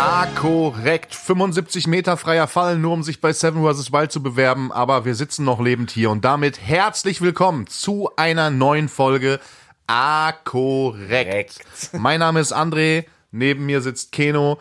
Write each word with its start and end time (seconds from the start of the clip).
Ah, 0.00 0.26
korrekt. 0.36 1.12
75 1.12 1.88
Meter 1.88 2.16
freier 2.16 2.46
Fall, 2.46 2.78
nur 2.78 2.92
um 2.92 3.02
sich 3.02 3.20
bei 3.20 3.32
Seven 3.32 3.64
vs. 3.64 3.90
Wild 3.92 4.12
zu 4.12 4.22
bewerben, 4.22 4.70
aber 4.70 5.04
wir 5.04 5.16
sitzen 5.16 5.44
noch 5.44 5.60
lebend 5.60 5.90
hier 5.90 6.10
und 6.10 6.24
damit 6.24 6.60
herzlich 6.60 7.20
willkommen 7.20 7.66
zu 7.66 8.08
einer 8.16 8.50
neuen 8.50 8.88
Folge 8.88 9.40
Ah, 9.88 10.30
korrekt. 10.44 11.58
Mein 11.92 12.20
Name 12.20 12.38
ist 12.38 12.54
André, 12.54 13.06
neben 13.32 13.66
mir 13.66 13.80
sitzt 13.80 14.12
Keno. 14.12 14.60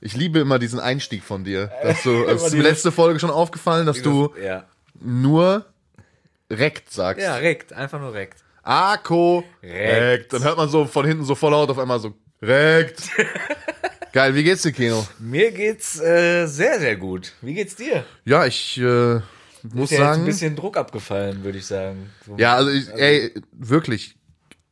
Ich 0.00 0.14
liebe 0.14 0.38
immer 0.38 0.60
diesen 0.60 0.78
Einstieg 0.78 1.24
von 1.24 1.42
dir. 1.42 1.72
Dass 1.82 2.02
du, 2.04 2.24
es 2.24 2.44
ist 2.44 2.54
mir 2.54 2.62
letzte 2.62 2.92
Folge 2.92 3.18
schon 3.18 3.30
aufgefallen, 3.30 3.86
dass 3.86 4.02
du 4.02 4.32
Ja. 4.40 4.66
nur 5.00 5.64
rekt 6.48 6.92
sagst. 6.92 7.24
Ja, 7.24 7.34
rekt, 7.34 7.72
einfach 7.72 7.98
nur 7.98 8.14
rekt. 8.14 8.38
Ah, 8.62 8.96
korrekt. 8.98 9.48
Rekt. 9.64 10.32
Dann 10.32 10.44
hört 10.44 10.56
man 10.58 10.68
so 10.68 10.84
von 10.84 11.04
hinten 11.04 11.24
so 11.24 11.34
voll 11.34 11.50
laut 11.50 11.70
auf 11.70 11.78
einmal 11.80 11.98
so 11.98 12.14
rekt. 12.40 13.10
Geil, 14.16 14.34
wie 14.34 14.44
geht's 14.44 14.62
dir, 14.62 14.72
Keno? 14.72 15.06
Mir 15.18 15.52
geht's 15.52 16.00
äh, 16.00 16.46
sehr, 16.46 16.80
sehr 16.80 16.96
gut. 16.96 17.32
Wie 17.42 17.52
geht's 17.52 17.76
dir? 17.76 18.02
Ja, 18.24 18.46
ich 18.46 18.78
äh, 18.78 19.16
muss 19.20 19.20
Ist 19.20 19.74
ja 19.74 19.74
jetzt 19.74 19.98
sagen. 19.98 20.20
ein 20.22 20.24
bisschen 20.24 20.56
Druck 20.56 20.78
abgefallen, 20.78 21.44
würde 21.44 21.58
ich 21.58 21.66
sagen. 21.66 22.08
So. 22.26 22.34
Ja, 22.38 22.54
also, 22.54 22.70
ich, 22.70 22.88
ey, 22.94 23.34
wirklich, 23.52 24.16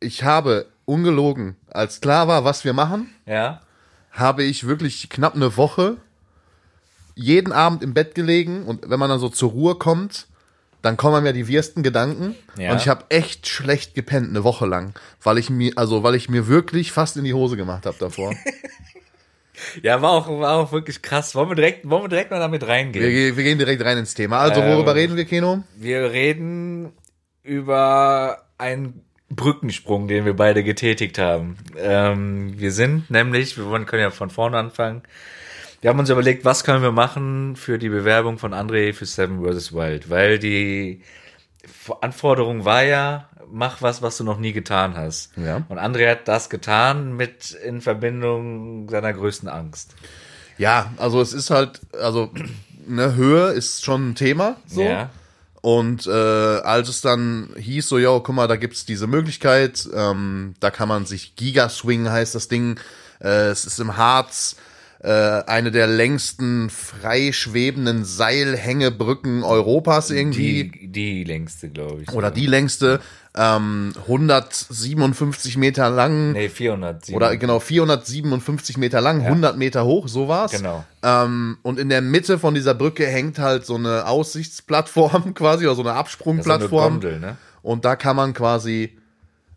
ich 0.01 0.23
habe 0.25 0.65
ungelogen, 0.87 1.57
als 1.69 2.01
klar 2.01 2.27
war, 2.27 2.47
was 2.47 2.65
wir 2.65 2.73
machen, 2.73 3.11
Ja? 3.27 3.61
habe 4.13 4.45
ich 4.45 4.67
wirklich 4.67 5.11
knapp 5.11 5.35
eine 5.35 5.59
Woche 5.59 5.99
jeden 7.15 7.53
Abend 7.53 7.83
im 7.83 7.93
Bett 7.93 8.15
gelegen 8.15 8.63
und 8.65 8.89
wenn 8.89 8.99
man 8.99 9.11
dann 9.11 9.21
so 9.21 9.29
zur 9.29 9.51
Ruhe 9.51 9.75
kommt, 9.75 10.27
dann 10.81 10.97
kommen 10.97 11.27
ja 11.27 11.33
die 11.33 11.49
wirsten 11.49 11.83
Gedanken 11.83 12.35
Ja. 12.57 12.73
und 12.73 12.81
ich 12.81 12.89
habe 12.89 13.05
echt 13.11 13.47
schlecht 13.47 13.95
gepennt 13.95 14.31
eine 14.31 14.43
Woche 14.43 14.65
lang, 14.65 14.99
weil 15.23 15.37
ich 15.37 15.51
mir 15.51 15.73
also 15.77 16.03
weil 16.03 16.15
ich 16.15 16.31
mir 16.31 16.47
wirklich 16.49 16.93
fast 16.93 17.19
in 17.19 17.25
die 17.25 17.35
Hose 17.35 17.59
gemacht 17.59 17.85
habe 17.85 17.97
davor. 18.01 18.35
Ja, 19.83 20.01
war 20.03 20.11
auch, 20.13 20.29
war 20.29 20.57
auch 20.59 20.73
wirklich 20.73 21.03
krass. 21.03 21.35
Wollen 21.35 21.49
wir 21.49 21.55
direkt, 21.57 21.89
wollen 21.89 22.05
wir 22.05 22.09
direkt 22.09 22.31
mal 22.31 22.39
damit 22.41 22.63
wir, 22.63 22.69
reingehen? 22.69 23.05
ge- 23.09 23.37
wir 23.37 23.45
gehen 23.45 23.59
direkt 23.59 23.85
rein 23.85 23.99
ins 23.99 24.15
Thema. 24.15 24.39
Also 24.39 24.63
worüber 24.63 24.93
Ähm, 24.93 24.97
reden 24.99 25.17
wir, 25.17 25.25
Keno? 25.25 25.65
Wir 25.77 26.11
reden 26.13 26.93
über 27.43 28.45
einen 28.59 29.03
Brückensprung, 29.31 30.07
den 30.09 30.25
wir 30.25 30.35
beide 30.35 30.63
getätigt 30.63 31.19
haben. 31.19 31.57
Ähm, 31.77 32.59
wir 32.59 32.73
sind 32.73 33.11
nämlich, 33.11 33.57
wir 33.57 33.67
wollen, 33.67 33.87
können 33.87 34.03
ja 34.03 34.11
von 34.11 34.31
vorne 34.31 34.59
anfangen. 34.59 35.03
Wir 35.81 35.91
haben 35.91 35.99
uns 35.99 36.09
überlegt, 36.09 36.45
was 36.45 36.65
können 36.65 36.83
wir 36.83 36.93
machen 36.93 37.57
für 37.57 37.79
die 37.79 37.91
Bewerbung 37.91 38.39
von 38.39 38.55
André 38.55 38.93
für 38.95 39.05
Seven 39.07 39.45
vs. 39.45 39.73
Wild, 39.75 40.09
weil 40.09 40.39
die 40.39 41.03
Anforderung 42.01 42.65
war 42.65 42.85
ja, 42.85 43.29
mach 43.55 43.81
was, 43.81 44.03
was 44.03 44.17
du 44.17 44.25
noch 44.25 44.39
nie 44.39 44.53
getan 44.53 44.97
hast. 44.97 45.31
Ja. 45.37 45.63
Und 45.69 45.79
André 45.79 46.11
hat 46.11 46.29
das 46.29 46.51
getan 46.51 47.17
mit 47.17 47.53
in 47.53 47.81
Verbindung 47.81 48.89
seiner 48.89 49.13
größten 49.13 49.49
Angst. 49.49 49.95
Ja, 50.59 50.93
also 50.99 51.21
es 51.21 51.33
ist 51.33 51.51
halt 51.51 51.81
also 51.99 52.31
eine 52.89 53.15
Höhe 53.15 53.51
ist 53.51 53.85
schon 53.85 54.11
ein 54.11 54.15
Thema 54.15 54.57
so. 54.67 54.83
Ja. 54.83 55.11
Und 55.61 56.07
äh, 56.07 56.11
als 56.11 56.91
es 56.91 57.01
dann 57.01 57.49
hieß, 57.57 57.89
so, 57.89 57.97
ja, 57.97 58.11
guck 58.19 58.35
mal, 58.35 58.47
da 58.47 58.57
gibt's 58.57 58.85
diese 58.85 59.07
Möglichkeit, 59.07 59.89
ähm, 59.95 60.55
da 60.61 60.71
kann 60.71 60.91
man 60.91 61.07
sich 61.07 61.37
Gigaswing 61.37 62.11
heißt 62.11 62.35
das 62.35 62.49
Ding, 62.49 62.79
äh, 63.23 63.49
es 63.49 63.65
ist 63.65 63.81
im 63.81 63.97
Harz 63.97 64.57
äh, 65.05 65.43
eine 65.47 65.71
der 65.71 65.87
längsten 65.87 66.71
frei 66.71 67.31
schwebenden 67.33 68.05
Seilhängebrücken 68.07 69.45
Europas 69.45 70.11
irgendwie. 70.11 70.71
Die, 70.71 70.89
die 70.89 71.25
längste, 71.25 71.69
glaube 71.69 72.03
ich. 72.03 72.13
oder 72.13 72.31
die 72.31 72.47
längste, 72.47 73.01
ähm, 73.37 73.93
157 74.09 75.57
Meter 75.57 75.91
lang. 75.91 76.33
Nee, 76.33 76.49
400. 76.49 77.11
Oder 77.13 77.37
genau 77.37 77.61
457 77.61 78.79
Meter 78.79 79.01
lang, 79.01 79.21
100 79.23 79.57
Meter 79.59 79.85
hoch, 79.85 80.09
so 80.09 80.29
war's. 80.29 80.53
Genau. 80.53 80.85
Ähm, 81.03 81.59
und 81.63 81.79
in 81.79 81.89
der 81.89 82.01
Mitte 82.01 82.39
von 82.39 82.55
dieser 82.55 82.75
Brücke 82.75 83.07
hängt 83.07 83.39
halt 83.39 83.67
so 83.67 83.75
eine 83.75 84.07
Aussichtsplattform 84.07 85.35
quasi 85.35 85.67
oder 85.67 85.75
so 85.75 85.83
eine 85.83 85.91
So 85.91 85.97
Absprungplattform. 85.97 86.85
eine 86.85 87.01
Gondel, 87.01 87.21
ne? 87.21 87.37
Und 87.63 87.85
da 87.85 87.97
kann 87.97 88.17
man 88.17 88.35
quasi 88.35 88.97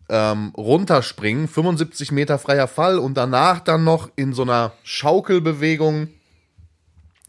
ähm, 0.08 0.52
runterspringen, 0.56 1.48
75 1.48 2.12
Meter 2.12 2.38
freier 2.38 2.68
Fall 2.68 2.98
und 2.98 3.14
danach 3.14 3.60
dann 3.60 3.84
noch 3.84 4.10
in 4.16 4.32
so 4.32 4.42
einer 4.42 4.72
Schaukelbewegung 4.82 6.08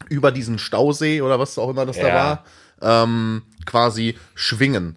über 0.09 0.31
diesen 0.31 0.57
Stausee 0.59 1.21
oder 1.21 1.39
was 1.39 1.57
auch 1.57 1.69
immer 1.69 1.85
das 1.85 1.97
da 1.97 2.07
Ja. 2.07 2.15
war, 2.15 3.03
ähm, 3.03 3.43
quasi 3.65 4.17
schwingen. 4.33 4.95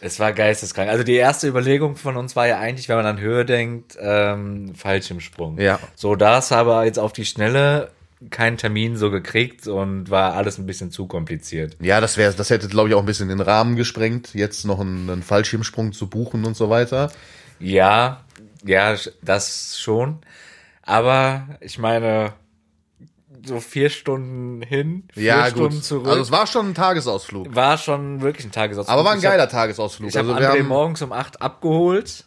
Es 0.00 0.20
war 0.20 0.32
geisteskrank. 0.32 0.88
Also 0.90 1.02
die 1.02 1.14
erste 1.16 1.48
Überlegung 1.48 1.96
von 1.96 2.16
uns 2.16 2.36
war 2.36 2.46
ja 2.46 2.58
eigentlich, 2.60 2.88
wenn 2.88 2.96
man 2.96 3.06
an 3.06 3.18
Höhe 3.18 3.44
denkt, 3.44 3.96
ähm, 4.00 4.74
Fallschirmsprung. 4.76 5.58
Ja. 5.58 5.80
So, 5.96 6.14
das 6.14 6.52
aber 6.52 6.84
jetzt 6.84 6.98
auf 7.00 7.12
die 7.12 7.24
Schnelle 7.24 7.90
keinen 8.30 8.56
Termin 8.56 8.96
so 8.96 9.10
gekriegt 9.10 9.66
und 9.68 10.10
war 10.10 10.34
alles 10.34 10.58
ein 10.58 10.66
bisschen 10.66 10.90
zu 10.90 11.06
kompliziert. 11.06 11.76
Ja, 11.80 12.00
das 12.00 12.16
wäre, 12.16 12.34
das 12.34 12.50
hätte, 12.50 12.66
glaube 12.68 12.88
ich, 12.88 12.94
auch 12.94 13.00
ein 13.00 13.06
bisschen 13.06 13.28
den 13.28 13.40
Rahmen 13.40 13.76
gesprengt, 13.76 14.34
jetzt 14.34 14.64
noch 14.64 14.80
einen, 14.80 15.08
einen 15.08 15.22
Fallschirmsprung 15.22 15.92
zu 15.92 16.08
buchen 16.08 16.44
und 16.44 16.56
so 16.56 16.68
weiter. 16.68 17.12
Ja, 17.60 18.24
ja, 18.64 18.96
das 19.22 19.78
schon. 19.78 20.18
Aber 20.82 21.46
ich 21.60 21.78
meine, 21.78 22.32
so 23.44 23.60
vier 23.60 23.88
Stunden 23.90 24.62
hin, 24.62 25.04
vier 25.12 25.22
Ja, 25.22 25.46
Stunden 25.46 25.74
gut. 25.76 25.84
zurück, 25.84 26.08
Also 26.08 26.22
es 26.22 26.30
war 26.32 26.46
schon 26.46 26.70
ein 26.70 26.74
Tagesausflug. 26.74 27.54
war 27.54 27.78
schon 27.78 28.20
wirklich 28.20 28.46
ein 28.46 28.52
Tagesausflug. 28.52 28.92
Aber 28.92 29.04
war 29.04 29.12
ein 29.12 29.18
Ich 29.18 29.24
hab- 29.24 29.32
geiler 29.32 29.48
Tagesausflug. 29.48 30.08
Ich 30.10 30.16
habe 30.16 30.28
also 30.28 30.40
wir 30.40 30.50
André 30.50 30.58
haben, 30.58 30.66
morgens 30.68 31.02
um 31.02 31.12
acht 31.12 31.40
abgeholt. 31.40 32.24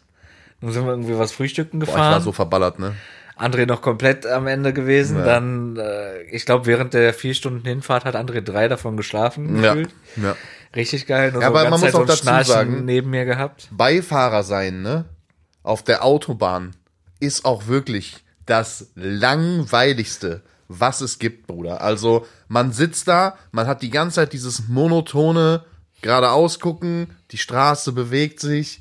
Dann 0.60 0.72
sind 0.72 0.84
wir 0.84 0.90
irgendwie 0.92 1.18
was 1.18 1.32
frühstücken 1.32 1.80
boah, 1.80 1.84
ich 1.84 1.90
gefahren. 1.92 2.12
war 2.12 2.20
so 2.20 2.32
verballert, 2.32 2.78
ne? 2.78 2.94
André 3.42 3.66
noch 3.66 3.82
komplett 3.82 4.24
am 4.26 4.46
Ende 4.46 4.72
gewesen. 4.72 5.18
Ja. 5.18 5.24
Dann, 5.24 5.76
äh, 5.76 6.22
ich 6.24 6.46
glaube, 6.46 6.66
während 6.66 6.94
der 6.94 7.12
vier 7.14 7.34
Stunden 7.34 7.66
Hinfahrt 7.66 8.04
hat 8.04 8.14
André 8.16 8.40
drei 8.40 8.68
davon 8.68 8.96
geschlafen. 8.96 9.62
Ja. 9.62 9.74
Gefühlt. 9.74 9.94
ja. 10.16 10.36
Richtig 10.74 11.06
geil. 11.06 11.32
Nur 11.32 11.42
Ja, 11.42 11.48
aber 11.48 11.64
ganze 11.64 11.70
man 11.70 11.80
muss 11.80 11.80
Zeit 11.82 11.92
so 11.92 12.00
auch 12.02 12.06
dazu 12.06 12.22
Schnarchen 12.22 12.52
sagen- 12.52 12.84
neben 12.84 13.10
mir 13.10 13.24
gehabt. 13.26 13.68
Beifahrer 13.72 14.42
sein, 14.42 14.82
ne? 14.82 15.04
Auf 15.62 15.82
der 15.82 16.04
Autobahn 16.04 16.70
ist 17.20 17.44
auch 17.44 17.66
wirklich 17.66 18.24
das 18.46 18.90
langweiligste, 18.96 20.42
was 20.68 21.00
es 21.00 21.18
gibt, 21.18 21.46
Bruder. 21.46 21.80
Also, 21.82 22.26
man 22.48 22.72
sitzt 22.72 23.08
da, 23.08 23.36
man 23.50 23.66
hat 23.66 23.82
die 23.82 23.90
ganze 23.90 24.16
Zeit 24.16 24.32
dieses 24.32 24.68
monotone 24.68 25.64
geradeaus 26.00 26.58
gucken, 26.58 27.08
die 27.30 27.38
Straße 27.38 27.92
bewegt 27.92 28.40
sich 28.40 28.80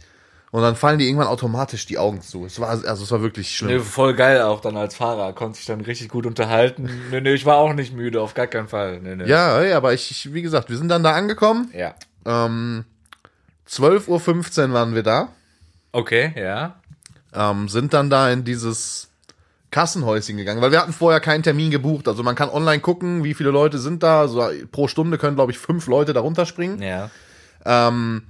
und 0.52 0.62
dann 0.62 0.76
fallen 0.76 1.00
die 1.00 1.08
irgendwann 1.08 1.28
automatisch 1.28 1.86
die 1.86 1.98
Augen 1.98 2.22
zu. 2.22 2.46
Es 2.46 2.60
war 2.60 2.70
also 2.70 3.04
es 3.04 3.12
war 3.12 3.22
wirklich 3.22 3.56
schlimm. 3.56 3.78
Nee, 3.78 3.80
voll 3.80 4.14
geil 4.14 4.42
auch 4.42 4.60
dann 4.60 4.76
als 4.76 4.96
Fahrer. 4.96 5.32
Konnte 5.32 5.58
sich 5.58 5.66
dann 5.66 5.80
richtig 5.80 6.10
gut 6.10 6.26
unterhalten. 6.26 6.90
nee, 7.10 7.22
nee, 7.22 7.34
ich 7.34 7.46
war 7.46 7.56
auch 7.56 7.74
nicht 7.74 7.94
müde, 7.94 8.22
auf 8.22 8.34
gar 8.34 8.48
keinen 8.48 8.68
Fall. 8.68 9.00
Nee, 9.00 9.16
nee. 9.16 9.26
Ja, 9.26 9.64
ja, 9.64 9.78
aber 9.78 9.94
ich, 9.94 10.12
ich, 10.12 10.34
wie 10.34 10.42
gesagt, 10.42 10.70
wir 10.70 10.78
sind 10.78 10.90
dann 10.90 11.04
da 11.04 11.14
angekommen. 11.14 11.72
Ja. 11.74 11.96
Ähm, 12.26 12.84
12.15 13.70 14.68
Uhr 14.68 14.74
waren 14.74 14.94
wir 14.94 15.04
da. 15.04 15.30
Okay, 15.94 16.34
ja. 16.36 16.76
ähm, 17.34 17.70
sind 17.70 17.94
dann 17.94 18.10
da 18.10 18.30
in 18.30 18.44
dieses 18.44 19.10
Kassenhäuschen 19.72 20.36
gegangen, 20.36 20.62
weil 20.62 20.72
wir 20.72 20.82
hatten 20.82 20.92
vorher 20.92 21.22
keinen 21.22 21.44
Termin 21.44 21.72
gebucht. 21.72 22.10
Also 22.10 22.24
man 22.24 22.36
kann 22.36 22.50
online 22.50 22.82
gucken, 22.82 23.24
wie 23.24 23.34
viele 23.34 23.52
Leute 23.52 23.80
sind 23.80 24.04
da. 24.04 24.28
So 24.28 24.46
pro 24.72 24.90
Stunde 24.90 25.18
können, 25.18 25.36
glaube 25.36 25.54
ich, 25.54 25.58
fünf 25.58 25.88
Leute 25.88 26.12
da 26.12 26.20
runterspringen. 26.20 26.82
Ja. 26.82 27.10
Ähm, 27.64 28.24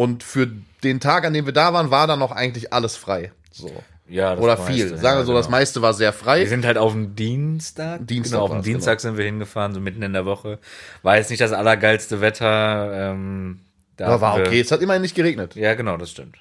und 0.00 0.22
für 0.22 0.48
den 0.82 0.98
Tag, 0.98 1.26
an 1.26 1.34
dem 1.34 1.44
wir 1.44 1.52
da 1.52 1.74
waren, 1.74 1.90
war 1.90 2.06
dann 2.06 2.20
noch 2.20 2.32
eigentlich 2.32 2.72
alles 2.72 2.96
frei. 2.96 3.32
So. 3.52 3.70
Ja, 4.08 4.34
das 4.34 4.42
Oder 4.42 4.56
meiste, 4.56 4.72
viel. 4.72 4.96
Sagen 4.96 5.18
wir 5.18 5.26
so, 5.26 5.32
ja, 5.32 5.36
das 5.38 5.46
genau. 5.48 5.58
meiste 5.58 5.82
war 5.82 5.92
sehr 5.92 6.14
frei. 6.14 6.40
Wir 6.40 6.48
sind 6.48 6.64
halt 6.64 6.78
auf 6.78 6.92
dem 6.92 7.14
Dienstag. 7.16 8.06
Dienstag 8.06 8.38
Genau, 8.38 8.44
auf 8.44 8.50
dem 8.50 8.62
Dienstag 8.62 8.98
sind 9.00 9.18
wir 9.18 9.26
hingefahren, 9.26 9.74
so 9.74 9.80
mitten 9.80 10.00
in 10.00 10.14
der 10.14 10.24
Woche. 10.24 10.58
War 11.02 11.18
jetzt 11.18 11.28
nicht 11.28 11.42
das 11.42 11.52
allergeilste 11.52 12.22
Wetter. 12.22 13.10
Ähm, 13.10 13.60
da 13.98 14.06
Aber 14.06 14.20
war 14.22 14.40
okay. 14.40 14.60
Es 14.60 14.72
hat 14.72 14.80
immerhin 14.80 15.02
nicht 15.02 15.14
geregnet. 15.14 15.54
Ja, 15.54 15.74
genau, 15.74 15.98
das 15.98 16.10
stimmt. 16.12 16.36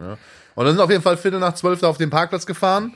Und 0.00 0.16
dann 0.56 0.66
sind 0.66 0.80
auf 0.80 0.90
jeden 0.90 1.02
Fall 1.02 1.16
Viertel 1.16 1.38
nach 1.38 1.54
zwölf 1.54 1.78
da 1.78 1.86
auf 1.86 1.98
den 1.98 2.10
Parkplatz 2.10 2.46
gefahren. 2.46 2.94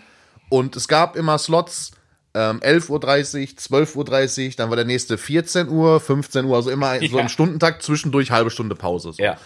Und 0.49 0.75
es 0.75 0.89
gab 0.89 1.15
immer 1.15 1.39
Slots, 1.39 1.93
ähm, 2.35 2.59
11.30 2.59 2.91
Uhr, 2.91 2.99
12.30 2.99 4.47
Uhr, 4.49 4.53
dann 4.57 4.69
war 4.69 4.75
der 4.75 4.85
nächste 4.85 5.17
14 5.17 5.69
Uhr, 5.69 6.01
15 6.01 6.45
Uhr, 6.45 6.57
also 6.57 6.71
immer 6.71 6.99
so 6.99 7.05
Ja. 7.05 7.21
im 7.21 7.29
Stundentakt, 7.29 7.85
zwischendurch 7.85 8.33
halbe 8.33 8.51
Stunde 8.51 8.75
Pause. 8.75 9.13
So. 9.13 9.23
Ja. 9.23 9.37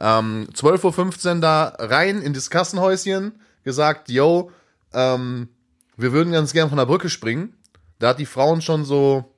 Ähm, 0.00 0.48
12.15 0.52 1.34
Uhr 1.36 1.40
da 1.40 1.74
rein 1.78 2.20
in 2.22 2.34
das 2.34 2.50
Kassenhäuschen, 2.50 3.40
gesagt, 3.64 4.08
yo, 4.10 4.50
ähm, 4.92 5.48
wir 5.96 6.12
würden 6.12 6.32
ganz 6.32 6.52
gern 6.52 6.68
von 6.68 6.78
der 6.78 6.86
Brücke 6.86 7.08
springen. 7.08 7.54
Da 7.98 8.08
hat 8.08 8.18
die 8.18 8.26
Frauen 8.26 8.60
schon 8.60 8.84
so 8.84 9.32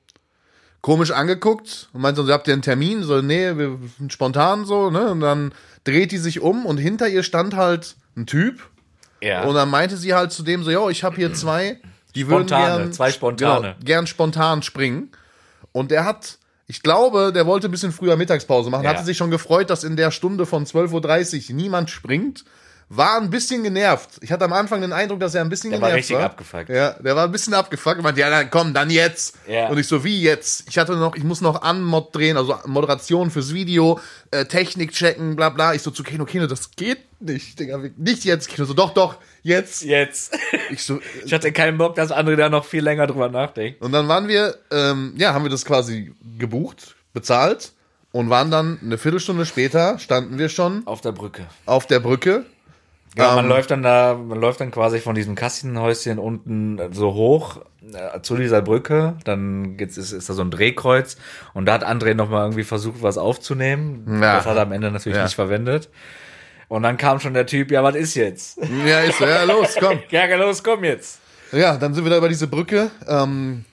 komisch 0.81 1.11
angeguckt 1.11 1.89
und 1.93 2.01
meinte 2.01 2.25
so, 2.25 2.33
habt 2.33 2.49
ihr 2.49 2.53
einen 2.55 2.63
Termin? 2.63 3.03
So, 3.03 3.21
nee, 3.23 3.57
wir 3.57 3.79
sind 3.99 4.13
spontan 4.13 4.65
so, 4.65 4.91
ne? 4.91 5.11
Und 5.11 5.21
dann 5.21 5.53
dreht 5.85 6.13
die 6.13 6.19
sich 6.19 6.41
um 6.41 6.67
und 6.67 6.79
hinter 6.79 7.09
ihr 7.09 7.23
stand 7.23 7.55
halt 7.57 7.97
ein 8.17 8.27
Typ 8.27 8.61
Ja. 9.21 9.45
und 9.45 9.55
dann 9.55 9.71
meinte 9.71 9.97
sie 9.97 10.15
halt 10.15 10.33
zu 10.33 10.43
dem 10.43 10.63
so, 10.65 10.71
yo, 10.71 10.89
ich 10.89 11.05
habe 11.05 11.17
hier 11.17 11.33
zwei, 11.35 11.81
die 12.15 12.23
Spontane, 12.23 12.65
würden 12.73 12.79
gern, 12.83 12.93
zwei 12.93 13.13
Spontane. 13.13 13.61
Genau, 13.75 13.85
gern 13.85 14.07
spontan 14.07 14.63
springen. 14.63 15.11
Und 15.73 15.91
der 15.91 16.05
hat, 16.05 16.38
ich 16.69 16.83
glaube, 16.83 17.33
der 17.35 17.47
wollte 17.47 17.67
ein 17.69 17.71
bisschen 17.73 17.93
früher 17.93 18.17
Mittagspause 18.17 18.71
machen, 18.71 18.85
Ja. 18.85 18.91
hatte 18.91 19.05
sich 19.05 19.17
schon 19.17 19.31
gefreut, 19.31 19.71
dass 19.71 19.83
in 19.85 19.97
der 19.97 20.11
Stunde 20.13 20.47
von 20.47 20.65
12.30 20.67 21.49
Uhr 21.51 21.57
niemand 21.57 21.91
springt, 21.91 22.45
war 22.91 23.19
ein 23.21 23.29
bisschen 23.29 23.63
genervt. 23.63 24.13
Ich 24.23 24.33
hatte 24.33 24.47
am 24.47 24.53
Anfang 24.55 24.81
den 24.81 24.93
Eindruck, 24.95 25.21
dass 25.21 25.35
er 25.35 25.43
ein 25.43 25.51
bisschen 25.51 25.71
Der 25.73 25.81
war 25.81 25.89
genervt 25.91 26.11
richtig 26.11 26.25
abgefuckt. 26.25 26.71
Ja, 26.71 26.93
der 26.93 27.17
war 27.17 27.25
ein 27.25 27.33
bisschen 27.33 27.53
abgefuckt. 27.53 27.97
Er 27.99 28.03
meinte, 28.03 28.21
ja, 28.21 28.31
dann 28.31 28.49
komm, 28.51 28.73
dann 28.73 28.89
jetzt. 28.89 29.37
Ja. 29.47 29.69
Und 29.69 29.77
ich 29.77 29.87
so, 29.87 30.05
wie 30.05 30.23
jetzt? 30.23 30.65
Ich 30.71 30.79
hatte 30.79 30.97
noch, 30.97 31.15
ich 31.15 31.23
muss 31.25 31.43
noch 31.43 31.61
Anmod 31.61 32.15
drehen, 32.17 32.39
also 32.39 32.57
Moderation 32.65 33.31
fürs 33.31 33.53
Video, 33.53 34.01
äh, 34.31 34.47
Technik 34.47 34.93
checken, 34.93 35.37
bla 35.37 35.51
bla. 35.51 35.75
Ich 35.75 35.83
so 35.83 35.91
zu 35.91 36.03
Keno, 36.03 36.25
Keno, 36.25 36.47
das 36.47 36.71
geht 36.77 37.01
nicht, 37.21 37.59
Digga, 37.61 37.79
nicht 37.99 38.25
jetzt. 38.25 38.49
Keno 38.49 38.65
so, 38.67 38.73
doch, 38.73 38.95
doch, 38.95 39.17
jetzt. 39.49 39.83
Jetzt. 39.83 40.37
Ich 40.71 40.83
so, 40.83 41.01
Ich 41.25 41.33
hatte 41.33 41.51
keinen 41.51 41.79
Bock, 41.79 41.95
dass 41.95 42.13
andere 42.13 42.37
da 42.37 42.49
noch 42.51 42.65
viel 42.67 42.83
länger 42.85 43.07
drüber 43.07 43.29
nachdenken. 43.31 43.83
und 43.85 43.93
dann 43.93 44.07
waren 44.07 44.29
wir, 44.29 44.55
ähm, 44.71 45.15
ja, 45.17 45.33
haben 45.33 45.45
wir 45.45 45.51
das 45.51 45.65
quasi 45.65 46.13
gebucht, 46.39 46.95
bezahlt 47.15 47.73
und 48.13 48.29
waren 48.31 48.51
dann 48.51 48.79
eine 48.85 48.99
Viertelstunde 48.99 49.47
später, 49.47 49.99
standen 49.99 50.39
wir 50.39 50.49
schon 50.51 50.87
Auf 50.87 51.01
der 51.01 51.13
Brücke. 51.13 51.47
auf 51.67 51.87
der 51.87 52.01
Brücke. 52.01 52.45
Ja, 53.17 53.35
man 53.35 53.47
Ähm, 53.47 53.49
läuft 53.51 53.71
dann 53.71 53.83
da, 53.83 54.15
man 54.15 54.39
läuft 54.39 54.61
dann 54.61 54.71
quasi 54.71 55.01
von 55.01 55.15
diesem 55.15 55.35
Kassenhäuschen 55.35 56.19
unten 56.19 56.79
so 56.93 57.15
hoch 57.15 57.63
äh, 57.95 58.21
zu 58.21 58.37
dieser 58.37 58.61
Brücke. 58.61 59.17
Dann 59.25 59.79
geht's, 59.79 59.97
ist, 59.97 60.13
ist 60.13 60.29
da 60.29 60.35
so 60.35 60.43
ein 60.43 60.51
Drehkreuz 60.51 61.17
und 61.55 61.65
da 61.65 61.73
hat 61.73 61.87
André 61.87 62.13
noch 62.15 62.29
mal 62.29 62.43
irgendwie 62.45 62.65
versucht, 62.65 63.03
was 63.03 63.17
aufzunehmen. 63.17 64.05
Ja. 64.21 64.37
Das 64.37 64.47
hat 64.47 64.57
er 64.57 64.63
am 64.63 64.73
Ende 64.73 64.91
natürlich 64.91 65.17
Ja. 65.17 65.25
nicht 65.25 65.35
verwendet. 65.35 65.89
Und 66.69 66.83
dann 66.83 66.99
kam 66.99 67.19
schon 67.19 67.35
der 67.35 67.47
Typ, 67.47 67.71
ja, 67.71 67.83
was 67.83 67.95
ist 67.95 68.15
jetzt? 68.15 68.59
Ja, 68.87 69.01
ist 69.01 69.19
so, 69.19 69.25
ja, 69.25 69.45
los, 69.45 69.75
komm. 69.79 70.01
Ja, 70.11 70.27
los, 70.37 70.63
komm 70.63 70.85
jetzt. 70.85 71.19
Ja, 71.51 71.77
dann 71.79 71.95
sind 71.95 72.05
wir 72.05 72.11
da 72.11 72.19
über 72.19 72.29
diese 72.29 72.47
Brücke. 72.47 72.91
Ähm, 73.07 73.65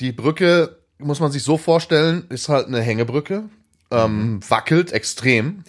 die 0.00 0.12
Brücke, 0.12 0.76
muss 0.98 1.18
man 1.18 1.32
sich 1.32 1.42
so 1.42 1.56
vorstellen, 1.56 2.26
ist 2.28 2.48
halt 2.48 2.66
eine 2.66 2.80
Hängebrücke. 2.80 3.44
Ähm, 3.90 4.40
wackelt 4.48 4.92
extrem. 4.92 5.64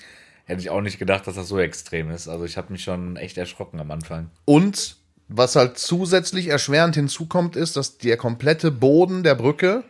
Hätte 0.46 0.62
ich 0.62 0.70
auch 0.70 0.82
nicht 0.82 1.00
gedacht, 1.00 1.26
dass 1.26 1.36
das 1.36 1.48
so 1.48 1.60
extrem 1.60 2.12
ist. 2.12 2.28
Also 2.28 2.44
ich 2.44 2.58
habe 2.58 2.72
mich 2.72 2.84
schon 2.84 3.16
echt 3.16 3.38
erschrocken 3.38 3.80
am 3.80 3.92
Anfang. 3.92 4.30
Und 4.46 4.98
was 5.30 5.56
halt 5.56 5.78
zusätzlich 5.78 6.48
erschwerend 6.48 6.96
hinzukommt, 6.96 7.56
ist, 7.56 7.78
dass 7.78 7.98
der 7.98 8.18
komplette 8.18 8.72
Boden 8.72 9.24
der 9.24 9.36
Brücke 9.36 9.84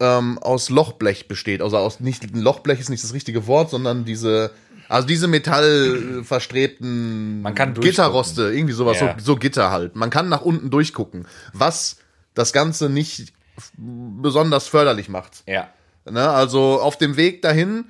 ähm, 0.00 0.38
aus 0.38 0.70
Lochblech 0.70 1.28
besteht. 1.28 1.60
Also 1.60 1.76
aus 1.76 2.00
nicht 2.00 2.34
Lochblech 2.34 2.80
ist 2.80 2.88
nicht 2.88 3.04
das 3.04 3.12
richtige 3.12 3.46
Wort, 3.46 3.70
sondern 3.70 4.04
diese 4.04 4.50
also 4.92 5.08
diese 5.08 5.26
metallverstrebten 5.26 7.42
Man 7.42 7.54
kann 7.54 7.74
durchgucken. 7.74 7.90
Gitterroste, 7.90 8.52
irgendwie 8.52 8.74
sowas, 8.74 9.00
Ja. 9.00 9.14
so, 9.18 9.24
so 9.24 9.36
Gitter 9.36 9.70
halt. 9.70 9.96
Man 9.96 10.10
kann 10.10 10.28
nach 10.28 10.42
unten 10.42 10.70
durchgucken, 10.70 11.26
was 11.52 11.96
das 12.34 12.52
Ganze 12.52 12.88
nicht 12.88 13.32
besonders 13.76 14.68
förderlich 14.68 15.08
macht. 15.08 15.42
Ja. 15.46 15.68
Ne? 16.10 16.28
Also 16.28 16.80
auf 16.80 16.98
dem 16.98 17.16
Weg 17.16 17.42
dahin, 17.42 17.84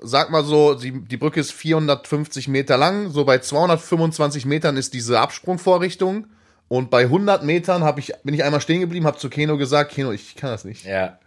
sag 0.00 0.30
mal 0.30 0.44
so, 0.44 0.74
die, 0.74 1.04
die 1.04 1.16
Brücke 1.16 1.40
ist 1.40 1.52
450 1.52 2.48
Meter 2.48 2.76
lang, 2.76 3.10
so 3.10 3.24
bei 3.24 3.38
225 3.38 4.46
Metern 4.46 4.76
ist 4.76 4.94
diese 4.94 5.20
Absprungvorrichtung 5.20 6.26
und 6.68 6.90
bei 6.90 7.02
100 7.02 7.44
Metern 7.44 7.82
ich, 7.98 8.12
bin 8.24 8.34
ich 8.34 8.44
einmal 8.44 8.60
stehen 8.60 8.80
geblieben, 8.80 9.06
habe 9.06 9.18
zu 9.18 9.28
Keno 9.28 9.56
gesagt, 9.58 9.92
Keno, 9.92 10.12
ich 10.12 10.36
kann 10.36 10.50
das 10.50 10.64
nicht. 10.64 10.84
Ja. 10.84 11.18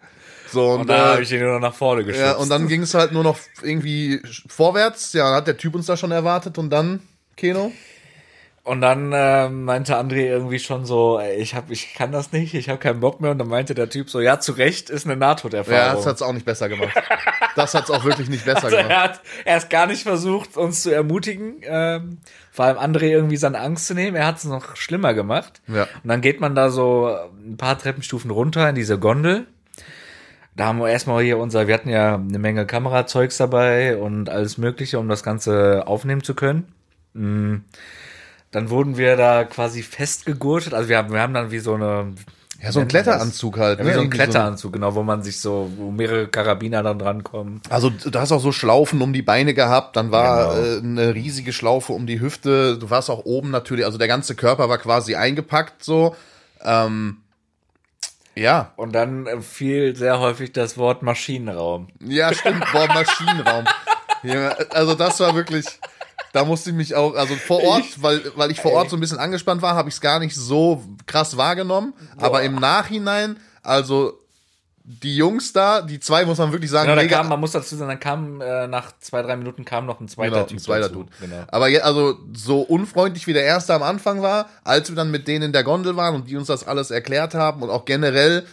So, 0.51 0.71
und, 0.71 0.81
Und 0.81 0.89
dann 0.89 0.99
habe 1.01 1.19
äh, 1.19 1.23
ich 1.23 1.31
ihn 1.31 1.39
nur 1.41 1.53
noch 1.53 1.59
nach 1.69 1.73
vorne 1.75 2.03
geschubst. 2.03 2.21
ja, 2.21 2.33
und 2.33 2.49
dann 2.49 2.67
ging 2.67 2.81
es 2.81 2.93
halt 2.93 3.11
nur 3.11 3.23
noch 3.23 3.37
irgendwie 3.61 4.21
vorwärts, 4.47 5.13
ja, 5.13 5.33
hat 5.35 5.47
der 5.47 5.57
Typ 5.57 5.75
uns 5.75 5.85
da 5.87 5.97
schon 5.97 6.11
erwartet 6.11 6.57
und 6.57 6.69
dann, 6.69 7.01
Keno? 7.35 7.71
Und 8.63 8.81
dann 8.81 9.11
äh, 9.13 9.47
meinte 9.47 9.95
André 9.95 10.25
irgendwie 10.25 10.57
schon 10.57 10.85
so, 10.87 11.19
ey, 11.19 11.35
ich 11.35 11.53
hab, 11.53 11.69
ich 11.69 11.93
kann 11.93 12.11
das 12.11 12.31
nicht, 12.31 12.55
ich 12.55 12.67
habe 12.67 12.79
keinen 12.79 12.99
Bock 12.99 13.21
mehr. 13.21 13.29
Und 13.29 13.37
dann 13.37 13.47
meinte 13.47 13.75
der 13.75 13.91
Typ 13.91 14.09
so, 14.09 14.19
ja, 14.19 14.39
zu 14.39 14.53
Recht 14.53 14.89
ist 14.89 15.05
eine 15.05 15.13
Ja, 15.13 15.19
Nahtoderfahrung. 15.19 15.95
das 15.97 16.07
hat's 16.07 16.23
auch 16.23 16.33
nicht 16.33 16.47
besser 16.47 16.67
gemacht. 16.67 16.89
Das 17.55 17.75
hat's 17.75 17.91
auch 17.91 18.03
wirklich 18.05 18.27
nicht 18.27 18.43
besser 18.43 18.63
also 18.63 18.75
gemacht. 18.77 18.91
er 18.91 19.03
hat 19.03 19.21
erst 19.45 19.69
gar 19.69 19.85
nicht 19.85 20.01
versucht, 20.01 20.57
uns 20.57 20.81
zu 20.81 20.89
ermutigen, 20.89 21.57
ähm, 21.61 22.17
vor 22.51 22.65
allem 22.65 22.77
André 22.79 23.09
irgendwie 23.11 23.37
seine 23.37 23.59
Angst 23.59 23.85
zu 23.85 23.93
nehmen. 23.93 24.15
Er 24.17 24.25
hat 24.25 24.37
es 24.37 24.45
noch 24.45 24.75
schlimmer 24.75 25.13
gemacht. 25.13 25.61
Ja. 25.67 25.83
Und 26.03 26.09
dann 26.09 26.21
geht 26.21 26.41
man 26.41 26.55
da 26.55 26.71
so 26.71 27.15
ein 27.45 27.57
paar 27.57 27.77
Treppenstufen 27.77 28.31
runter 28.31 28.67
in 28.67 28.73
diese 28.73 28.97
Gondel. 28.97 29.45
Da 30.55 30.67
haben 30.67 30.79
wir 30.79 30.89
erstmal 30.89 31.21
hier 31.23 31.37
unser, 31.37 31.67
wir 31.67 31.73
hatten 31.73 31.89
ja 31.89 32.15
eine 32.15 32.39
Menge 32.39 32.65
Kamerazeugs 32.65 33.37
dabei 33.37 33.97
und 33.97 34.29
alles 34.29 34.57
Mögliche, 34.57 34.99
um 34.99 35.09
das 35.09 35.21
Ganze 35.21 35.83
aufnehmen 35.85 36.23
zu 36.23 36.33
können. 36.33 36.67
Mm. 37.13 37.57
Dann 38.51 38.69
wurden 38.69 38.95
wir 38.95 39.17
da 39.17 39.43
quasi 39.43 39.83
festgegurtet. 39.83 40.73
Also 40.73 40.87
wir 40.87 40.97
haben, 40.97 41.11
wir 41.11 41.19
haben 41.19 41.33
dann 41.33 41.51
wie 41.51 41.59
so 41.59 41.73
eine. 41.73 42.13
Ja, 42.63 42.71
so 42.71 42.79
ein 42.79 42.87
Kletteranzug 42.87 43.57
halt. 43.59 43.79
Ja, 43.79 43.83
ne? 43.83 43.91
wie 43.91 43.95
so 43.95 43.99
ein 43.99 44.09
Kletteranzug, 44.09 44.71
genau, 44.71 44.95
wo 44.95 45.03
man 45.03 45.23
sich 45.23 45.41
so, 45.41 45.69
wo 45.75 45.91
mehrere 45.91 46.29
Karabiner 46.29 46.81
dann 46.81 46.97
drankommen. 46.97 47.59
Also 47.69 47.89
du 47.89 48.17
hast 48.17 48.31
auch 48.31 48.39
so 48.39 48.53
Schlaufen 48.53 49.01
um 49.01 49.11
die 49.11 49.21
Beine 49.21 49.53
gehabt, 49.53 49.97
dann 49.97 50.09
war 50.09 50.55
Genau. 50.55 50.67
äh, 50.67 50.77
eine 50.77 51.15
riesige 51.15 51.51
Schlaufe 51.51 51.91
um 51.91 52.07
die 52.07 52.21
Hüfte, 52.21 52.77
du 52.77 52.89
warst 52.89 53.09
auch 53.09 53.25
oben 53.25 53.51
natürlich, 53.51 53.83
also 53.83 53.97
der 53.97 54.07
ganze 54.07 54.35
Körper 54.35 54.69
war 54.69 54.77
quasi 54.77 55.15
eingepackt 55.15 55.83
so. 55.83 56.15
Ähm, 56.63 57.17
ja, 58.35 58.73
Und 58.75 58.93
dann 58.93 59.27
äh, 59.27 59.41
fiel 59.41 59.95
sehr 59.95 60.19
häufig 60.19 60.51
das 60.51 60.77
Wort 60.77 61.01
Maschinenraum. 61.01 61.87
ja 61.99 62.33
stimmt, 62.33 62.65
boah, 62.71 62.87
Maschinenraum. 62.87 63.65
Ja, 64.23 64.49
also 64.71 64.95
das 64.95 65.19
war 65.19 65.35
wirklich, 65.35 65.65
da 66.33 66.43
musste 66.45 66.71
ich 66.71 66.75
mich 66.75 66.95
auch, 66.95 67.13
also 67.13 67.35
vor 67.35 67.63
Ort, 67.63 68.01
weil, 68.01 68.31
weil 68.35 68.49
ich 68.49 68.59
vor 68.59 68.71
Ort 68.71 68.89
so 68.89 68.97
ein 68.97 68.99
bisschen 68.99 69.19
angespannt 69.19 69.61
war, 69.61 69.75
habe 69.75 69.87
ich 69.87 69.95
es 69.95 70.01
gar 70.01 70.17
nicht 70.17 70.35
so 70.35 70.81
krass 71.05 71.37
wahrgenommen, 71.37 71.93
aber 72.17 72.41
im 72.41 72.55
Nachhinein, 72.55 73.39
also 73.61 74.24
die 74.87 75.15
Jungs 75.17 75.51
da, 75.51 75.81
die 75.81 75.99
zwei 75.99 76.25
muss 76.25 76.37
man 76.37 76.51
wirklich 76.51 76.69
sagen, 76.69 76.87
Genau, 76.89 77.01
mega- 77.01 77.17
kam, 77.17 77.29
man 77.29 77.39
muss 77.39 77.53
dazu 77.53 77.75
sagen, 77.75 77.89
dann 77.89 77.99
kam 77.99 78.39
äh, 78.39 78.67
nach 78.67 78.91
zwei, 78.99 79.23
drei 79.23 79.35
Minuten 79.35 79.65
kam 79.65 79.87
noch 79.87 79.99
ein 79.99 80.07
zweiter 80.07 80.31
Genau, 80.35 80.43
Typ 80.45 80.57
ein 80.57 80.61
zweiter 80.61 80.89
dazu. 80.89 80.93
Dude. 81.03 81.09
Genau. 81.21 81.43
Aber 81.47 81.67
je, 81.69 81.79
also 81.79 82.19
so 82.33 82.61
unfreundlich 82.61 83.25
wie 83.25 83.33
der 83.33 83.43
erste 83.43 83.73
am 83.73 83.81
Anfang 83.81 84.21
war, 84.21 84.47
als 84.63 84.89
wir 84.89 84.95
dann 84.95 85.09
mit 85.09 85.27
denen 85.27 85.45
in 85.45 85.53
der 85.53 85.63
Gondel 85.63 85.95
waren 85.95 86.13
und 86.13 86.29
die 86.29 86.37
uns 86.37 86.47
das 86.47 86.67
alles 86.67 86.91
erklärt 86.91 87.33
haben 87.33 87.63
und 87.63 87.71
auch 87.71 87.85
generell 87.85 88.45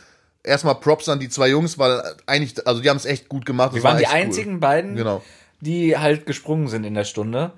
erstmal 0.43 0.77
Props 0.77 1.09
an 1.11 1.21
die 1.21 1.29
zwei 1.29 1.49
Jungs, 1.49 1.79
weil 1.79 2.03
eigentlich, 2.27 2.67
also 2.67 2.81
die 2.81 2.89
haben 2.89 2.97
es 2.97 3.05
echt 3.05 3.29
gut 3.29 3.45
gemacht. 3.45 3.75
Wir 3.75 3.83
waren 3.83 3.99
die 3.99 4.07
einzigen 4.07 4.59
beiden, 4.59 4.97
Genau. 4.97 5.23
die 5.61 5.99
halt 5.99 6.25
gesprungen 6.25 6.69
sind 6.69 6.85
in 6.85 6.95
der 6.95 7.05
Stunde. 7.05 7.53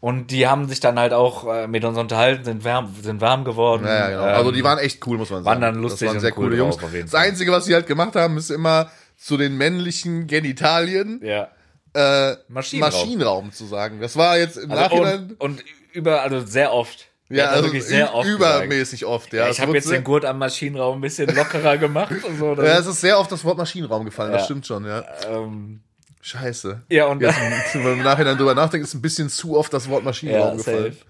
Und 0.00 0.30
die 0.30 0.46
haben 0.46 0.68
sich 0.68 0.80
dann 0.80 0.98
halt 0.98 1.12
auch 1.12 1.46
äh, 1.52 1.66
mit 1.66 1.84
uns 1.84 1.96
unterhalten, 1.98 2.44
sind 2.44 2.64
warm, 2.64 2.94
sind 3.02 3.20
warm 3.20 3.44
geworden. 3.44 3.84
Ja, 3.86 4.10
genau. 4.10 4.22
Ähm, 4.28 4.34
also 4.34 4.52
die 4.52 4.62
waren 4.62 4.78
echt 4.78 5.04
cool, 5.06 5.16
muss 5.18 5.30
man 5.30 5.42
sagen. 5.42 5.46
waren 5.46 5.60
dann 5.74 5.82
lustig 5.82 6.06
Das 6.08 6.14
waren 6.14 6.20
sehr 6.20 6.30
cool 6.38 6.44
coole 6.44 6.56
Jungs. 6.56 6.76
Das. 6.76 7.14
Einzige, 7.14 7.50
was 7.52 7.64
sie 7.64 7.74
halt 7.74 7.86
gemacht 7.86 8.14
haben, 8.14 8.36
ist 8.36 8.50
immer 8.50 8.90
zu 9.16 9.36
den 9.36 9.56
männlichen 9.56 10.26
Genitalien 10.26 11.20
Ja. 11.24 11.48
äh, 11.94 12.36
Maschinenraum. 12.48 12.92
Maschinenraum 12.92 13.52
zu 13.52 13.64
sagen. 13.66 14.00
Das 14.00 14.16
war 14.16 14.38
jetzt 14.38 14.58
im 14.58 14.70
Also 14.70 14.82
Nachhinein 14.82 15.36
und, 15.38 15.40
und 15.40 15.64
über, 15.92 16.22
also 16.22 16.40
sehr 16.44 16.72
oft. 16.72 17.06
Ja, 17.28 17.46
das 17.46 17.52
also 17.54 17.64
wirklich 17.64 17.84
sehr 17.84 18.14
oft 18.14 18.28
übermäßig 18.28 19.04
oft. 19.06 19.32
Ja, 19.32 19.46
gesagt. 19.48 19.54
Ich 19.54 19.60
habe 19.62 19.72
jetzt 19.76 19.90
den 19.90 20.04
Gurt 20.04 20.24
am 20.24 20.38
Maschinenraum 20.38 20.98
ein 20.98 21.00
bisschen 21.00 21.34
lockerer 21.34 21.76
gemacht 21.78 22.12
und 22.22 22.38
so. 22.38 22.54
ja, 22.62 22.78
es 22.78 22.86
ist 22.86 23.00
sehr 23.00 23.18
oft 23.18 23.32
das 23.32 23.44
Wort 23.44 23.58
Maschinenraum 23.58 24.04
gefallen, 24.04 24.30
das 24.30 24.42
Ja. 24.42 24.44
stimmt 24.44 24.66
schon, 24.66 24.84
ja. 24.84 25.02
ähm, 25.28 25.80
Scheiße. 26.26 26.82
ja, 26.88 27.06
und 27.06 27.22
Jetzt, 27.22 27.36
wenn 27.74 27.82
man 27.84 27.92
im 27.92 28.02
Nachhinein 28.02 28.36
drüber 28.36 28.54
nachdenkt, 28.54 28.84
ist 28.86 28.94
ein 28.94 29.00
bisschen 29.02 29.28
zu 29.28 29.56
oft 29.56 29.72
das 29.72 29.88
Wort 29.88 30.02
Maschinenraum 30.02 30.50
Ja, 30.50 30.56
gefallen. 30.56 30.92
safe. 30.92 31.04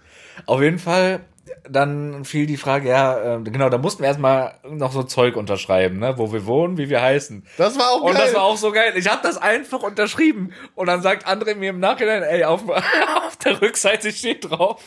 Auf 0.45 0.61
jeden 0.61 0.79
Fall, 0.79 1.21
dann 1.69 2.25
fiel 2.25 2.47
die 2.47 2.57
Frage, 2.57 2.89
ja, 2.89 3.37
äh, 3.37 3.41
genau, 3.43 3.69
da 3.69 3.79
mussten 3.79 4.03
wir 4.03 4.09
erstmal 4.09 4.55
noch 4.69 4.93
so 4.93 5.03
Zeug 5.03 5.37
unterschreiben, 5.37 5.99
ne, 5.99 6.15
wo 6.17 6.33
wir 6.33 6.47
wohnen, 6.47 6.77
wie 6.77 6.89
wir 6.89 7.01
heißen. 7.03 7.45
Das 7.57 7.79
war 7.79 7.91
auch 7.91 8.03
Und 8.03 8.15
geil. 8.15 8.23
das 8.25 8.35
war 8.35 8.43
auch 8.43 8.57
so 8.57 8.73
geil. 8.73 8.93
Ich 8.97 9.09
habe 9.09 9.21
das 9.23 9.37
einfach 9.37 9.83
unterschrieben. 9.83 10.53
Und 10.75 10.87
dann 10.87 11.03
sagt 11.03 11.27
André 11.27 11.55
mir 11.55 11.71
im 11.71 11.81
Nachhinein, 11.81 12.23
ey, 12.23 12.45
auf, 12.45 12.69
auf 13.27 13.37
der 13.45 13.61
Rückseite 13.61 14.13
steht 14.13 14.51
drauf, 14.51 14.83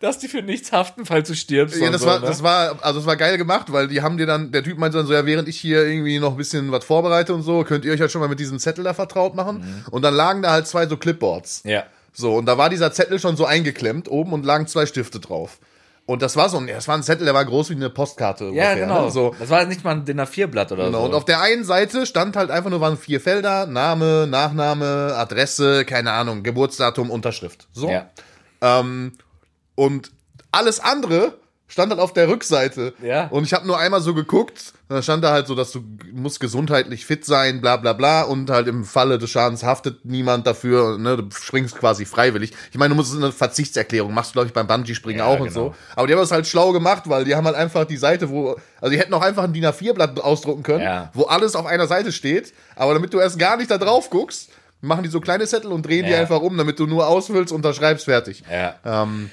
dass 0.00 0.18
die 0.18 0.28
für 0.28 0.42
nichts 0.42 0.72
haften, 0.72 1.06
falls 1.06 1.28
du 1.28 1.34
stirbst. 1.34 1.78
ja, 1.78 1.86
und 1.86 1.92
das 1.92 2.02
so, 2.02 2.06
war, 2.06 2.20
ne? 2.20 2.26
das 2.26 2.42
war, 2.42 2.78
also 2.82 3.00
das 3.00 3.06
war 3.06 3.16
geil 3.16 3.38
gemacht, 3.38 3.72
weil 3.72 3.88
die 3.88 4.02
haben 4.02 4.16
dir 4.16 4.26
dann, 4.26 4.52
der 4.52 4.62
Typ 4.62 4.78
meinte 4.78 4.98
dann 4.98 5.06
so, 5.06 5.12
ja, 5.12 5.26
während 5.26 5.48
ich 5.48 5.58
hier 5.58 5.86
irgendwie 5.86 6.18
noch 6.18 6.32
ein 6.32 6.36
bisschen 6.36 6.72
was 6.72 6.84
vorbereite 6.84 7.34
und 7.34 7.42
so, 7.42 7.64
könnt 7.64 7.84
ihr 7.84 7.92
euch 7.92 8.00
halt 8.00 8.10
schon 8.10 8.20
mal 8.20 8.28
mit 8.28 8.40
diesem 8.40 8.58
Zettel 8.58 8.84
da 8.84 8.94
vertraut 8.94 9.34
machen. 9.34 9.84
Und 9.90 10.02
dann 10.02 10.14
lagen 10.14 10.42
da 10.42 10.50
halt 10.50 10.66
zwei 10.66 10.86
so 10.86 10.96
Clipboards. 10.96 11.62
Ja. 11.64 11.84
So, 12.12 12.34
und 12.36 12.46
da 12.46 12.58
war 12.58 12.68
dieser 12.70 12.92
Zettel 12.92 13.18
schon 13.18 13.36
so 13.36 13.44
eingeklemmt 13.46 14.10
oben 14.10 14.32
und 14.32 14.44
lagen 14.44 14.66
zwei 14.66 14.86
Stifte 14.86 15.18
drauf. 15.20 15.58
Und 16.04 16.20
das 16.20 16.36
war 16.36 16.48
so 16.48 16.58
ein, 16.58 16.66
das 16.66 16.88
war 16.88 16.96
ein 16.96 17.02
Zettel, 17.04 17.24
der 17.24 17.32
war 17.34 17.44
groß 17.44 17.70
wie 17.70 17.74
eine 17.74 17.88
Postkarte. 17.88 18.44
Ja, 18.46 18.50
ungefähr, 18.50 18.76
genau. 18.76 19.04
Ne? 19.04 19.10
So, 19.12 19.34
Das 19.38 19.50
war 19.50 19.64
nicht 19.66 19.84
mal 19.84 19.92
ein 19.92 20.04
DIN 20.04 20.20
A4-Blatt 20.20 20.72
oder 20.72 20.86
Genau, 20.86 20.98
so. 20.98 21.04
und 21.06 21.14
auf 21.14 21.24
der 21.24 21.40
einen 21.40 21.64
Seite 21.64 22.06
stand 22.06 22.34
halt 22.36 22.50
einfach 22.50 22.70
nur, 22.70 22.80
waren 22.80 22.98
vier 22.98 23.20
Felder, 23.20 23.66
Name, 23.66 24.26
Nachname, 24.28 25.14
Adresse, 25.16 25.84
keine 25.84 26.10
Ahnung, 26.12 26.42
Geburtsdatum, 26.42 27.08
Unterschrift. 27.08 27.68
So. 27.72 27.88
ja. 27.88 28.10
Ähm, 28.60 29.12
und 29.76 30.10
alles 30.50 30.80
andere 30.80 31.34
stand 31.72 31.90
halt 31.90 32.00
auf 32.00 32.12
der 32.12 32.28
Rückseite. 32.28 32.92
Ja. 33.02 33.28
Und 33.28 33.44
ich 33.44 33.54
habe 33.54 33.66
nur 33.66 33.78
einmal 33.78 34.02
so 34.02 34.12
geguckt, 34.14 34.74
da 34.90 35.00
stand 35.00 35.24
da 35.24 35.32
halt 35.32 35.46
so, 35.46 35.54
dass 35.54 35.72
du 35.72 35.82
musst 36.12 36.38
gesundheitlich 36.38 37.06
fit 37.06 37.24
sein, 37.24 37.62
bla 37.62 37.78
bla 37.78 37.94
bla. 37.94 38.22
Und 38.22 38.50
halt 38.50 38.68
im 38.68 38.84
Falle 38.84 39.18
des 39.18 39.30
Schadens 39.30 39.62
haftet 39.64 40.04
niemand 40.04 40.46
dafür, 40.46 40.98
ne, 40.98 41.16
du 41.16 41.24
springst 41.34 41.78
quasi 41.78 42.04
freiwillig. 42.04 42.52
Ich 42.70 42.76
meine, 42.78 42.90
du 42.90 42.96
musst 42.96 43.16
eine 43.16 43.32
Verzichtserklärung, 43.32 44.12
machst 44.12 44.30
du, 44.30 44.34
glaube 44.34 44.48
ich, 44.48 44.52
beim 44.52 44.66
Bungee-Springen 44.66 45.20
Ja, 45.20 45.26
auch 45.26 45.40
und 45.40 45.48
genau. 45.48 45.68
so. 45.68 45.74
Aber 45.96 46.06
die 46.06 46.12
haben 46.12 46.20
das 46.20 46.30
halt 46.30 46.46
schlau 46.46 46.72
gemacht, 46.72 47.04
weil 47.06 47.24
die 47.24 47.34
haben 47.34 47.46
halt 47.46 47.56
einfach 47.56 47.86
die 47.86 47.96
Seite, 47.96 48.28
wo, 48.28 48.56
also 48.80 48.92
die 48.92 48.98
hätten 48.98 49.14
auch 49.14 49.22
einfach 49.22 49.44
ein 49.44 49.54
DIN 49.54 49.64
A4-Blatt 49.64 50.20
ausdrucken 50.20 50.62
können, 50.62 50.82
Ja. 50.82 51.10
wo 51.14 51.22
alles 51.24 51.56
auf 51.56 51.64
einer 51.64 51.86
Seite 51.86 52.12
steht. 52.12 52.52
Aber 52.76 52.92
damit 52.92 53.14
du 53.14 53.18
erst 53.18 53.38
gar 53.38 53.56
nicht 53.56 53.70
da 53.70 53.78
drauf 53.78 54.10
guckst, 54.10 54.50
machen 54.82 55.04
die 55.04 55.08
so 55.08 55.20
kleine 55.20 55.46
Zettel 55.46 55.72
und 55.72 55.86
drehen 55.86 56.04
die 56.04 56.12
Ja. 56.12 56.18
einfach 56.20 56.40
um, 56.42 56.58
damit 56.58 56.78
du 56.78 56.86
nur 56.86 57.06
ausfüllst, 57.06 57.52
unterschreibst, 57.52 58.04
fertig. 58.04 58.42
Ja. 58.50 58.74
Ähm, 58.84 59.30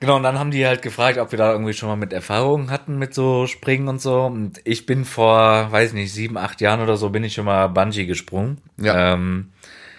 Genau, 0.00 0.16
und 0.16 0.22
dann 0.22 0.38
haben 0.38 0.52
die 0.52 0.64
halt 0.64 0.82
gefragt, 0.82 1.18
ob 1.18 1.32
wir 1.32 1.38
da 1.38 1.50
irgendwie 1.50 1.72
schon 1.72 1.88
mal 1.88 1.96
mit 1.96 2.12
Erfahrungen 2.12 2.70
hatten 2.70 2.98
mit 2.98 3.14
so 3.14 3.46
Springen 3.46 3.88
und 3.88 4.00
so. 4.00 4.22
Und 4.22 4.60
ich 4.64 4.86
bin 4.86 5.04
vor, 5.04 5.72
weiß 5.72 5.92
nicht, 5.92 6.12
sieben, 6.12 6.36
acht 6.36 6.60
Jahren 6.60 6.80
oder 6.80 6.96
so, 6.96 7.10
bin 7.10 7.24
ich 7.24 7.34
schon 7.34 7.46
mal 7.46 7.66
Bungee 7.68 8.06
gesprungen. 8.06 8.58
Ja. 8.76 9.14
Ähm, 9.14 9.50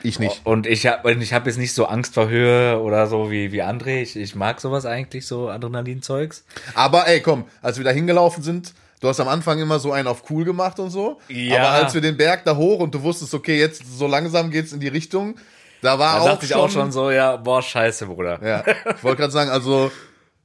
ich 0.02 0.18
nicht. 0.18 0.46
und 0.46 0.66
ich 0.66 0.88
habe 0.88 1.12
ich 1.12 1.34
hab 1.34 1.46
jetzt 1.46 1.58
nicht 1.58 1.74
so 1.74 1.86
Angst 1.86 2.14
vor 2.14 2.30
Höhe 2.30 2.80
oder 2.80 3.08
so 3.08 3.30
wie, 3.30 3.52
wie 3.52 3.62
André. 3.62 4.02
Ich, 4.02 4.16
ich 4.16 4.36
mag 4.36 4.62
sowas 4.62 4.86
eigentlich, 4.86 5.28
so 5.28 5.50
Adrenalinzeugs. 5.50 6.46
Aber 6.74 7.08
ey, 7.08 7.20
komm, 7.20 7.46
als 7.62 7.78
wir 7.78 7.84
da 7.84 7.92
hingelaufen 7.92 8.42
sind, 8.42 8.74
du 9.02 9.10
hast 9.10 9.20
am 9.20 9.28
Anfang 9.28 9.60
immer 9.60 9.80
so 9.80 9.92
einen 9.92 10.08
auf 10.08 10.30
cool 10.30 10.46
gemacht 10.46 10.80
und 10.80 10.90
so. 10.90 11.20
Ja. 11.28 11.60
Aber 11.60 11.70
als 11.72 11.94
wir 11.94 12.02
den 12.02 12.16
Berg 12.16 12.46
da 12.46 12.56
hoch 12.56 12.80
und 12.80 12.96
du 12.96 13.04
wusstest, 13.04 13.34
okay, 13.34 13.60
jetzt 13.60 13.84
so 13.98 14.08
langsam 14.08 14.52
geht's 14.52 14.72
in 14.72 14.80
die 14.80 14.88
Richtung, 14.88 15.36
da 15.82 15.98
war 16.00 16.16
Da 16.16 16.22
auch, 16.22 16.26
dachte 16.26 16.46
ich 16.46 16.52
schon, 16.52 16.62
auch 16.62 16.70
schon 16.70 16.92
so, 16.92 17.12
ja, 17.12 17.36
boah, 17.38 17.62
scheiße, 17.62 18.06
Bruder. 18.08 18.40
Ja, 18.44 18.64
ich 18.96 19.04
wollte 19.04 19.22
gerade 19.22 19.32
sagen, 19.34 19.50
also 19.50 19.88
so 19.88 19.92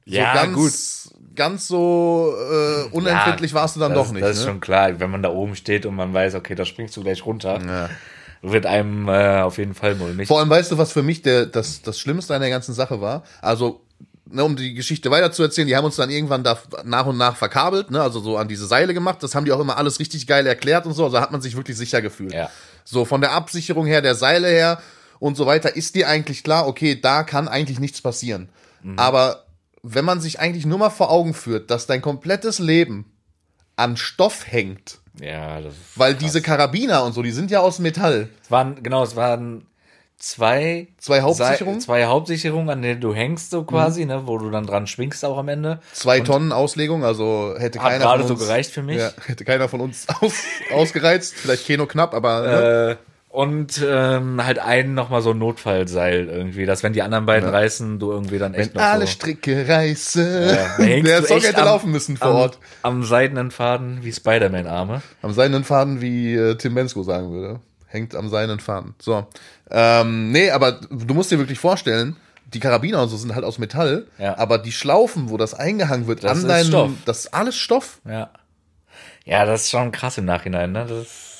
Ja, 0.05 0.33
ganz, 0.33 1.09
ganz 1.35 1.67
so 1.67 2.33
äh, 2.51 2.89
unempfindlich 2.91 3.53
warst 3.53 3.75
du 3.75 3.79
dann 3.79 3.93
das, 3.93 4.07
doch 4.07 4.13
nicht. 4.13 4.23
Das 4.23 4.37
ist 4.37 4.45
ne? 4.45 4.51
schon 4.51 4.59
klar, 4.61 4.99
wenn 4.99 5.09
man 5.11 5.23
da 5.23 5.29
oben 5.29 5.55
steht 5.55 5.85
und 5.85 5.95
man 5.95 6.13
weiß, 6.13 6.35
okay, 6.35 6.55
da 6.55 6.65
springst 6.65 6.95
du 6.97 7.03
gleich 7.03 7.25
runter, 7.25 7.59
Ja. 7.65 7.89
wird 8.41 8.65
einem 8.65 9.07
äh, 9.09 9.41
auf 9.41 9.57
jeden 9.57 9.73
Fall 9.73 9.95
mulmig. 9.95 10.27
Vor 10.27 10.39
allem 10.39 10.49
weißt 10.49 10.71
du, 10.71 10.77
was 10.77 10.91
für 10.91 11.03
mich 11.03 11.21
der, 11.21 11.45
das, 11.47 11.81
das 11.81 11.99
Schlimmste 11.99 12.35
an 12.35 12.41
der 12.41 12.49
ganzen 12.51 12.73
Sache 12.73 13.01
war? 13.01 13.23
Also, 13.41 13.81
ne, 14.27 14.43
um 14.43 14.55
die 14.55 14.73
Geschichte 14.75 15.09
weiter 15.11 15.31
zu 15.31 15.41
erzählen, 15.43 15.67
die 15.67 15.75
haben 15.75 15.85
uns 15.85 15.95
dann 15.95 16.09
irgendwann 16.11 16.43
da 16.43 16.57
nach 16.83 17.07
und 17.07 17.17
nach 17.17 17.35
verkabelt, 17.35 17.89
ne, 17.91 18.01
also 18.01 18.19
so 18.19 18.37
an 18.37 18.47
diese 18.47 18.67
Seile 18.67 18.93
gemacht. 18.93 19.21
Das 19.23 19.33
haben 19.35 19.45
die 19.45 19.51
auch 19.51 19.59
immer 19.59 19.77
alles 19.77 19.99
richtig 19.99 20.27
geil 20.27 20.45
erklärt 20.45 20.85
und 20.85 20.93
so. 20.93 21.05
Also 21.05 21.19
hat 21.19 21.31
man 21.31 21.41
sich 21.41 21.55
wirklich 21.55 21.77
sicher 21.77 22.01
gefühlt. 22.01 22.33
Ja. 22.33 22.49
So 22.83 23.03
von 23.05 23.21
der 23.21 23.31
Absicherung 23.31 23.87
her, 23.87 24.01
der 24.01 24.13
Seile 24.15 24.47
her 24.47 24.79
und 25.19 25.35
so 25.35 25.45
weiter, 25.45 25.75
ist 25.75 25.95
dir 25.95 26.07
eigentlich 26.07 26.43
klar, 26.43 26.67
okay, 26.67 26.99
da 26.99 27.23
kann 27.23 27.47
eigentlich 27.47 27.79
nichts 27.79 28.01
passieren. 28.01 28.49
Mhm. 28.83 28.99
Aber 28.99 29.45
wenn 29.83 30.05
man 30.05 30.19
sich 30.19 30.39
eigentlich 30.39 30.65
nur 30.65 30.77
mal 30.77 30.89
vor 30.89 31.11
Augen 31.11 31.33
führt, 31.33 31.69
dass 31.69 31.87
dein 31.87 32.01
komplettes 32.01 32.59
Leben 32.59 33.05
an 33.75 33.97
Stoff 33.97 34.51
hängt, 34.51 34.99
Ja, 35.21 35.61
das 35.61 35.73
weil 35.95 36.15
diese 36.15 36.41
Karabiner 36.41 37.03
und 37.03 37.13
so, 37.13 37.21
die 37.21 37.31
sind 37.31 37.51
ja 37.51 37.59
aus 37.59 37.79
Metall. 37.79 38.29
Es 38.43 38.51
waren, 38.51 38.81
genau, 38.81 39.03
es 39.03 39.15
waren 39.15 39.65
zwei, 40.17 40.87
Zwei 40.97 41.21
Hauptsicherungen? 41.21 41.81
Zwei 41.81 42.05
Hauptsicherungen, 42.05 42.69
an 42.69 42.81
denen 42.81 43.01
du 43.01 43.13
hängst 43.13 43.51
so 43.51 43.63
quasi, 43.63 44.05
ne, 44.05 44.25
wo 44.25 44.37
du 44.37 44.49
dann 44.49 44.65
dran 44.65 44.87
schwingst 44.87 45.23
auch 45.25 45.37
am 45.37 45.49
Ende. 45.49 45.79
Zwei 45.93 46.21
Tonnen 46.21 46.51
Auslegung, 46.51 47.03
also 47.03 47.55
hätte 47.57 47.79
keiner 47.79 47.99
gerade 47.99 48.19
von 48.23 48.27
so 48.29 48.33
uns, 48.35 48.43
gereicht 48.43 48.71
für 48.71 48.83
mich. 48.83 48.97
Ja, 48.97 49.11
hätte 49.25 49.45
keiner 49.45 49.69
von 49.69 49.81
uns 49.81 50.07
aus, 50.21 50.33
ausgereizt. 50.73 51.35
Vielleicht 51.35 51.65
Keno 51.65 51.85
knapp, 51.85 52.13
aber 52.13 52.41
ne? 52.41 52.97
Äh, 52.99 53.14
und 53.35 53.83
ähm, 53.85 54.43
halt 54.43 54.59
ein 54.59 54.93
nochmal 54.93 55.21
so 55.21 55.31
ein 55.31 55.37
Notfallseil 55.37 56.27
irgendwie, 56.27 56.65
dass 56.65 56.83
wenn 56.83 56.93
die 56.93 57.01
anderen 57.01 57.25
beiden 57.25 57.49
reißen, 57.49 57.99
du 57.99 58.11
irgendwie 58.11 58.37
dann 58.39 58.53
echt 58.53 58.73
wenn 58.75 58.81
noch 58.81 58.87
alle 58.87 59.05
so 59.05 59.11
Stricke 59.11 59.67
reißen. 59.67 60.47
da 60.77 60.83
hängst 60.83 61.07
Der 61.09 61.23
Song 61.23 61.39
hätte 61.41 61.57
am- 61.59 61.65
laufen 61.65 61.91
müssen 61.91 62.17
vor 62.17 62.27
am, 62.29 62.35
Ort. 62.35 62.59
am 62.81 63.03
seidenen 63.03 63.51
Faden 63.51 63.99
wie 64.03 64.11
Spider-Man-Arme. 64.13 65.01
Am 65.21 65.33
seinen 65.33 65.63
Faden, 65.63 66.01
wie 66.01 66.33
äh, 66.35 66.55
Tim 66.55 66.75
Bensko 66.75 67.03
sagen 67.03 67.31
würde. 67.31 67.59
Hängt 67.87 68.15
am 68.15 68.29
seinen 68.29 68.59
Faden. 68.59 68.95
So. 68.99 69.25
Ähm, 69.69 70.31
nee, 70.31 70.49
aber 70.51 70.73
du 70.73 71.13
musst 71.13 71.31
dir 71.31 71.37
wirklich 71.39 71.59
vorstellen, 71.59 72.15
die 72.53 72.59
Karabiner 72.59 73.01
und 73.01 73.09
so 73.09 73.17
sind 73.17 73.33
halt 73.35 73.43
aus 73.43 73.57
Metall, 73.57 74.07
Ja. 74.17 74.37
aber 74.37 74.57
die 74.59 74.71
Schlaufen, 74.71 75.29
wo 75.29 75.37
das 75.37 75.53
eingehangen 75.53 76.07
wird, 76.07 76.23
Das 76.23 76.31
an 76.31 76.37
ist 76.37 76.47
deinem, 76.47 76.67
Stoff. 76.67 76.91
das 77.05 77.19
ist 77.19 77.33
alles 77.33 77.55
Stoff. 77.55 77.99
Ja. 78.07 78.29
Ja, 79.25 79.45
das 79.45 79.63
ist 79.63 79.71
schon 79.71 79.91
krass 79.91 80.17
im 80.19 80.25
Nachhinein, 80.25 80.71
ne? 80.71 80.85
Das 80.87 81.34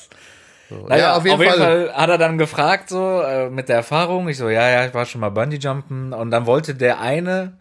So. 0.68 0.86
Naja, 0.88 1.16
auf 1.16 1.24
jeden, 1.24 1.38
Fall. 1.42 1.92
hat 1.94 2.10
er 2.10 2.18
dann 2.18 2.38
gefragt, 2.38 2.88
so, 2.88 3.20
äh, 3.22 3.50
mit 3.50 3.68
der 3.68 3.76
Erfahrung. 3.76 4.28
Ich 4.28 4.36
so, 4.36 4.48
ja, 4.48 4.68
ja, 4.68 4.86
ich 4.86 4.94
war 4.94 5.06
schon 5.06 5.20
mal 5.20 5.30
Bungee-Jumpen. 5.30 6.12
Und 6.12 6.30
dann 6.30 6.46
wollte 6.46 6.74
der 6.74 7.00
eine 7.00 7.52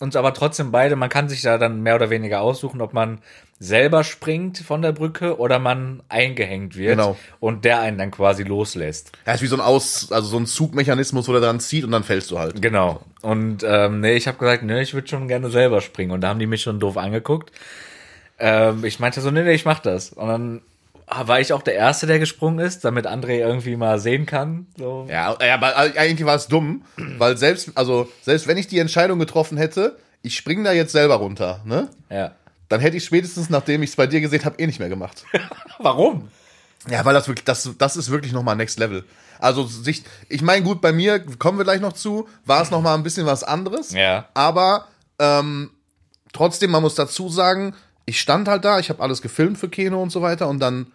uns 0.00 0.16
aber 0.16 0.34
trotzdem 0.34 0.70
beide, 0.70 0.96
man 0.96 1.08
kann 1.08 1.28
sich 1.28 1.42
da 1.42 1.58
dann 1.58 1.82
mehr 1.82 1.94
oder 1.94 2.10
weniger 2.10 2.40
aussuchen, 2.40 2.80
ob 2.80 2.92
man 2.92 3.18
selber 3.60 4.02
springt 4.02 4.58
von 4.58 4.82
der 4.82 4.92
Brücke 4.92 5.38
oder 5.38 5.58
man 5.58 6.02
eingehängt 6.08 6.76
wird. 6.76 6.96
Genau. 6.96 7.16
Und 7.40 7.64
der 7.64 7.80
einen 7.80 7.98
dann 7.98 8.10
quasi 8.10 8.42
loslässt. 8.42 9.12
Ja, 9.26 9.34
ist 9.34 9.42
wie 9.42 9.46
so 9.46 9.56
ein 9.56 9.60
Aus, 9.60 10.10
also 10.10 10.28
so 10.28 10.36
ein 10.36 10.46
Zugmechanismus, 10.46 11.28
wo 11.28 11.32
der 11.32 11.40
dran 11.40 11.60
zieht 11.60 11.84
und 11.84 11.92
dann 11.92 12.02
fällst 12.02 12.30
du 12.30 12.38
halt. 12.38 12.60
Genau. 12.60 13.00
Und 13.22 13.64
ähm, 13.66 14.00
nee, 14.00 14.14
ich 14.14 14.26
habe 14.26 14.38
gesagt, 14.38 14.64
nee, 14.64 14.82
ich 14.82 14.94
würde 14.94 15.08
schon 15.08 15.28
gerne 15.28 15.50
selber 15.50 15.80
springen. 15.80 16.10
Und 16.10 16.20
da 16.20 16.28
haben 16.28 16.40
die 16.40 16.46
mich 16.46 16.62
schon 16.62 16.80
doof 16.80 16.96
angeguckt. 16.96 17.52
Ähm, 18.38 18.84
ich 18.84 18.98
meinte 18.98 19.20
so, 19.20 19.30
nee, 19.30 19.42
nee, 19.42 19.54
ich 19.54 19.64
mach 19.64 19.78
das. 19.78 20.12
Und 20.12 20.28
dann 20.28 20.62
war 21.06 21.40
ich 21.40 21.52
auch 21.52 21.62
der 21.62 21.74
Erste, 21.74 22.06
der 22.06 22.18
gesprungen 22.18 22.64
ist, 22.64 22.84
damit 22.84 23.06
André 23.06 23.38
irgendwie 23.38 23.76
mal 23.76 23.98
sehen 23.98 24.26
kann. 24.26 24.66
So. 24.78 25.06
Ja, 25.08 25.36
ja, 25.44 25.54
aber 25.54 25.76
eigentlich 25.76 26.24
war 26.24 26.36
es 26.36 26.46
dumm, 26.46 26.84
weil 27.18 27.36
selbst, 27.36 27.70
also 27.74 28.10
selbst 28.22 28.46
wenn 28.46 28.56
ich 28.56 28.68
die 28.68 28.78
Entscheidung 28.78 29.18
getroffen 29.18 29.58
hätte, 29.58 29.98
ich 30.22 30.36
spring 30.36 30.64
da 30.64 30.72
jetzt 30.72 30.92
selber 30.92 31.16
runter, 31.16 31.60
ne? 31.64 31.88
ja. 32.10 32.32
Dann 32.70 32.80
hätte 32.80 32.96
ich 32.96 33.04
spätestens, 33.04 33.50
nachdem 33.50 33.82
ich 33.82 33.90
es 33.90 33.96
bei 33.96 34.06
dir 34.06 34.22
gesehen 34.22 34.44
habe, 34.44 34.58
eh 34.58 34.66
nicht 34.66 34.80
mehr 34.80 34.88
gemacht. 34.88 35.24
Warum? 35.78 36.28
Ja, 36.88 37.04
weil 37.04 37.14
das 37.14 37.28
wirklich, 37.28 37.44
das, 37.44 37.70
das 37.78 37.96
ist 37.96 38.10
wirklich 38.10 38.32
nochmal 38.32 38.56
Next 38.56 38.78
Level. 38.78 39.04
Also 39.38 39.64
sich, 39.64 40.02
ich 40.28 40.42
meine, 40.42 40.64
gut, 40.64 40.80
bei 40.80 40.92
mir 40.92 41.20
kommen 41.38 41.58
wir 41.58 41.64
gleich 41.64 41.80
noch 41.80 41.92
zu, 41.92 42.28
war 42.46 42.62
es 42.62 42.70
nochmal 42.70 42.96
ein 42.96 43.02
bisschen 43.02 43.26
was 43.26 43.44
anderes. 43.44 43.92
Ja. 43.92 44.28
Aber 44.34 44.86
ähm, 45.18 45.70
trotzdem, 46.32 46.70
man 46.70 46.82
muss 46.82 46.94
dazu 46.94 47.28
sagen, 47.28 47.74
ich 48.06 48.20
stand 48.20 48.48
halt 48.48 48.64
da, 48.64 48.78
ich 48.78 48.90
habe 48.90 49.02
alles 49.02 49.22
gefilmt 49.22 49.58
für 49.58 49.68
Keno 49.68 50.02
und 50.02 50.10
so 50.10 50.20
weiter 50.22 50.48
und 50.48 50.60
dann 50.60 50.88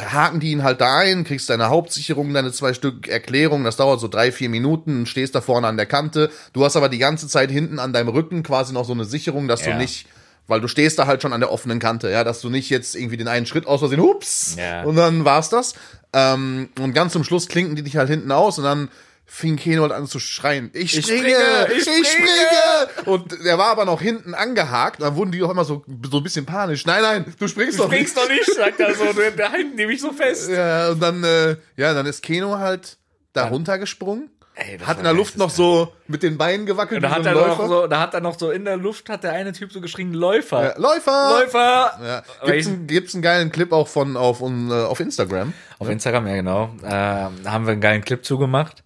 haken 0.00 0.40
die 0.40 0.50
ihn 0.52 0.62
halt 0.64 0.80
da 0.80 0.98
ein, 0.98 1.24
kriegst 1.24 1.50
deine 1.50 1.68
Hauptsicherung, 1.68 2.32
deine 2.32 2.50
zwei 2.52 2.72
Stück 2.74 3.08
Erklärung, 3.08 3.62
das 3.62 3.76
dauert 3.76 4.00
so 4.00 4.08
drei, 4.08 4.32
vier 4.32 4.48
Minuten, 4.48 5.06
stehst 5.06 5.34
da 5.34 5.40
vorne 5.40 5.66
an 5.66 5.76
der 5.76 5.86
Kante, 5.86 6.30
du 6.54 6.64
hast 6.64 6.76
aber 6.76 6.88
die 6.88 6.98
ganze 6.98 7.28
Zeit 7.28 7.50
hinten 7.50 7.78
an 7.78 7.92
deinem 7.92 8.08
Rücken 8.08 8.42
quasi 8.42 8.72
noch 8.72 8.84
so 8.86 8.92
eine 8.92 9.04
Sicherung, 9.04 9.48
dass 9.48 9.64
Ja. 9.64 9.72
du 9.72 9.78
nicht, 9.78 10.06
weil 10.48 10.60
du 10.60 10.66
stehst 10.68 10.98
da 10.98 11.06
halt 11.06 11.22
schon 11.22 11.32
an 11.32 11.40
der 11.40 11.52
offenen 11.52 11.78
Kante, 11.78 12.10
ja, 12.10 12.24
dass 12.24 12.40
du 12.40 12.48
nicht 12.50 12.70
jetzt 12.70 12.96
irgendwie 12.96 13.16
den 13.18 13.28
einen 13.28 13.46
Schritt 13.46 13.66
aus 13.66 13.80
Versehen, 13.80 14.00
hups, 14.00 14.56
Ja. 14.58 14.82
und 14.82 14.96
dann 14.96 15.24
war's 15.24 15.50
das. 15.50 15.74
Ähm, 16.14 16.70
und 16.80 16.94
ganz 16.94 17.12
zum 17.12 17.22
Schluss 17.22 17.46
klinken 17.48 17.76
die 17.76 17.82
dich 17.82 17.96
halt 17.96 18.08
hinten 18.08 18.32
aus 18.32 18.58
und 18.58 18.64
dann 18.64 18.88
fing 19.34 19.56
Keno 19.56 19.82
halt 19.82 19.92
an 19.92 20.06
zu 20.06 20.18
schreien, 20.18 20.70
ich 20.74 20.96
Ich 20.98 21.04
springe, 21.06 21.20
springe, 21.30 21.72
ich 21.72 21.86
ich 21.88 22.06
springe! 22.08 22.28
springe! 22.28 23.06
Und 23.14 23.44
der 23.44 23.56
war 23.56 23.68
aber 23.68 23.86
noch 23.86 24.00
hinten 24.02 24.34
angehakt, 24.34 25.00
dann 25.00 25.16
wurden 25.16 25.32
die 25.32 25.42
auch 25.42 25.50
immer 25.50 25.64
so, 25.64 25.84
so 26.10 26.18
ein 26.18 26.22
bisschen 26.22 26.44
panisch, 26.44 26.84
nein, 26.84 27.00
nein, 27.02 27.34
du 27.38 27.48
springst 27.48 27.78
doch 27.80 27.90
nicht. 27.90 28.14
doch 28.14 28.28
nicht, 28.28 28.44
sagt 28.54 28.78
er 28.78 28.94
so. 28.94 29.04
Da 29.36 29.50
halten 29.50 29.74
die 29.76 29.86
mich 29.86 30.02
so 30.02 30.12
fest. 30.12 30.50
Ja, 30.50 30.90
und 30.90 31.00
dann, 31.02 31.24
äh, 31.24 31.56
ja, 31.76 31.94
dann 31.94 32.04
ist 32.04 32.22
Keno 32.22 32.58
halt 32.58 32.98
da 33.32 33.46
runtergesprungen. 33.48 34.28
Ey, 34.54 34.78
hat 34.80 34.98
in 34.98 35.04
der 35.04 35.14
Luft 35.14 35.38
noch 35.38 35.48
so 35.48 35.94
mit 36.08 36.22
den 36.22 36.36
Beinen 36.36 36.66
gewackelt 36.66 37.02
Da 37.02 37.08
wie 37.08 37.12
hat, 37.14 37.22
so 37.24 37.28
er 37.30 37.34
noch 37.34 37.66
so, 37.66 37.86
da 37.86 38.00
hat 38.00 38.12
er 38.12 38.20
noch 38.20 38.38
so 38.38 38.50
in 38.50 38.66
der 38.66 38.76
Luft, 38.76 39.08
hat 39.08 39.24
der 39.24 39.32
eine 39.32 39.54
Typ 39.54 39.72
so 39.72 39.80
geschrien, 39.80 40.12
Läufer. 40.12 40.62
Ja, 40.62 40.74
Läufer! 40.78 41.40
Läufer! 41.40 41.98
Ja. 42.04 42.22
Gibt's, 42.44 42.66
ich- 42.66 42.72
einen, 42.74 42.86
gibt's 42.86 43.14
einen 43.14 43.22
geilen 43.22 43.50
Clip 43.50 43.72
auch 43.72 43.88
von 43.88 44.14
auf, 44.18 44.42
äh, 44.42 44.72
auf 44.84 45.00
Instagram. 45.00 45.54
Auf 45.78 45.88
Instagram, 45.88 46.26
ja 46.26 46.34
genau. 46.34 46.70
Äh, 46.82 46.90
haben 46.90 47.64
wir 47.64 47.72
einen 47.72 47.80
geilen 47.80 48.04
Clip 48.04 48.22
zugemacht. 48.22 48.84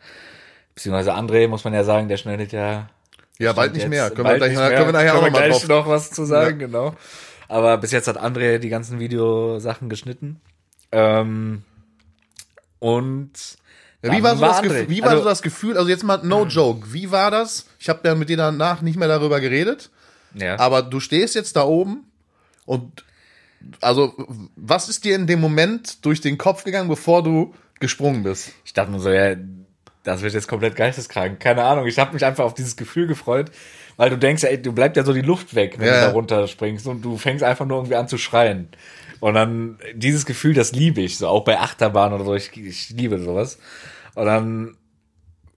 Beziehungsweise 0.77 1.15
André, 1.15 1.49
muss 1.49 1.65
man 1.65 1.75
ja 1.75 1.83
sagen, 1.85 2.07
der 2.09 2.19
schneidet 2.19 2.53
ja. 2.53 2.89
Ja, 3.39 3.53
bald 3.53 3.75
nicht 3.75 3.89
mehr. 3.89 4.11
Können 4.11 4.29
wir 4.29 4.37
gleich, 4.37 4.51
nicht 4.53 4.61
können 4.61 4.87
wir 4.87 4.93
nachher 4.93 5.13
Können 5.13 5.19
auch 5.25 5.31
noch 5.31 5.33
gleich 5.33 5.69
noch 5.69 5.89
was 5.89 6.11
zu 6.11 6.25
sagen, 6.25 6.59
genau. 6.59 6.95
Aber 7.49 7.77
bis 7.79 7.91
jetzt 7.93 8.07
hat 8.09 8.19
André 8.23 8.59
die 8.59 8.69
ganzen 8.69 8.99
Videosachen 8.99 9.89
geschnitten. 9.89 10.41
Ähm, 10.93 11.63
und 12.79 13.33
Ja, 14.03 14.13
wie 14.13 14.23
war, 14.23 14.37
so 14.37 14.43
das 14.45 14.59
André. 14.59 14.63
Gefühl, 14.63 14.89
wie 14.91 15.03
war 15.03 15.11
Also- 15.11 15.23
so 15.23 15.29
das 15.29 15.43
Gefühl? 15.43 15.77
Also 15.77 15.89
jetzt 15.89 16.05
mal 16.05 16.21
no 16.23 16.45
joke. 16.47 16.93
Wie 16.93 17.11
war 17.11 17.31
das? 17.31 17.67
Ich 17.79 17.89
habe 17.89 18.07
ja 18.07 18.15
mit 18.15 18.29
dir 18.29 18.37
danach 18.37 18.83
nicht 18.83 18.99
mehr 18.99 19.09
darüber 19.09 19.41
geredet. 19.41 19.91
ja. 20.35 20.59
Aber 20.59 20.83
du 20.83 21.01
stehst 21.01 21.35
jetzt 21.35 21.57
da 21.57 21.63
oben 21.65 22.05
und 22.67 23.05
also 23.81 24.13
was 24.57 24.89
ist 24.91 25.05
dir 25.05 25.15
in 25.17 25.27
dem 25.27 25.41
Moment 25.41 26.05
durch 26.05 26.21
den 26.21 26.37
Kopf 26.37 26.65
gegangen, 26.65 26.89
bevor 26.89 27.23
du 27.23 27.55
gesprungen 27.81 28.23
bist? 28.23 28.53
Ich 28.65 28.75
dachte 28.75 28.91
nur 28.91 29.01
so, 29.01 29.11
ja, 29.11 29.35
das 30.07 30.23
wird 30.23 30.35
jetzt 30.35 30.49
komplett 30.49 30.77
geisteskrank. 30.77 31.41
Keine 31.41 31.65
Ahnung. 31.65 31.87
Ich 31.87 31.99
habe 31.99 32.15
mich 32.15 32.25
einfach 32.25 32.45
auf 32.45 32.55
dieses 32.55 32.77
Gefühl 32.77 33.07
gefreut, 33.07 33.51
weil 33.97 34.09
du 34.11 34.17
denkst, 34.17 34.45
ey, 34.45 34.61
du 34.61 34.73
bleibt 34.73 34.97
ja 34.97 35.05
so 35.05 35.13
die 35.13 35.21
Luft 35.23 35.55
weg, 35.55 35.77
wenn 35.79 35.89
Ja, 35.89 35.95
du 36.01 36.07
da 36.07 36.13
runterspringst 36.13 36.87
und 36.87 37.03
du 37.03 37.17
fängst 37.19 37.43
einfach 37.43 37.67
nur 37.67 37.79
irgendwie 37.79 37.97
an 37.97 38.09
zu 38.09 38.17
schreien. 38.19 38.69
Und 39.21 39.35
dann 39.35 39.79
dieses 39.95 40.25
Gefühl, 40.27 40.55
das 40.55 40.73
liebe 40.73 41.01
ich, 41.01 41.19
so 41.19 41.27
auch 41.29 41.45
bei 41.45 41.59
Achterbahn 41.59 42.13
oder 42.13 42.25
so. 42.25 42.35
Ich, 42.35 42.57
ich 42.57 42.91
liebe 42.91 43.19
sowas. 43.19 43.59
Und 44.15 44.27
dann 44.27 44.77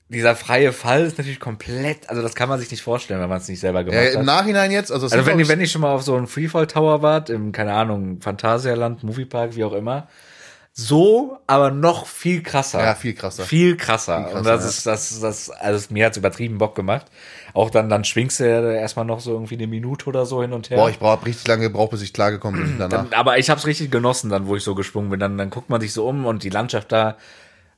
dieser 0.08 0.36
freie 0.36 0.72
Fall 0.74 1.04
ist 1.04 1.20
natürlich 1.20 1.40
komplett, 1.40 2.10
also 2.10 2.24
das 2.24 2.34
kann 2.34 2.50
man 2.50 2.60
sich 2.60 2.72
nicht 2.72 2.82
vorstellen, 2.82 3.22
wenn 3.22 3.30
man 3.30 3.38
es 3.38 3.48
nicht 3.48 3.60
selber 3.60 3.84
gemacht 3.84 4.02
Ja, 4.02 4.08
hat. 4.10 4.16
Im 4.16 4.26
Nachhinein 4.26 4.72
jetzt, 4.72 4.92
also, 4.92 5.06
Also 5.06 5.26
wenn, 5.28 5.48
wenn 5.48 5.62
ich 5.62 5.72
schon 5.72 5.82
mal 5.82 5.94
auf 5.94 6.02
so 6.02 6.16
einem 6.16 6.28
Freefall 6.28 6.66
Tower 6.66 7.04
wart, 7.04 7.30
im, 7.30 7.52
keine 7.52 7.74
Ahnung, 7.74 8.20
Phantasialand, 8.20 9.04
Moviepark, 9.04 9.56
wie 9.56 9.64
auch 9.64 9.74
immer, 9.74 10.08
so, 10.72 11.40
aber 11.46 11.72
noch 11.72 12.06
viel 12.06 12.42
krasser. 12.42 12.82
Ja, 12.82 12.96
viel 12.96 13.14
krasser. 13.14 13.44
Viel 13.44 13.76
krasser. 13.76 14.22
krasser, 14.22 14.38
Und 14.38 14.46
das 14.46 14.64
ja. 14.64 14.70
ist, 14.70 14.86
das, 14.86 15.20
das, 15.20 15.50
also 15.50 15.88
mir 15.94 16.06
hat's 16.06 16.18
übertrieben 16.18 16.58
Bock 16.58 16.76
gemacht. 16.76 17.08
Auch 17.54 17.70
dann, 17.70 17.90
dann 17.90 18.06
schwingst 18.06 18.40
du 18.40 18.50
ja 18.50 18.72
erstmal 18.72 19.06
noch 19.06 19.20
so 19.20 19.34
irgendwie 19.34 19.56
eine 19.56 19.68
Minute 19.68 20.06
oder 20.06 20.26
so 20.26 20.42
hin 20.42 20.54
und 20.54 20.70
her. 20.70 20.78
boah, 20.78 20.90
ich 20.90 21.00
brauche 21.00 21.26
richtig 21.26 21.48
lange 21.48 21.64
gebraucht, 21.64 21.92
bis 21.92 22.02
ich 22.02 22.14
klargekommen 22.14 22.62
bin 22.62 22.76
danach. 22.80 23.10
dann, 23.10 23.14
aber 23.14 23.38
ich 23.40 23.50
hab's 23.50 23.66
richtig 23.66 23.92
genossen 23.92 24.30
dann, 24.30 24.48
wo 24.48 24.56
ich 24.56 24.64
so 24.64 24.76
gesprungen 24.76 25.10
bin. 25.10 25.20
Dann, 25.20 25.38
dann 25.38 25.50
guckt 25.50 25.70
man 25.70 25.82
sich 25.82 25.92
so 25.92 26.08
um 26.08 26.26
und 26.26 26.44
die 26.44 26.50
Landschaft 26.50 26.92
da 26.92 27.18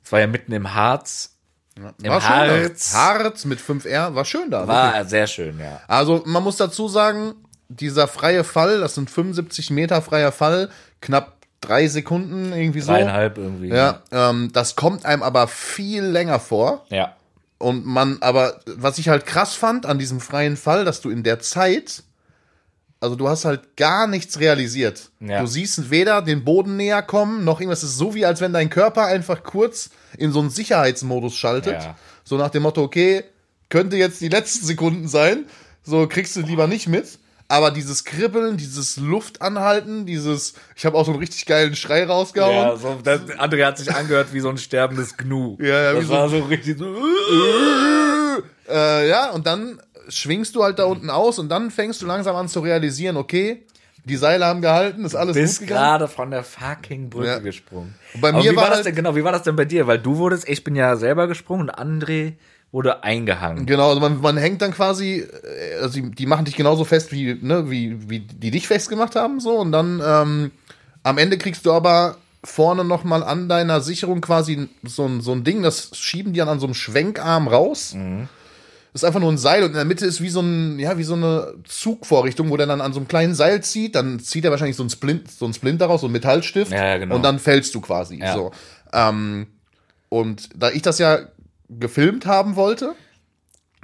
Es 0.04 0.12
war 0.12 0.20
ja 0.20 0.28
mitten 0.28 0.52
im 0.52 0.74
Harz. 0.76 1.38
Im 1.76 1.84
War 1.84 2.22
schön 2.22 2.30
Harz. 2.30 2.92
da. 2.92 2.98
Harz 2.98 3.46
mit 3.46 3.60
5R, 3.60 4.14
war 4.14 4.26
schön 4.26 4.52
da. 4.52 4.68
War 4.68 5.06
sehr 5.06 5.26
schön, 5.26 5.58
ja. 5.58 5.80
Also 5.88 6.22
man 6.26 6.44
muss 6.44 6.58
dazu 6.58 6.88
sagen, 6.88 7.34
dieser 7.70 8.08
freie 8.08 8.44
Fall, 8.44 8.82
das 8.82 8.96
sind 8.96 9.10
75 9.10 9.72
Meter 9.72 10.02
freier 10.02 10.34
Fall, 10.34 10.70
knapp 11.00 11.38
drei 11.62 11.88
Sekunden 11.88 12.52
irgendwie 12.52 12.82
so. 12.82 12.92
Dreieinhalb 12.92 13.38
irgendwie. 13.38 13.70
Ja, 13.70 14.02
ähm, 14.12 14.50
das 14.52 14.76
kommt 14.76 15.06
einem 15.06 15.24
aber 15.24 15.48
viel 15.48 16.04
länger 16.04 16.40
vor. 16.40 16.86
Ja. 16.90 17.16
Und 17.60 17.86
man, 17.86 18.18
aber 18.22 18.60
was 18.66 18.98
ich 18.98 19.08
halt 19.08 19.26
krass 19.26 19.54
fand 19.54 19.86
an 19.86 20.00
diesem 20.00 20.20
freien 20.20 20.58
Fall, 20.58 20.84
dass 20.84 21.00
du 21.00 21.12
in 21.12 21.24
der 21.24 21.40
Zeit, 21.40 22.04
also 23.00 23.16
du 23.16 23.30
hast 23.30 23.46
halt 23.46 23.78
gar 23.78 24.08
nichts 24.08 24.40
realisiert. 24.40 25.12
Ja. 25.20 25.42
Du 25.42 25.48
siehst 25.48 25.92
weder 25.92 26.24
den 26.24 26.44
Boden 26.44 26.76
näher 26.76 27.04
kommen, 27.04 27.46
noch 27.46 27.62
irgendwas. 27.62 27.84
Es 27.84 27.92
ist 27.92 27.98
so 27.98 28.16
wie, 28.16 28.26
als 28.26 28.42
wenn 28.42 28.52
dein 28.52 28.72
Körper 28.72 29.06
einfach 29.06 29.44
kurz 29.44 29.92
in 30.18 30.32
so 30.32 30.40
einen 30.40 30.50
Sicherheitsmodus 30.50 31.36
schaltet. 31.36 31.84
Ja. 31.84 31.96
So 32.24 32.38
nach 32.38 32.50
dem 32.50 32.64
Motto, 32.64 32.82
okay, 32.82 33.24
könnte 33.70 33.96
jetzt 33.96 34.22
die 34.22 34.30
letzten 34.30 34.66
Sekunden 34.66 35.08
sein. 35.08 35.46
So 35.84 36.08
kriegst 36.08 36.36
du 36.36 36.42
lieber 36.42 36.68
nicht 36.68 36.88
mit. 36.88 37.20
Aber 37.52 37.70
dieses 37.70 38.06
Kribbeln, 38.06 38.56
dieses 38.56 38.96
Luftanhalten, 38.96 40.06
dieses, 40.06 40.54
ich 40.74 40.86
habe 40.86 40.98
auch 40.98 41.04
so 41.06 41.12
einen 41.12 41.20
richtig 41.20 41.46
geilen 41.46 41.76
Schrei 41.76 42.06
rausgehauen. 42.06 42.56
Ja, 42.56 42.78
so, 42.78 42.98
das, 43.04 43.22
André 43.38 43.66
hat 43.66 43.78
sich 43.78 43.94
angehört 43.94 44.32
wie 44.32 44.40
so 44.40 44.48
ein 44.48 44.58
sterbendes 44.58 45.18
Gnu. 45.18 45.58
Ja, 45.60 45.66
ja, 45.84 45.92
wie 45.94 45.98
das 45.98 46.08
so- 46.08 46.14
war 46.14 46.30
so 46.30 46.40
richtig 46.40 46.78
so. 46.78 46.96
Äh, 48.70 49.10
ja, 49.10 49.32
und 49.32 49.46
dann 49.48 49.82
schwingst 50.08 50.56
du 50.56 50.64
halt 50.64 50.80
da 50.80 50.86
unten 50.86 51.10
aus 51.10 51.40
und 51.40 51.50
dann 51.50 51.72
fängst 51.72 52.02
du 52.02 52.06
langsam 52.06 52.36
an 52.38 52.48
zu 52.48 52.62
realisieren, 52.62 53.18
okay, 53.18 53.66
die 54.06 54.16
Seile 54.16 54.46
haben 54.46 54.62
gehalten, 54.62 55.04
ist 55.06 55.16
alles 55.16 55.36
Bist 55.36 55.60
gut 55.60 55.68
gegangen. 55.68 55.86
gerade 55.86 56.08
von 56.08 56.32
der 56.32 56.44
fucking 56.44 57.10
Brücke 57.10 57.28
Ja. 57.28 57.40
gesprungen. 57.40 57.96
Und 58.14 58.22
bei 58.22 58.30
Aber 58.30 58.40
mir 58.40 58.52
wie 58.52 58.56
war 58.56 58.64
war 58.64 58.70
das 58.70 58.78
halt- 58.78 58.86
denn 58.88 58.96
genau? 58.96 59.16
Wie 59.16 59.24
war 59.24 59.32
das 59.34 59.44
denn 59.44 59.56
bei 59.58 59.66
dir? 59.66 59.86
Weil 59.88 60.00
du 60.00 60.18
wurdest, 60.18 60.48
ich 60.48 60.64
bin 60.64 60.76
ja 60.76 60.96
selber 60.96 61.28
gesprungen 61.28 61.70
und 61.70 61.76
André 61.76 62.34
wurde 62.72 63.04
eingehangen. 63.04 63.66
Genau, 63.66 63.90
also 63.90 64.00
man, 64.00 64.22
man 64.22 64.38
hängt 64.38 64.62
dann 64.62 64.72
quasi, 64.72 65.20
äh, 65.20 65.82
also 65.82 66.00
die, 66.00 66.12
die 66.12 66.26
machen 66.26 66.46
dich 66.46 66.56
genauso 66.56 66.86
fest, 66.86 67.12
wie, 67.12 67.38
ne, 67.42 67.70
wie, 67.70 68.10
wie 68.10 68.20
die 68.20 68.52
dich 68.52 68.68
festgemacht 68.68 69.16
haben, 69.16 69.40
so, 69.40 69.58
und 69.58 69.72
dann 69.72 70.02
ähm, 70.06 70.52
am 71.04 71.18
Ende 71.18 71.38
kriegst 71.38 71.66
du 71.66 71.74
aber 71.74 72.18
vorne 72.44 72.84
nochmal 72.84 73.24
an 73.24 73.50
deiner 73.50 73.82
Sicherung 73.82 74.22
quasi 74.22 74.70
so 74.84 75.06
ein, 75.06 75.22
so 75.22 75.32
ein 75.32 75.44
Ding, 75.44 75.62
das 75.62 75.96
schieben 75.98 76.34
die 76.34 76.40
dann 76.40 76.50
an 76.50 76.60
so 76.60 76.66
einem 76.66 76.74
Schwenkarm 76.74 77.48
raus. 77.48 77.96
Das 78.94 79.04
ist 79.04 79.08
einfach 79.08 79.20
nur 79.20 79.32
ein 79.32 79.38
Seil 79.38 79.64
und 79.64 79.70
in 79.70 79.76
der 79.76 79.86
Mitte 79.86 80.06
ist 80.06 80.22
wie 80.22 80.30
so 80.30 80.42
ein, 80.42 80.78
ja, 80.80 80.98
wie 80.98 81.04
so 81.04 81.14
eine 81.14 81.54
Zugvorrichtung, 81.66 82.50
wo 82.50 82.58
der 82.58 82.68
dann 82.68 82.82
an 82.82 82.94
so 82.94 83.00
einem 83.00 83.08
kleinen 83.08 83.36
Seil 83.36 83.64
zieht, 83.64 83.96
dann 83.96 84.20
zieht 84.20 84.44
er 84.44 84.52
wahrscheinlich 84.52 84.76
so 84.76 84.84
ein 84.84 84.90
Splint, 84.90 85.32
so 85.32 85.46
ein 85.46 85.54
Splint 85.54 85.80
daraus, 85.80 86.02
so 86.02 86.08
ein 86.08 86.12
Metallstift. 86.12 86.72
Ja, 86.72 86.86
ja, 86.86 86.98
genau. 86.98 87.16
Und 87.16 87.24
dann 87.24 87.40
fällst 87.40 87.74
du 87.74 87.80
quasi. 87.80 88.18
Ja. 88.18 88.34
So. 88.34 88.52
Ähm, 88.92 89.48
und 90.10 90.50
da 90.56 90.72
ich 90.72 90.82
das 90.82 91.00
ja 91.00 91.20
gefilmt 91.80 92.26
haben 92.26 92.56
wollte, 92.56 92.94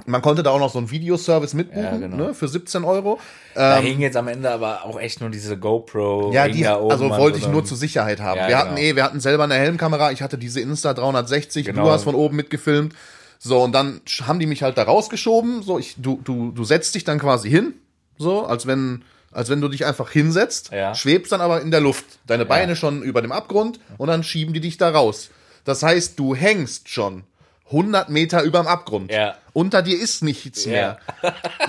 man 0.06 0.22
konnte 0.22 0.44
da 0.44 0.52
auch 0.52 0.60
noch 0.60 0.72
so 0.72 0.78
einen 0.78 0.92
Videoservice 0.92 1.54
mitbuchen, 1.56 1.84
Ja, 1.84 1.98
genau. 1.98 2.16
ne, 2.18 2.34
für 2.34 2.48
17 2.48 2.84
Euro. 2.84 3.20
Da 3.56 3.80
Ähm, 3.80 3.84
hing 3.86 4.00
jetzt 4.00 4.16
am 4.16 4.28
Ende 4.28 4.52
aber 4.52 4.86
auch 4.86 5.00
echt 5.00 5.22
nur 5.22 5.30
diese 5.32 5.58
GoPro. 5.58 6.32
ja, 6.34 6.48
die, 6.48 6.68
also 6.68 7.10
wollte 7.10 7.40
ich 7.40 7.48
nur 7.48 7.66
zur 7.66 7.78
Sicherheit 7.78 8.20
haben. 8.22 8.38
Ja, 8.40 8.48
wir 8.48 8.58
hatten 8.58 8.76
genau. 8.76 8.88
eh, 8.88 8.96
wir 8.96 9.04
hatten 9.04 9.20
selber 9.20 9.46
eine 9.46 9.56
Helmkamera, 9.56 10.12
ich 10.12 10.22
hatte 10.22 10.38
diese 10.38 10.62
Insta 10.62 10.94
360, 10.94 11.66
Genau. 11.66 11.86
du 11.86 11.90
hast 11.92 12.04
von 12.04 12.14
oben 12.16 12.36
mitgefilmt. 12.36 12.94
So, 13.40 13.62
und 13.64 13.72
dann 13.72 14.02
haben 14.26 14.40
die 14.40 14.46
mich 14.48 14.64
halt 14.64 14.78
da 14.78 14.84
rausgeschoben. 14.84 15.62
So, 15.64 15.78
ich, 15.80 15.96
du, 15.98 16.20
du, 16.24 16.52
du 16.52 16.64
setzt 16.64 16.94
dich 16.96 17.04
dann 17.04 17.20
quasi 17.20 17.50
hin, 17.50 17.74
so, 18.20 18.46
als 18.46 18.66
wenn, 18.68 19.04
als 19.32 19.50
wenn 19.50 19.62
du 19.62 19.68
dich 19.68 19.86
einfach 19.86 20.10
hinsetzt, 20.12 20.72
Ja. 20.72 20.94
schwebst 20.96 21.32
dann 21.32 21.42
aber 21.42 21.62
in 21.62 21.72
der 21.72 21.82
Luft. 21.82 22.06
Deine 22.28 22.46
Beine 22.46 22.76
schon 22.76 23.02
über 23.02 23.22
dem 23.24 23.32
Abgrund 23.32 23.80
und 23.98 24.08
dann 24.08 24.24
schieben 24.24 24.54
die 24.54 24.60
dich 24.62 24.78
da 24.78 24.90
raus. 24.90 25.30
Das 25.66 25.84
heißt, 25.84 26.18
du 26.20 26.34
hängst 26.36 26.90
schon 26.90 27.24
100 27.68 28.10
Meter 28.10 28.44
überm 28.44 28.68
Abgrund. 28.68 29.12
Ja. 29.12 29.36
Unter 29.54 29.82
dir 29.82 30.00
ist 30.00 30.24
nichts 30.24 30.66
mehr. 30.66 31.00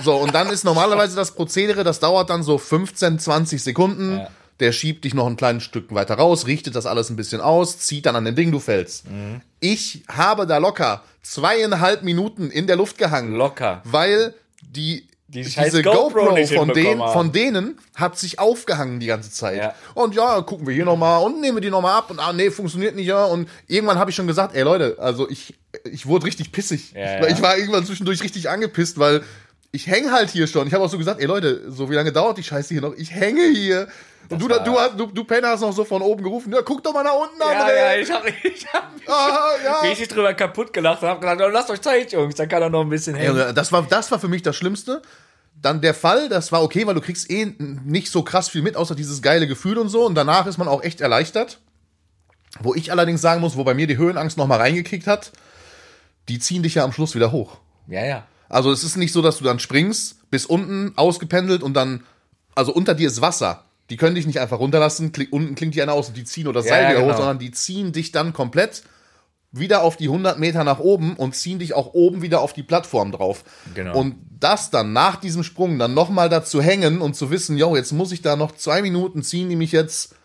So, 0.03 0.15
und 0.15 0.33
dann 0.33 0.49
ist 0.49 0.63
normalerweise 0.63 1.15
das 1.15 1.31
Prozedere, 1.31 1.83
das 1.83 1.99
dauert 1.99 2.29
dann 2.29 2.43
so 2.43 2.57
15, 2.57 3.19
20 3.19 3.61
Sekunden. 3.61 4.19
Ja. 4.19 4.27
Der 4.59 4.73
schiebt 4.73 5.05
dich 5.05 5.13
noch 5.13 5.25
ein 5.25 5.37
kleines 5.37 5.63
Stück 5.63 5.93
weiter 5.93 6.15
raus, 6.15 6.45
richtet 6.45 6.75
das 6.75 6.85
alles 6.85 7.09
ein 7.09 7.15
bisschen 7.15 7.39
aus, 7.39 7.79
zieht 7.79 8.05
dann 8.05 8.17
an 8.17 8.25
den 8.25 8.35
Ding, 8.35 8.51
du 8.51 8.59
fällst. 8.59 9.05
Ich 9.61 10.03
habe 10.09 10.45
da 10.45 10.57
locker 10.57 11.01
zweieinhalb 11.21 12.03
Minuten 12.03 12.51
in 12.51 12.67
der 12.67 12.75
Luft 12.75 12.97
gehangen. 12.97 13.35
Locker. 13.35 13.81
Weil 13.85 14.33
die, 14.61 15.07
Die 15.33 15.43
diese 15.43 15.83
GoPro 15.83 16.25
GoPro, 16.25 16.45
von, 16.47 16.69
haben. 16.69 17.13
von 17.13 17.31
denen 17.31 17.77
hat 17.93 18.17
sich 18.17 18.39
aufgehangen 18.39 18.99
die 18.99 19.05
ganze 19.05 19.31
Zeit. 19.31 19.57
Ja. 19.57 19.75
Und 19.93 20.15
ja, 20.15 20.41
gucken 20.41 20.65
wir 20.65 20.73
hier 20.73 20.85
nochmal 20.85 21.23
und 21.23 21.39
nehmen 21.39 21.57
wir 21.57 21.61
die 21.61 21.69
nochmal 21.69 21.97
ab 21.97 22.09
und 22.09 22.19
ah, 22.19 22.33
nee, 22.33 22.49
funktioniert 22.49 22.95
nicht, 22.95 23.05
ja. 23.05 23.25
Und 23.25 23.47
irgendwann 23.67 23.99
habe 23.99 24.09
ich 24.09 24.15
schon 24.15 24.25
gesagt, 24.25 24.55
ey 24.55 24.63
Leute, 24.63 24.97
also 24.99 25.29
ich, 25.29 25.53
ich 25.83 26.07
wurde 26.07 26.25
richtig 26.25 26.51
pissig. 26.51 26.93
Ja, 26.93 27.17
ich, 27.17 27.21
ja. 27.21 27.27
ich 27.27 27.41
war 27.43 27.57
irgendwann 27.57 27.85
zwischendurch 27.85 28.23
richtig 28.23 28.49
angepisst, 28.49 28.97
weil 28.97 29.23
ich 29.71 29.87
hänge 29.87 30.11
halt 30.11 30.29
hier 30.29 30.47
schon. 30.47 30.67
Ich 30.67 30.73
habe 30.73 30.83
auch 30.83 30.89
so 30.89 30.97
gesagt, 30.97 31.19
ey 31.19 31.27
Leute, 31.27 31.71
so 31.71 31.89
wie 31.89 31.95
lange 31.95 32.11
dauert 32.11 32.37
die 32.37 32.43
Scheiße 32.43 32.73
hier 32.73 32.81
noch? 32.81 32.93
Ich 32.95 33.11
hänge 33.11 33.47
hier. 33.49 33.87
Und 34.29 34.41
du, 34.41 34.47
du, 34.47 34.77
du, 34.97 35.05
du 35.07 35.23
Penner 35.23 35.49
hast 35.49 35.61
noch 35.61 35.73
so 35.73 35.83
von 35.83 36.01
oben 36.01 36.23
gerufen, 36.23 36.53
ja, 36.53 36.61
guck 36.61 36.83
doch 36.83 36.93
mal 36.93 37.03
nach 37.03 37.15
unten, 37.15 37.39
Ja, 37.39 37.65
André. 37.65 37.75
ja, 37.75 37.95
ich 37.95 38.11
hab, 38.11 38.25
ich 38.27 38.67
hab 38.71 38.91
ah, 39.07 39.49
ja. 39.63 39.79
richtig 39.81 40.07
drüber 40.09 40.33
kaputt 40.35 40.71
gelacht 40.71 41.01
und 41.01 41.09
hab 41.09 41.21
gesagt, 41.21 41.41
oh, 41.41 41.47
lasst 41.47 41.69
euch 41.71 41.81
Zeit, 41.81 42.11
Jungs, 42.11 42.35
dann 42.35 42.47
kann 42.47 42.61
er 42.61 42.69
noch 42.69 42.81
ein 42.81 42.89
bisschen 42.89 43.15
hängen. 43.15 43.37
Junge, 43.37 43.53
das 43.53 43.71
war, 43.71 43.83
das 43.83 44.11
war 44.11 44.19
für 44.19 44.27
mich 44.27 44.43
das 44.43 44.55
Schlimmste. 44.55 45.01
Dann 45.61 45.81
der 45.81 45.93
Fall, 45.93 46.29
das 46.29 46.51
war 46.51 46.63
okay, 46.63 46.85
weil 46.85 46.93
du 46.95 47.01
kriegst 47.01 47.29
eh 47.29 47.53
nicht 47.57 48.11
so 48.11 48.23
krass 48.23 48.49
viel 48.49 48.61
mit, 48.61 48.75
außer 48.75 48.95
dieses 48.95 49.21
geile 49.21 49.47
Gefühl 49.47 49.77
und 49.77 49.89
so. 49.89 50.05
Und 50.05 50.15
danach 50.15 50.45
ist 50.45 50.57
man 50.57 50.67
auch 50.67 50.83
echt 50.83 51.01
erleichtert. 51.01 51.59
Wo 52.61 52.73
ich 52.73 52.91
allerdings 52.91 53.21
sagen 53.21 53.41
muss, 53.41 53.57
wo 53.57 53.63
bei 53.63 53.73
mir 53.73 53.85
die 53.85 53.97
Höhenangst 53.97 54.37
nochmal 54.37 54.59
reingekickt 54.59 55.05
hat, 55.05 55.31
die 56.29 56.39
ziehen 56.39 56.63
dich 56.63 56.75
ja 56.75 56.83
am 56.83 56.93
Schluss 56.93 57.13
wieder 57.13 57.31
hoch. 57.31 57.57
Ja, 57.87 58.05
ja. 58.05 58.23
Also 58.49 58.71
es 58.71 58.83
ist 58.83 58.97
nicht 58.97 59.13
so, 59.13 59.21
dass 59.21 59.37
du 59.37 59.43
dann 59.43 59.59
springst, 59.59 60.29
bis 60.31 60.45
unten 60.45 60.93
ausgependelt 60.95 61.63
und 61.63 61.73
dann, 61.75 62.03
also 62.55 62.73
unter 62.73 62.95
dir 62.95 63.07
ist 63.07 63.21
Wasser. 63.21 63.65
Die 63.89 63.97
können 63.97 64.15
dich 64.15 64.27
nicht 64.27 64.39
einfach 64.39 64.59
runterlassen, 64.59 65.11
klick, 65.11 65.31
unten 65.31 65.55
klingt 65.55 65.75
die 65.75 65.81
einer 65.81 65.93
aus 65.93 66.09
und 66.09 66.17
die 66.17 66.23
ziehen 66.23 66.47
oder 66.47 66.59
das 66.59 66.65
Ja, 66.65 66.75
Seil 66.75 66.83
ja, 66.83 66.89
wieder 66.89 66.99
genau. 67.01 67.13
hoch, 67.13 67.17
sondern 67.17 67.39
die 67.39 67.51
ziehen 67.51 67.91
dich 67.91 68.11
dann 68.11 68.33
komplett 68.33 68.83
wieder 69.51 69.81
auf 69.81 69.97
die 69.97 70.07
100 70.07 70.37
Meter 70.37 70.63
nach 70.63 70.79
oben 70.79 71.15
und 71.15 71.35
ziehen 71.35 71.57
dich 71.57 71.73
auch 71.73 71.93
oben 71.93 72.21
wieder 72.21 72.41
auf 72.41 72.53
die 72.53 72.61
Plattform 72.61 73.11
drauf. 73.11 73.43
Genau. 73.73 73.97
Und 73.97 74.15
das 74.39 74.69
dann 74.69 74.93
nach 74.93 75.15
diesem 75.15 75.43
Sprung 75.43 75.79
dann 75.79 75.93
nochmal 75.93 76.29
dazu 76.29 76.61
hängen 76.61 77.01
und 77.01 77.15
zu 77.15 77.31
wissen, 77.31 77.57
yo, 77.57 77.75
jetzt 77.75 77.91
muss 77.91 78.11
ich 78.11 78.21
da 78.21 78.35
noch 78.35 78.51
zwei 78.53 78.81
Minuten 78.81 79.23
ziehen, 79.23 79.49
die 79.49 79.55
mich 79.55 79.71
jetzt 79.71 80.15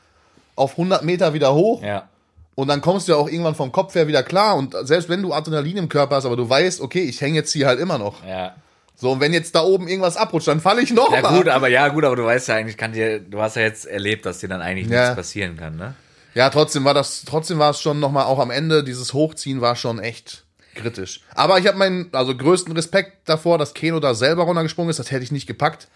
auf 0.56 0.72
100 0.72 1.04
Meter 1.04 1.32
wieder 1.32 1.54
hoch. 1.54 1.82
Ja. 1.82 2.08
Und 2.56 2.68
dann 2.68 2.80
kommst 2.80 3.08
du 3.08 3.12
ja 3.12 3.18
auch 3.18 3.28
irgendwann 3.28 3.54
vom 3.56 3.72
Kopf 3.72 3.94
her 3.94 4.06
wieder 4.06 4.22
klar. 4.22 4.56
Und 4.56 4.74
selbst 4.82 5.08
wenn 5.08 5.22
du 5.22 5.32
Adrenalin 5.32 5.76
im 5.76 5.88
Körper 5.88 6.16
hast, 6.16 6.24
aber 6.26 6.36
du 6.36 6.48
weißt, 6.48 6.80
okay, 6.80 7.02
ich 7.02 7.20
hänge 7.20 7.34
jetzt 7.36 7.52
hier 7.52 7.66
halt 7.66 7.80
immer 7.80 7.98
noch. 7.98 8.24
Ja. 8.24 8.54
So, 8.96 9.10
und 9.10 9.20
wenn 9.20 9.32
jetzt 9.32 9.56
da 9.56 9.62
oben 9.64 9.88
irgendwas 9.88 10.16
abrutscht, 10.16 10.46
dann 10.46 10.60
falle 10.60 10.80
ich 10.80 10.92
noch 10.92 11.12
Ja 11.12 11.20
mal. 11.20 11.36
gut, 11.36 11.48
aber 11.48 11.66
ja 11.68 11.88
gut, 11.88 12.04
aber 12.04 12.14
du 12.14 12.24
weißt 12.24 12.46
ja 12.48 12.54
eigentlich, 12.54 12.76
kann 12.76 12.92
dir, 12.92 13.18
du 13.18 13.40
hast 13.42 13.56
ja 13.56 13.62
jetzt 13.62 13.86
erlebt, 13.86 14.24
dass 14.24 14.38
dir 14.38 14.48
dann 14.48 14.62
eigentlich 14.62 14.88
Ja. 14.88 15.00
nichts 15.02 15.16
passieren 15.16 15.56
kann, 15.56 15.74
ne? 15.76 15.94
Ja, 16.34 16.48
trotzdem 16.50 16.84
war 16.84 16.94
das, 16.94 17.24
trotzdem 17.24 17.58
war 17.58 17.70
es 17.70 17.80
schon 17.80 17.98
nochmal, 17.98 18.24
auch 18.26 18.38
am 18.38 18.50
Ende, 18.52 18.84
dieses 18.84 19.12
Hochziehen 19.12 19.60
war 19.60 19.74
schon 19.74 19.98
echt 19.98 20.44
kritisch. 20.76 21.20
Aber 21.34 21.58
ich 21.58 21.66
habe 21.66 21.76
meinen, 21.78 22.08
also 22.12 22.36
größten 22.36 22.72
Respekt 22.72 23.28
davor, 23.28 23.58
dass 23.58 23.74
Keno 23.74 23.98
da 24.00 24.14
selber 24.14 24.44
runtergesprungen 24.44 24.90
ist, 24.90 24.98
das 25.00 25.10
hätte 25.10 25.24
ich 25.24 25.32
nicht 25.32 25.46
gepackt. 25.48 25.88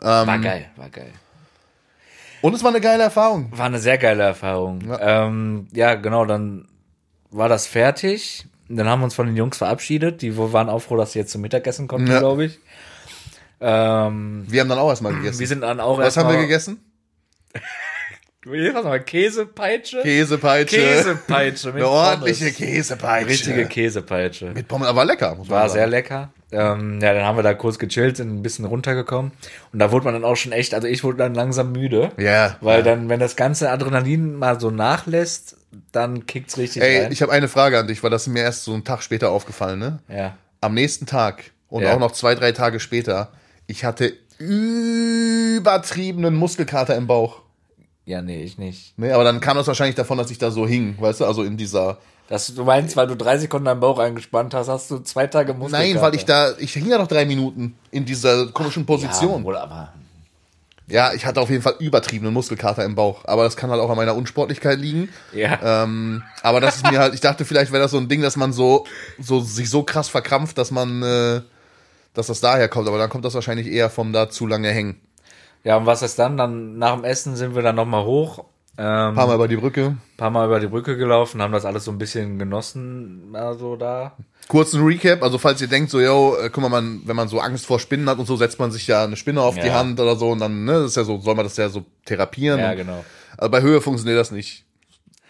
Ähm, 0.00 0.06
War 0.26 0.38
geil, 0.38 0.66
war 0.76 0.90
geil. 0.90 1.12
Und 2.44 2.52
es 2.52 2.62
war 2.62 2.68
eine 2.68 2.82
geile 2.82 3.04
Erfahrung. 3.04 3.48
War 3.56 3.64
eine 3.64 3.78
sehr 3.78 3.96
geile 3.96 4.22
Erfahrung. 4.22 4.82
Ja, 4.86 5.24
ähm, 5.26 5.66
ja 5.72 5.94
genau, 5.94 6.26
dann 6.26 6.68
war 7.30 7.48
das 7.48 7.66
fertig. 7.66 8.44
Dann 8.68 8.86
haben 8.86 9.00
wir 9.00 9.04
uns 9.04 9.14
von 9.14 9.24
den 9.26 9.34
Jungs 9.34 9.56
verabschiedet. 9.56 10.20
Die 10.20 10.36
waren 10.36 10.68
auch 10.68 10.80
froh, 10.80 10.98
dass 10.98 11.12
sie 11.12 11.20
jetzt 11.20 11.32
zum 11.32 11.40
Mittagessen 11.40 11.88
konnten, 11.88 12.10
Ja. 12.10 12.18
glaube 12.18 12.44
ich. 12.44 12.58
Ähm, 13.62 14.44
Wir 14.46 14.60
haben 14.60 14.68
dann 14.68 14.78
auch 14.78 14.90
erstmal 14.90 15.14
gegessen. 15.14 15.38
wir 15.40 15.46
sind 15.46 15.62
dann 15.62 15.80
auch 15.80 15.96
Was 15.96 16.18
haben 16.18 16.28
wir 16.28 16.36
gegessen? 16.38 16.84
Was 18.44 18.84
haben? 18.84 19.04
Käsepeitsche? 19.06 20.02
Käsepeitsche. 20.02 20.76
Käsepeitsche 20.76 21.68
mit 21.68 21.76
Eine 21.76 21.88
ordentliche 21.88 22.44
Pommes. 22.44 22.56
Käsepeitsche. 22.58 23.28
Richtige 23.30 23.66
Käsepeitsche. 23.66 24.50
Mit 24.50 24.68
Pommes, 24.68 24.86
aber 24.86 25.06
lecker, 25.06 25.34
muss 25.34 25.48
man 25.48 25.60
War 25.60 25.68
sagen. 25.70 25.78
sehr 25.78 25.86
lecker. 25.86 26.30
Ähm, 26.54 27.00
ja, 27.02 27.12
dann 27.12 27.24
haben 27.24 27.36
wir 27.36 27.42
da 27.42 27.52
kurz 27.54 27.78
gechillt, 27.78 28.16
sind 28.16 28.28
ein 28.34 28.42
bisschen 28.42 28.64
runtergekommen. 28.64 29.32
Und 29.72 29.78
da 29.78 29.90
wurde 29.92 30.04
man 30.04 30.14
dann 30.14 30.24
auch 30.24 30.36
schon 30.36 30.52
echt, 30.52 30.72
also 30.74 30.86
ich 30.88 31.02
wurde 31.04 31.18
dann 31.18 31.34
langsam 31.34 31.72
müde. 31.72 32.10
Ja. 32.18 32.56
Weil 32.60 32.82
dann, 32.82 33.08
wenn 33.08 33.20
das 33.20 33.36
ganze 33.36 33.70
Adrenalin 33.70 34.34
mal 34.36 34.60
so 34.60 34.70
nachlässt, 34.70 35.56
dann 35.92 36.26
kickt's 36.26 36.56
richtig 36.56 36.82
Ey, 36.82 37.02
rein. 37.02 37.12
ich 37.12 37.20
habe 37.22 37.32
eine 37.32 37.48
Frage 37.48 37.78
an 37.78 37.86
dich, 37.88 38.02
weil 38.02 38.10
das 38.10 38.26
mir 38.28 38.42
erst 38.42 38.64
so 38.64 38.72
einen 38.72 38.84
Tag 38.84 39.02
später 39.02 39.30
aufgefallen, 39.30 39.78
ne? 39.78 39.98
ja. 40.08 40.36
Am 40.60 40.72
nächsten 40.72 41.04
Tag 41.04 41.50
und 41.68 41.82
Ja. 41.82 41.94
auch 41.94 41.98
noch 41.98 42.12
zwei, 42.12 42.34
drei 42.34 42.52
Tage 42.52 42.80
später, 42.80 43.32
ich 43.66 43.84
hatte 43.84 44.14
übertriebenen 44.38 46.34
Muskelkater 46.34 46.96
im 46.96 47.06
Bauch. 47.06 47.42
Ja, 48.06 48.20
nee, 48.22 48.42
ich 48.42 48.58
nicht. 48.58 48.98
Ne, 48.98 49.14
aber 49.14 49.24
dann 49.24 49.40
kam 49.40 49.56
das 49.56 49.66
wahrscheinlich 49.66 49.94
davon, 49.96 50.18
dass 50.18 50.30
ich 50.30 50.38
da 50.38 50.50
so 50.50 50.66
hing, 50.66 50.96
weißt 50.98 51.20
du, 51.20 51.24
also 51.24 51.42
in 51.42 51.56
dieser. 51.56 51.98
Das, 52.34 52.52
du 52.52 52.64
meinst, 52.64 52.96
weil 52.96 53.06
du 53.06 53.14
drei 53.14 53.38
Sekunden 53.38 53.66
deinen 53.66 53.78
Bauch 53.78 54.00
eingespannt 54.00 54.54
hast, 54.54 54.66
hast 54.66 54.90
du 54.90 54.98
zwei 54.98 55.28
Tage 55.28 55.54
Muskelkater. 55.54 55.92
Nein, 55.94 56.02
weil 56.02 56.16
ich 56.16 56.24
da, 56.24 56.50
ich 56.58 56.72
hing 56.72 56.88
ja 56.88 56.98
noch 56.98 57.06
drei 57.06 57.26
Minuten 57.26 57.76
in 57.92 58.04
dieser 58.04 58.48
komischen 58.48 58.82
Ja, 58.82 58.86
Position. 58.86 59.44
wohl, 59.44 59.56
aber 59.56 59.92
Ja, 60.88 61.12
ich 61.12 61.26
hatte 61.26 61.40
auf 61.40 61.48
jeden 61.48 61.62
Fall 61.62 61.76
übertriebenen 61.78 62.34
Muskelkater 62.34 62.84
im 62.84 62.96
Bauch. 62.96 63.24
Aber 63.24 63.44
das 63.44 63.54
kann 63.56 63.70
halt 63.70 63.80
auch 63.80 63.88
an 63.88 63.94
meiner 63.94 64.16
Unsportlichkeit 64.16 64.80
liegen. 64.80 65.10
Ja. 65.32 65.84
Ähm, 65.84 66.24
aber 66.42 66.60
das 66.60 66.74
ist 66.74 66.90
mir 66.90 66.98
halt, 66.98 67.14
ich 67.14 67.20
dachte, 67.20 67.44
vielleicht 67.44 67.70
wäre 67.70 67.84
das 67.84 67.92
so 67.92 67.98
ein 67.98 68.08
Ding, 68.08 68.20
dass 68.20 68.34
man 68.34 68.52
so, 68.52 68.84
so 69.20 69.38
sich 69.38 69.70
so 69.70 69.84
krass 69.84 70.08
verkrampft, 70.08 70.58
dass 70.58 70.72
man, 70.72 71.04
äh, 71.04 71.40
dass 72.14 72.26
das 72.26 72.40
daher 72.40 72.66
kommt. 72.68 72.88
Aber 72.88 72.98
dann 72.98 73.10
kommt 73.10 73.24
das 73.24 73.34
wahrscheinlich 73.34 73.68
eher 73.68 73.90
vom 73.90 74.12
da 74.12 74.28
zu 74.28 74.48
lange 74.48 74.70
hängen. 74.70 75.00
Ja, 75.62 75.76
und 75.76 75.86
was 75.86 76.02
ist 76.02 76.18
dann? 76.18 76.36
Dann 76.36 76.78
nach 76.78 76.96
dem 76.96 77.04
Essen 77.04 77.36
sind 77.36 77.54
wir 77.54 77.62
dann 77.62 77.76
nochmal 77.76 78.04
hoch. 78.04 78.44
Ähm, 78.76 79.14
Paar 79.14 79.26
Mal 79.28 79.34
über 79.36 79.46
die 79.48 79.56
Brücke. 79.56 79.96
paar 80.16 80.30
Mal 80.30 80.46
über 80.46 80.58
die 80.58 80.66
Brücke 80.66 80.96
gelaufen, 80.96 81.40
haben 81.40 81.52
das 81.52 81.64
alles 81.64 81.84
so 81.84 81.92
ein 81.92 81.98
bisschen 81.98 82.38
genossen, 82.40 83.30
also 83.34 83.76
da. 83.76 84.16
Kurzen 84.48 84.84
Recap, 84.84 85.22
also 85.22 85.38
falls 85.38 85.60
ihr 85.62 85.68
denkt, 85.68 85.90
so, 85.90 86.00
yo, 86.00 86.36
äh, 86.36 86.50
guck 86.50 86.62
mal, 86.62 86.68
man, 86.68 87.00
wenn 87.04 87.14
man 87.14 87.28
so 87.28 87.38
Angst 87.40 87.66
vor 87.66 87.78
Spinnen 87.78 88.08
hat 88.10 88.18
und 88.18 88.26
so, 88.26 88.36
setzt 88.36 88.58
man 88.58 88.72
sich 88.72 88.86
ja 88.88 89.04
eine 89.04 89.16
Spinne 89.16 89.42
auf 89.42 89.54
die 89.54 89.68
Ja. 89.68 89.74
Hand 89.74 90.00
oder 90.00 90.16
so 90.16 90.30
und 90.30 90.40
dann, 90.40 90.64
ne, 90.64 90.72
das 90.72 90.90
ist 90.90 90.96
ja 90.96 91.04
so, 91.04 91.20
soll 91.20 91.34
man 91.36 91.44
das 91.44 91.56
ja 91.56 91.68
so 91.68 91.84
therapieren. 92.04 92.58
Ja, 92.58 92.74
genau. 92.74 93.04
Also 93.38 93.50
bei 93.50 93.62
Höhe 93.62 93.80
funktioniert 93.80 94.18
das 94.18 94.32
nicht. 94.32 94.64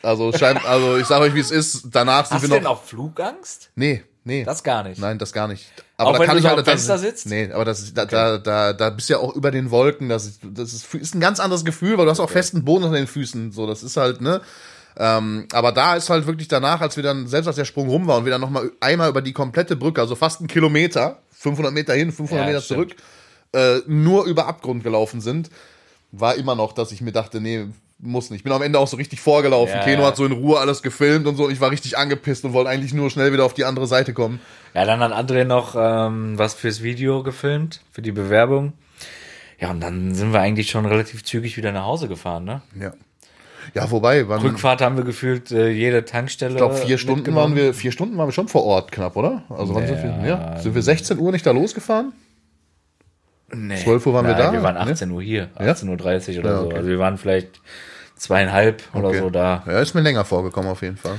Also 0.02 0.32
scheint, 0.32 0.64
also 0.66 0.96
ich 0.96 1.06
sag 1.06 1.20
euch, 1.20 1.34
wie 1.34 1.40
es 1.40 1.50
ist, 1.50 1.88
danach 1.92 2.26
sind 2.26 2.36
Hast 2.36 2.42
wir 2.42 2.48
du 2.48 2.54
noch. 2.54 2.60
denn 2.60 2.66
auch 2.66 2.82
Flugangst? 2.82 3.70
Nee, 3.74 4.04
nee. 4.24 4.44
Das 4.44 4.62
gar 4.64 4.82
nicht. 4.84 4.98
Nein, 5.00 5.18
das 5.18 5.32
gar 5.32 5.48
nicht. 5.48 5.66
Auch 5.96 6.18
wenn 6.18 6.28
du 6.28 6.40
so 6.40 6.48
am 6.48 6.56
das- 6.56 6.64
Fenster 6.64 6.98
sitzt? 6.98 7.26
Nee, 7.26 7.52
aber 7.52 7.64
das 7.64 7.94
da, 7.94 8.04
da, 8.04 8.38
da, 8.38 8.72
da 8.72 8.90
bist 8.90 9.08
du 9.08 9.14
ja 9.14 9.20
auch 9.20 9.34
über 9.36 9.50
den 9.52 9.70
Wolken. 9.70 10.08
Das 10.08 10.26
ist, 10.26 10.40
das 10.42 10.72
ist, 10.72 10.92
ist 10.94 11.14
ein 11.14 11.20
ganz 11.20 11.38
anderes 11.38 11.64
Gefühl, 11.64 11.96
weil 11.98 12.04
du 12.06 12.10
hast 12.10 12.20
auch 12.20 12.30
festen 12.30 12.64
Boden 12.64 12.84
unter 12.84 12.96
den 12.96 13.06
Füßen. 13.06 13.52
So, 13.52 13.66
das 13.66 13.82
ist 13.84 13.96
halt, 13.96 14.20
ne? 14.20 14.40
Ähm, 14.96 15.46
aber 15.52 15.72
da 15.72 15.96
ist 15.96 16.10
halt 16.10 16.26
wirklich 16.26 16.48
danach, 16.48 16.80
als 16.80 16.96
wir 16.96 17.02
dann, 17.02 17.26
selbst 17.26 17.46
als 17.48 17.56
der 17.56 17.64
Sprung 17.64 17.88
rum 17.88 18.06
war 18.06 18.18
und 18.18 18.24
wir 18.24 18.32
dann 18.32 18.40
nochmal 18.40 18.70
einmal 18.80 19.08
über 19.10 19.22
die 19.22 19.32
komplette 19.32 19.76
Brücke, 19.76 20.00
also 20.00 20.14
fast 20.14 20.40
einen 20.40 20.46
Kilometer, 20.48 21.18
500 21.32 21.72
Meter 21.72 21.94
hin, 21.94 22.12
500 22.12 22.44
Ja, 22.44 22.46
Meter 22.52 22.60
stimmt. 22.60 22.90
zurück, 22.90 22.96
äh, 23.52 23.80
nur 23.86 24.24
über 24.24 24.46
Abgrund 24.46 24.84
gelaufen 24.84 25.20
sind, 25.20 25.50
war 26.12 26.36
immer 26.36 26.54
noch, 26.54 26.72
dass 26.72 26.92
ich 26.92 27.00
mir 27.00 27.10
dachte, 27.12 27.40
nee, 27.40 27.66
muss 28.04 28.30
nicht. 28.30 28.40
Ich 28.40 28.44
bin 28.44 28.52
am 28.52 28.62
Ende 28.62 28.78
auch 28.78 28.86
so 28.88 28.96
richtig 28.96 29.20
vorgelaufen. 29.20 29.74
Ja, 29.76 29.82
Keno 29.84 30.02
ja. 30.02 30.08
hat 30.08 30.16
so 30.16 30.24
in 30.24 30.32
Ruhe 30.32 30.58
alles 30.58 30.82
gefilmt 30.82 31.26
und 31.26 31.36
so. 31.36 31.48
Ich 31.50 31.60
war 31.60 31.70
richtig 31.70 31.96
angepisst 31.98 32.44
und 32.44 32.52
wollte 32.52 32.70
eigentlich 32.70 32.92
nur 32.94 33.10
schnell 33.10 33.32
wieder 33.32 33.44
auf 33.44 33.54
die 33.54 33.64
andere 33.64 33.86
Seite 33.86 34.12
kommen. 34.12 34.40
Ja, 34.74 34.84
dann 34.84 35.00
hat 35.00 35.12
André 35.12 35.44
noch 35.44 35.74
ähm, 35.78 36.38
was 36.38 36.54
fürs 36.54 36.82
Video 36.82 37.22
gefilmt, 37.22 37.80
für 37.90 38.02
die 38.02 38.12
Bewerbung. 38.12 38.72
Ja, 39.58 39.70
und 39.70 39.80
dann 39.80 40.14
sind 40.14 40.32
wir 40.32 40.40
eigentlich 40.40 40.70
schon 40.70 40.84
relativ 40.86 41.24
zügig 41.24 41.56
wieder 41.56 41.72
nach 41.72 41.84
Hause 41.84 42.08
gefahren, 42.08 42.44
ne? 42.44 42.62
Ja. 42.78 42.92
Ja, 43.72 43.90
wobei, 43.90 44.28
wann, 44.28 44.42
Rückfahrt 44.42 44.82
haben 44.82 44.98
wir 44.98 45.04
gefühlt 45.04 45.50
äh, 45.50 45.70
jede 45.70 46.04
Tankstelle. 46.04 46.52
ich 46.52 46.58
glaube, 46.58 46.74
vier 46.76 46.98
Stunden 46.98 47.34
waren 47.34 47.56
wir, 47.56 47.72
vier 47.72 47.92
Stunden 47.92 48.18
waren 48.18 48.28
wir 48.28 48.32
schon 48.32 48.48
vor 48.48 48.64
Ort 48.64 48.92
knapp, 48.92 49.16
oder? 49.16 49.44
Also 49.48 49.74
wann 49.74 49.86
sind 49.86 50.02
wir, 50.02 50.28
ja, 50.28 50.58
sind 50.60 50.74
wir 50.74 50.82
16 50.82 51.18
Uhr 51.18 51.32
nicht 51.32 51.46
da 51.46 51.52
losgefahren? 51.52 52.12
Nee. 53.52 53.76
12 53.82 54.06
Uhr 54.06 54.14
waren 54.14 54.26
wir 54.26 54.32
Nein, 54.34 54.42
da? 54.46 54.52
Wir 54.52 54.62
waren 54.62 54.74
Ne? 54.74 54.92
18 54.92 55.10
Uhr 55.10 55.22
hier, 55.22 55.48
Ja? 55.58 55.72
18.30 55.72 56.34
Uhr 56.34 56.40
oder 56.40 56.50
Ja, 56.50 56.58
so. 56.60 56.66
okay. 56.66 56.76
Also 56.76 56.88
wir 56.88 56.98
waren 56.98 57.16
vielleicht 57.18 57.60
zweieinhalb 58.24 58.82
oder 58.94 59.08
Okay. 59.08 59.18
so 59.20 59.30
da. 59.30 59.62
Ja, 59.66 59.80
ist 59.80 59.94
mir 59.94 60.00
länger 60.02 60.24
vorgekommen 60.24 60.70
auf 60.70 60.82
jeden 60.82 60.96
Fall. 60.96 61.18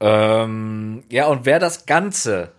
Ähm, 0.00 1.04
ja, 1.10 1.26
und 1.26 1.46
wer 1.46 1.58
das 1.58 1.86
Ganze 1.86 2.50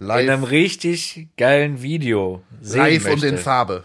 in 0.00 0.10
einem 0.10 0.42
Live, 0.42 0.50
richtig 0.50 1.28
geilen 1.36 1.82
Video 1.82 2.42
sehen 2.60 2.78
live 2.80 3.04
möchte, 3.04 3.26
und 3.26 3.32
in 3.34 3.38
Farbe. 3.38 3.84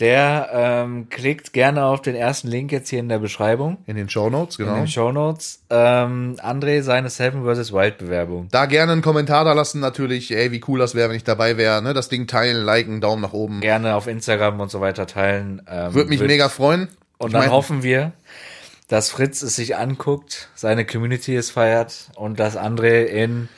der 0.00 0.50
ähm, 0.52 1.08
klickt 1.08 1.52
gerne 1.52 1.84
auf 1.84 2.02
den 2.02 2.14
ersten 2.16 2.48
Link 2.48 2.72
jetzt 2.72 2.88
hier 2.90 2.98
in 3.00 3.08
der 3.08 3.18
Beschreibung. 3.18 3.78
In 3.86 3.96
den 3.96 4.08
Shownotes, 4.08 4.58
In 4.58 4.64
genau. 4.64 4.78
den 4.78 4.88
Shownotes. 4.88 5.62
Ähm, 5.70 6.36
André, 6.42 6.82
seine 6.82 7.10
Seven 7.10 7.44
vs. 7.44 7.72
Wild 7.72 7.98
Bewerbung. 7.98 8.48
Da 8.50 8.66
gerne 8.66 8.92
einen 8.92 9.02
Kommentar 9.02 9.44
da 9.44 9.52
lassen, 9.52 9.80
natürlich, 9.80 10.34
ey, 10.34 10.50
wie 10.52 10.62
cool 10.68 10.78
das 10.80 10.94
wäre, 10.94 11.10
wenn 11.10 11.16
ich 11.16 11.24
dabei 11.24 11.56
wäre, 11.56 11.80
ne? 11.82 11.94
Das 11.94 12.08
Ding 12.08 12.26
teilen, 12.26 12.64
liken, 12.64 13.00
Daumen 13.00 13.22
nach 13.22 13.32
oben. 13.32 13.60
Gerne 13.60 13.94
auf 13.94 14.06
Instagram 14.06 14.58
und 14.60 14.70
so 14.70 14.80
weiter 14.80 15.06
teilen. 15.06 15.62
Ähm, 15.70 15.94
Würde 15.94 16.08
mich 16.10 16.18
wird- 16.20 16.30
mega 16.30 16.48
freuen. 16.48 16.88
Und 17.18 17.28
Ich 17.28 17.32
dann 17.32 17.42
mein- 17.42 17.50
hoffen 17.52 17.82
wir, 17.82 18.12
dass 18.88 19.10
Fritz 19.10 19.42
es 19.42 19.56
sich 19.56 19.76
anguckt, 19.76 20.48
seine 20.54 20.84
Community 20.86 21.34
es 21.36 21.50
feiert 21.50 22.10
und 22.14 22.38
dass 22.38 22.56
André 22.56 23.04
in 23.04 23.48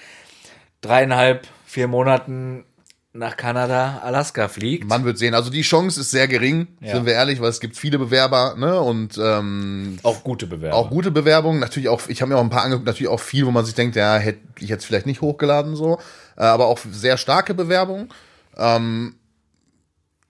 dreieinhalb, 0.80 1.46
vier 1.66 1.88
Monaten 1.88 2.64
nach 3.12 3.36
Kanada, 3.36 4.00
Alaska 4.04 4.48
fliegt. 4.48 4.86
Man 4.86 5.04
wird 5.04 5.18
sehen. 5.18 5.34
Also 5.34 5.50
die 5.50 5.62
Chance 5.62 6.00
ist 6.00 6.10
sehr 6.12 6.28
gering, 6.28 6.68
Ja. 6.80 6.94
sind 6.94 7.06
wir 7.06 7.14
ehrlich, 7.14 7.40
weil 7.40 7.48
es 7.48 7.58
gibt 7.58 7.76
viele 7.76 7.98
Bewerber, 7.98 8.54
ne? 8.56 8.78
Und 8.80 9.18
ähm, 9.20 9.98
auch 10.02 10.22
gute 10.22 10.46
Bewerbung. 10.46 10.78
auch 10.78 10.90
gute 10.90 11.10
Bewerbungen. 11.10 11.58
Natürlich 11.58 11.88
auch, 11.88 12.02
ich 12.08 12.20
habe 12.22 12.30
mir 12.32 12.38
auch 12.38 12.42
ein 12.44 12.50
paar 12.50 12.62
angeguckt, 12.62 12.86
natürlich 12.86 13.08
auch 13.10 13.20
viel, 13.20 13.44
wo 13.46 13.50
man 13.50 13.64
sich 13.64 13.74
denkt, 13.74 13.96
ja, 13.96 14.16
hätte 14.18 14.40
ich 14.60 14.68
jetzt 14.68 14.84
vielleicht 14.84 15.06
nicht 15.06 15.20
hochgeladen 15.20 15.74
so. 15.74 15.98
Äh, 16.36 16.42
aber 16.42 16.66
auch 16.66 16.78
sehr 16.92 17.16
starke 17.16 17.54
Bewerbungen. 17.54 18.08
Ähm, 18.56 19.14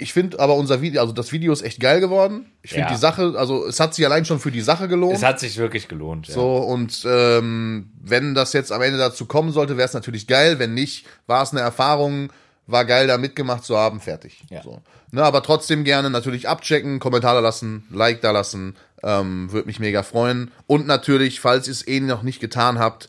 ich 0.00 0.12
finde 0.12 0.38
aber 0.38 0.54
unser 0.54 0.80
Video, 0.80 1.00
also 1.00 1.12
das 1.12 1.32
Video 1.32 1.52
ist 1.52 1.62
echt 1.62 1.80
geil 1.80 1.98
geworden. 2.00 2.46
Ich 2.62 2.70
finde 2.70 2.87
Ja. 2.87 2.94
die 2.94 3.00
Sache, 3.00 3.34
also 3.37 3.66
es 3.66 3.80
hat 3.80 3.94
sich 3.94 4.06
allein 4.06 4.24
schon 4.24 4.38
für 4.38 4.52
die 4.52 4.61
Sache 4.61 4.87
gelohnt. 4.87 5.16
Es 5.16 5.24
hat 5.24 5.40
sich 5.40 5.56
wirklich 5.56 5.88
gelohnt. 5.88 6.28
Ja. 6.28 6.34
So, 6.34 6.56
und 6.58 7.04
ähm, 7.04 7.90
wenn 8.00 8.34
das 8.34 8.52
jetzt 8.52 8.70
am 8.70 8.80
Ende 8.80 8.96
dazu 8.98 9.26
kommen 9.26 9.50
sollte, 9.50 9.76
wäre 9.76 9.88
es 9.88 9.94
natürlich 9.94 10.28
geil. 10.28 10.61
Wenn 10.61 10.72
nicht, 10.72 11.04
war 11.26 11.42
es 11.42 11.50
eine 11.50 11.61
Erfahrung, 11.61 12.32
war 12.68 12.84
geil, 12.84 13.08
da 13.08 13.18
mitgemacht 13.18 13.64
zu 13.64 13.76
haben, 13.76 13.98
fertig. 14.00 14.44
Ja. 14.50 14.62
So. 14.62 14.80
Ne, 15.11 15.24
aber 15.24 15.42
trotzdem 15.42 15.82
gerne 15.82 16.11
natürlich 16.11 16.48
abchecken, 16.48 17.00
Kommentar 17.00 17.34
da 17.34 17.40
lassen, 17.40 17.84
Like 17.90 18.20
da 18.20 18.30
lassen, 18.30 18.76
ähm, 19.02 19.50
würde 19.50 19.66
mich 19.66 19.80
mega 19.80 20.04
freuen. 20.04 20.52
Und 20.68 20.87
natürlich, 20.87 21.40
falls 21.40 21.66
ihr 21.66 21.72
es 21.72 21.87
eh 21.88 21.98
noch 21.98 22.22
nicht 22.22 22.40
getan 22.40 22.78
habt, 22.78 23.08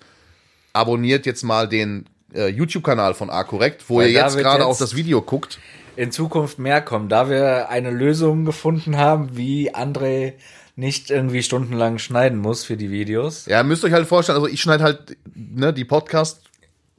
abonniert 0.73 1.25
jetzt 1.27 1.43
mal 1.43 1.67
den 1.67 2.05
äh, 2.33 2.47
YouTube-Kanal 2.47 3.13
von 3.13 3.29
A 3.29 3.43
Korrekt, 3.43 3.89
wo 3.89 3.97
Weil 3.97 4.07
ihr 4.07 4.21
jetzt 4.21 4.37
gerade 4.37 4.65
auch 4.65 4.77
das 4.77 4.95
Video 4.95 5.21
guckt. 5.21 5.59
In 5.99 6.13
Zukunft 6.13 6.59
mehr 6.59 6.81
kommen, 6.81 7.09
da 7.09 7.29
wir 7.29 7.67
eine 7.67 7.91
Lösung 7.91 8.45
gefunden 8.45 8.95
haben, 8.95 9.35
wie 9.35 9.75
André 9.75 10.33
nicht 10.77 11.11
irgendwie 11.11 11.43
stundenlang 11.43 11.97
schneiden 11.97 12.39
muss 12.39 12.63
für 12.63 12.77
die 12.77 12.89
Videos. 12.89 13.45
Ja, 13.47 13.63
müsst 13.63 13.83
euch 13.83 13.91
halt 13.91 14.07
vorstellen, 14.07 14.37
also 14.37 14.47
ich 14.47 14.61
schneide 14.61 14.81
halt, 14.85 15.17
ne, 15.35 15.73
die 15.73 15.83
Podcast 15.83 16.39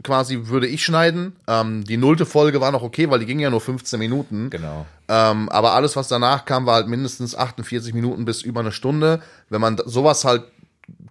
quasi 0.05 0.49
würde 0.49 0.67
ich 0.67 0.85
schneiden. 0.85 1.35
Ähm, 1.49 1.83
die 1.85 1.97
nullte 1.97 2.27
Folge 2.27 2.61
war 2.61 2.73
noch 2.73 2.83
okay, 2.83 3.09
weil 3.09 3.21
die 3.21 3.27
ging 3.27 3.41
ja 3.41 3.49
nur 3.49 3.63
15 3.63 3.99
Minuten. 3.99 4.51
Genau. 4.51 4.85
Ähm, 5.09 5.49
aber 5.49 5.73
alles, 5.73 5.97
was 5.97 6.09
danach 6.09 6.45
kam, 6.45 6.67
war 6.67 6.75
halt 6.75 6.89
mindestens 6.89 7.35
48 7.35 7.95
Minuten 7.95 8.27
bis 8.27 8.43
über 8.43 8.61
eine 8.61 8.73
Stunde. 8.73 9.23
Wenn 9.49 9.63
man 9.63 9.81
sowas 9.87 10.27
halt 10.27 10.45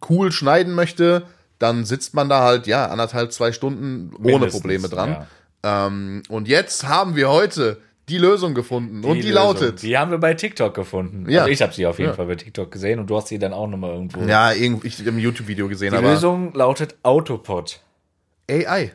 cool 0.10 0.32
schneiden 0.32 0.76
möchte, 0.76 1.24
dann 1.58 1.86
sitzt 1.86 2.14
man 2.14 2.30
da 2.30 2.44
halt, 2.44 2.68
ja, 2.68 2.86
anderthalb, 2.88 3.34
zwei 3.34 3.52
Stunden 3.52 4.12
ohne 4.16 4.34
Mindestens, 4.34 4.62
Probleme 4.62 4.90
dran. 4.90 5.10
ja. 5.10 5.28
Ähm, 5.64 6.24
und 6.30 6.48
jetzt 6.48 6.88
haben 6.88 7.16
wir 7.16 7.30
heute 7.30 7.78
die 8.08 8.18
Lösung 8.18 8.56
gefunden. 8.56 9.04
und 9.04 9.18
die 9.18 9.30
Lösung, 9.30 9.34
lautet. 9.36 9.82
Die 9.84 9.98
haben 9.98 10.10
wir 10.12 10.18
bei 10.18 10.34
TikTok 10.34 10.74
gefunden. 10.74 11.30
Ja. 11.30 11.42
Also 11.42 11.52
ich 11.52 11.62
habe 11.62 11.74
sie 11.74 11.86
auf 11.86 12.00
jeden 12.00 12.10
Ja. 12.12 12.16
Fall 12.16 12.26
bei 12.26 12.36
TikTok 12.36 12.72
gesehen 12.72 13.00
und 13.00 13.08
du 13.08 13.16
hast 13.18 13.28
sie 13.28 13.38
dann 13.38 13.54
auch 13.54 13.68
nochmal 13.68 13.92
irgendwo. 13.92 14.22
ja, 14.22 14.52
irgendwie 14.52 14.88
ich 14.88 15.06
im 15.06 15.20
YouTube-Video 15.20 15.68
gesehen, 15.68 15.94
Die 15.96 16.02
Lösung 16.04 16.54
lautet 16.54 16.96
Autopod. 17.04 17.80
AI. 18.50 18.94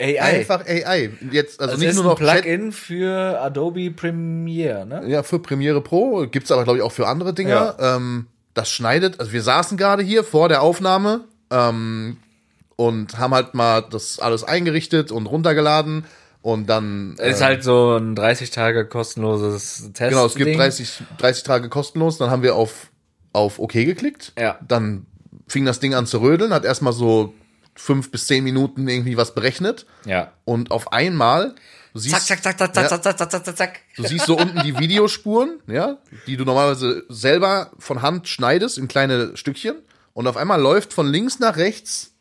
AI. 0.00 0.18
Einfach 0.18 0.66
AI. 0.66 1.10
Jetzt, 1.30 1.60
also 1.60 1.72
das 1.72 1.80
nicht 1.80 1.90
ist 1.90 1.96
nur 1.96 2.04
ein 2.04 2.08
noch 2.08 2.18
Chat, 2.18 2.42
Plugin 2.42 2.72
für 2.72 3.40
Adobe 3.40 3.90
Premiere, 3.90 4.86
ne? 4.86 5.02
Ja, 5.06 5.22
für 5.22 5.38
Premiere 5.38 5.80
Pro 5.82 6.26
gibt's 6.26 6.50
aber, 6.50 6.64
glaube 6.64 6.78
ich, 6.78 6.82
auch 6.82 6.90
für 6.92 7.06
andere 7.06 7.32
Dinger. 7.34 7.76
Ähm, 7.78 8.26
das 8.54 8.70
schneidet, 8.70 9.20
also 9.20 9.32
wir 9.32 9.42
saßen 9.42 9.76
gerade 9.76 10.02
hier 10.02 10.24
vor 10.24 10.48
der 10.48 10.62
Aufnahme 10.62 11.24
ähm, 11.50 12.16
und 12.76 13.18
haben 13.18 13.34
halt 13.34 13.54
mal 13.54 13.82
das 13.82 14.18
alles 14.18 14.44
eingerichtet 14.44 15.10
und 15.12 15.26
runtergeladen 15.26 16.04
und 16.42 16.68
dann. 16.68 17.14
Ist 17.18 17.40
äh, 17.40 17.44
halt 17.44 17.64
so 17.64 17.96
ein 17.96 18.14
30 18.14 18.50
Tage 18.50 18.86
kostenloses 18.86 19.90
Test. 19.94 20.10
Genau, 20.10 20.26
es 20.26 20.34
gibt 20.34 20.56
30, 20.56 21.02
30 21.18 21.42
Tage 21.44 21.68
kostenlos, 21.68 22.18
dann 22.18 22.30
haben 22.30 22.42
wir 22.42 22.54
auf, 22.56 22.90
auf 23.32 23.58
OK 23.58 23.72
geklickt. 23.72 24.32
Ja. 24.38 24.58
Dann 24.66 25.06
fing 25.46 25.64
das 25.64 25.80
Ding 25.80 25.94
an 25.94 26.06
zu 26.06 26.20
rödeln, 26.20 26.52
hat 26.52 26.64
erstmal 26.64 26.92
so 26.92 27.34
fünf 27.76 28.10
bis 28.10 28.26
zehn 28.26 28.44
Minuten 28.44 28.88
irgendwie 28.88 29.16
was 29.16 29.34
berechnet 29.34 29.86
Ja. 30.04 30.32
und 30.44 30.70
auf 30.70 30.92
einmal. 30.92 31.54
Du 31.92 32.00
siehst, 32.00 32.26
Zack, 32.26 32.42
zack, 32.42 32.58
zack, 32.58 32.74
zack, 32.74 32.84
Ja. 32.84 32.88
zack, 32.88 33.02
zack, 33.04 33.18
zack, 33.18 33.30
zack, 33.30 33.44
zack, 33.44 33.56
zack. 33.56 33.80
Du 33.96 34.02
siehst 34.04 34.26
so 34.26 34.36
unten 34.36 34.60
die 34.64 34.76
Videospuren, 34.78 35.60
ja, 35.68 35.98
die 36.26 36.36
du 36.36 36.44
normalerweise 36.44 37.04
selber 37.08 37.70
von 37.78 38.02
Hand 38.02 38.26
schneidest 38.28 38.78
in 38.78 38.88
kleine 38.88 39.36
Stückchen. 39.36 39.76
Und 40.12 40.26
auf 40.28 40.36
einmal 40.36 40.60
läuft 40.60 40.92
von 40.92 41.06
links 41.08 41.38
nach 41.40 41.56
rechts, 41.56 42.13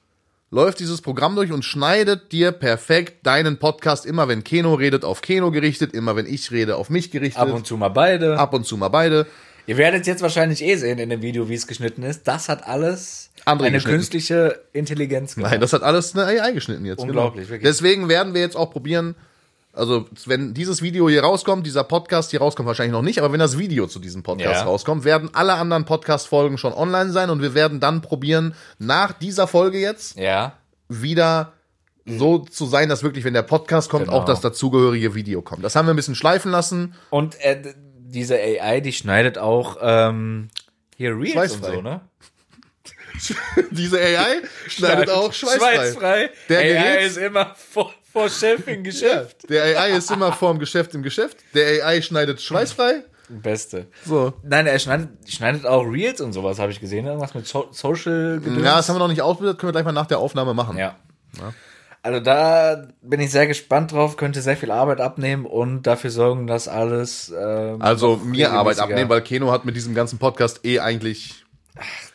läuft 0.54 0.80
dieses 0.80 1.02
Programm 1.02 1.36
durch 1.36 1.52
und 1.52 1.66
schneidet 1.66 2.32
dir 2.32 2.52
perfekt 2.52 3.26
deinen 3.26 3.58
Podcast 3.58 4.06
immer, 4.06 4.28
wenn 4.28 4.44
Keno 4.44 4.76
redet, 4.76 5.04
auf 5.04 5.22
Keno 5.22 5.50
gerichtet, 5.50 5.94
immer 5.94 6.16
wenn 6.16 6.28
ich 6.28 6.52
rede, 6.52 6.76
auf 6.76 6.92
mich 6.92 7.10
gerichtet. 7.10 7.42
Ab 7.42 7.52
und 7.52 7.66
zu 7.66 7.76
mal 7.76 7.90
beide. 7.90 8.38
Ab 8.38 8.54
und 8.54 8.64
zu 8.64 8.78
mal 8.78 8.90
beide. 8.90 9.26
Ihr 9.66 9.78
werdet 9.78 10.06
jetzt 10.06 10.22
wahrscheinlich 10.22 10.64
eh 10.64 10.76
sehen 10.76 11.00
in 11.00 11.10
dem 11.10 11.24
Video, 11.24 11.50
wie 11.50 11.56
es 11.56 11.66
geschnitten 11.66 12.04
ist. 12.04 12.28
Das 12.28 12.50
hat 12.50 12.68
alles 12.68 13.32
André 13.46 13.66
eine 13.66 13.80
künstliche 13.80 14.60
Intelligenz 14.74 15.36
gemacht. 15.36 15.52
Nein, 15.54 15.62
das 15.62 15.74
hat 15.74 15.82
alles 15.82 16.16
eine 16.16 16.26
AI 16.26 16.52
geschnitten 16.52 16.86
jetzt. 16.86 17.00
Unglaublich, 17.00 17.48
genau. 17.48 17.54
wirklich. 17.56 17.70
Deswegen 17.70 18.08
werden 18.08 18.36
wir 18.36 18.42
jetzt 18.42 18.56
auch 18.56 18.70
probieren, 18.70 19.16
also 19.74 20.08
wenn 20.26 20.54
dieses 20.54 20.82
Video 20.82 21.10
hier 21.10 21.24
rauskommt, 21.24 21.66
dieser 21.66 21.84
Podcast 21.84 22.32
hier 22.32 22.40
rauskommt, 22.40 22.68
wahrscheinlich 22.68 22.94
noch 22.94 23.02
nicht, 23.02 23.20
aber 23.20 23.32
wenn 23.32 23.40
das 23.40 23.58
Video 23.58 23.88
zu 23.88 24.00
diesem 24.00 24.22
Podcast 24.24 24.62
Ja. 24.62 24.64
rauskommt, 24.64 25.04
werden 25.04 25.30
alle 25.34 25.54
anderen 25.56 25.86
Podcast-Folgen 25.86 26.58
schon 26.58 26.74
online 26.74 27.12
sein 27.12 27.30
und 27.30 27.42
wir 27.42 27.54
werden 27.56 27.80
dann 27.80 28.02
probieren, 28.02 28.54
nach 28.80 29.12
dieser 29.14 29.48
Folge 29.48 29.80
jetzt 29.80 30.18
Ja. 30.18 30.58
wieder 30.90 31.54
so 32.06 32.40
zu 32.40 32.66
sein, 32.66 32.90
dass 32.90 33.02
wirklich, 33.02 33.24
wenn 33.26 33.34
der 33.34 33.42
Podcast 33.44 33.90
kommt, 33.90 34.06
Genau. 34.06 34.18
auch 34.18 34.26
das 34.26 34.42
dazugehörige 34.42 35.16
Video 35.16 35.42
kommt. 35.42 35.64
Das 35.64 35.76
haben 35.76 35.88
wir 35.88 35.94
ein 35.94 35.96
bisschen 35.96 36.16
schleifen 36.16 36.52
lassen. 36.52 36.94
Und 37.10 37.40
äh, 37.42 37.74
diese 37.98 38.36
AI, 38.36 38.80
die 38.82 38.94
schneidet 38.94 39.38
auch 39.38 39.78
ähm, 39.82 40.50
hier 40.98 41.18
Reels 41.18 41.32
Schweißfrei. 41.32 41.68
und 41.70 41.74
so, 41.76 41.82
ne? 41.82 42.02
Diese 43.72 44.00
AI 44.00 44.42
schneidet 44.68 45.10
auch 45.10 45.32
schweißfrei. 45.32 45.76
Schweißfrei. 45.76 46.30
Der 46.50 46.60
AI 46.60 46.74
Gerät- 46.74 47.08
ist 47.08 47.18
immer 47.18 47.56
vor, 47.56 47.94
vor 48.14 48.30
Chef 48.30 48.66
im 48.68 48.76
Ja, 48.78 48.82
Geschäft. 48.84 49.50
der 49.50 49.64
AI 49.64 49.98
ist 49.98 50.10
immer 50.12 50.32
vorm 50.32 50.60
Geschäft 50.60 50.94
im 50.96 51.04
Geschäft. 51.04 51.38
Der 51.54 51.86
AI 51.86 52.02
schneidet 52.02 52.42
schweißfrei. 52.42 53.04
Beste. 53.30 53.88
So. 54.06 54.34
Nein, 54.44 54.68
er 54.68 54.78
schneidet, 54.80 55.10
schneidet 55.28 55.66
auch 55.66 55.82
Reels 55.84 56.22
und 56.22 56.34
sowas, 56.34 56.60
habe 56.60 56.72
ich 56.72 56.80
gesehen. 56.80 57.06
Irgendwas 57.08 57.34
mit 57.34 57.48
so 57.48 57.68
Social 57.72 58.40
Gedöns. 58.40 58.64
Ja, 58.64 58.78
das 58.78 58.88
haben 58.90 58.96
wir 58.96 59.00
noch 59.00 59.08
nicht 59.08 59.22
ausprobiert, 59.22 59.58
können 59.58 59.70
wir 59.70 59.74
gleich 59.74 59.86
mal 59.86 59.92
nach 59.92 60.06
der 60.08 60.20
Aufnahme 60.20 60.54
machen. 60.54 60.78
Ja. 60.78 60.96
Also 62.04 62.20
da 62.20 62.88
bin 63.02 63.22
ich 63.22 63.32
sehr 63.32 63.48
gespannt 63.48 63.94
drauf, 63.94 64.18
könnte 64.18 64.42
sehr 64.42 64.58
viel 64.58 64.72
Arbeit 64.72 65.00
abnehmen 65.00 65.46
und 65.46 65.84
dafür 65.84 66.10
sorgen, 66.10 66.48
dass 66.48 66.68
alles. 66.68 67.34
Ähm, 67.36 67.82
Also 67.82 68.18
mir 68.18 68.52
Arbeit 68.52 68.80
abnehmen, 68.80 69.10
weil 69.10 69.22
Keno 69.22 69.52
hat 69.52 69.64
mit 69.64 69.76
diesem 69.78 69.96
ganzen 69.96 70.20
Podcast 70.20 70.66
eh 70.66 70.80
eigentlich. 70.80 71.46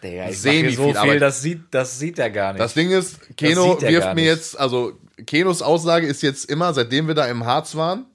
Digga, 0.02 0.28
ich 0.28 0.40
semi 0.40 0.70
so 0.70 0.82
viel 0.84 0.92
viel, 0.92 0.96
Arbeit. 0.98 1.22
das 1.22 1.42
sieht, 1.42 1.62
das 1.72 1.98
sieht 1.98 2.18
er 2.18 2.30
gar 2.30 2.52
nicht. 2.52 2.60
Das 2.62 2.74
Ding 2.74 2.90
ist, 2.90 3.34
Keno 3.36 3.80
wirft 3.80 4.14
mir 4.14 4.24
jetzt, 4.24 4.60
also 4.60 4.92
Kenos 5.26 5.62
Aussage 5.62 6.06
ist 6.06 6.22
jetzt 6.22 6.50
immer, 6.50 6.72
seitdem 6.74 7.08
wir 7.08 7.14
da 7.14 7.26
im 7.26 7.44
Harz 7.44 7.74
waren, 7.74 8.06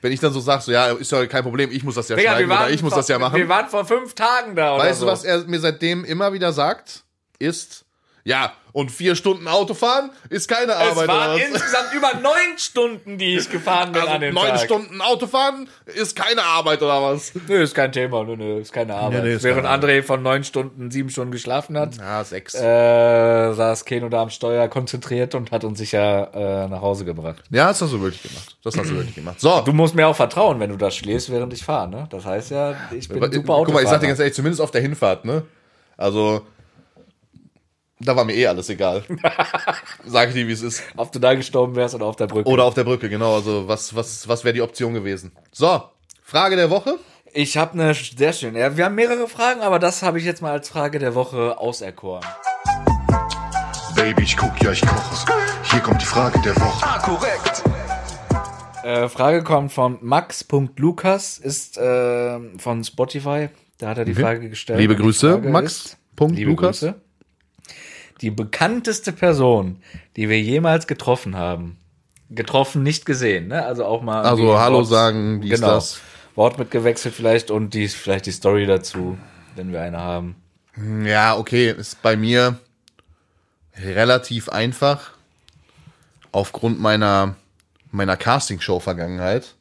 wenn 0.00 0.12
ich 0.12 0.20
dann 0.20 0.32
so 0.32 0.40
sag, 0.40 0.62
so 0.62 0.70
ja, 0.70 0.92
ist 0.92 1.10
ja 1.10 1.26
kein 1.26 1.42
Problem, 1.42 1.70
ich 1.72 1.82
muss 1.82 1.94
das 1.94 2.08
ja 2.08 2.16
Digga, 2.16 2.32
schneiden 2.32 2.50
oder 2.50 2.70
ich 2.70 2.82
muss 2.82 2.92
vor, 2.92 2.98
das 2.98 3.08
ja 3.08 3.18
machen. 3.18 3.36
Wir 3.36 3.48
waren 3.48 3.68
vor 3.68 3.84
fünf 3.84 4.14
Tagen 4.14 4.54
da, 4.54 4.74
oder 4.74 4.84
Weißt 4.84 5.00
so. 5.00 5.06
du, 5.06 5.12
was 5.12 5.24
er 5.24 5.44
mir 5.44 5.60
seitdem 5.60 6.04
immer 6.04 6.32
wieder 6.32 6.52
sagt? 6.52 7.04
Ist, 7.38 7.84
ja, 8.28 8.52
und 8.72 8.90
vier 8.92 9.16
Stunden 9.16 9.48
Autofahren 9.48 10.10
ist 10.28 10.46
keine 10.46 10.72
Es 10.72 10.78
Arbeit 10.78 11.08
waren 11.08 11.30
oder 11.34 11.42
was? 11.42 11.48
insgesamt 11.48 11.94
über 11.94 12.12
neun 12.22 12.58
Stunden, 12.58 13.18
die 13.18 13.36
ich 13.38 13.50
gefahren 13.50 13.90
bin 13.92 14.02
an 14.02 14.08
Also 14.08 14.20
dem 14.20 14.34
neun 14.34 14.48
Tag. 14.48 14.60
Stunden 14.60 15.00
Autofahren 15.00 15.68
ist 15.86 16.14
keine 16.14 16.42
Arbeit 16.44 16.82
oder 16.82 17.02
was? 17.02 17.32
Nö, 17.48 17.62
ist 17.62 17.74
kein 17.74 17.90
Thema, 17.90 18.22
nö, 18.24 18.36
nö, 18.36 18.60
ist 18.60 18.72
keine 18.72 18.94
Arbeit. 18.94 19.24
nee, 19.24 19.32
ist 19.32 19.42
Während 19.42 19.64
keine 19.64 19.82
André 19.82 20.02
von 20.02 20.22
neun 20.22 20.44
Stunden 20.44 20.90
sieben 20.90 21.08
Stunden 21.10 21.32
geschlafen 21.32 21.76
hat, 21.78 21.96
Ja, 21.96 22.22
sechs. 22.22 22.54
äh, 22.54 23.52
saß 23.54 23.84
Keno 23.86 24.08
da 24.10 24.22
am 24.22 24.30
Steuer 24.30 24.68
konzentriert 24.68 25.34
und 25.34 25.50
hat 25.50 25.64
uns 25.64 25.78
sicher 25.78 26.30
äh, 26.34 26.68
nach 26.68 26.82
Hause 26.82 27.04
gebracht. 27.06 27.42
Ja, 27.50 27.68
das 27.68 27.80
hast 27.82 27.92
du 27.94 28.00
wirklich 28.02 28.22
gemacht. 28.22 28.56
Das 28.62 28.76
hast 28.76 28.90
du 28.90 28.94
wirklich 28.96 29.14
gemacht. 29.14 29.40
So, 29.40 29.62
Du 29.64 29.72
musst 29.72 29.94
mir 29.94 30.06
auch 30.06 30.14
vertrauen, 30.16 30.60
wenn 30.60 30.70
du 30.70 30.76
das 30.76 30.94
schläfst, 30.94 31.30
während 31.32 31.52
ich 31.54 31.64
fahre, 31.64 31.88
ne? 31.88 32.06
Das 32.10 32.26
heißt 32.26 32.50
ja, 32.50 32.74
ich 32.92 33.08
bin 33.08 33.16
Aber, 33.16 33.32
super 33.32 33.54
Guck 33.64 33.72
mal, 33.74 33.82
ich 33.82 33.88
sag 33.88 34.00
dir 34.00 34.06
Autofahrer. 34.06 34.06
ganz 34.08 34.20
ehrlich, 34.20 34.34
zumindest 34.34 34.60
auf 34.60 34.70
der 34.70 34.82
Hinfahrt, 34.82 35.24
ne? 35.24 35.42
Also, 35.96 36.46
da 38.00 38.16
war 38.16 38.24
mir 38.24 38.34
eh 38.34 38.46
alles 38.46 38.68
egal. 38.70 39.02
sag 40.06 40.28
ich 40.28 40.34
dir, 40.34 40.46
wie 40.48 40.52
es 40.52 40.62
ist. 40.62 40.82
Ob 40.96 41.10
du 41.12 41.18
da 41.18 41.34
gestorben 41.34 41.76
wärst 41.76 41.94
oder 41.94 42.06
auf 42.06 42.16
der 42.16 42.26
Brücke. 42.26 42.48
Oder 42.48 42.64
auf 42.64 42.74
der 42.74 42.84
Brücke, 42.84 43.08
genau. 43.08 43.34
Also, 43.34 43.66
was, 43.68 43.94
was, 43.94 44.28
was 44.28 44.44
wäre 44.44 44.54
die 44.54 44.62
Option 44.62 44.94
gewesen? 44.94 45.32
So, 45.52 45.82
Frage 46.22 46.56
der 46.56 46.70
Woche. 46.70 46.96
Ich 47.32 47.56
habe 47.58 47.72
eine 47.74 47.94
sehr 47.94 48.32
schön. 48.32 48.56
Ja, 48.56 48.76
wir 48.76 48.86
haben 48.86 48.94
mehrere 48.94 49.28
Fragen, 49.28 49.60
aber 49.60 49.78
das 49.78 50.02
habe 50.02 50.18
ich 50.18 50.24
jetzt 50.24 50.40
mal 50.42 50.52
als 50.52 50.68
Frage 50.68 50.98
der 50.98 51.14
Woche 51.14 51.58
auserkoren. 51.58 52.24
Baby, 53.94 54.22
ich 54.22 54.36
guck, 54.36 54.60
ja, 54.62 54.72
ich 54.72 54.80
koche. 54.80 55.26
Hier 55.64 55.80
kommt 55.80 56.00
die 56.00 56.06
Frage 56.06 56.40
der 56.40 56.56
Woche. 56.56 56.86
Ah, 56.86 56.98
korrekt. 57.00 57.62
Äh, 58.84 59.08
Frage 59.08 59.42
kommt 59.42 59.72
von 59.72 59.98
max.lukas, 60.00 61.36
ist 61.38 61.76
äh, 61.76 62.38
von 62.58 62.84
Spotify. 62.84 63.48
Da 63.78 63.88
hat 63.90 63.98
er 63.98 64.04
die 64.04 64.14
Frage 64.14 64.48
gestellt. 64.48 64.78
Liebe 64.78 64.96
Grüße, 64.96 65.32
Frage 65.32 65.48
Max. 65.50 65.72
ist- 65.72 65.96
Punkt 66.16 66.36
Liebe 66.36 66.50
Lukas. 66.50 66.80
Grüße. 66.80 66.94
Die 68.20 68.30
bekannteste 68.30 69.12
Person, 69.12 69.82
die 70.16 70.28
wir 70.28 70.40
jemals 70.40 70.86
getroffen 70.86 71.36
haben. 71.36 71.78
Getroffen, 72.30 72.82
nicht 72.82 73.06
gesehen, 73.06 73.48
ne? 73.48 73.64
Also 73.64 73.84
auch 73.84 74.02
mal. 74.02 74.22
Also, 74.22 74.58
Hallo 74.58 74.82
sagen, 74.82 75.40
dies, 75.40 75.52
genau. 75.52 75.74
das. 75.74 76.00
Wort 76.34 76.56
mitgewechselt 76.56 77.14
vielleicht 77.14 77.50
und 77.50 77.74
die, 77.74 77.88
vielleicht 77.88 78.26
die 78.26 78.32
Story 78.32 78.64
dazu, 78.64 79.18
wenn 79.56 79.72
wir 79.72 79.82
eine 79.82 79.98
haben. 79.98 80.36
Ja, 81.04 81.36
okay, 81.36 81.74
ist 81.76 82.00
bei 82.00 82.16
mir 82.16 82.60
relativ 83.76 84.48
einfach. 84.48 85.10
Aufgrund 86.30 86.78
meiner, 86.78 87.34
meiner 87.90 88.16
Castingshow-Vergangenheit. 88.16 89.54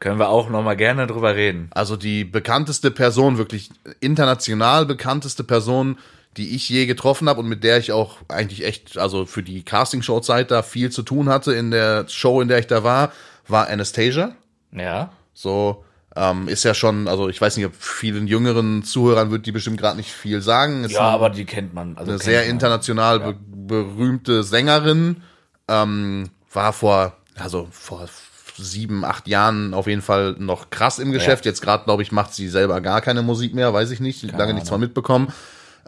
Können 0.00 0.18
wir 0.18 0.30
auch 0.30 0.48
noch 0.48 0.64
mal 0.64 0.74
gerne 0.74 1.06
drüber 1.06 1.36
reden. 1.36 1.68
Also 1.70 1.96
die 1.96 2.24
bekannteste 2.24 2.90
Person, 2.90 3.38
wirklich 3.38 3.70
international 4.00 4.86
bekannteste 4.86 5.44
Person, 5.44 5.98
die 6.36 6.54
ich 6.54 6.68
je 6.68 6.86
getroffen 6.86 7.28
habe 7.28 7.40
und 7.40 7.48
mit 7.48 7.62
der 7.64 7.78
ich 7.78 7.92
auch 7.92 8.18
eigentlich 8.28 8.64
echt, 8.64 8.98
also 8.98 9.26
für 9.26 9.42
die 9.42 9.62
Castingshow-Zeit 9.62 10.50
da 10.50 10.62
viel 10.62 10.90
zu 10.90 11.02
tun 11.02 11.28
hatte 11.28 11.52
in 11.52 11.70
der 11.70 12.08
Show, 12.08 12.40
in 12.40 12.48
der 12.48 12.58
ich 12.58 12.66
da 12.66 12.84
war, 12.84 13.12
war 13.46 13.68
Anastasia. 13.68 14.34
Ja. 14.72 15.10
So, 15.34 15.84
ähm, 16.16 16.48
ist 16.48 16.64
ja 16.64 16.74
schon, 16.74 17.08
also 17.08 17.28
ich 17.28 17.40
weiß 17.40 17.56
nicht, 17.56 17.66
ob 17.66 17.74
vielen 17.74 18.26
jüngeren 18.26 18.82
Zuhörern 18.82 19.30
wird 19.30 19.46
die 19.46 19.52
bestimmt 19.52 19.78
gerade 19.78 19.96
nicht 19.96 20.10
viel 20.10 20.42
sagen. 20.42 20.84
Ist 20.84 20.92
Ja, 20.92 21.02
aber 21.02 21.30
die 21.30 21.44
kennt 21.44 21.74
man. 21.74 21.96
Also 21.96 22.10
eine 22.10 22.18
kennt 22.18 22.22
sehr 22.22 22.40
man. 22.42 22.50
international 22.50 23.20
be 23.20 23.36
berühmte 23.64 24.42
Sängerin, 24.42 25.22
ähm, 25.68 26.30
war 26.52 26.72
vor, 26.72 27.16
also 27.36 27.68
vor 27.70 28.08
sieben, 28.56 29.04
acht 29.04 29.28
Jahren 29.28 29.72
auf 29.72 29.86
jeden 29.86 30.02
Fall 30.02 30.36
noch 30.38 30.68
krass 30.68 30.98
im 30.98 31.12
Geschäft. 31.12 31.46
Jetzt 31.46 31.62
gerade, 31.62 31.84
glaube 31.84 32.02
ich, 32.02 32.12
macht 32.12 32.34
sie 32.34 32.48
selber 32.48 32.80
gar 32.80 33.00
keine 33.00 33.22
Musik 33.22 33.54
mehr, 33.54 33.72
weiß 33.72 33.90
ich 33.92 34.00
nicht, 34.00 34.22
lange 34.32 34.52
nichts 34.52 34.70
mehr 34.70 34.78
mitbekommen. 34.78 35.32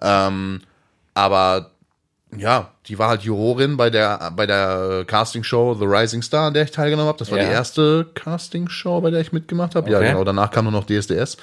Ähm, 0.03 0.61
aber 1.15 1.71
ja, 2.37 2.71
die 2.87 2.99
war 2.99 3.09
halt 3.09 3.23
Jurorin 3.23 3.77
bei 3.77 3.91
der 3.91 4.33
bei 4.35 4.47
der 4.47 5.05
Castingshow 5.07 5.75
The 5.75 5.85
Rising 5.85 6.23
Star, 6.23 6.49
an 6.49 6.55
der 6.55 6.65
ich 6.65 6.73
teilgenommen 6.73 7.09
habe. 7.09 7.19
Das 7.19 7.31
war 7.31 7.39
Ja. 7.39 7.45
die 7.45 7.51
erste 7.53 8.07
Castingshow, 8.15 9.01
bei 9.01 9.11
der 9.11 9.21
ich 9.21 9.33
mitgemacht 9.33 9.75
habe. 9.77 9.89
Ja, 9.91 9.99
Okay. 9.99 10.09
genau. 10.09 10.25
Danach 10.25 10.51
kam 10.51 10.65
nur 10.65 10.73
noch 10.73 10.85
DSDS. 10.87 11.37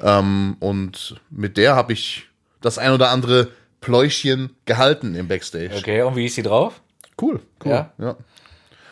Ähm, 0.00 0.56
und 0.60 1.16
mit 1.30 1.56
der 1.56 1.74
habe 1.74 1.92
ich 1.92 2.28
das 2.60 2.78
ein 2.78 2.92
oder 2.92 3.10
andere 3.10 3.48
Pläuschchen 3.80 4.50
gehalten 4.64 5.14
im 5.16 5.26
Backstage. 5.28 5.70
Okay, 5.76 6.02
und 6.02 6.14
wie 6.16 6.26
ist 6.26 6.36
sie 6.36 6.42
drauf? 6.42 6.80
Cool, 7.20 7.40
cool. 7.64 7.70
Ja? 7.72 7.90
Ja. 7.98 8.16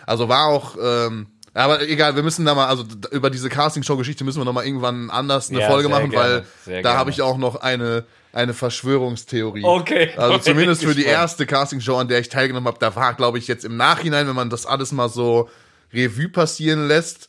Also 0.04 0.28
war 0.28 0.46
auch, 0.48 0.76
ähm, 0.82 1.26
aber 1.54 1.82
egal, 1.88 2.16
wir 2.16 2.22
müssen 2.22 2.44
da 2.44 2.54
mal, 2.54 2.66
also 2.66 2.84
über 3.12 3.30
diese 3.30 3.48
Castingshow-Geschichte 3.48 4.24
müssen 4.24 4.40
wir 4.40 4.44
noch 4.44 4.52
mal 4.52 4.64
irgendwann 4.66 5.10
anders 5.10 5.50
eine 5.50 5.60
Ja, 5.60 5.68
Folge 5.70 5.88
machen, 5.88 6.10
gerne, 6.10 6.44
weil 6.66 6.82
da 6.82 6.96
habe 6.96 7.10
ich 7.10 7.22
auch 7.22 7.38
noch 7.38 7.56
eine, 7.56 8.04
eine 8.36 8.54
Verschwörungstheorie. 8.54 9.64
Okay, 9.64 10.10
Also 10.16 10.38
zumindest 10.38 10.82
für 10.82 10.88
die 10.94 11.02
gespannt. 11.02 11.16
erste 11.22 11.46
Castingshow, 11.46 11.96
an 11.96 12.08
der 12.08 12.20
ich 12.20 12.28
teilgenommen 12.28 12.66
habe, 12.68 12.78
da 12.78 12.94
war, 12.94 13.14
glaube 13.14 13.38
ich, 13.38 13.48
jetzt 13.48 13.64
im 13.64 13.76
Nachhinein, 13.76 14.28
wenn 14.28 14.34
man 14.36 14.50
das 14.50 14.66
alles 14.66 14.92
mal 14.92 15.08
so 15.08 15.48
Revue 15.92 16.28
passieren 16.28 16.86
lässt, 16.86 17.28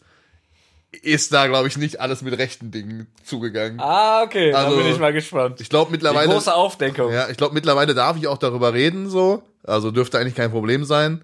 ist 1.02 1.34
da, 1.34 1.48
glaube 1.48 1.68
ich, 1.68 1.78
nicht 1.78 2.00
alles 2.00 2.22
mit 2.22 2.38
rechten 2.38 2.72
Dingen 2.72 3.08
zugegangen. 3.24 3.80
Ah, 3.80 4.24
okay, 4.24 4.54
Also, 4.54 4.76
da 4.78 4.82
bin 4.84 4.92
ich 4.92 5.00
mal 5.00 5.14
gespannt. 5.14 5.62
Ich 5.62 5.70
glaube 5.70 5.88
Die 5.88 5.92
mittlerweile. 5.94 6.32
große 6.32 6.54
Aufdeckung. 6.54 7.12
Ja, 7.12 7.30
ich 7.30 7.38
glaube, 7.38 7.54
mittlerweile 7.54 7.94
darf 7.94 8.18
ich 8.18 8.28
auch 8.28 8.38
darüber 8.38 8.74
reden, 8.74 9.10
so. 9.10 9.44
Also 9.64 9.92
dürfte 9.92 10.18
eigentlich 10.18 10.36
kein 10.36 10.52
Problem 10.52 10.86
sein. 10.86 11.24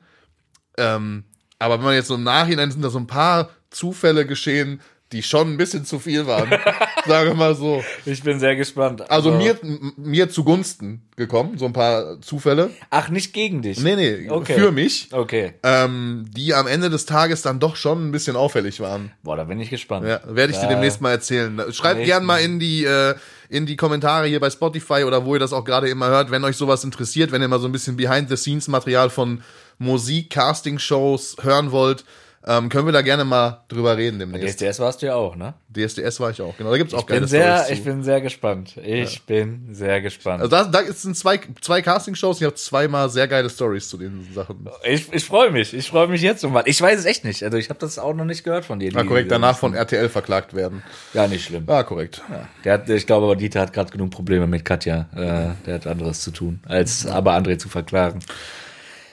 Ähm, 0.77 1.23
aber 1.59 1.77
wenn 1.77 1.85
man 1.85 1.95
jetzt 1.95 2.07
so 2.07 2.15
im 2.15 2.23
Nachhinein 2.23 2.71
sind 2.71 2.81
da 2.81 2.89
so 2.89 2.99
ein 2.99 3.07
paar 3.07 3.49
Zufälle 3.69 4.25
geschehen, 4.25 4.81
die 5.13 5.23
schon 5.23 5.53
ein 5.53 5.57
bisschen 5.57 5.85
zu 5.85 5.99
viel 5.99 6.27
waren. 6.27 6.49
Sagen 7.07 7.29
wir 7.29 7.35
mal 7.35 7.55
so. 7.55 7.83
Ich 8.05 8.23
bin 8.23 8.39
sehr 8.39 8.55
gespannt. 8.55 9.09
Also 9.09 9.31
mir, 9.31 9.57
m- 9.61 9.93
mir 9.97 10.29
zugunsten 10.29 11.01
gekommen, 11.15 11.57
so 11.57 11.65
ein 11.65 11.73
paar 11.73 12.19
Zufälle. 12.21 12.71
Ach, 12.89 13.09
nicht 13.09 13.31
gegen 13.33 13.61
dich. 13.61 13.79
Nee, 13.79 13.95
nee, 13.95 14.29
Okay. 14.29 14.55
für 14.55 14.71
mich. 14.71 15.09
Okay. 15.11 15.53
Ähm, 15.63 16.25
die 16.35 16.53
am 16.53 16.65
Ende 16.67 16.89
des 16.89 17.05
Tages 17.05 17.41
dann 17.43 17.59
doch 17.59 17.75
schon 17.75 18.07
ein 18.09 18.11
bisschen 18.11 18.35
auffällig 18.35 18.79
waren. 18.79 19.11
Boah, 19.23 19.37
da 19.37 19.43
bin 19.45 19.59
ich 19.59 19.69
gespannt. 19.69 20.07
Ja, 20.07 20.19
werde 20.25 20.51
ich 20.51 20.57
dir 20.59 20.63
Da- 20.67 20.69
demnächst 20.73 20.99
mal 21.01 21.11
erzählen. 21.11 21.61
Schreibt 21.71 22.03
gern 22.05 22.25
mal 22.25 22.39
in 22.39 22.59
die, 22.59 22.83
äh, 22.83 23.15
in 23.49 23.65
die 23.67 23.75
Kommentare 23.75 24.25
hier 24.27 24.39
bei 24.39 24.49
Spotify 24.49 25.03
oder 25.05 25.23
wo 25.25 25.35
ihr 25.35 25.39
das 25.39 25.53
auch 25.53 25.63
gerade 25.63 25.87
immer 25.87 26.07
hört, 26.07 26.31
wenn 26.31 26.43
euch 26.43 26.57
sowas 26.57 26.83
interessiert, 26.83 27.31
wenn 27.31 27.41
ihr 27.43 27.47
mal 27.47 27.59
so 27.59 27.67
ein 27.67 27.71
bisschen 27.71 27.95
Behind-the-Scenes-Material 27.97 29.09
von 29.11 29.43
Musik, 29.77 30.31
Casting-Shows 30.31 31.37
hören 31.41 31.71
wollt, 31.71 32.03
ähm, 32.45 32.69
können 32.69 32.85
wir 32.85 32.91
da 32.91 33.01
gerne 33.01 33.23
mal 33.23 33.63
drüber 33.69 33.95
reden 33.95 34.19
demnächst. 34.19 34.59
DSDS 34.61 34.79
warst 34.79 35.01
du 35.01 35.05
ja 35.05 35.15
auch, 35.15 35.35
ne? 35.35 35.53
DSDS 35.75 36.19
war 36.19 36.29
ich 36.31 36.41
auch, 36.41 36.55
genau. 36.57 36.71
Da 36.71 36.77
gibt's 36.77 36.93
auch 36.93 36.99
Ich 36.99 37.05
bin 37.05 37.15
geile 37.15 37.27
sehr, 37.27 37.57
Storys 37.59 37.77
ich 37.79 37.83
bin 37.85 38.03
sehr 38.03 38.21
gespannt. 38.21 38.77
Ich 38.83 39.23
bin 39.23 39.69
sehr 39.73 40.01
gespannt. 40.01 40.41
also 40.43 40.49
da, 40.55 40.65
da 40.65 40.83
sind 40.91 41.15
zwei, 41.17 41.39
zwei 41.61 41.81
Casting-Shows, 41.81 42.39
ich 42.41 42.43
habe 42.45 42.55
zweimal 42.55 43.09
sehr 43.09 43.27
geile 43.27 43.49
Stories 43.49 43.87
zu 43.89 43.97
den 43.97 44.27
Sachen. 44.33 44.67
ich 44.83 45.11
ich 45.13 45.23
freue 45.25 45.51
mich. 45.51 45.73
Ich 45.73 45.87
freue 45.87 46.07
mich 46.07 46.21
jetzt 46.21 46.41
schon 46.41 46.51
mal. 46.51 46.63
Ich 46.65 46.81
weiß 46.81 46.99
es 46.99 47.05
echt 47.05 47.23
nicht. 47.23 47.43
Also 47.43 47.57
ich 47.57 47.69
habe 47.69 47.79
das 47.79 47.97
auch 47.97 48.13
noch 48.13 48.25
nicht 48.25 48.43
gehört 48.43 48.65
von 48.65 48.79
dir. 48.79 48.91
Ja, 48.91 49.01
die- 49.01 49.07
korrekt, 49.07 49.31
danach 49.31 49.57
von 49.57 49.73
RTL 49.73 50.09
verklagt 50.09 50.53
werden. 50.53 50.83
Ja, 51.13 51.27
nicht 51.27 51.45
schlimm. 51.45 51.63
Ah, 51.67 51.83
korrekt. 51.83 52.21
Der 52.65 52.73
hat, 52.73 52.89
ich 52.89 53.07
glaube, 53.07 53.25
aber 53.25 53.35
Dieter 53.35 53.61
hat 53.61 53.73
gerade 53.73 53.91
genug 53.91 54.11
Probleme 54.11 54.47
mit 54.47 54.65
Katja. 54.65 55.07
Äh, 55.15 55.53
der 55.65 55.75
hat 55.75 55.87
anderes 55.87 56.21
zu 56.21 56.31
tun, 56.31 56.59
als 56.67 57.05
aber 57.05 57.33
André 57.35 57.57
zu 57.57 57.69
verklagen. 57.69 58.19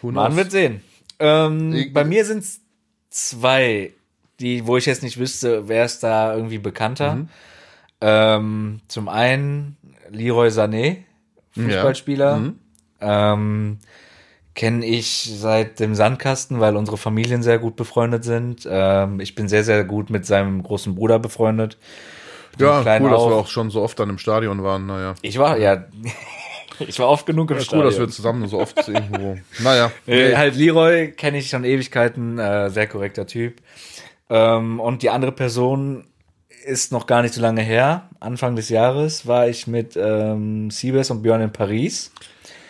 Man 0.03 0.37
wird 0.37 0.51
sehen. 0.51 0.83
Ähm, 1.19 1.73
Ich- 1.75 1.93
bei 1.93 2.05
mir 2.05 2.25
sind 2.25 2.39
es 2.39 2.61
zwei, 3.11 3.93
die, 4.39 4.67
wo 4.67 4.77
ich 4.77 4.87
jetzt 4.87 5.03
nicht 5.03 5.19
wüsste, 5.19 5.69
wer 5.69 5.85
ist 5.85 6.03
da 6.03 6.35
irgendwie 6.35 6.59
bekannter. 6.59 7.17
Mhm. 7.17 7.29
Ähm, 8.01 8.81
zum 8.89 9.09
einen 9.09 9.77
Leroy 10.11 10.49
Sané, 10.49 10.99
Fußballspieler. 11.53 12.37
Mhm. 12.37 12.59
Ähm, 13.01 13.79
Kenne 14.55 14.85
ich 14.85 15.31
seit 15.33 15.79
dem 15.79 15.95
Sandkasten, 15.95 16.59
weil 16.61 16.77
unsere 16.77 16.99
Familien 16.99 17.43
sehr 17.43 17.59
gut 17.59 17.77
befreundet 17.77 18.25
sind. 18.25 18.67
Ähm, 18.69 19.21
ich 19.21 19.35
bin 19.35 19.49
sehr, 19.49 19.63
sehr 19.63 19.85
gut 19.85 20.11
mit 20.11 20.27
seinem 20.27 20.63
großen 20.63 20.97
Bruder 20.97 21.19
befreundet. 21.19 21.79
Ja, 22.59 22.81
cool, 22.81 22.85
dass 22.85 23.01
wir 23.01 23.17
auch. 23.17 23.33
auch 23.33 23.47
schon 23.47 23.71
so 23.71 23.81
oft 23.81 23.99
dann 24.01 24.11
im 24.11 24.19
Stadion 24.19 24.63
waren. 24.63 24.87
Naja. 24.87 25.15
Ich 25.23 25.39
war, 25.39 25.57
ja, 25.57 25.85
ich 26.87 26.99
war 26.99 27.09
oft 27.09 27.27
genug 27.27 27.51
im 27.51 27.57
Ja, 27.57 27.61
cool, 27.61 27.65
Stadion. 27.65 27.87
dass 27.87 27.99
wir 27.99 28.09
zusammen 28.09 28.49
so 28.49 28.59
oft 28.61 28.89
irgendwo. 28.89 29.37
Naja. 29.61 29.91
Äh, 30.07 30.37
halt 30.37 30.57
Leroy 30.57 31.13
kenne 31.13 31.39
ich 31.39 31.49
schon 31.51 31.65
Ewigkeiten, 31.65 32.39
äh, 32.39 32.71
sehr 32.71 32.87
korrekter 32.87 33.27
Typ. 33.27 33.61
Ähm, 34.29 34.81
und 34.81 35.03
die 35.03 35.11
andere 35.11 35.33
Person 35.33 36.05
ist 36.65 36.93
noch 36.93 37.07
gar 37.07 37.23
nicht 37.23 37.35
so 37.35 37.41
lange 37.41 37.63
her. 37.63 38.09
Anfang 38.21 38.55
des 38.57 38.69
Jahres 38.69 39.27
war 39.27 39.49
ich 39.49 39.67
mit 39.67 39.97
ähm, 39.97 40.71
Siebes 40.71 41.11
und 41.11 41.23
Björn 41.23 41.41
in 41.41 41.53
Paris 41.53 42.13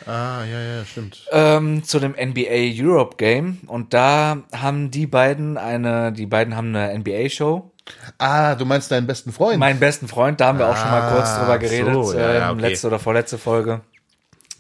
Ah, 0.07 0.45
ja, 0.51 0.61
ja, 0.61 0.85
stimmt. 0.85 1.27
ähm, 1.31 1.85
zu 1.85 1.99
dem 2.01 2.13
NBA 2.13 2.73
Europe 2.83 3.17
Game 3.19 3.59
und 3.67 3.93
da 3.93 4.39
haben 4.57 4.91
die 4.91 5.07
beiden 5.07 5.59
eine, 5.59 6.11
die 6.13 6.27
beiden 6.27 6.57
haben 6.57 6.75
eine 6.75 6.99
NBA 6.99 7.29
Show. 7.29 7.71
Ah, 8.19 8.55
du 8.55 8.65
meinst 8.65 8.91
deinen 8.91 9.07
besten 9.07 9.31
Freund? 9.33 9.59
Meinen 9.59 9.79
besten 9.79 10.09
Freund, 10.09 10.41
da 10.41 10.47
haben 10.47 10.59
wir 10.59 10.69
auch 10.69 10.77
schon 10.77 10.91
mal 10.91 11.13
kurz 11.13 11.29
Ah, 11.29 11.41
drüber 11.41 11.59
geredet, 11.59 11.93
so, 11.93 12.15
ja, 12.15 12.33
ja, 12.35 12.51
ähm, 12.51 12.59
okay. 12.59 12.69
letzte 12.71 12.87
oder 12.87 12.99
vorletzte 12.99 13.37
Folge. 13.37 13.83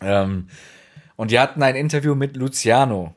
Ähm, 0.02 0.48
und 1.16 1.30
die 1.30 1.38
hatten 1.38 1.62
ein 1.62 1.76
Interview 1.76 2.14
mit 2.14 2.36
Luciano 2.36 3.14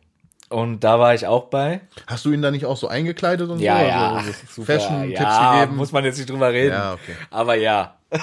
und 0.50 0.84
da 0.84 1.00
war 1.00 1.15
ich 1.15 1.26
auch 1.26 1.46
bei. 1.46 1.82
Hast 2.06 2.26
du 2.26 2.32
ihn 2.32 2.41
da 2.41 2.52
nicht 2.52 2.65
auch 2.65 2.78
so 2.78 2.88
eingekleidet 2.88 3.50
und 3.50 3.60
Ja, 3.60 3.80
so? 3.80 3.86
ja, 3.86 4.12
Also, 4.13 4.32
super. 4.50 4.74
Fashion-Tipps 4.80 5.19
ja, 5.22 5.60
gegeben? 5.62 5.78
muss 5.78 5.91
man 5.91 6.04
jetzt 6.04 6.17
nicht 6.17 6.30
drüber 6.30 6.52
reden. 6.52 6.74
Ja, 6.74 6.93
okay. 6.93 7.15
Aber 7.32 7.56
ja. 7.56 7.96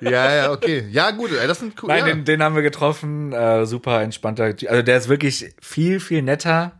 Ja, 0.00 0.34
ja, 0.34 0.52
okay. 0.52 0.86
Ja, 0.90 1.10
gut, 1.10 1.30
das 1.32 1.58
sind 1.58 1.74
cool. 1.82 1.88
Nein, 1.88 1.98
ja. 2.00 2.06
den, 2.06 2.24
den 2.24 2.42
haben 2.42 2.54
wir 2.54 2.62
getroffen. 2.62 3.32
Äh, 3.32 3.66
super 3.66 4.00
entspannter. 4.02 4.44
Also 4.68 4.82
der 4.82 4.96
ist 4.96 5.08
wirklich 5.08 5.54
viel, 5.60 6.00
viel 6.00 6.22
netter, 6.22 6.72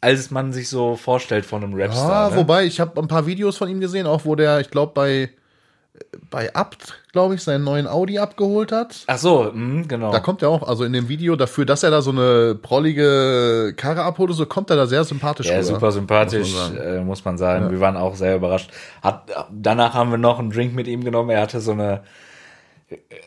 als 0.00 0.30
man 0.30 0.52
sich 0.52 0.68
so 0.68 0.96
vorstellt 0.96 1.46
von 1.46 1.62
einem 1.64 1.74
Rapstar. 1.74 2.26
Ah, 2.26 2.30
ne? 2.30 2.36
wobei, 2.36 2.64
ich 2.64 2.80
habe 2.80 3.00
ein 3.00 3.08
paar 3.08 3.26
Videos 3.26 3.56
von 3.56 3.68
ihm 3.68 3.80
gesehen, 3.80 4.06
auch 4.06 4.24
wo 4.24 4.34
der, 4.36 4.60
ich 4.60 4.70
glaube, 4.70 4.92
bei, 4.94 5.30
bei 6.30 6.54
Abt, 6.54 7.00
glaube 7.12 7.34
ich, 7.34 7.42
seinen 7.42 7.64
neuen 7.64 7.86
Audi 7.86 8.18
abgeholt 8.18 8.70
hat. 8.72 8.96
Ach 9.06 9.18
so, 9.18 9.50
mh, 9.52 9.84
genau. 9.88 10.12
Da 10.12 10.20
kommt 10.20 10.42
er 10.42 10.50
auch, 10.50 10.66
also 10.66 10.84
in 10.84 10.92
dem 10.92 11.08
Video 11.08 11.36
dafür, 11.36 11.64
dass 11.64 11.82
er 11.82 11.90
da 11.90 12.02
so 12.02 12.10
eine 12.10 12.54
prollige 12.54 13.72
Karre 13.76 14.02
abholt, 14.02 14.32
so 14.34 14.46
kommt 14.46 14.70
er 14.70 14.76
da 14.76 14.86
sehr 14.86 15.04
sympathisch 15.04 15.46
Ja, 15.46 15.54
rüber. 15.54 15.64
super 15.64 15.92
sympathisch, 15.92 16.52
muss 16.52 16.58
man 16.68 16.76
sagen. 16.76 16.96
äh, 16.96 17.04
muss 17.04 17.24
man 17.24 17.38
sagen. 17.38 17.70
Wir 17.70 17.80
waren 17.80 17.96
auch 17.96 18.14
sehr 18.14 18.36
überrascht. 18.36 18.70
Hat, 19.02 19.30
danach 19.50 19.94
haben 19.94 20.10
wir 20.10 20.18
noch 20.18 20.38
einen 20.38 20.50
Drink 20.50 20.74
mit 20.74 20.86
ihm 20.86 21.02
genommen. 21.04 21.30
Er 21.30 21.40
hatte 21.40 21.60
so 21.60 21.72
eine 21.72 22.02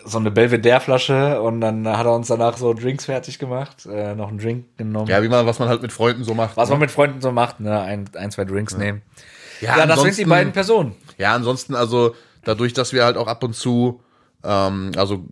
so 0.05 0.17
eine 0.17 0.31
Belvedere-Flasche 0.31 1.39
und 1.41 1.61
dann 1.61 1.87
hat 1.87 2.05
er 2.07 2.15
uns 2.15 2.27
danach 2.27 2.57
so 2.57 2.73
Drinks 2.73 3.05
fertig 3.05 3.37
gemacht, 3.37 3.85
äh, 3.85 4.15
noch 4.15 4.29
einen 4.29 4.39
Drink 4.39 4.65
genommen. 4.77 5.07
Ja, 5.07 5.21
wie 5.21 5.29
man, 5.29 5.45
was 5.45 5.59
man 5.59 5.69
halt 5.69 5.83
mit 5.83 5.91
Freunden 5.91 6.23
so 6.23 6.33
macht. 6.33 6.57
Was 6.57 6.69
ne? 6.69 6.73
man 6.73 6.79
mit 6.81 6.91
Freunden 6.91 7.21
so 7.21 7.31
macht, 7.31 7.59
ne? 7.59 7.79
Ein, 7.79 8.09
ein 8.15 8.31
zwei 8.31 8.45
Drinks 8.45 8.75
nehmen. 8.75 9.03
ja, 9.59 9.77
Ja, 9.77 9.85
das 9.85 10.01
sind 10.01 10.17
die 10.17 10.25
beiden 10.25 10.51
Personen. 10.51 10.95
Ja, 11.19 11.35
ansonsten, 11.35 11.75
also 11.75 12.15
dadurch, 12.43 12.73
dass 12.73 12.93
wir 12.93 13.03
halt 13.05 13.17
auch 13.17 13.27
ab 13.27 13.43
und 13.43 13.55
zu, 13.55 14.01
ähm, 14.43 14.91
also 14.95 15.25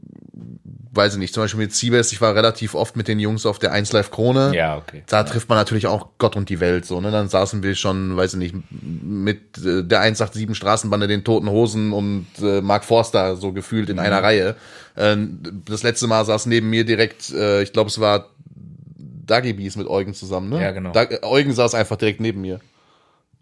weiß 0.92 1.14
ich 1.14 1.20
nicht, 1.20 1.34
zum 1.34 1.44
Beispiel 1.44 1.60
mit 1.62 1.74
Siebes, 1.74 2.12
ich 2.12 2.20
war 2.20 2.34
relativ 2.36 2.74
oft 2.74 2.96
mit 2.96 3.08
den 3.08 3.20
Jungs 3.20 3.46
auf 3.46 3.60
der 3.60 3.72
1 3.72 3.92
Live 3.94 4.10
Krone. 4.10 4.54
Ja, 4.56 4.76
okay. 4.78 5.04
Da 5.08 5.24
trifft 5.24 5.48
man 5.48 5.58
natürlich 5.58 5.86
auch 5.88 6.10
Gott 6.18 6.36
und 6.36 6.50
die 6.50 6.60
Welt 6.60 6.86
so, 6.86 7.00
ne? 7.00 7.12
Dann 7.12 7.30
saßen 7.30 7.62
wir 7.62 7.76
schon, 7.76 8.18
weiß 8.18 8.34
ich 8.34 8.40
nicht, 8.40 8.56
mit 8.72 9.58
äh, 9.64 9.84
der 9.84 10.00
187 10.02 10.58
Straßenbande, 10.58 11.08
den 11.08 11.24
Toten 11.24 11.50
Hosen 11.50 11.94
und 11.94 12.26
äh, 12.42 12.62
Mark 12.62 12.84
Forster 12.86 13.36
so 13.36 13.54
gefühlt 13.54 13.90
in 13.90 13.96
Mhm. 13.98 14.02
einer 14.02 14.24
Reihe. 14.24 14.56
Ähm, 14.98 15.40
das 15.66 15.84
letzte 15.84 16.08
Mal 16.08 16.26
saß 16.26 16.48
neben 16.48 16.70
mir 16.70 16.84
direkt, 16.86 17.30
äh, 17.32 17.62
ich 17.62 17.72
glaube, 17.72 17.90
es 17.90 18.00
war 18.00 18.30
Dagi 19.28 19.54
Bees 19.54 19.76
mit 19.76 19.88
Eugen 19.88 20.16
zusammen, 20.16 20.50
ne? 20.50 20.60
Ja, 20.62 20.72
genau. 20.72 20.92
Da, 20.92 21.06
Eugen 21.22 21.54
saß 21.54 21.76
einfach 21.76 21.98
direkt 21.98 22.20
neben 22.20 22.42
mir. 22.42 22.60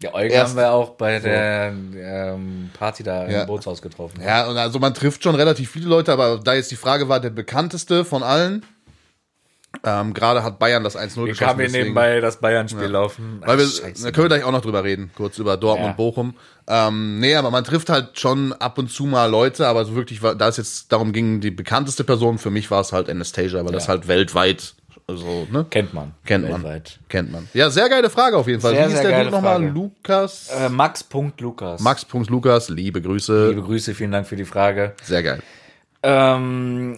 Ja, 0.00 0.14
Eugen 0.14 0.30
Erst- 0.32 0.50
haben 0.50 0.58
wir 0.58 0.70
auch 0.72 0.90
bei 0.90 1.18
der 1.18 1.72
ähm, 1.72 2.70
Party 2.78 3.02
da 3.02 3.28
Ja. 3.28 3.40
im 3.42 3.46
Bootshaus 3.48 3.82
getroffen. 3.82 4.20
Ja, 4.24 4.46
und 4.48 4.56
also 4.56 4.78
man 4.78 4.94
trifft 4.94 5.24
schon 5.24 5.34
relativ 5.34 5.70
viele 5.72 5.88
Leute, 5.88 6.12
aber 6.12 6.38
da 6.38 6.54
jetzt 6.54 6.70
die 6.70 6.76
Frage 6.76 7.08
war, 7.08 7.18
der 7.18 7.30
bekannteste 7.30 8.04
von 8.04 8.22
allen. 8.22 8.64
Ähm, 9.84 10.14
Gerade 10.14 10.42
hat 10.42 10.58
Bayern 10.58 10.82
das 10.82 10.96
1-0 10.96 11.26
Wir 11.26 11.32
geschossen. 11.32 11.46
kamen 11.46 11.60
hier 11.60 11.70
nebenbei 11.70 12.20
das 12.20 12.38
Bayern-Spiel 12.40 12.86
laufen. 12.86 13.42
Weil 13.44 13.58
wir, 13.58 13.66
Ach, 13.66 13.70
Scheiße. 13.82 14.02
da 14.04 14.10
können 14.12 14.24
wir 14.24 14.28
gleich 14.36 14.44
auch 14.44 14.50
noch 14.52 14.62
drüber 14.62 14.82
reden, 14.82 15.10
kurz 15.14 15.38
über 15.38 15.56
Dortmund 15.58 15.84
Ja. 15.84 15.90
und 15.90 15.96
Bochum. 15.96 16.34
Ähm, 16.66 17.18
nee, 17.20 17.34
aber 17.34 17.50
man 17.50 17.64
trifft 17.64 17.90
halt 17.90 18.18
schon 18.18 18.52
ab 18.54 18.78
und 18.78 18.90
zu 18.90 19.04
mal 19.04 19.26
Leute, 19.30 19.66
aber 19.66 19.84
so 19.84 19.94
wirklich, 19.94 20.20
da 20.20 20.48
es 20.48 20.56
jetzt 20.56 20.90
darum 20.90 21.12
ging, 21.12 21.40
die 21.40 21.50
bekannteste 21.50 22.02
Person, 22.02 22.38
für 22.38 22.50
mich 22.50 22.70
war 22.70 22.80
es 22.80 22.92
halt 22.92 23.10
Anastasia, 23.10 23.62
weil 23.64 23.72
das 23.72 23.84
Ja. 23.84 23.90
halt 23.90 24.08
weltweit 24.08 24.74
so, 25.16 25.46
ne? 25.50 25.64
Kennt 25.70 25.94
man. 25.94 26.12
Kennt 26.26 26.44
man. 26.48 26.62
weltweit. 26.62 26.98
Kennt 27.08 27.32
man. 27.32 27.48
Ja, 27.54 27.70
sehr 27.70 27.88
geile 27.88 28.10
Frage 28.10 28.36
auf 28.36 28.46
jeden 28.46 28.60
Fall. 28.60 28.74
Sehr, 28.74 28.88
Wie 28.90 28.92
ist 28.92 29.02
der 29.02 29.18
Dude 29.24 29.30
nochmal? 29.30 29.64
Lukas? 29.64 30.50
Äh, 30.50 30.68
Max.Lukas. 30.68 31.80
Max.Lukas, 31.80 32.68
liebe 32.68 33.00
Grüße. 33.00 33.48
Liebe 33.48 33.62
Grüße, 33.62 33.94
vielen 33.94 34.12
Dank 34.12 34.26
für 34.26 34.36
die 34.36 34.44
Frage. 34.44 34.94
Sehr 35.02 35.22
geil. 35.22 35.40
Ähm, 36.02 36.96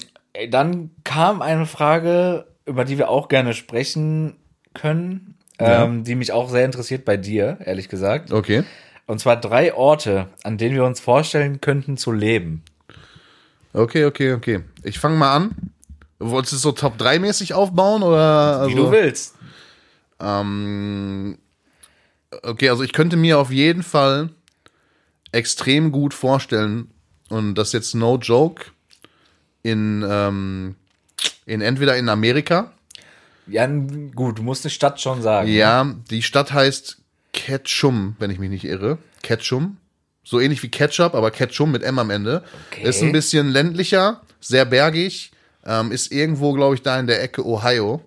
dann 0.51 0.91
kam 1.05 1.41
eine 1.41 1.67
Frage, 1.67 2.47
über 2.67 2.85
die 2.85 2.99
wir 2.99 3.09
auch 3.11 3.29
gerne 3.29 3.55
sprechen 3.55 4.37
können, 4.75 5.37
Ja. 5.61 5.85
ähm, 5.85 6.03
die 6.05 6.17
mich 6.17 6.33
auch 6.33 6.51
sehr 6.51 6.65
interessiert 6.65 7.05
bei 7.05 7.17
dir, 7.17 7.59
ehrlich 7.65 7.89
gesagt. 7.89 8.33
Okay. 8.33 8.65
Und 9.07 9.21
zwar 9.21 9.37
drei 9.41 9.75
Orte, 9.75 10.27
an 10.43 10.59
denen 10.59 10.75
wir 10.75 10.85
uns 10.85 10.99
vorstellen 11.01 11.61
könnten 11.61 11.97
zu 11.97 12.11
leben. 12.13 12.63
Okay, 13.73 14.05
okay, 14.05 14.33
okay. 14.33 14.61
Ich 14.83 14.99
fange 14.99 15.17
mal 15.17 15.35
an. 15.35 15.51
Wolltest 16.21 16.53
du 16.53 16.57
es 16.57 16.63
so 16.63 16.73
Top 16.73 16.99
3 16.99 17.19
mäßig 17.19 17.55
aufbauen 17.55 18.03
oder? 18.03 18.67
Wie 18.69 18.73
also, 18.73 18.77
du 18.77 18.91
willst. 18.93 19.35
Ähm, 20.21 21.39
okay, 22.43 22.69
also 22.69 22.83
ich 22.83 22.93
könnte 22.93 23.17
mir 23.17 23.39
auf 23.39 23.51
jeden 23.51 23.83
Fall 23.83 24.29
extrem 25.33 25.93
gut 25.93 26.13
vorstellen, 26.13 26.91
und 27.31 27.55
das 27.55 27.73
jetzt 27.73 27.95
no 27.95 28.19
joke, 28.19 28.67
in, 29.63 30.05
ähm, 30.07 30.77
in 31.47 31.63
entweder 31.63 31.97
in 31.97 32.09
Amerika. 32.09 32.73
Ja, 33.47 33.67
gut, 33.67 34.39
du 34.39 34.43
musst 34.43 34.65
eine 34.65 34.71
Stadt 34.71 35.01
schon 35.01 35.23
sagen. 35.23 35.49
Ja, 35.49 35.95
die 36.11 36.23
Stadt 36.23 36.53
heißt 36.53 36.99
Ketchum, 37.33 38.17
wenn 38.19 38.31
ich 38.31 38.39
mich 38.39 38.51
nicht 38.51 38.65
irre. 38.65 38.99
Ketchum. 39.23 39.79
So 40.23 40.39
ähnlich 40.39 40.63
wie 40.63 40.69
Ketchup, 40.69 41.15
aber 41.15 41.31
Ketchum 41.31 41.73
mit 41.73 41.83
M 41.83 41.99
am 41.99 42.11
Ende. 42.11 42.45
Okay. 42.71 42.89
Ist 42.89 43.03
ein 43.03 43.13
bisschen 43.13 43.49
ländlicher, 43.49 44.21
sehr 44.41 44.65
bergig. 44.65 45.33
Ähm, 45.67 45.93
ist 45.93 46.11
irgendwo, 46.13 46.53
glaube 46.53 46.75
ich, 46.75 46.83
da 46.83 46.99
in 46.99 47.07
der 47.07 47.23
Ecke 47.23 47.45
Ohio. 47.47 48.01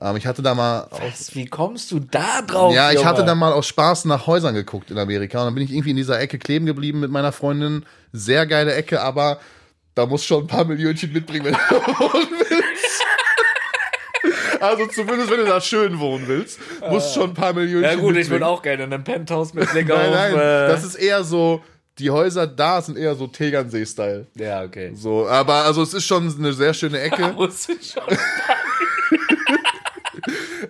Ähm, 0.00 0.16
ich 0.16 0.26
hatte 0.26 0.42
da 0.42 0.54
mal 0.54 0.88
Was, 0.90 1.34
wie 1.34 1.46
kommst 1.46 1.90
du 1.92 2.00
da 2.00 2.42
drauf? 2.42 2.74
Ja, 2.74 2.90
ich 2.90 2.96
Junge? 2.96 3.08
hatte 3.08 3.24
dann 3.24 3.38
mal 3.38 3.52
aus 3.52 3.66
Spaß 3.68 4.04
nach 4.06 4.26
Häusern 4.26 4.54
geguckt 4.54 4.90
in 4.90 4.98
Amerika 4.98 5.38
und 5.40 5.46
dann 5.46 5.54
bin 5.54 5.62
ich 5.64 5.70
irgendwie 5.72 5.90
in 5.90 5.96
dieser 5.96 6.20
Ecke 6.20 6.38
kleben 6.38 6.66
geblieben 6.66 7.00
mit 7.00 7.10
meiner 7.10 7.32
Freundin. 7.32 7.86
Sehr 8.12 8.46
geile 8.46 8.74
Ecke, 8.74 9.00
aber 9.00 9.38
da 9.94 10.04
muss 10.06 10.24
schon 10.24 10.44
ein 10.44 10.46
paar 10.46 10.64
Millionchen 10.64 11.12
mitbringen, 11.12 11.46
wenn 11.46 11.54
du 11.54 11.58
wohnen 12.00 12.28
willst. 12.48 13.02
Also 14.60 14.86
zumindest, 14.86 15.30
wenn 15.30 15.38
du 15.38 15.44
da 15.46 15.60
schön 15.60 15.98
wohnen 15.98 16.26
willst, 16.26 16.58
muss 16.90 17.14
schon 17.14 17.30
ein 17.30 17.34
paar 17.34 17.52
Millionchen 17.52 17.82
Ja 17.84 17.94
gut, 17.94 18.10
ich 18.12 18.16
mitbringen. 18.16 18.30
würde 18.30 18.46
auch 18.46 18.62
gerne 18.62 18.84
in 18.84 18.92
einem 18.92 19.04
Penthouse 19.04 19.54
mit 19.54 19.70
Blick 19.70 19.86
Nein, 19.88 20.08
auf... 20.08 20.14
nein, 20.14 20.34
äh, 20.34 20.68
das 20.68 20.82
ist 20.84 20.94
eher 20.96 21.22
so, 21.24 21.62
die 21.98 22.10
Häuser 22.10 22.46
da 22.46 22.82
sind 22.82 22.98
eher 22.98 23.14
so 23.14 23.26
Tegernsee-Style. 23.26 24.26
ja, 24.34 24.62
okay. 24.62 24.92
So, 24.94 25.26
aber 25.28 25.64
also 25.64 25.82
es 25.82 25.94
ist 25.94 26.04
schon 26.04 26.32
eine 26.38 26.52
sehr 26.52 26.74
schöne 26.74 27.00
Ecke. 27.00 27.32
Muss 27.36 27.68
ich 27.68 27.92
schon. 27.92 28.02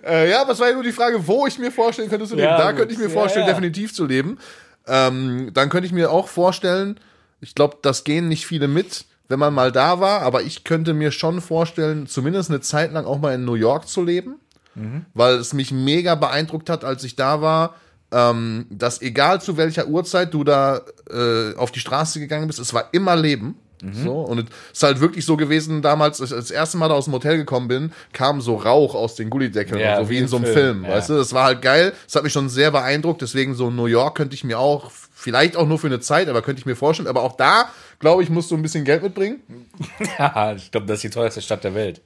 Äh, 0.05 0.29
ja, 0.29 0.41
aber 0.41 0.51
es 0.53 0.59
war 0.59 0.67
ja 0.67 0.73
nur 0.73 0.83
die 0.83 0.91
Frage, 0.91 1.25
wo 1.27 1.47
ich 1.47 1.57
mir 1.57 1.71
vorstellen 1.71 2.09
könnte 2.09 2.25
zu 2.27 2.35
leben. 2.35 2.47
Ja, 2.47 2.57
da 2.57 2.73
könnte 2.73 2.93
ich 2.93 2.99
mir 2.99 3.05
Ja, 3.07 3.13
vorstellen, 3.13 3.45
ja. 3.47 3.51
definitiv 3.53 3.93
zu 3.93 4.05
leben. 4.05 4.37
Ähm, 4.85 5.51
dann 5.53 5.69
könnte 5.69 5.85
ich 5.87 5.91
mir 5.93 6.11
auch 6.11 6.27
vorstellen, 6.27 6.99
ich 7.41 7.55
glaube, 7.55 7.77
das 7.81 8.03
gehen 8.03 8.27
nicht 8.27 8.45
viele 8.45 8.67
mit, 8.67 9.05
wenn 9.27 9.39
man 9.39 9.53
mal 9.53 9.71
da 9.71 9.99
war, 9.99 10.21
aber 10.21 10.43
ich 10.43 10.63
könnte 10.63 10.93
mir 10.93 11.11
schon 11.11 11.41
vorstellen, 11.41 12.07
zumindest 12.07 12.49
eine 12.49 12.61
Zeit 12.61 12.93
lang 12.93 13.05
auch 13.05 13.19
mal 13.19 13.33
in 13.35 13.43
New 13.45 13.55
York 13.55 13.87
zu 13.87 14.03
leben, 14.03 14.35
Mhm. 14.75 15.05
weil 15.13 15.35
es 15.35 15.53
mich 15.53 15.71
mega 15.71 16.13
beeindruckt 16.15 16.69
hat, 16.69 16.83
als 16.85 17.03
ich 17.03 17.15
da 17.15 17.41
war, 17.41 17.75
ähm, 18.11 18.65
dass 18.69 19.01
egal 19.01 19.41
zu 19.41 19.57
welcher 19.57 19.87
Uhrzeit 19.87 20.33
du 20.33 20.43
da 20.43 20.81
äh, 21.09 21.55
auf 21.55 21.71
die 21.71 21.79
Straße 21.79 22.19
gegangen 22.19 22.47
bist, 22.47 22.59
es 22.59 22.73
war 22.73 22.89
immer 22.91 23.15
Leben. 23.15 23.55
Mhm. 23.81 23.93
So, 23.93 24.21
und 24.21 24.39
es 24.39 24.45
ist 24.73 24.83
halt 24.83 24.99
wirklich 24.99 25.25
so 25.25 25.37
gewesen, 25.37 25.81
damals, 25.81 26.19
als 26.19 26.31
ich 26.31 26.37
das 26.37 26.51
erste 26.51 26.77
Mal 26.77 26.89
da 26.89 26.95
aus 26.95 27.05
dem 27.05 27.13
Hotel 27.13 27.37
gekommen 27.37 27.67
bin, 27.67 27.91
kam 28.11 28.41
so 28.41 28.55
Rauch 28.55 28.95
aus 28.95 29.15
den 29.15 29.29
Gullideckeln, 29.29 29.79
Ja, 29.79 30.01
so 30.03 30.09
wie 30.09 30.17
in 30.17 30.27
so 30.27 30.37
einem 30.37 30.45
Film, 30.45 30.55
Film, 30.55 30.83
ja. 30.85 30.91
weißt 30.91 31.09
du? 31.09 31.13
Das 31.15 31.33
war 31.33 31.43
halt 31.45 31.61
geil. 31.61 31.93
Das 32.05 32.15
hat 32.15 32.23
mich 32.23 32.33
schon 32.33 32.49
sehr 32.49 32.71
beeindruckt. 32.71 33.21
Deswegen 33.21 33.53
so 33.53 33.69
New 33.69 33.85
York 33.85 34.15
könnte 34.17 34.33
ich 34.33 34.43
mir 34.43 34.57
auch, 34.57 34.89
vielleicht 35.13 35.55
auch 35.55 35.67
nur 35.67 35.77
für 35.77 35.87
eine 35.87 35.99
Zeit, 35.99 36.27
aber 36.27 36.41
könnte 36.41 36.59
ich 36.59 36.65
mir 36.65 36.75
vorstellen. 36.75 37.07
Aber 37.07 37.21
auch 37.21 37.37
da, 37.37 37.69
glaube 37.99 38.23
ich, 38.23 38.29
musst 38.29 38.49
du 38.49 38.55
ein 38.55 38.61
bisschen 38.63 38.83
Geld 38.83 39.03
mitbringen. 39.03 39.41
Ja, 40.17 40.53
ich 40.53 40.71
glaube, 40.71 40.87
das 40.87 40.95
ist 40.95 41.03
die 41.03 41.09
teuerste 41.09 41.41
Stadt 41.41 41.63
der 41.63 41.75
Welt. 41.75 42.01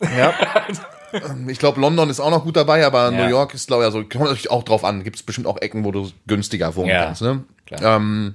Ja. 0.00 0.32
ich 1.48 1.58
glaube, 1.58 1.80
London 1.80 2.10
ist 2.10 2.20
auch 2.20 2.30
noch 2.30 2.44
gut 2.44 2.56
dabei, 2.56 2.84
aber 2.86 3.10
Ja. 3.10 3.24
New 3.24 3.28
York 3.30 3.54
ist, 3.54 3.66
glaube 3.68 3.82
ich, 3.82 3.86
also 3.86 3.98
kommt 4.00 4.24
natürlich 4.24 4.50
auch 4.50 4.62
drauf 4.62 4.84
an. 4.84 5.04
Gibt 5.04 5.16
es 5.16 5.22
bestimmt 5.22 5.46
auch 5.46 5.60
Ecken, 5.60 5.84
wo 5.84 5.92
du 5.92 6.10
günstiger 6.26 6.74
wohnen 6.76 6.88
Ja, 6.90 7.04
kannst. 7.06 7.22
Ne? 7.22 7.44
Ähm, 7.80 8.34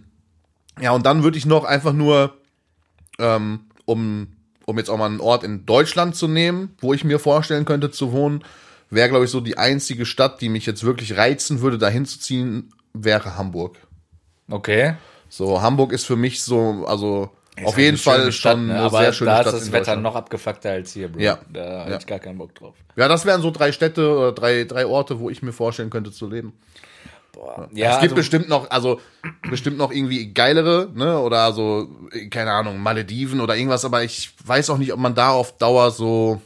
ja, 0.80 0.92
und 0.92 1.06
dann 1.06 1.24
würde 1.24 1.38
ich 1.38 1.46
noch 1.46 1.64
einfach 1.64 1.94
nur, 1.94 2.34
ähm, 3.20 3.62
um, 3.86 4.28
um 4.66 4.78
jetzt 4.78 4.90
auch 4.90 4.98
mal 4.98 5.06
einen 5.08 5.20
Ort 5.20 5.44
in 5.44 5.66
Deutschland 5.66 6.16
zu 6.16 6.28
nehmen, 6.28 6.76
wo 6.80 6.94
ich 6.94 7.04
mir 7.04 7.20
vorstellen 7.20 7.66
könnte 7.66 7.92
zu 7.92 8.12
wohnen, 8.12 8.44
wäre, 8.90 9.10
glaube 9.10 9.26
ich, 9.26 9.32
so 9.32 9.40
die 9.42 9.58
einzige 9.58 10.06
Stadt, 10.06 10.42
die 10.42 10.50
mich 10.50 10.66
jetzt 10.66 10.84
wirklich 10.84 11.18
reizen 11.18 11.62
würde, 11.62 11.78
dahin 11.78 12.06
zu 12.06 12.20
ziehen, 12.20 12.74
wäre 12.94 13.38
Hamburg. 13.38 13.78
Okay. 14.50 14.96
So, 15.30 15.62
Hamburg 15.62 15.94
ist 15.94 16.06
für 16.06 16.18
mich 16.18 16.44
so, 16.44 16.86
also 16.86 17.30
Ist 17.58 17.66
auf 17.66 17.76
halt 17.76 17.84
jeden 17.84 17.98
Fall 17.98 18.32
Stadt, 18.32 18.54
schon 18.54 18.68
ne? 18.68 18.74
eine 18.76 18.84
Aber 18.84 19.00
sehr 19.00 19.14
schöne 19.14 19.32
da 19.32 19.42
Stadt. 19.42 19.54
ist 19.56 19.62
das 19.66 19.72
Wetter 19.72 19.96
noch 19.98 20.16
abgefuckter 20.16 20.72
als 20.72 20.94
hier, 20.94 21.12
Bro. 21.12 21.20
Ja. 21.22 21.40
Da 21.52 21.90
Ja. 21.90 21.98
ich 21.98 22.06
gar 22.08 22.20
keinen 22.20 22.38
Bock 22.38 22.56
drauf. 22.56 22.76
Ja, 22.96 23.08
das 23.08 23.26
wären 23.26 23.42
so 23.42 23.52
drei 23.52 23.72
Städte 23.72 24.10
oder 24.10 24.32
drei, 24.32 24.64
drei 24.64 24.86
Orte, 24.86 25.20
wo 25.20 25.30
ich 25.30 25.42
mir 25.42 25.52
vorstellen 25.52 25.90
könnte 25.90 26.12
zu 26.12 26.28
leben. 26.30 26.54
Boah. 27.34 27.70
es 27.72 27.78
Ja, 27.78 27.92
gibt 27.94 28.04
also, 28.04 28.16
bestimmt 28.16 28.50
noch, 28.50 28.70
also 28.72 29.00
bestimmt 29.50 29.78
noch 29.78 29.92
irgendwie 29.92 30.34
geilere, 30.34 30.90
ne? 30.94 31.20
Oder 31.20 31.52
so, 31.54 31.90
keine 32.30 32.52
Ahnung, 32.52 32.80
Malediven 32.80 33.40
oder 33.42 33.56
irgendwas, 33.56 33.86
aber 33.86 34.04
ich 34.04 34.32
weiß 34.46 34.70
auch 34.70 34.78
nicht, 34.78 34.92
ob 34.94 35.00
man 35.00 35.16
da 35.16 35.30
auf 35.32 35.58
Dauer 35.58 35.92
so 35.92 36.42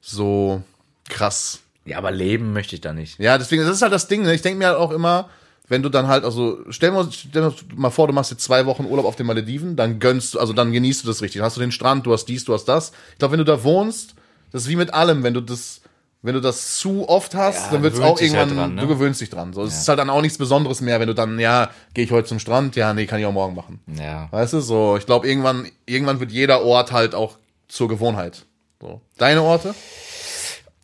so 0.00 0.62
krass. 1.08 1.60
ja, 1.84 1.98
aber 1.98 2.10
leben 2.10 2.52
möchte 2.52 2.74
ich 2.74 2.80
da 2.80 2.92
nicht. 2.92 3.18
Ja, 3.18 3.38
deswegen, 3.38 3.62
das 3.64 3.72
ist 3.76 3.82
halt 3.82 3.92
das 3.92 4.08
Ding, 4.08 4.22
ne? 4.22 4.34
Ich 4.34 4.42
denke 4.42 4.58
mir 4.58 4.66
halt 4.68 4.78
auch 4.78 4.90
immer, 4.90 5.28
wenn 5.68 5.82
du 5.82 5.88
dann 5.88 6.08
halt, 6.08 6.24
also 6.24 6.58
stell 6.70 6.90
dir, 6.90 7.08
stell 7.10 7.42
dir 7.42 7.54
mal 7.76 7.90
vor, 7.90 8.06
du 8.06 8.12
machst 8.12 8.30
jetzt 8.30 8.42
zwei 8.42 8.66
Wochen 8.66 8.84
Urlaub 8.86 9.04
auf 9.06 9.16
den 9.16 9.26
Malediven, 9.26 9.76
dann 9.76 9.98
gönnst 10.00 10.34
du, 10.34 10.40
also 10.40 10.52
dann 10.52 10.72
genießt 10.72 11.04
du 11.04 11.08
das 11.08 11.20
richtig. 11.22 11.40
Dann 11.40 11.46
hast 11.46 11.56
du 11.56 11.60
den 11.60 11.72
Strand, 11.72 12.06
du 12.06 12.12
hast 12.12 12.26
dies, 12.26 12.44
du 12.44 12.54
hast 12.54 12.64
das. 12.64 12.92
Ich 13.12 13.18
glaube, 13.18 13.32
wenn 13.32 13.38
du 13.38 13.44
da 13.44 13.62
wohnst, 13.62 14.14
das 14.50 14.62
ist 14.62 14.68
wie 14.68 14.76
mit 14.76 14.94
allem, 14.94 15.22
wenn 15.22 15.34
du 15.34 15.40
das, 15.42 15.82
wenn 16.22 16.34
du 16.34 16.40
das 16.40 16.78
zu 16.78 17.08
oft 17.08 17.34
hast, 17.34 17.66
Ja, 17.66 17.72
dann 17.72 17.82
wird 17.82 17.94
es 17.94 18.00
auch 18.00 18.18
halt 18.18 18.22
irgendwann, 18.22 18.56
dran, 18.56 18.74
ne? 18.74 18.82
du 18.82 18.88
gewöhnst 18.88 19.20
dich 19.20 19.30
dran. 19.30 19.52
So, 19.52 19.62
es 19.62 19.78
ist 19.78 19.88
halt 19.88 19.98
dann 19.98 20.10
auch 20.10 20.22
nichts 20.22 20.38
Besonderes 20.38 20.80
mehr, 20.80 21.00
wenn 21.00 21.06
du 21.06 21.14
dann, 21.14 21.38
ja, 21.38 21.70
gehe 21.94 22.04
ich 22.04 22.10
heute 22.10 22.28
zum 22.28 22.38
Strand, 22.38 22.74
ja, 22.74 22.94
nee, 22.94 23.06
kann 23.06 23.20
ich 23.20 23.26
auch 23.26 23.32
morgen 23.32 23.54
machen. 23.54 23.80
Ja. 23.98 24.28
Weißt 24.30 24.54
du, 24.54 24.60
so, 24.60 24.96
ich 24.96 25.06
glaube, 25.06 25.28
irgendwann, 25.28 25.68
irgendwann 25.86 26.18
wird 26.18 26.32
jeder 26.32 26.62
Ort 26.62 26.92
halt 26.92 27.14
auch 27.14 27.36
zur 27.68 27.88
Gewohnheit. 27.88 28.46
So. 28.80 29.00
Deine 29.18 29.42
Orte? 29.42 29.74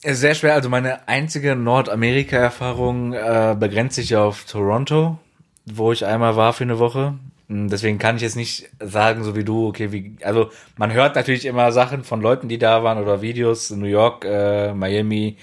Ist 0.05 0.21
Sehr 0.21 0.35
schwer. 0.35 0.53
Also 0.53 0.69
meine 0.69 1.09
einzige 1.09 1.57
Nordamerika-Erfahrung 1.57 3.15
äh, 3.15 3.57
begrenzt 3.59 3.97
sich 3.97 4.15
auf 4.15 4.45
Toronto, 4.45 5.19
wo 5.65 5.93
ich 5.93 6.05
einmal 6.05 6.37
war 6.37 6.53
für 6.53 6.65
eine 6.65 6.79
Woche. 6.79 7.15
Hm, 7.49 7.71
Deswegen 7.71 7.99
kann 7.99 8.17
ich 8.17 8.23
jetzt 8.23 8.37
nicht 8.37 8.69
sagen, 8.81 9.25
so 9.25 9.35
wie 9.35 9.45
du, 9.45 9.67
okay, 9.67 9.93
wie, 9.93 10.17
also 10.23 10.51
man 10.77 10.93
hört 10.93 11.17
natürlich 11.17 11.47
immer 11.47 11.73
Sachen 11.73 12.05
von 12.05 12.21
Leuten, 12.21 12.49
die 12.49 12.59
da 12.59 12.85
waren 12.85 13.03
oder 13.03 13.23
Videos 13.23 13.71
in 13.71 13.81
New 13.81 13.87
York, 13.87 14.27
äh, 14.27 14.75
Miami, 14.75 15.39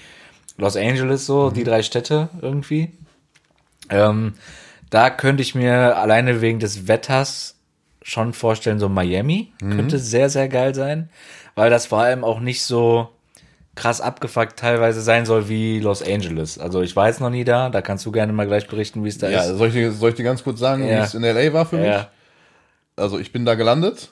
Los 0.58 0.76
Angeles, 0.76 1.26
so, 1.26 1.50
die 1.50 1.64
drei 1.64 1.82
Städte 1.82 2.28
irgendwie. 2.40 2.92
Ähm, 3.90 4.34
da 4.90 5.10
könnte 5.10 5.42
ich 5.42 5.56
mir 5.56 5.96
alleine 5.96 6.40
wegen 6.40 6.60
des 6.60 6.86
Wetters 6.86 7.56
schon 8.00 8.32
vorstellen, 8.32 8.78
so 8.78 8.88
Miami 8.88 9.52
könnte 9.58 9.98
sehr, 9.98 10.30
sehr 10.30 10.48
geil 10.48 10.72
sein, 10.72 11.08
weil 11.56 11.68
das 11.68 11.86
vor 11.86 11.98
allem 11.98 12.22
auch 12.22 12.38
nicht 12.38 12.62
so 12.62 13.08
krass 13.74 14.00
abgefuckt 14.00 14.58
teilweise 14.58 15.00
sein 15.00 15.24
soll 15.24 15.48
wie 15.48 15.80
Los 15.80 16.02
Angeles. 16.02 16.58
Also 16.58 16.82
ich 16.82 16.94
war 16.94 17.08
jetzt 17.08 17.20
noch 17.20 17.30
nie 17.30 17.44
da, 17.44 17.70
da 17.70 17.80
kannst 17.80 18.04
du 18.04 18.12
gerne 18.12 18.32
mal 18.32 18.46
gleich 18.46 18.68
berichten, 18.68 19.02
wie 19.04 19.08
es 19.08 19.18
da 19.18 19.30
Ja, 19.30 19.42
ist. 19.44 19.56
soll 19.56 19.68
ich, 19.68 19.74
dir- 19.74 19.92
soll 19.92 20.10
ich 20.10 20.16
dir 20.16 20.24
ganz 20.24 20.44
kurz 20.44 20.58
sagen, 20.58 20.86
Ja. 20.86 20.98
wie 20.98 21.04
es 21.04 21.14
in 21.14 21.24
L.A. 21.24 21.52
war 21.52 21.64
für 21.66 21.76
mich? 21.78 21.86
Ja. 21.86 22.08
also 22.96 23.18
ich 23.18 23.32
bin 23.32 23.46
da 23.46 23.54
gelandet, 23.54 24.10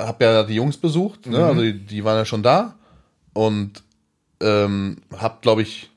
hab 0.00 0.22
ja 0.22 0.44
die 0.44 0.54
Jungs 0.54 0.76
besucht, 0.76 1.26
Mhm. 1.26 1.32
ne? 1.32 1.44
also 1.46 1.60
die, 1.62 1.78
die 1.78 2.04
waren 2.04 2.16
ja 2.18 2.24
schon 2.24 2.42
da 2.44 2.76
und 3.32 3.82
ähm, 4.40 4.98
hab, 5.16 5.42
glaube 5.42 5.62
ich, 5.62 5.90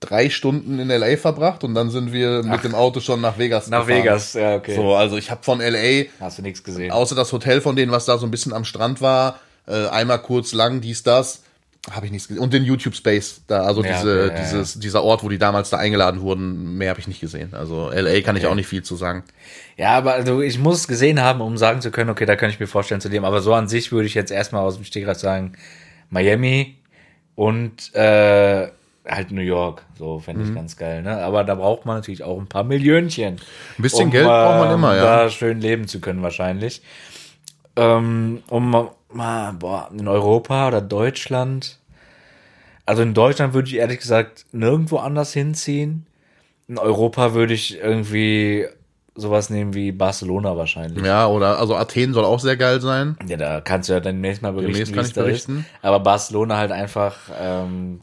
drei 0.00 0.30
Stunden 0.30 0.78
in 0.78 0.88
LA 0.90 1.16
verbracht 1.16 1.64
und 1.64 1.74
dann 1.74 1.90
sind 1.90 2.12
wir 2.12 2.42
mit 2.44 2.62
dem 2.64 2.74
Auto 2.74 3.00
schon 3.00 3.20
nach 3.20 3.36
Vegas 3.36 3.68
Nach 3.68 3.84
gefahren. 3.86 4.02
Vegas, 4.04 4.32
ja, 4.34 4.54
okay. 4.56 4.74
So, 4.76 4.94
also 4.94 5.16
ich 5.16 5.30
habe 5.30 5.42
von 5.42 5.60
LA, 5.60 6.04
Hast 6.20 6.38
du 6.38 6.42
nichts 6.42 6.62
gesehen. 6.62 6.92
außer 6.92 7.14
das 7.16 7.32
Hotel 7.32 7.60
von 7.60 7.74
denen, 7.76 7.90
was 7.92 8.04
da 8.04 8.16
so 8.16 8.26
ein 8.26 8.30
bisschen 8.30 8.52
am 8.52 8.64
Strand 8.64 9.00
war, 9.02 9.38
äh, 9.66 9.88
einmal 9.88 10.20
kurz 10.22 10.52
lang, 10.52 10.80
dies, 10.80 11.02
das, 11.02 11.42
habe 11.90 12.06
ich 12.06 12.12
nichts 12.12 12.28
gesehen. 12.28 12.42
Und 12.42 12.52
den 12.52 12.64
YouTube 12.64 12.94
Space, 12.94 13.40
da, 13.46 13.62
also 13.62 13.82
Ja, 13.82 13.92
diese, 13.92 14.24
okay, 14.26 14.34
ja, 14.34 14.40
dieses, 14.42 14.78
dieser 14.78 15.02
Ort, 15.04 15.22
wo 15.22 15.28
die 15.28 15.38
damals 15.38 15.70
da 15.70 15.78
eingeladen 15.78 16.20
wurden, 16.20 16.76
mehr 16.76 16.90
habe 16.90 17.00
ich 17.00 17.08
nicht 17.08 17.20
gesehen. 17.20 17.54
Also 17.54 17.90
LA 17.90 18.20
kann 18.20 18.36
ich 18.36 18.46
auch 18.46 18.54
nicht 18.54 18.66
viel 18.66 18.82
zu 18.82 18.96
sagen. 18.96 19.22
Ja, 19.76 19.90
aber 19.96 20.12
also 20.14 20.42
ich 20.42 20.58
muss 20.58 20.78
es 20.80 20.88
gesehen 20.88 21.22
haben, 21.22 21.40
um 21.40 21.56
sagen 21.56 21.80
zu 21.80 21.90
können, 21.90 22.10
okay, 22.10 22.26
da 22.26 22.36
kann 22.36 22.50
ich 22.50 22.60
mir 22.60 22.66
vorstellen 22.66 23.00
zu 23.00 23.08
leben. 23.08 23.24
Aber 23.24 23.40
so 23.40 23.54
an 23.54 23.68
sich 23.68 23.90
würde 23.92 24.06
ich 24.06 24.14
jetzt 24.14 24.30
erstmal 24.30 24.62
aus 24.62 24.74
dem 24.76 24.84
Stegreif 24.84 25.18
sagen, 25.18 25.52
Miami 26.10 26.76
und 27.36 27.94
äh, 27.94 28.68
halt 29.06 29.30
New 29.30 29.40
York. 29.40 29.84
So 29.98 30.18
fände 30.18 30.42
Mhm. 30.42 30.48
ich 30.50 30.54
ganz 30.54 30.76
geil. 30.76 31.02
Ne? 31.02 31.16
Aber 31.18 31.44
da 31.44 31.54
braucht 31.54 31.86
man 31.86 31.96
natürlich 31.96 32.22
auch 32.22 32.38
ein 32.38 32.46
paar 32.48 32.64
Millionchen. 32.64 33.36
Ein 33.78 33.82
bisschen 33.82 34.10
Geld 34.10 34.26
braucht 34.26 34.58
man 34.58 34.74
immer, 34.74 34.94
ja. 34.96 35.02
Da 35.24 35.30
schön 35.30 35.60
leben 35.60 35.88
zu 35.88 36.00
können 36.00 36.22
wahrscheinlich. 36.22 36.82
Ähm, 37.78 38.42
um 38.48 38.90
mal, 39.12 39.52
boah, 39.52 39.88
in 39.96 40.08
Europa 40.08 40.68
oder 40.68 40.80
Deutschland. 40.80 41.78
Also 42.84 43.02
in 43.02 43.14
Deutschland 43.14 43.54
würde 43.54 43.68
ich 43.68 43.76
ehrlich 43.76 44.00
gesagt 44.00 44.46
nirgendwo 44.52 44.96
anders 44.96 45.32
hinziehen. 45.32 46.06
In 46.66 46.78
Europa 46.78 47.34
würde 47.34 47.54
ich 47.54 47.78
irgendwie 47.78 48.66
sowas 49.14 49.50
nehmen 49.50 49.74
wie 49.74 49.92
Barcelona 49.92 50.56
wahrscheinlich. 50.56 51.04
Ja, 51.04 51.26
oder, 51.28 51.58
also 51.58 51.76
Athen 51.76 52.12
soll 52.14 52.24
auch 52.24 52.40
sehr 52.40 52.56
geil 52.56 52.80
sein. 52.80 53.16
Ja, 53.26 53.36
da 53.36 53.60
kannst 53.60 53.88
du 53.88 53.92
ja 53.92 54.00
dann 54.00 54.16
demnächst 54.16 54.42
mal 54.42 54.52
berichten, 54.52 54.72
Demnächst 54.72 54.94
kann 54.94 55.06
ich 55.06 55.14
berichten. 55.14 55.58
ist. 55.60 55.84
Aber 55.84 56.00
Barcelona 56.00 56.56
halt 56.56 56.72
einfach 56.72 57.16
ähm, 57.40 58.00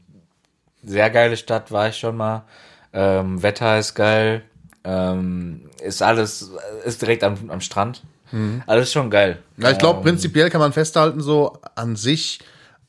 sehr 0.84 1.10
geile 1.10 1.36
Stadt, 1.38 1.72
war 1.72 1.90
ich 1.90 1.98
schon 1.98 2.16
mal. 2.16 2.44
Ähm, 2.94 3.42
Wetter 3.44 3.78
ist 3.78 3.94
geil. 3.96 4.44
Ähm, 4.84 5.70
ist 5.82 6.02
alles, 6.02 6.52
ist 6.86 7.02
direkt 7.02 7.24
am, 7.24 7.50
am 7.50 7.62
Strand. 7.62 8.04
Alles 8.66 8.92
schon 8.92 9.10
geil. 9.10 9.40
Mhm. 9.56 9.64
Ja, 9.64 9.72
ich 9.72 9.78
glaube, 9.78 10.00
Ähm, 10.00 10.04
prinzipiell 10.04 10.50
kann 10.50 10.62
man 10.62 10.74
festhalten, 10.74 11.22
so 11.22 11.58
an 11.76 11.96
sich, 11.96 12.40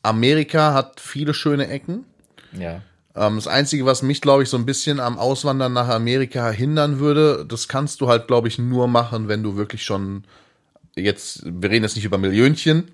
Amerika 0.03 0.74
hat 0.74 1.01
viele 1.01 1.34
schöne 1.34 1.68
Ecken. 1.68 2.05
Ja. 2.53 2.82
Ähm, 3.14 3.37
das 3.37 3.47
Einzige, 3.47 3.87
was 3.87 4.03
mich, 4.03 4.20
glaube 4.20 4.43
ich, 4.43 4.49
so 4.49 4.57
ein 4.57 4.66
bisschen 4.66 5.01
am 5.01 5.18
Auswandern 5.18 5.72
nach 5.72 5.89
Amerika 5.89 6.51
hindern 6.51 6.99
würde, 6.99 7.45
das 7.49 7.68
kannst 7.68 8.01
du 8.01 8.09
halt, 8.09 8.26
glaube 8.26 8.49
ich, 8.49 8.59
nur 8.59 8.89
machen, 8.89 9.28
wenn 9.28 9.43
du 9.43 9.57
wirklich 9.57 9.84
schon 9.84 10.24
jetzt, 10.97 11.43
wir 11.45 11.70
reden 11.70 11.84
jetzt 11.84 11.97
nicht 11.97 12.05
über 12.05 12.18
Millionchen, 12.18 12.91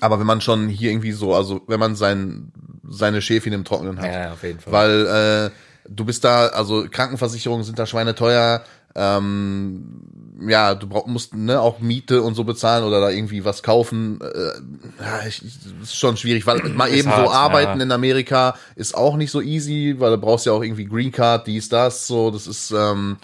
aber 0.00 0.18
wenn 0.18 0.26
man 0.26 0.40
schon 0.40 0.68
hier 0.68 0.90
irgendwie 0.90 1.12
so, 1.12 1.34
also 1.34 1.62
wenn 1.66 1.80
man 1.80 1.96
sein, 1.96 2.52
seine 2.88 3.22
Schäfchen 3.22 3.52
im 3.52 3.64
Trockenen 3.64 4.00
hat. 4.00 4.12
Ja, 4.12 4.32
auf 4.32 4.42
jeden 4.42 4.60
Fall. 4.60 4.72
Weil 4.72 5.06
äh, 5.06 5.50
du 5.88 6.04
bist 6.04 6.24
da, 6.24 6.48
also 6.48 6.86
Krankenversicherungen 6.90 7.64
sind 7.64 7.78
da 7.78 7.86
schweineteuer, 7.86 8.62
ähm, 8.94 10.00
ja, 10.40 10.74
du 10.74 10.86
brauch, 10.86 11.06
musst 11.06 11.34
ne, 11.34 11.60
auch 11.60 11.80
Miete 11.80 12.22
und 12.22 12.34
so 12.34 12.44
bezahlen 12.44 12.84
oder 12.84 13.00
da 13.00 13.10
irgendwie 13.10 13.44
was 13.44 13.62
kaufen. 13.62 14.20
Äh, 14.20 15.02
ja, 15.02 15.26
ich, 15.26 15.42
ist 15.82 15.96
schon 15.96 16.16
schwierig, 16.16 16.46
weil 16.46 16.58
mal 16.74 16.92
eben 16.92 17.08
hart, 17.08 17.26
so 17.26 17.32
arbeiten 17.32 17.78
ja. 17.78 17.84
in 17.84 17.92
Amerika 17.92 18.56
ist 18.74 18.94
auch 18.94 19.16
nicht 19.16 19.30
so 19.30 19.40
easy, 19.40 19.96
weil 19.98 20.10
du 20.10 20.18
brauchst 20.18 20.46
ja 20.46 20.52
auch 20.52 20.62
irgendwie 20.62 20.84
Green 20.84 21.12
Card, 21.12 21.46
dies, 21.46 21.68
das, 21.68 22.06
so, 22.06 22.30
das 22.30 22.46
ist, 22.46 22.70
ähm, 22.70 23.16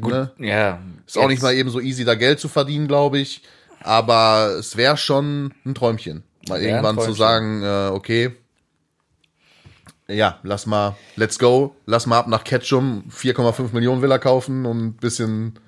Gut, 0.00 0.12
ne? 0.12 0.30
ja. 0.38 0.80
ist 1.06 1.18
auch 1.18 1.28
nicht 1.28 1.42
mal 1.42 1.54
eben 1.54 1.70
so 1.70 1.80
easy, 1.80 2.04
da 2.04 2.14
Geld 2.14 2.40
zu 2.40 2.48
verdienen, 2.48 2.88
glaube 2.88 3.18
ich. 3.18 3.42
Aber 3.82 4.56
es 4.58 4.76
wäre 4.76 4.96
schon 4.96 5.54
ein 5.64 5.74
Träumchen, 5.74 6.24
mal 6.48 6.58
ein 6.58 6.64
irgendwann 6.64 6.96
zu 6.96 7.14
Träumchen. 7.14 7.16
sagen, 7.16 7.62
äh, 7.62 7.90
okay, 7.94 8.32
ja, 10.08 10.38
lass 10.42 10.64
mal, 10.64 10.96
let's 11.16 11.38
go, 11.38 11.76
lass 11.84 12.06
mal 12.06 12.18
ab 12.18 12.28
nach 12.28 12.42
Ketchum 12.42 13.04
4,5 13.10 13.74
Millionen 13.74 14.00
Villa 14.00 14.18
kaufen 14.18 14.64
und 14.64 14.78
ein 14.78 14.92
bisschen 14.94 15.58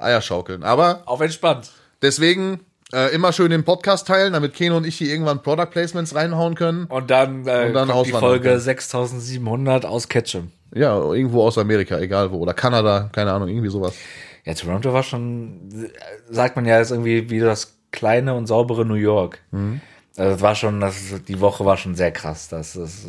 Eier 0.00 0.20
schaukeln. 0.20 0.62
Aber 0.62 1.02
Auf 1.06 1.20
entspannt. 1.20 1.70
deswegen 2.02 2.60
äh, 2.92 3.14
immer 3.14 3.32
schön 3.32 3.50
den 3.50 3.64
Podcast 3.64 4.06
teilen, 4.06 4.32
damit 4.32 4.54
Keno 4.54 4.76
und 4.76 4.86
ich 4.86 4.96
hier 4.96 5.08
irgendwann 5.12 5.42
Product 5.42 5.66
Placements 5.70 6.14
reinhauen 6.14 6.54
können. 6.54 6.86
Und 6.86 7.10
dann, 7.10 7.46
äh, 7.46 7.66
Und 7.66 7.74
dann 7.74 7.88
kommt 7.88 8.06
die 8.06 8.12
Folge 8.12 8.48
können. 8.48 8.60
6700 8.60 9.84
aus 9.86 10.08
Ketchum. 10.08 10.50
Ja, 10.74 10.96
irgendwo 10.96 11.42
aus 11.44 11.58
Amerika, 11.58 11.98
egal 11.98 12.30
wo. 12.32 12.38
Oder 12.38 12.54
Kanada, 12.54 13.08
keine 13.12 13.32
Ahnung, 13.32 13.48
irgendwie 13.48 13.70
sowas. 13.70 13.94
Ja, 14.44 14.54
Toronto 14.54 14.92
war 14.92 15.02
schon, 15.02 15.90
sagt 16.30 16.56
man 16.56 16.64
ja, 16.64 16.80
ist 16.80 16.90
irgendwie 16.90 17.28
wie 17.30 17.40
das 17.40 17.74
kleine 17.92 18.34
und 18.34 18.46
saubere 18.46 18.84
New 18.84 18.94
York. 18.94 19.38
Mhm. 19.50 19.80
Also 20.16 20.32
das 20.32 20.40
war 20.40 20.54
schon, 20.54 20.80
das, 20.80 20.96
die 21.28 21.40
Woche 21.40 21.64
war 21.64 21.76
schon 21.76 21.94
sehr 21.94 22.10
krass. 22.12 22.48
Das, 22.48 22.72
das 22.74 23.06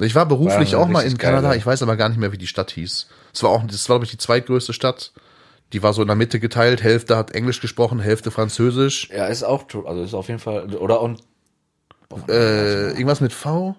Ich 0.00 0.14
war 0.14 0.26
beruflich 0.26 0.72
War 0.72 0.80
auch 0.80 0.88
mal 0.88 1.02
in 1.02 1.18
Kanada, 1.18 1.48
geil, 1.48 1.52
ja. 1.52 1.56
ich 1.58 1.66
weiß 1.66 1.82
aber 1.82 1.96
gar 1.96 2.08
nicht 2.08 2.18
mehr, 2.18 2.32
wie 2.32 2.38
die 2.38 2.46
Stadt 2.46 2.70
hieß. 2.70 3.08
Es 3.32 3.42
war 3.42 3.50
auch, 3.50 3.62
das 3.66 3.88
war, 3.88 3.96
glaube 3.96 4.04
ich, 4.04 4.10
die 4.10 4.18
zweitgrößte 4.18 4.72
Stadt. 4.72 5.12
Die 5.72 5.82
war 5.82 5.92
so 5.92 6.02
in 6.02 6.08
der 6.08 6.16
Mitte 6.16 6.38
geteilt, 6.40 6.82
Hälfte 6.82 7.16
hat 7.16 7.32
Englisch 7.32 7.60
gesprochen, 7.60 7.98
Hälfte 8.00 8.30
Französisch. 8.30 9.08
ja, 9.10 9.26
ist 9.26 9.42
auch, 9.42 9.64
also 9.86 10.02
ist 10.02 10.14
auf 10.14 10.28
jeden 10.28 10.40
Fall, 10.40 10.72
oder 10.76 11.00
und 11.00 11.20
Äh, 12.28 12.90
irgendwas 12.90 13.20
mit 13.20 13.32
V? 13.32 13.74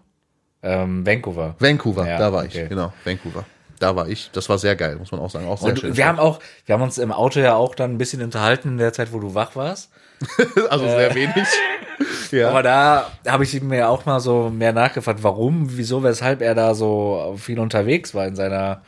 ähm, 0.61 1.05
Vancouver. 1.05 1.55
Vancouver, 1.59 2.07
Ja, 2.07 2.17
da 2.17 2.33
war 2.33 2.43
okay. 2.43 2.63
ich, 2.63 2.69
genau, 2.69 2.91
Vancouver. 3.03 3.45
Da 3.79 3.95
war 3.95 4.07
ich. 4.07 4.29
Das 4.33 4.47
war 4.49 4.57
sehr 4.57 4.75
geil, 4.75 4.95
muss 4.95 5.11
man 5.11 5.19
auch 5.21 5.29
sagen. 5.29 5.47
Auch 5.47 5.57
sehr 5.59 5.69
Und 5.69 5.79
schön. 5.79 5.95
wir 5.97 6.07
haben 6.07 6.17
auch, 6.17 6.39
wir 6.65 6.73
haben 6.73 6.81
uns 6.81 6.97
im 6.97 7.11
Auto 7.11 7.39
ja 7.39 7.55
auch 7.55 7.75
dann 7.75 7.91
ein 7.91 7.97
bisschen 7.97 8.21
unterhalten 8.23 8.69
in 8.69 8.77
der 8.77 8.93
Zeit, 8.93 9.11
wo 9.13 9.19
du 9.19 9.36
wach 9.36 9.55
warst. 9.55 9.91
also 10.69 10.86
sehr 10.88 11.13
wenig. 11.13 11.45
ja. 12.31 12.49
Aber 12.49 12.63
da 12.63 13.11
habe 13.27 13.43
ich 13.43 13.61
mir 13.61 13.89
auch 13.89 14.05
mal 14.05 14.19
so 14.21 14.49
mehr 14.49 14.71
nachgefragt, 14.73 15.23
warum, 15.23 15.77
wieso, 15.77 16.03
weshalb 16.03 16.41
er 16.41 16.55
da 16.55 16.73
so 16.73 17.36
viel 17.38 17.59
unterwegs 17.59 18.15
war 18.15 18.25
in 18.25 18.36
seiner 18.36 18.81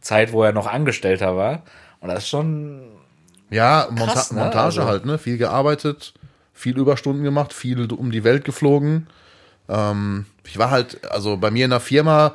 Zeit, 0.00 0.32
wo 0.32 0.42
er 0.44 0.52
noch 0.52 0.66
Angestellter 0.66 1.36
war. 1.36 1.62
Und 2.00 2.08
das 2.08 2.24
ist 2.24 2.28
schon, 2.28 2.82
Ja, 3.50 3.88
Monta 3.90 4.12
Krass, 4.12 4.32
ne? 4.32 4.40
Montage 4.40 4.80
Also- 4.80 4.84
halt, 4.84 5.04
ne? 5.06 5.18
Viel 5.18 5.36
gearbeitet, 5.38 6.14
viel 6.52 6.78
Überstunden 6.78 7.24
gemacht, 7.24 7.52
viel 7.52 7.92
um 7.92 8.10
die 8.10 8.24
Welt 8.24 8.44
geflogen. 8.44 9.06
Ähm, 9.68 10.26
ich 10.44 10.58
war 10.58 10.70
halt, 10.70 11.10
also 11.10 11.36
bei 11.36 11.50
mir 11.50 11.64
in 11.64 11.70
der 11.70 11.80
Firma, 11.80 12.34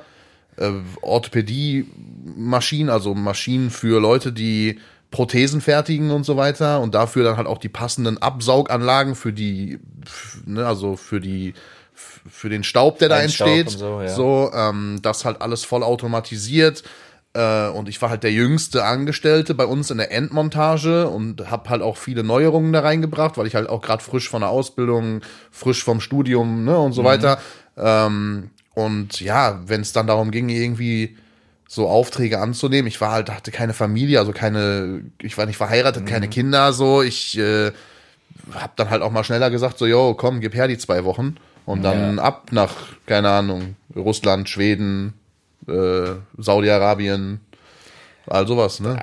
äh, 0.57 0.71
Orthopädie-Maschinen, 1.01 2.89
also 2.89 3.13
Maschinen 3.13 3.69
für 3.69 3.99
Leute, 3.99 4.31
die 4.31 4.79
Prothesen 5.11 5.61
fertigen 5.61 6.11
und 6.11 6.25
so 6.25 6.35
weiter 6.37 6.81
und 6.81 6.93
dafür 6.95 7.23
dann 7.23 7.37
halt 7.37 7.47
auch 7.47 7.57
die 7.57 7.69
passenden 7.69 8.17
Absauganlagen 8.21 9.15
für 9.15 9.31
die, 9.31 9.79
ne, 10.45 10.65
also 10.65 10.95
für 10.97 11.21
die 11.21 11.53
für 11.93 12.49
den 12.49 12.63
Staub, 12.65 12.99
der 12.99 13.07
da 13.07 13.17
Feinstaub 13.17 13.47
entsteht. 13.47 13.79
so, 13.79 14.01
ja. 14.01 14.09
so 14.09 14.51
ähm, 14.53 14.99
das 15.01 15.23
halt 15.23 15.41
alles 15.41 15.63
voll 15.63 15.83
automatisiert. 15.83 16.83
Äh, 17.35 17.67
und 17.69 17.89
ich 17.89 18.01
war 18.01 18.09
halt 18.09 18.23
der 18.23 18.31
jüngste 18.31 18.85
Angestellte 18.85 19.53
bei 19.55 19.65
uns 19.65 19.91
in 19.91 19.97
der 19.97 20.11
Endmontage 20.11 21.07
und 21.09 21.51
habe 21.51 21.69
halt 21.69 21.81
auch 21.81 21.97
viele 21.97 22.23
Neuerungen 22.23 22.71
da 22.71 22.79
reingebracht, 22.79 23.37
weil 23.37 23.45
ich 23.45 23.55
halt 23.55 23.67
auch 23.69 23.81
gerade 23.81 24.01
frisch 24.03 24.29
von 24.29 24.41
der 24.41 24.49
Ausbildung, 24.49 25.21
frisch 25.51 25.83
vom 25.83 25.99
Studium 25.99 26.63
ne, 26.63 26.77
und 26.77 26.93
so 26.93 27.03
weiter. 27.03 27.37
Ähm, 27.77 28.51
und 28.73 29.19
ja, 29.19 29.59
wenn 29.65 29.81
es 29.81 29.91
dann 29.91 30.07
darum 30.07 30.31
ging, 30.31 30.47
irgendwie 30.49 31.17
so 31.67 31.89
Aufträge 31.89 32.39
anzunehmen, 32.39 32.87
ich 32.87 33.01
war 33.01 33.11
halt, 33.11 33.29
hatte 33.29 33.51
keine 33.51 33.73
Familie, 33.73 34.19
also 34.19 34.31
keine, 34.31 35.01
ich 35.21 35.37
war 35.37 35.45
nicht 35.45 35.57
verheiratet, 35.57 36.05
keine 36.05 36.29
Kinder, 36.29 36.71
so, 36.71 37.01
ich 37.01 37.37
äh, 37.37 37.71
hab 38.53 38.75
dann 38.77 38.89
halt 38.89 39.01
auch 39.01 39.11
mal 39.11 39.23
schneller 39.23 39.49
gesagt, 39.49 39.77
so, 39.77 39.85
yo, 39.85 40.13
komm, 40.13 40.39
gib 40.39 40.53
her 40.53 40.67
die 40.69 40.77
zwei 40.77 41.03
Wochen 41.03 41.35
und 41.65 41.83
dann 41.83 42.17
Ja. 42.17 42.23
ab 42.23 42.51
nach, 42.51 42.75
keine 43.07 43.29
Ahnung, 43.29 43.75
Russland, 43.95 44.47
Schweden, 44.47 45.13
äh, 45.67 46.15
Saudi-Arabien, 46.37 47.39
all 48.27 48.47
sowas, 48.47 48.79
ne? 48.79 48.97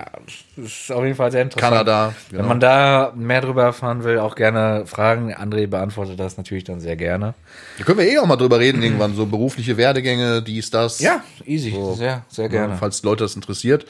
Das 0.57 0.67
ist 0.67 0.93
auf 0.93 1.05
jeden 1.05 1.15
Fall 1.15 1.31
sehr 1.31 1.43
interessant. 1.43 1.73
Kanada, 1.73 2.15
Wenn 2.31 2.39
genau. 2.39 2.49
man 2.49 2.61
da 2.61 3.13
mehr 3.15 3.41
drüber 3.41 3.63
erfahren 3.63 4.05
will, 4.05 4.19
auch 4.19 4.35
gerne 4.35 4.85
fragen. 4.87 5.33
André 5.35 5.67
beantwortet 5.67 6.19
das 6.19 6.37
natürlich 6.37 6.65
dann 6.65 6.81
sehr 6.81 6.97
gerne. 6.97 7.35
Da 7.79 7.85
können 7.85 7.99
wir 7.99 8.07
eh 8.07 8.19
auch 8.19 8.27
mal 8.27 8.37
drüber 8.37 8.59
reden 8.59 8.83
irgendwann, 8.83 9.15
so 9.15 9.27
berufliche 9.27 9.77
Werdegänge, 9.77 10.43
dies, 10.43 10.71
das. 10.71 11.01
easy. 11.45 11.77
Sehr, 11.95 12.25
sehr 12.29 12.49
gerne. 12.49 12.75
Ja, 12.75 12.79
falls 12.79 13.03
Leute 13.03 13.25
das 13.25 13.37
interessiert. 13.37 13.87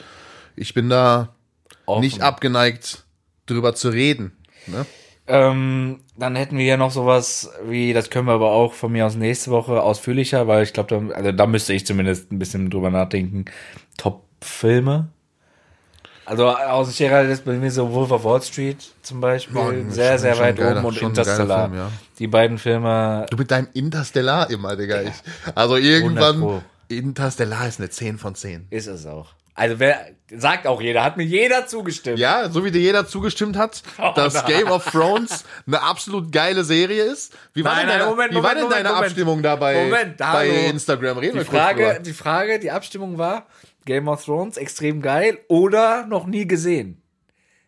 Ich 0.55 0.73
bin 0.73 0.89
da 0.89 1.29
Offen. 1.85 2.01
nicht 2.01 2.21
abgeneigt, 2.21 3.03
drüber 3.47 3.73
zu 3.73 3.89
reden. 3.89 4.37
Ne? 4.67 4.85
Ähm, 5.25 6.01
dann 6.17 6.35
hätten 6.35 6.57
wir 6.57 6.65
ja 6.65 6.75
noch 6.77 6.91
sowas 6.91 7.49
wie, 7.65 7.93
das 7.93 8.09
können 8.09 8.27
wir 8.27 8.33
aber 8.33 8.51
auch 8.51 8.73
von 8.73 8.91
mir 8.91 9.05
aus 9.05 9.15
nächste 9.15 9.51
Woche 9.51 9.81
ausführlicher, 9.81 10.47
weil 10.47 10.63
ich 10.63 10.73
glaube, 10.73 10.89
da, 11.09 11.15
also 11.15 11.31
da 11.31 11.47
müsste 11.47 11.73
ich 11.73 11.85
zumindest 11.85 12.31
ein 12.31 12.39
bisschen 12.39 12.69
drüber 12.69 12.89
nachdenken. 12.89 13.45
Top-Filme. 13.97 15.07
Also 16.25 16.47
aus 16.49 16.95
Gerald 16.97 17.29
ist 17.29 17.43
bei 17.43 17.53
mir 17.53 17.69
so 17.71 17.91
Wolf 17.91 18.11
of 18.11 18.23
Wall 18.23 18.41
Street 18.41 18.77
zum 19.01 19.19
Beispiel 19.19 19.55
Boah, 19.55 19.73
sehr, 19.91 20.17
sehr 20.19 20.37
weit 20.39 20.57
geiler- 20.57 20.77
oben 20.79 20.85
und 20.87 21.01
Interstellar. 21.01 21.67
Film, 21.69 21.77
ja. 21.79 21.91
Die 22.19 22.27
beiden 22.27 22.57
Filme, 22.57 23.25
Du 23.29 23.37
mit 23.37 23.51
deinem 23.51 23.67
Interstellar 23.73 24.49
immer, 24.49 24.75
Digga. 24.77 25.01
Ich, 25.01 25.11
also 25.55 25.75
irgendwann, 25.75 26.35
100 26.35 26.39
Pro. 26.61 26.61
Interstellar 26.87 27.67
ist 27.67 27.79
eine 27.79 27.89
10 27.89 28.17
von 28.17 28.35
10. 28.35 28.67
ist 28.69 28.87
es 28.87 29.05
auch. 29.05 29.33
Also 29.55 29.79
wer, 29.79 30.07
sagt 30.35 30.65
auch 30.65 30.81
jeder, 30.81 31.03
hat 31.03 31.15
mir 31.17 31.23
jeder 31.25 31.67
zugestimmt. 31.67 32.17
Ja, 32.17 32.49
so 32.49 32.65
wie 32.65 32.71
dir 32.71 32.81
jeder 32.81 33.05
zugestimmt 33.07 33.55
hat, 33.55 33.83
dass 34.15 34.33
nein. 34.33 34.45
Game 34.47 34.67
of 34.71 34.83
Thrones 34.89 35.43
eine 35.67 35.81
absolut 35.83 36.31
geile 36.31 36.63
Serie 36.63 37.03
ist. 37.03 37.33
Wie 37.53 37.63
war 37.63 37.75
Nein, 37.75 37.87
denn 37.87 37.99
deine, 37.99 38.09
Moment, 38.09 38.31
wie 38.31 38.35
war 38.37 38.41
Moment, 38.41 38.57
denn 38.57 38.63
Moment, 38.69 38.85
deine. 38.87 38.95
Abstimmung 38.97 39.43
da 39.43 39.55
bei, 39.55 39.83
Moment, 39.83 40.17
bei 40.17 40.25
hallo. 40.25 40.69
Instagram? 40.71 41.17
Reden 41.19 41.37
Die 41.39 41.45
Frage, 41.45 41.99
die 42.03 42.13
Frage, 42.13 42.57
die 42.59 42.71
Abstimmung 42.71 43.19
war 43.19 43.45
Game 43.85 44.07
of 44.07 44.25
Thrones 44.25 44.57
extrem 44.57 45.01
geil 45.03 45.37
oder 45.49 46.07
noch 46.07 46.25
nie 46.25 46.47
gesehen. 46.47 46.99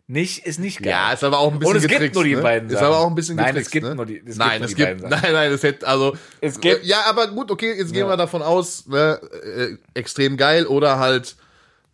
Nicht, 0.07 0.45
ist 0.45 0.59
nicht 0.59 0.81
geil. 0.83 0.91
Ja, 0.91 1.13
ist 1.13 1.23
aber 1.23 1.39
auch 1.39 1.51
ein 1.51 1.57
bisschen 1.59 1.75
Und 1.77 1.83
es 1.83 1.87
gibt 1.87 2.13
nur 2.13 2.23
die 2.23 2.35
ne? 2.35 2.41
beiden 2.41 2.69
Ist 2.69 2.75
Sachen. 2.75 2.85
aber 2.87 2.99
auch 2.99 3.07
ein 3.07 3.15
bisschen 3.15 3.35
Nein, 3.37 3.55
es 3.57 3.71
gibt 3.71 3.85
ne? 3.87 3.95
nur 3.95 4.05
die- 4.05 4.17
es 4.19 4.25
gibt 4.25 4.37
nein, 4.37 4.59
nur 4.59 4.65
es 4.69 4.75
die 4.75 4.83
gibt, 4.85 5.01
nein, 5.01 5.33
nein, 5.33 5.51
es 5.51 5.63
hätte, 5.63 5.87
also, 5.87 6.15
Es 6.41 6.59
gibt- 6.59 6.83
ja, 6.85 7.01
aber 7.07 7.27
gut, 7.27 7.49
okay, 7.49 7.73
jetzt 7.75 7.91
gehen 7.91 8.01
Ja. 8.05 8.09
wir 8.09 8.17
davon 8.17 8.43
aus, 8.43 8.85
ne, 8.87 9.19
äh, 9.43 9.77
extrem 9.99 10.37
geil 10.37 10.67
oder 10.67 10.99
halt 10.99 11.35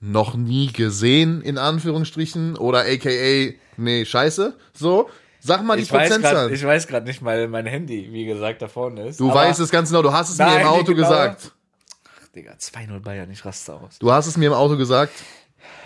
noch 0.01 0.35
nie 0.35 0.71
gesehen, 0.73 1.41
in 1.41 1.57
Anführungsstrichen, 1.57 2.57
oder 2.57 2.79
aka, 2.81 3.53
nee, 3.77 4.05
scheiße, 4.05 4.55
so. 4.73 5.09
Sag 5.43 5.63
mal 5.63 5.75
die 5.77 5.83
ich 5.83 5.91
weiß 5.91 6.07
Prozentzahl. 6.09 6.33
grad, 6.47 6.51
ich 6.51 6.63
weiß 6.63 6.87
gerade 6.87 7.05
nicht, 7.07 7.23
weil 7.23 7.47
mein 7.47 7.65
Handy, 7.65 8.09
wie 8.11 8.25
gesagt, 8.25 8.61
da 8.61 8.67
vorne 8.67 9.07
ist. 9.07 9.19
Du 9.19 9.33
weißt 9.33 9.59
es 9.59 9.71
ganz 9.71 9.89
genau, 9.89 10.03
du 10.03 10.11
hast 10.13 10.29
es 10.29 10.37
mir 10.37 10.45
Nein, 10.45 10.61
im 10.61 10.67
Auto 10.67 10.83
die 10.93 11.01
genaue- 11.01 11.29
gesagt. 11.29 11.51
Digga, 12.35 12.53
2-0 12.53 12.99
Bayern, 12.99 13.29
ich 13.31 13.43
raste 13.43 13.73
aus. 13.73 13.97
Du 13.99 14.11
hast 14.11 14.27
es 14.27 14.37
mir 14.37 14.47
im 14.47 14.53
Auto 14.53 14.77
gesagt. 14.77 15.13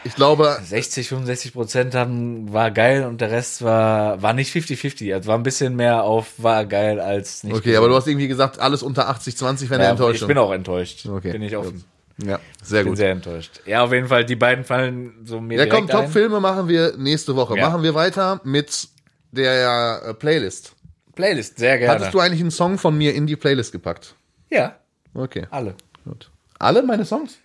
Ich 0.03 0.13
glaube, 0.15 0.59
60, 0.63 1.07
65 1.07 1.53
Prozent 1.53 1.95
haben, 1.95 2.53
war 2.53 2.69
geil 2.69 3.05
und 3.05 3.21
der 3.21 3.31
Rest 3.31 3.63
war, 3.63 4.21
war 4.21 4.33
nicht 4.33 4.53
50-50. 4.55 5.13
Also 5.13 5.27
war 5.29 5.37
ein 5.37 5.43
bisschen 5.43 5.75
mehr 5.75 6.03
auf, 6.03 6.33
war 6.37 6.65
geil 6.65 6.99
als 6.99 7.43
nicht. 7.43 7.55
okay, 7.55 7.75
aber 7.75 7.87
du 7.87 7.95
hast 7.95 8.07
irgendwie 8.07 8.27
gesagt, 8.27 8.59
alles 8.59 8.83
unter 8.83 9.09
80, 9.09 9.35
20 9.35 9.69
wäre 9.69 9.79
eine 9.79 9.85
ja, 9.85 9.91
Enttäuschung. 9.91 10.27
Ich 10.29 10.35
bin 10.35 10.37
auch 10.37 10.51
enttäuscht. 10.51 11.05
Okay. 11.07 11.31
Bin 11.31 11.41
ich 11.41 11.57
offen. 11.57 11.83
Ja, 12.23 12.39
sehr 12.63 12.83
bin 12.83 12.89
gut. 12.91 12.97
sehr 12.97 13.11
enttäuscht. 13.11 13.61
Ja, 13.65 13.83
auf 13.83 13.91
jeden 13.91 14.07
Fall, 14.07 14.25
die 14.25 14.35
beiden 14.35 14.63
fallen 14.63 15.13
so 15.25 15.41
mir 15.41 15.59
Ja, 15.59 15.65
komm, 15.67 15.87
Top-Filme 15.87 16.39
machen 16.39 16.67
wir 16.67 16.95
nächste 16.97 17.35
Woche. 17.35 17.57
Ja. 17.57 17.69
Machen 17.69 17.83
wir 17.83 17.93
weiter 17.93 18.39
mit 18.43 18.87
der 19.31 20.01
äh, 20.05 20.13
Playlist. 20.13 20.73
Playlist, 21.15 21.57
sehr 21.59 21.77
gerne. 21.77 21.93
Hattest 21.93 22.13
du 22.13 22.19
eigentlich 22.19 22.41
einen 22.41 22.51
Song 22.51 22.77
von 22.77 22.97
mir 22.97 23.13
in 23.13 23.25
die 23.27 23.35
Playlist 23.35 23.71
gepackt? 23.71 24.15
Ja, 24.49 24.75
Okay, 25.13 25.47
alle. 25.49 25.75
gut. 26.03 26.29
Alle 26.59 26.83
meine 26.83 27.05
Songs? 27.05 27.37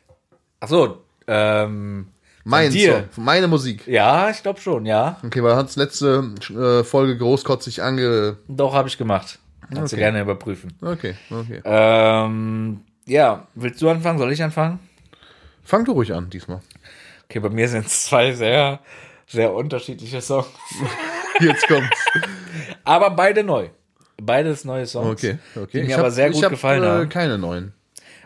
Ach 0.58 0.68
so, 0.68 1.04
ähm, 1.28 2.08
Mein? 2.44 2.72
Song, 2.72 3.04
meine 3.16 3.46
Musik. 3.48 3.86
ja, 3.86 4.28
ich 4.30 4.42
glaube 4.42 4.60
schon, 4.60 4.86
ja. 4.86 5.18
Okay, 5.24 5.42
weil 5.42 5.54
hat's 5.56 5.76
letzte 5.76 6.32
äh, 6.50 6.82
Folge 6.84 7.16
großkotzig 7.18 7.82
ange... 7.82 8.38
Doch, 8.48 8.74
habe 8.74 8.88
ich 8.88 8.98
gemacht. 8.98 9.38
Kannst 9.72 9.92
du 9.92 9.96
Okay. 9.96 10.02
gerne 10.04 10.20
überprüfen. 10.20 10.72
Okay, 10.82 11.14
okay. 11.30 11.60
Ähm, 11.64 12.80
ja, 13.11 13.46
willst 13.54 13.80
du 13.82 13.88
anfangen? 13.88 14.18
Soll 14.18 14.32
ich 14.32 14.42
anfangen? 14.42 14.78
Fang 15.64 15.84
du 15.84 15.92
ruhig 15.92 16.12
an 16.12 16.30
diesmal. 16.30 16.61
Okay, 17.24 17.40
bei 17.40 17.48
mir 17.50 17.68
sind 17.68 17.86
es 17.86 18.04
zwei 18.06 18.32
sehr, 18.32 18.80
sehr 19.26 19.52
unterschiedliche 19.52 20.20
Songs. 20.20 20.46
Jetzt 21.40 21.66
kommt's. 21.68 22.04
Aber 22.84 23.11
beide 23.11 23.42
neu. 23.44 23.68
Beides 24.20 24.64
neue 24.64 24.86
Songs. 24.86 25.08
Okay, 25.12 25.38
okay. 25.56 25.68
Die 25.72 25.78
mir 25.82 25.88
Ich 25.88 25.94
aber 25.94 26.04
hab- 26.08 26.12
sehr 26.12 26.30
gut 26.30 26.42
hab, 26.44 26.50
gefallen 26.50 26.82
äh, 26.82 26.86
haben. 26.86 27.08
keine 27.08 27.38
neuen. 27.38 27.72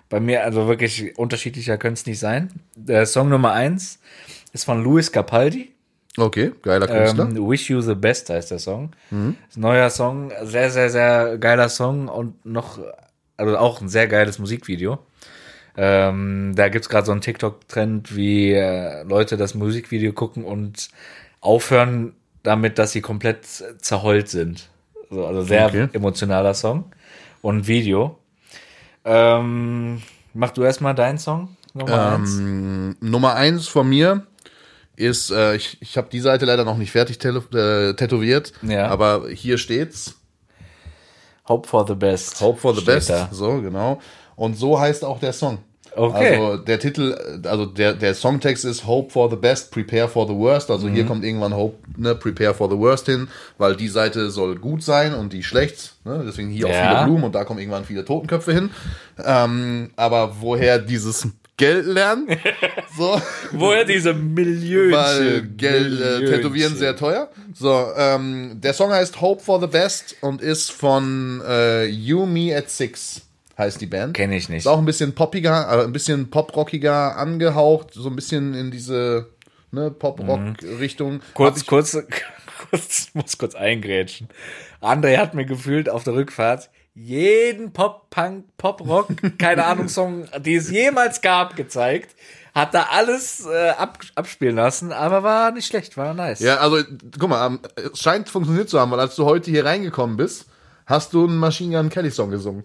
Bei 0.09 0.21
mir, 0.21 0.45
also 0.45 0.67
wirklich 0.69 1.17
unterschiedlicher 1.19 1.77
könnte 1.79 1.99
es 2.01 2.07
nicht 2.07 2.19
sein. 2.19 2.51
Der 2.77 3.07
Song 3.07 3.29
Nummer 3.29 3.53
eins 3.53 3.99
ist 4.53 4.65
von 4.65 4.83
Luis 4.83 5.11
Capaldi. 5.13 5.73
Okay, 6.17 6.53
geiler 6.63 6.87
Künstler. 6.87 7.25
Ähm, 7.29 7.49
Wish 7.51 7.69
You 7.71 7.81
the 7.81 7.95
Best 7.95 8.31
heißt 8.31 8.51
der 8.53 8.59
Song. 8.61 8.93
Ein 9.11 9.37
neuer 9.57 9.91
Song, 9.91 10.31
sehr, 10.43 10.71
sehr, 10.71 10.89
sehr 10.91 11.39
geiler 11.39 11.69
Song 11.69 12.07
und 12.09 12.45
noch, 12.47 12.79
also 13.37 13.57
auch 13.59 13.81
ein 13.81 13.89
sehr 13.89 14.07
geiles 14.09 14.39
Musikvideo. 14.39 14.99
Ähm, 15.77 16.53
da 16.55 16.69
gibt's 16.69 16.89
gerade 16.89 17.07
so 17.07 17.13
einen 17.13 17.21
TikTok-Trend, 17.21 18.15
wie 18.15 18.53
äh, 18.53 19.03
Leute 19.03 19.37
das 19.37 19.55
Musikvideo 19.55 20.13
gucken 20.13 20.45
und 20.45 20.89
aufhören 21.41 22.15
damit, 22.45 22.79
dass 22.79 22.93
sie 22.93 23.01
komplett 23.01 23.45
zerheult 23.81 24.29
sind. 24.29 24.69
So, 25.11 25.27
also 25.27 25.43
sehr 25.43 25.67
Okay. 25.67 25.89
emotionaler 25.93 26.55
Song 26.55 26.85
und 27.43 27.67
Video. 27.67 28.19
Ähm, 29.05 30.01
mach 30.33 30.51
du 30.51 30.63
erstmal 30.63 30.95
deinen 30.95 31.19
Song 31.19 31.57
Nummer 31.75 32.13
eins. 32.15 32.39
Ähm, 32.39 32.97
Nummer 33.01 33.35
eins 33.35 33.67
von 33.69 33.89
mir 33.89 34.27
ist, 34.97 35.31
äh, 35.31 35.57
ich, 35.57 35.77
ich 35.81 35.97
habe 35.97 36.09
die 36.11 36.21
Seite 36.21 36.45
leider 36.45 36.65
noch 36.65 36.79
nicht 36.79 36.93
fertig 36.93 37.17
äh, 37.25 37.95
tätowiert, 37.95 38.53
Ja. 38.63 38.87
aber 38.87 39.29
hier 39.29 39.59
steht's. 39.59 40.15
Hope 41.47 41.69
for 41.69 41.87
the 41.87 41.95
Best. 41.95 42.41
Hope 42.41 42.59
for 42.59 42.75
the 42.75 42.85
best. 42.85 43.11
Da. 43.11 43.29
So, 43.33 43.61
genau. 43.61 44.01
Und 44.37 44.57
so 44.57 44.79
heißt 44.81 45.05
auch 45.05 45.21
der 45.21 45.33
Song. 45.33 45.59
Okay. 45.97 46.35
Also 46.41 46.57
der 46.57 46.81
Titel, 46.81 47.41
also 47.45 47.67
der, 47.67 47.93
der 47.93 48.15
Songtext 48.15 48.65
ist 48.65 48.85
Hope 48.85 49.11
for 49.13 49.31
the 49.31 49.37
best, 49.37 49.71
prepare 49.71 50.09
for 50.09 50.27
the 50.27 50.35
worst. 50.35 50.69
Also 50.71 50.89
Mhm. 50.89 50.95
hier 50.95 51.07
kommt 51.07 51.23
irgendwann 51.25 51.55
Hope, 51.55 51.77
ne, 51.97 52.17
prepare 52.17 52.53
for 52.53 52.69
the 52.69 52.77
worst 52.77 53.07
hin, 53.07 53.29
weil 53.59 53.77
die 53.77 53.87
Seite 53.87 54.31
soll 54.31 54.57
gut 54.57 54.83
sein 54.83 55.15
und 55.15 55.33
die 55.33 55.45
schlecht. 55.45 55.95
Ne? 56.05 56.25
Deswegen 56.27 56.49
hier 56.49 56.67
auch 56.67 56.71
Ja. 56.71 56.89
viele 56.97 57.05
Blumen 57.05 57.25
und 57.25 57.35
da 57.37 57.45
kommen 57.45 57.61
irgendwann 57.61 57.85
viele 57.85 58.05
Totenköpfe 58.05 58.53
hin. 58.53 58.71
Ähm, 59.25 59.91
aber 59.95 60.37
woher 60.41 60.81
dieses 60.81 61.29
Geld 61.57 61.87
lernen? 61.87 62.29
so. 62.97 63.21
Woher 63.53 63.85
diese 63.85 64.13
Millionen? 64.13 64.93
Weil 64.93 65.43
Geld 65.43 66.01
äh, 66.01 66.25
tätowieren 66.25 66.77
sehr 66.77 66.97
teuer. 66.97 67.31
So, 67.55 67.93
ähm, 67.97 68.61
der 68.61 68.75
Song 68.75 68.91
heißt 68.91 69.21
Hope 69.21 69.43
for 69.43 69.61
the 69.61 69.69
Best 69.69 70.17
und 70.21 70.43
ist 70.43 70.73
von 70.73 71.43
äh, 71.47 71.85
You 71.85 72.27
Me 72.27 72.57
at 72.57 72.71
Six, 72.71 73.23
heißt 73.57 73.81
die 73.81 73.87
Band. 73.87 74.15
Kenn 74.15 74.33
ich 74.33 74.49
nicht. 74.49 74.59
Ist 74.59 74.67
auch 74.67 74.79
ein 74.79 74.85
bisschen 74.85 75.15
poppiger, 75.15 75.69
äh, 75.71 75.85
ein 75.85 75.93
bisschen 75.93 76.29
poprockiger 76.29 77.17
angehaucht, 77.17 77.95
so 77.95 78.09
ein 78.09 78.17
bisschen 78.17 78.55
in 78.55 78.73
diese 78.73 79.29
ne, 79.71 79.93
Pop-Rock-Richtung. 79.93 81.21
Kurz, 81.35 81.67
kurz, 81.67 81.97
kurz, 82.71 83.11
muss 83.15 83.39
kurz 83.39 83.55
eingrätschen. 83.55 84.29
André 84.81 85.19
hat 85.19 85.35
mir 85.35 85.45
gefühlt 85.45 85.89
auf 85.89 86.03
der 86.03 86.15
Rückfahrt 86.15 86.69
jeden 86.95 87.73
Pop, 87.73 88.09
Punk, 88.11 88.45
Pop, 88.57 88.81
Rock, 88.87 89.09
keine 89.39 89.65
Ahnung, 89.67 89.89
Song, 89.89 90.27
die 90.41 90.55
es 90.55 90.71
jemals 90.71 91.21
gab, 91.21 91.57
gezeigt. 91.57 92.15
Hat 92.55 92.73
da 92.73 92.87
alles 92.93 93.45
äh, 93.47 93.71
ab, 93.71 93.99
abspielen 94.15 94.55
lassen, 94.55 94.93
aber 94.93 95.25
war 95.25 95.51
nicht 95.51 95.67
schlecht, 95.67 95.97
war 95.97 96.15
nice. 96.15 96.39
Ja, 96.39 96.59
also 96.59 96.79
guck 97.19 97.29
mal, 97.29 97.47
ähm, 97.49 97.59
es 97.93 97.99
scheint 97.99 98.29
funktioniert 98.29 98.69
zu 98.71 98.79
haben, 98.79 98.93
weil 98.93 99.01
als 99.01 99.17
du 99.17 99.25
heute 99.25 99.51
hier 99.51 99.65
reingekommen 99.65 100.17
bist, 100.17 100.47
hast 100.87 101.13
du 101.15 101.27
einen 101.27 101.37
Machine 101.37 101.77
Gun 101.77 101.89
Kelly 101.91 102.13
Song 102.13 102.31
gesungen. 102.31 102.63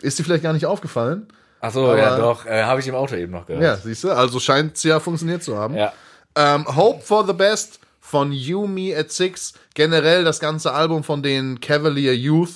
Ist 0.00 0.18
dir 0.18 0.22
vielleicht 0.24 0.44
gar 0.44 0.52
nicht 0.52 0.66
aufgefallen? 0.66 1.26
Ach 1.60 1.72
so, 1.72 1.86
Aber- 1.86 1.98
ja 1.98 2.16
doch, 2.16 2.46
äh, 2.46 2.62
habe 2.62 2.78
ich 2.78 2.86
im 2.86 2.94
Auto 2.94 3.16
eben 3.16 3.32
noch 3.32 3.46
gehört. 3.46 3.64
Ja, 3.64 3.76
siehst 3.76 4.04
du, 4.04 4.12
also 4.12 4.38
scheint 4.38 4.76
es 4.76 4.84
ja 4.84 5.00
funktioniert 5.00 5.42
zu 5.42 5.56
haben. 5.58 5.74
Ja. 5.74 5.92
Ähm, 6.36 6.64
Hope 6.76 7.00
for 7.02 7.26
the 7.26 7.32
Best 7.32 7.80
von 8.00 8.30
You 8.30 8.68
Me 8.68 8.94
at 8.96 9.10
Six. 9.10 9.54
Generell 9.74 10.22
das 10.22 10.38
ganze 10.38 10.72
Album 10.72 11.02
von 11.02 11.24
den 11.24 11.58
Cavalier 11.60 12.14
Youth. 12.14 12.50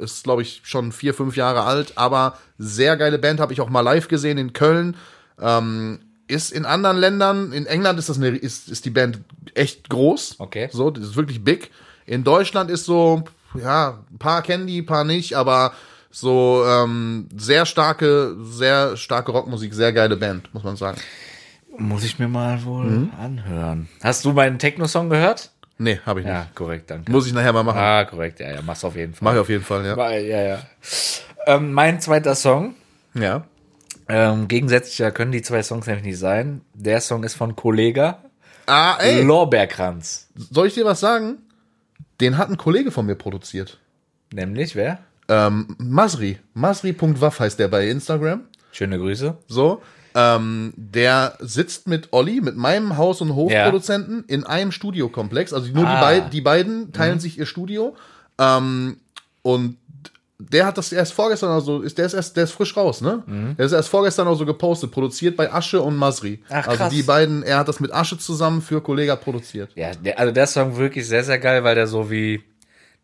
Ist, 0.00 0.24
glaube 0.24 0.42
ich, 0.42 0.62
schon 0.64 0.92
vier, 0.92 1.14
fünf 1.14 1.36
Jahre 1.36 1.62
alt, 1.64 1.92
aber 1.96 2.38
sehr 2.58 2.96
geile 2.96 3.18
Band, 3.18 3.38
habe 3.40 3.52
ich 3.52 3.60
auch 3.60 3.68
mal 3.70 3.80
live 3.82 4.08
gesehen 4.08 4.38
in 4.38 4.52
Köln. 4.52 4.96
Ähm, 5.40 6.00
ist 6.26 6.52
in 6.52 6.64
anderen 6.64 6.96
Ländern, 6.96 7.52
in 7.52 7.66
England 7.66 7.98
ist 7.98 8.08
das 8.08 8.16
eine, 8.18 8.28
ist, 8.28 8.68
ist 8.68 8.84
die 8.84 8.90
Band 8.90 9.20
echt 9.54 9.88
groß. 9.88 10.36
Okay. 10.38 10.68
So, 10.72 10.90
das 10.90 11.04
ist 11.04 11.16
wirklich 11.16 11.42
big. 11.42 11.70
In 12.06 12.24
Deutschland 12.24 12.70
ist 12.70 12.84
so, 12.84 13.24
ja, 13.60 13.98
ein 14.10 14.18
paar 14.18 14.42
kennen 14.42 14.66
die, 14.66 14.82
ein 14.82 14.86
paar 14.86 15.04
nicht, 15.04 15.34
aber 15.36 15.72
so 16.10 16.64
ähm, 16.66 17.28
sehr 17.36 17.66
starke, 17.66 18.36
sehr 18.42 18.96
starke 18.96 19.32
Rockmusik, 19.32 19.74
sehr 19.74 19.92
geile 19.92 20.16
Band, 20.16 20.52
muss 20.54 20.62
man 20.64 20.76
sagen. 20.76 21.00
Muss 21.78 22.04
ich 22.04 22.18
mir 22.18 22.28
mal 22.28 22.64
wohl 22.64 22.84
Mhm. 22.86 23.10
anhören. 23.18 23.88
Hast 24.02 24.24
du 24.24 24.32
meinen 24.32 24.58
Techno-Song 24.58 25.08
gehört? 25.08 25.50
Nee, 25.82 25.98
habe 26.04 26.20
ich 26.20 26.26
nicht. 26.26 26.34
Ja, 26.34 26.46
korrekt, 26.54 26.90
danke. 26.90 27.10
Muss 27.10 27.26
ich 27.26 27.32
nachher 27.32 27.52
mal 27.54 27.62
machen. 27.62 27.78
ah, 27.78 28.04
korrekt, 28.04 28.38
ja, 28.40 28.50
ja, 28.52 28.60
mach's 28.62 28.84
auf 28.84 28.94
jeden 28.96 29.14
Fall. 29.14 29.24
Mach 29.24 29.32
ich 29.34 29.38
auf 29.40 29.48
jeden 29.48 29.64
Fall, 29.64 29.86
ja. 29.86 29.96
Weil, 29.96 30.24
ja, 30.26 30.40
ja. 30.42 30.58
Ähm, 31.46 31.72
mein 31.72 32.00
zweiter 32.00 32.34
Song, 32.34 32.74
Ja. 33.14 33.44
ähm, 34.08 34.46
gegensätzlicher 34.46 35.10
können 35.10 35.32
die 35.32 35.40
zwei 35.42 35.62
Songs 35.62 35.86
nämlich 35.86 36.04
nicht 36.04 36.18
sein. 36.18 36.60
Der 36.74 37.00
Song 37.00 37.24
ist 37.24 37.34
von 37.34 37.56
Kollega, 37.56 38.18
Ah, 38.66 38.98
ey, 39.00 39.22
Lorbeerkranz. 39.22 40.28
soll 40.36 40.66
ich 40.66 40.74
dir 40.74 40.84
was 40.84 41.00
sagen? 41.00 41.38
Den 42.20 42.36
hat 42.36 42.50
ein 42.50 42.58
Kollege 42.58 42.90
von 42.90 43.06
mir 43.06 43.14
produziert. 43.16 43.78
Nämlich, 44.32 44.76
wer? 44.76 44.98
Ähm, 45.28 45.76
Masri. 45.78 46.38
Masri.waff 46.52 47.40
heißt 47.40 47.58
der 47.58 47.68
bei 47.68 47.88
Instagram. 47.88 48.42
Schöne 48.72 48.98
Grüße. 48.98 49.38
So. 49.48 49.80
Ähm, 50.14 50.72
der 50.76 51.34
sitzt 51.40 51.86
mit 51.86 52.08
Olli, 52.12 52.40
mit 52.40 52.56
meinem 52.56 52.96
Haus- 52.96 53.20
und 53.20 53.34
Hofproduzenten, 53.34 54.24
in 54.26 54.44
einem 54.44 54.72
Studiokomplex. 54.72 55.52
Also 55.52 55.66
nur 55.72 55.84
die, 55.84 55.90
Ah. 55.90 56.00
beid, 56.00 56.32
die 56.32 56.40
beiden 56.40 56.92
teilen 56.92 57.20
sich 57.20 57.38
ihr 57.38 57.46
Studio. 57.46 57.94
Ähm, 58.38 58.96
und 59.42 59.76
der 60.38 60.64
hat 60.66 60.78
das 60.78 60.90
erst 60.90 61.12
vorgestern, 61.12 61.50
also 61.50 61.80
ist, 61.82 61.98
der 61.98 62.06
ist 62.06 62.14
erst, 62.14 62.34
der 62.36 62.44
ist 62.44 62.52
frisch 62.52 62.74
raus, 62.74 63.02
ne? 63.02 63.22
Der 63.58 63.66
ist 63.66 63.72
erst 63.72 63.90
vorgestern 63.90 64.26
auch 64.26 64.36
so 64.36 64.46
gepostet, 64.46 64.90
produziert 64.90 65.36
bei 65.36 65.52
Asche 65.52 65.82
und 65.82 65.96
Masri. 65.96 66.42
Ach, 66.48 66.66
also 66.66 66.78
krass. 66.78 66.92
die 66.94 67.02
beiden, 67.02 67.42
er 67.42 67.58
hat 67.58 67.68
das 67.68 67.78
mit 67.78 67.92
Asche 67.92 68.16
zusammen 68.16 68.62
für 68.62 68.80
Kollega 68.80 69.16
produziert. 69.16 69.70
Ja, 69.74 69.92
der, 69.94 70.18
also 70.18 70.32
der 70.32 70.46
Song 70.46 70.78
wirklich 70.78 71.06
sehr, 71.06 71.24
sehr 71.24 71.38
geil, 71.38 71.62
weil 71.62 71.74
der 71.74 71.86
so 71.86 72.10
wie 72.10 72.42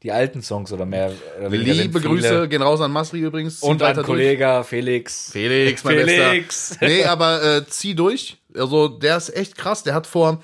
die 0.06 0.12
alten 0.12 0.40
Songs 0.40 0.72
oder 0.72 0.86
mehr. 0.86 1.10
oder 1.40 1.48
Liebe. 1.48 2.00
Grüße, 2.00 2.48
gehen 2.48 2.62
raus 2.62 2.80
an 2.80 2.92
Masri 2.92 3.20
übrigens. 3.20 3.60
Und 3.60 3.82
an. 3.82 4.00
Kollege 4.04 4.64
Felix. 4.64 5.30
Felix, 5.32 5.82
mein 5.82 5.98
Felix. 6.06 6.68
Bester. 6.70 6.86
Nee, 6.86 7.04
aber 7.04 7.42
äh, 7.42 7.66
zieh 7.66 7.96
durch. 7.96 8.38
Also 8.56 8.86
der 8.86 9.16
ist 9.16 9.34
echt 9.34 9.58
krass. 9.58 9.82
Der 9.82 9.94
hat 9.94 10.06
vor, 10.06 10.40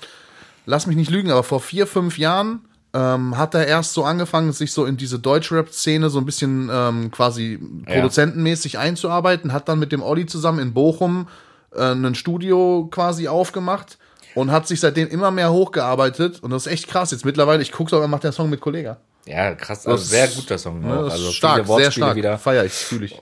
lass 0.65 0.85
mich 0.85 0.97
nicht 0.97 1.09
lügen, 1.09 1.31
aber 1.31 1.43
vor 1.43 1.61
vier, 1.61 1.87
fünf 1.87 2.17
Jahren 2.17 2.65
ähm, 2.93 3.37
hat 3.37 3.55
er 3.55 3.65
erst 3.65 3.93
so 3.93 4.03
angefangen, 4.03 4.51
sich 4.51 4.73
so 4.73 4.85
in 4.85 4.97
diese 4.97 5.17
Deutschrap-Szene 5.17 6.09
so 6.09 6.19
ein 6.19 6.25
bisschen 6.25 6.69
ähm, 6.71 7.09
quasi 7.09 7.57
produzentenmäßig 7.85 8.77
einzuarbeiten. 8.77 9.53
Hat 9.53 9.69
dann 9.69 9.79
mit 9.79 9.93
dem 9.93 10.03
Olli 10.03 10.25
zusammen 10.25 10.59
in 10.59 10.73
Bochum 10.73 11.29
äh, 11.73 11.93
ein 11.93 12.15
Studio 12.15 12.89
quasi 12.91 13.29
aufgemacht 13.29 13.97
und 14.35 14.51
hat 14.51 14.67
sich 14.67 14.81
seitdem 14.81 15.07
immer 15.07 15.31
mehr 15.31 15.53
hochgearbeitet. 15.53 16.43
Und 16.43 16.51
das 16.51 16.65
ist 16.65 16.73
echt 16.73 16.89
krass. 16.89 17.11
Jetzt 17.11 17.23
mittlerweile, 17.23 17.61
ich 17.61 17.71
gucke 17.71 17.89
sogar, 17.89 18.09
macht 18.09 18.25
der 18.25 18.33
Song 18.33 18.49
mit 18.49 18.59
Kollega. 18.59 18.97
Ja, 19.25 19.55
krass. 19.55 19.87
Also 19.87 20.03
sehr 20.03 20.27
guter 20.27 20.57
Song. 20.57 20.79
Ne, 20.81 20.87
Ne? 20.87 21.03
das 21.03 21.13
Also 21.13 21.31
stark, 21.31 21.53
viele 21.55 21.65
sehr 21.65 21.67
Wortspiele 21.69 22.05
stark. 22.05 22.15
wieder. 22.17 22.37
Feier 22.37 22.65
ich, 22.65 22.73
fühle 22.73 23.05
ich. 23.05 23.19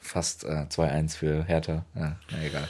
Fast 0.00 0.44
äh, 0.44 0.66
2-1 0.70 1.16
für 1.16 1.44
Hertha. 1.44 1.84
Ja, 1.94 2.16
na 2.30 2.42
egal. 2.44 2.68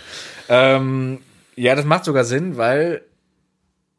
Ähm, 0.48 1.20
ja, 1.56 1.74
das 1.74 1.84
macht 1.84 2.04
sogar 2.04 2.24
Sinn, 2.24 2.56
weil 2.56 3.02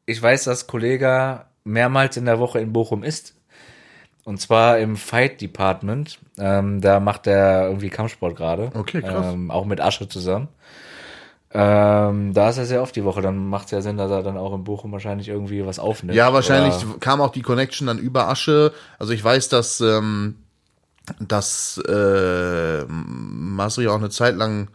ich 0.05 0.21
weiß, 0.21 0.45
dass 0.45 0.67
Kollege 0.67 1.45
mehrmals 1.63 2.17
in 2.17 2.25
der 2.25 2.39
Woche 2.39 2.59
in 2.59 2.73
Bochum 2.73 3.03
ist. 3.03 3.33
Und 4.23 4.41
zwar 4.41 4.79
im 4.79 4.97
Fight 4.97 5.39
Department. 5.41 6.19
Ähm, 6.37 6.81
da 6.81 6.99
macht 6.99 7.27
er 7.27 7.67
irgendwie 7.67 7.89
Kampfsport 7.89 8.35
gerade. 8.35 8.71
Okay, 8.73 9.01
krass. 9.01 9.33
Ähm, 9.33 9.51
auch 9.51 9.65
mit 9.65 9.79
Asche 9.81 10.07
zusammen. 10.09 10.47
Ähm, 11.53 12.33
da 12.33 12.49
ist 12.49 12.57
er 12.57 12.65
sehr 12.65 12.81
oft 12.81 12.95
die 12.95 13.05
Woche. 13.05 13.21
Dann 13.21 13.47
macht 13.47 13.65
es 13.65 13.71
ja 13.71 13.81
Sinn, 13.81 13.97
dass 13.97 14.11
er 14.11 14.21
dann 14.21 14.37
auch 14.37 14.53
in 14.53 14.63
Bochum 14.63 14.91
wahrscheinlich 14.91 15.29
irgendwie 15.29 15.65
was 15.65 15.79
aufnimmt. 15.79 16.15
Ja, 16.15 16.33
wahrscheinlich 16.33 16.75
Oder- 16.85 16.99
kam 16.99 17.21
auch 17.21 17.31
die 17.31 17.41
Connection 17.41 17.87
dann 17.87 17.99
über 17.99 18.27
Asche. 18.27 18.73
Also 18.99 19.13
ich 19.13 19.23
weiß, 19.23 19.47
dass, 19.49 19.79
ähm, 19.79 20.35
dass 21.19 21.81
äh, 21.87 22.83
Masri 22.87 23.87
auch 23.87 23.95
eine 23.95 24.09
Zeit 24.09 24.35
lang 24.35 24.67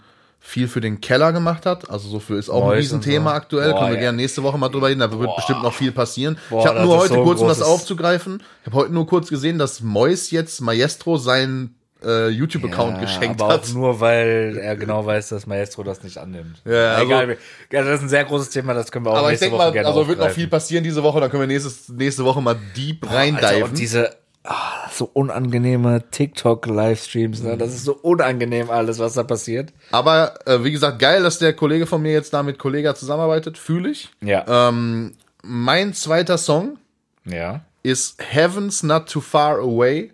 viel 0.44 0.66
für 0.66 0.80
den 0.80 1.00
Keller 1.00 1.32
gemacht 1.32 1.66
hat. 1.66 1.88
Also 1.90 2.08
so 2.08 2.18
für 2.18 2.36
ist 2.36 2.48
auch 2.50 2.62
ein 2.62 2.68
Mois 2.68 2.78
Riesenthema 2.78 3.30
so. 3.30 3.36
aktuell. 3.36 3.70
Boah, 3.72 3.78
Können 3.80 3.90
wir 3.90 3.96
ja. 3.96 4.00
gerne 4.00 4.16
nächste 4.16 4.42
Woche 4.42 4.58
mal 4.58 4.70
drüber 4.70 4.88
reden. 4.88 5.00
Da 5.00 5.12
wird 5.12 5.36
bestimmt 5.36 5.62
noch 5.62 5.74
viel 5.74 5.92
passieren. 5.92 6.36
Boah, 6.50 6.60
ich 6.60 6.66
habe 6.66 6.82
nur 6.82 6.96
heute 6.98 7.08
so 7.14 7.20
ein 7.20 7.24
kurz, 7.24 7.40
um 7.40 7.48
das 7.48 7.62
aufzugreifen, 7.62 8.42
ich 8.62 8.66
habe 8.66 8.76
heute 8.76 8.92
nur 8.92 9.06
kurz 9.06 9.28
gesehen, 9.28 9.58
dass 9.58 9.82
Mois 9.82 10.30
jetzt 10.30 10.60
Maestro 10.60 11.16
seinen 11.18 11.76
äh, 12.04 12.28
YouTube-Account 12.28 12.94
Ja, 12.96 13.00
geschenkt 13.02 13.40
aber 13.40 13.52
hat. 13.54 13.64
auch 13.64 13.68
nur, 13.74 14.00
weil 14.00 14.58
er 14.60 14.76
genau 14.76 15.04
weiß, 15.06 15.28
dass 15.30 15.46
Maestro 15.46 15.82
das 15.82 16.02
nicht 16.02 16.18
annimmt. 16.18 16.60
Ja, 16.64 16.94
also- 16.94 17.04
Egal. 17.06 17.36
Das 17.70 17.86
ist 17.86 18.02
ein 18.02 18.08
sehr 18.08 18.24
großes 18.24 18.50
Thema, 18.50 18.74
das 18.74 18.90
können 18.92 19.04
wir 19.06 19.10
auch 19.12 19.16
Aber 19.16 19.28
ich 19.28 19.32
nächste 19.40 19.44
denke 19.46 19.58
Woche 19.58 19.66
mal, 19.66 19.72
gerne 19.72 19.88
also 19.88 20.00
wird 20.00 20.18
noch 20.18 20.24
aufgreifen. 20.26 20.34
viel 20.40 20.48
passieren 20.48 20.84
diese 20.84 21.02
Woche. 21.02 21.20
Dann 21.20 21.30
können 21.30 21.42
wir 21.42 21.46
nächstes, 21.46 21.88
nächste 21.88 22.24
Woche 22.24 22.40
mal 22.42 22.56
deep 22.76 23.04
Also 23.04 23.14
reindiven. 23.16 23.62
auch 23.64 23.68
diese 23.72 24.16
ah, 24.44 24.88
so 24.92 25.08
unangenehme 25.12 26.02
TikTok-Livestreams, 26.10 27.42
ne? 27.42 27.56
das 27.56 27.70
ist 27.74 27.84
so 27.84 27.94
unangenehm 27.94 28.70
alles, 28.70 28.98
was 28.98 29.14
da 29.14 29.22
passiert. 29.22 29.72
Aber 29.90 30.34
äh, 30.46 30.64
wie 30.64 30.72
gesagt, 30.72 30.98
geil, 30.98 31.22
dass 31.22 31.38
der 31.38 31.52
Kollege 31.52 31.86
von 31.86 32.02
mir 32.02 32.12
jetzt 32.12 32.34
da 32.34 32.42
mit 32.42 32.58
Kollega 32.58 32.94
zusammenarbeitet. 32.94 33.56
Fühle 33.58 33.90
ich. 33.90 34.10
Ja. 34.20 34.68
Ähm, 34.68 35.12
mein 35.44 35.94
zweiter 35.94 36.38
Song 36.38 36.78
ja. 37.24 37.60
ist 37.82 38.20
Heaven's 38.22 38.82
Not 38.82 39.08
Too 39.10 39.20
Far 39.20 39.58
Away 39.58 40.12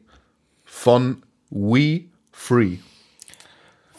von 0.64 1.22
We 1.50 2.02
Free. 2.32 2.78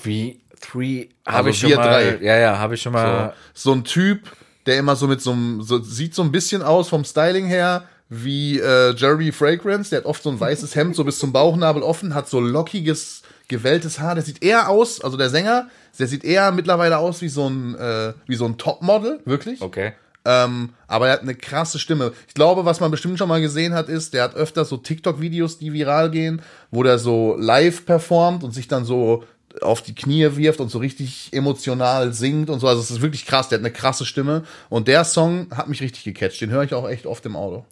Wie 0.03 0.39
Three 0.59 1.09
Also 1.23 1.37
habe 1.37 1.49
ich 1.49 1.59
schon 1.59 1.73
mal. 1.73 2.17
drei. 2.17 2.23
Ja, 2.23 2.37
ja, 2.37 2.57
habe 2.57 2.75
ich 2.75 2.81
schon 2.81 2.93
mal. 2.93 3.33
So 3.53 3.73
ein 3.73 3.83
Typ, 3.83 4.23
der 4.65 4.77
immer 4.77 4.95
so 4.95 5.07
mit 5.07 5.21
so 5.21 5.31
einem, 5.31 5.61
so, 5.61 5.81
sieht 5.81 6.13
so 6.13 6.21
ein 6.21 6.31
bisschen 6.31 6.61
aus 6.61 6.89
vom 6.89 7.03
Styling 7.03 7.45
her 7.45 7.85
wie 8.09 8.59
äh, 8.59 8.93
Jeremy 8.95 9.31
Fragrance. 9.31 9.89
Der 9.91 9.99
hat 9.99 10.05
oft 10.05 10.23
so 10.23 10.29
ein 10.29 10.39
weißes 10.39 10.75
Hemd 10.75 10.95
so 10.95 11.03
bis 11.03 11.19
zum 11.19 11.31
Bauchnabel 11.31 11.83
offen, 11.83 12.13
hat 12.15 12.27
so 12.27 12.39
lockiges, 12.39 13.21
gewelltes 13.47 13.99
Haar. 13.99 14.15
Der 14.15 14.23
sieht 14.23 14.43
eher 14.43 14.69
aus, 14.69 15.01
also 15.01 15.15
der 15.15 15.29
Sänger, 15.29 15.69
der 15.97 16.07
sieht 16.07 16.23
eher 16.23 16.51
mittlerweile 16.51 16.97
aus 16.97 17.21
wie 17.21 17.29
so 17.29 17.47
ein, 17.47 17.75
äh, 17.75 18.13
wie 18.25 18.35
so 18.35 18.45
ein 18.45 18.57
Topmodel, 18.57 19.21
wirklich. 19.25 19.61
Okay. 19.61 19.93
Ähm, 20.25 20.69
aber 20.87 21.07
er 21.07 21.13
hat 21.13 21.21
eine 21.21 21.35
krasse 21.35 21.79
Stimme. 21.79 22.11
Ich 22.27 22.33
glaube, 22.33 22.65
was 22.65 22.79
man 22.79 22.91
bestimmt 22.91 23.17
schon 23.17 23.29
mal 23.29 23.41
gesehen 23.41 23.73
hat, 23.73 23.89
ist, 23.89 24.13
der 24.13 24.23
hat 24.23 24.35
öfter 24.35 24.65
so 24.65 24.77
TikTok-Videos, 24.77 25.57
die 25.59 25.73
viral 25.73 26.11
gehen, 26.11 26.41
wo 26.71 26.83
der 26.83 26.99
so 26.99 27.35
live 27.37 27.85
performt 27.85 28.43
und 28.43 28.53
sich 28.53 28.67
dann 28.67 28.85
so 28.85 29.23
auf 29.61 29.81
die 29.81 29.95
Knie 29.95 30.35
wirft 30.35 30.59
und 30.59 30.69
so 30.69 30.77
richtig 30.77 31.29
emotional 31.31 32.13
singt 32.13 32.49
und 32.49 32.59
so. 32.59 32.67
Also 32.67 32.81
es 32.81 32.91
ist 32.91 33.01
wirklich 33.01 33.25
krass. 33.25 33.49
Der 33.49 33.57
hat 33.57 33.65
eine 33.65 33.73
krasse 33.73 34.05
Stimme. 34.05 34.43
Und 34.69 34.87
der 34.87 35.05
Song 35.05 35.47
hat 35.55 35.67
mich 35.67 35.81
richtig 35.81 36.03
gecatcht. 36.03 36.41
Den 36.41 36.51
höre 36.51 36.63
ich 36.63 36.73
auch 36.73 36.87
echt 36.87 37.05
oft 37.05 37.25
im 37.25 37.35
Auto. 37.35 37.65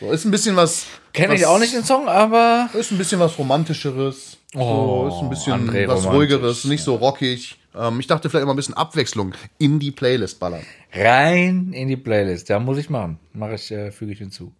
So, 0.00 0.10
ist 0.10 0.24
ein 0.24 0.30
bisschen 0.30 0.56
was. 0.56 0.86
Kenne 1.12 1.34
ich 1.34 1.46
auch 1.46 1.58
nicht 1.58 1.74
den 1.74 1.84
Song, 1.84 2.08
aber. 2.08 2.70
Ist 2.74 2.90
ein 2.90 2.98
bisschen 2.98 3.20
was 3.20 3.38
Romantischeres. 3.38 4.38
Oh, 4.54 5.08
so, 5.08 5.16
ist 5.16 5.22
ein 5.22 5.30
bisschen 5.30 5.52
André 5.52 5.86
was 5.86 6.04
romantisch, 6.04 6.34
Ruhigeres, 6.34 6.64
nicht 6.64 6.82
so 6.82 6.96
rockig. 6.96 7.59
Ähm, 7.74 8.00
ich 8.00 8.06
dachte 8.06 8.28
vielleicht 8.28 8.42
immer 8.42 8.52
ein 8.52 8.56
bisschen 8.56 8.74
Abwechslung 8.74 9.34
in 9.58 9.78
die 9.78 9.90
Playlist 9.90 10.40
ballern. 10.40 10.62
Rein 10.92 11.72
in 11.72 11.88
die 11.88 11.96
Playlist. 11.96 12.48
Ja, 12.48 12.58
muss 12.58 12.78
ich 12.78 12.90
machen. 12.90 13.18
Mache 13.32 13.54
ich, 13.54 13.70
äh, 13.70 13.90
füge 13.90 14.12
ich 14.12 14.18
hinzu. 14.18 14.52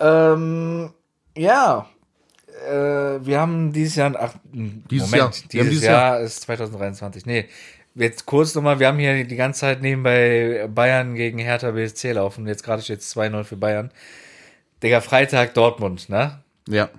Ähm, 0.00 0.90
ja. 1.36 1.88
Äh, 2.68 3.24
wir 3.24 3.40
haben 3.40 3.72
dieses 3.72 3.96
Jahr, 3.96 4.14
ach, 4.18 4.34
Dieses 4.52 5.10
Moment, 5.10 5.12
Jahr. 5.12 5.30
Dieses, 5.52 5.68
dieses 5.70 5.84
Jahr, 5.84 6.20
ist 6.20 6.42
2023. 6.42 7.24
Nee, 7.24 7.48
jetzt 7.94 8.26
kurz 8.26 8.54
nochmal, 8.54 8.78
wir 8.78 8.88
haben 8.88 8.98
hier 8.98 9.24
die 9.24 9.36
ganze 9.36 9.60
Zeit 9.60 9.80
nebenbei 9.80 10.68
Bayern 10.72 11.14
gegen 11.14 11.38
Hertha 11.38 11.70
BSC 11.70 12.12
laufen. 12.12 12.46
Jetzt 12.46 12.64
gerade 12.64 12.82
steht 12.82 13.00
es 13.00 13.16
2-0 13.16 13.44
für 13.44 13.56
Bayern. 13.56 13.90
Digga, 14.82 15.00
Freitag 15.00 15.54
Dortmund, 15.54 16.08
ne? 16.08 16.42
Ja. 16.68 16.90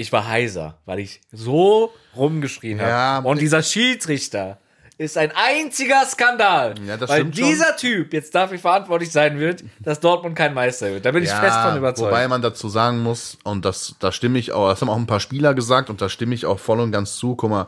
Ich 0.00 0.12
war 0.12 0.28
heiser, 0.28 0.78
weil 0.86 1.00
ich 1.00 1.20
so 1.32 1.92
rumgeschrien 2.16 2.78
Ja, 2.78 2.86
habe. 2.86 3.28
Und 3.28 3.40
dieser 3.40 3.62
Schiedsrichter 3.64 4.58
ist 4.96 5.18
ein 5.18 5.32
einziger 5.34 6.06
Skandal. 6.06 6.74
Ja, 6.86 6.96
das 6.96 7.10
weil 7.10 7.20
stimmt 7.20 7.36
schon. 7.36 7.48
dieser 7.48 7.76
Typ 7.76 8.12
jetzt 8.12 8.32
dafür 8.32 8.60
verantwortlich 8.60 9.10
sein 9.10 9.40
wird, 9.40 9.64
dass 9.80 9.98
Dortmund 9.98 10.36
kein 10.36 10.54
Meister 10.54 10.92
wird. 10.92 11.04
Da 11.04 11.10
bin 11.10 11.24
ich 11.24 11.30
fest 11.30 11.58
von 11.58 11.76
überzeugt. 11.76 12.12
Wobei 12.12 12.28
man 12.28 12.42
dazu 12.42 12.68
sagen 12.68 13.02
muss, 13.02 13.38
und 13.42 13.64
das, 13.64 13.96
da 13.98 14.12
stimme 14.12 14.38
ich 14.38 14.52
auch, 14.52 14.70
das 14.70 14.80
haben 14.80 14.88
auch 14.88 14.96
ein 14.96 15.06
paar 15.08 15.20
Spieler 15.20 15.52
gesagt, 15.52 15.90
und 15.90 16.00
da 16.00 16.08
stimme 16.08 16.34
ich 16.34 16.46
auch 16.46 16.60
voll 16.60 16.78
und 16.78 16.92
ganz 16.92 17.16
zu, 17.16 17.34
guck 17.34 17.50
mal, 17.50 17.66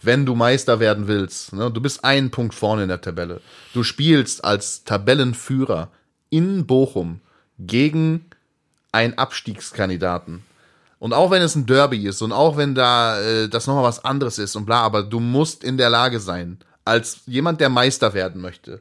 wenn 0.00 0.26
du 0.26 0.36
Meister 0.36 0.78
werden 0.78 1.08
willst, 1.08 1.54
ne, 1.54 1.72
du 1.72 1.80
bist 1.80 2.04
einen 2.04 2.30
Punkt 2.30 2.54
vorne 2.54 2.84
in 2.84 2.88
der 2.88 3.00
Tabelle. 3.00 3.40
Du 3.72 3.82
spielst 3.82 4.44
als 4.44 4.84
Tabellenführer 4.84 5.90
in 6.30 6.66
Bochum 6.66 7.20
gegen 7.58 8.26
einen 8.92 9.18
Abstiegskandidaten. 9.18 10.44
Und 11.04 11.12
auch 11.12 11.30
wenn 11.30 11.42
es 11.42 11.54
ein 11.54 11.66
Derby 11.66 12.06
ist 12.06 12.22
und 12.22 12.32
auch 12.32 12.56
wenn 12.56 12.74
da 12.74 13.20
äh, 13.20 13.46
das 13.50 13.66
nochmal 13.66 13.84
was 13.84 14.06
anderes 14.06 14.38
ist 14.38 14.56
und 14.56 14.64
bla, 14.64 14.80
aber 14.80 15.02
du 15.02 15.20
musst 15.20 15.62
in 15.62 15.76
der 15.76 15.90
Lage 15.90 16.18
sein, 16.18 16.60
als 16.86 17.18
jemand, 17.26 17.60
der 17.60 17.68
Meister 17.68 18.14
werden 18.14 18.40
möchte, 18.40 18.80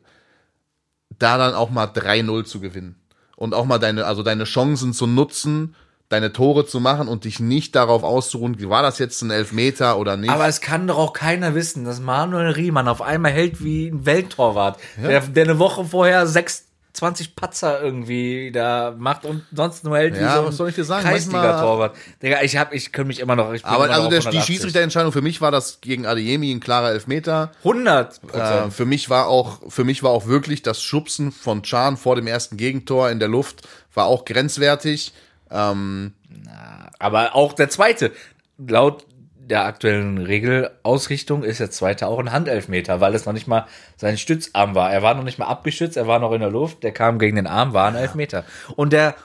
da 1.19 1.38
dann 1.38 1.53
auch 1.53 1.69
mal 1.69 1.88
3-0 1.88 2.45
zu 2.45 2.61
gewinnen. 2.61 2.95
Und 3.36 3.53
auch 3.53 3.65
mal 3.65 3.78
deine, 3.78 4.05
also 4.05 4.24
deine 4.24 4.45
Chancen 4.45 4.93
zu 4.93 5.05
nutzen, 5.05 5.76
deine 6.07 6.32
Tore 6.32 6.65
zu 6.65 6.80
machen 6.80 7.09
und 7.09 7.26
dich 7.26 7.41
nicht 7.41 7.76
darauf 7.76 8.03
auszuruhen, 8.03 8.57
war 8.69 8.84
das 8.84 8.99
jetzt 8.99 9.21
ein 9.21 9.30
Elfmeter 9.30 9.97
oder 9.97 10.15
nicht. 10.15 10.30
Aber 10.30 10.47
es 10.47 10.61
kann 10.61 10.88
doch 10.88 10.99
auch 10.99 11.11
keiner 11.11 11.55
wissen, 11.55 11.84
dass 11.84 11.99
Manuel 11.99 12.51
Riemann 12.51 12.88
auf 12.88 13.01
einmal 13.01 13.34
hält 13.34 13.61
wie 13.61 13.89
ein 13.89 14.05
Welttorwart, 14.05 14.80
der, 14.95 15.19
der 15.19 15.43
eine 15.43 15.59
Woche 15.59 15.84
vorher 15.84 16.26
sechs 16.26 16.67
20 16.93 17.35
Patzer 17.35 17.81
irgendwie 17.81 18.51
da 18.51 18.93
macht 18.95 19.25
und 19.25 19.43
sonst 19.51 19.83
nur 19.83 19.97
hält 19.97 20.15
wie 20.15 20.21
Ja, 20.21 20.35
so 20.35 20.39
ein 20.41 20.47
was 20.47 20.57
soll 20.57 20.69
ich 20.69 20.75
dir 20.75 20.83
sagen? 20.83 21.03
Kreisliga-Torwart. 21.03 21.95
Digga, 22.21 22.43
ich 22.43 22.55
hab, 22.55 22.71
ich 22.71 22.91
kann 22.91 23.07
mich 23.07 23.19
immer 23.19 23.35
noch, 23.35 23.51
ich 23.51 23.65
aber 23.65 23.89
also 23.89 24.09
der, 24.09 24.19
die 24.19 24.27
180. 24.27 24.43
Schiedsrichterentscheidung 24.43 25.11
für 25.11 25.23
mich 25.23 25.41
war 25.41 25.49
das 25.49 25.81
gegen 25.81 26.05
Adeyemi 26.05 26.51
ein 26.51 26.59
klarer 26.59 26.91
Elfmeter. 26.91 27.51
100 27.59 28.21
Äh, 28.33 28.69
für 28.69 28.85
mich 28.85 29.09
war 29.09 29.27
auch, 29.27 29.59
für 29.69 29.83
mich 29.83 30.03
war 30.03 30.11
auch 30.11 30.27
wirklich 30.27 30.61
das 30.61 30.83
Schubsen 30.83 31.31
von 31.31 31.63
Chan 31.63 31.97
vor 31.97 32.15
dem 32.15 32.27
ersten 32.27 32.57
Gegentor 32.57 33.09
in 33.09 33.19
der 33.19 33.27
Luft 33.27 33.67
war 33.95 34.05
auch 34.05 34.25
grenzwertig. 34.25 35.13
Ähm, 35.49 36.13
Aber 36.99 37.35
auch 37.35 37.53
der 37.53 37.69
zweite, 37.69 38.11
laut 38.57 39.05
der 39.45 39.65
aktuellen 39.65 40.17
Regelausrichtung 40.19 41.43
ist 41.43 41.59
der 41.59 41.69
zweite 41.69 42.07
auch 42.07 42.19
ein 42.19 42.31
Handelfmeter, 42.31 43.01
weil 43.01 43.13
es 43.13 43.25
noch 43.25 43.33
nicht 43.33 43.47
mal 43.47 43.67
sein 43.97 44.17
Stützarm 44.17 44.73
war. 44.75 44.91
Er 44.91 45.01
war 45.03 45.13
noch 45.15 45.23
nicht 45.23 45.37
mal 45.37 45.47
abgestützt, 45.47 45.97
er 45.97 46.07
war 46.07 46.19
noch 46.19 46.31
in 46.31 46.39
der 46.39 46.49
Luft, 46.49 46.83
der 46.83 46.91
kam 46.93 47.19
gegen 47.19 47.35
den 47.35 47.47
Arm, 47.47 47.73
war 47.73 47.87
ein 47.87 47.95
Elfmeter. 47.95 48.45
Und 48.75 48.93
der 48.93 49.15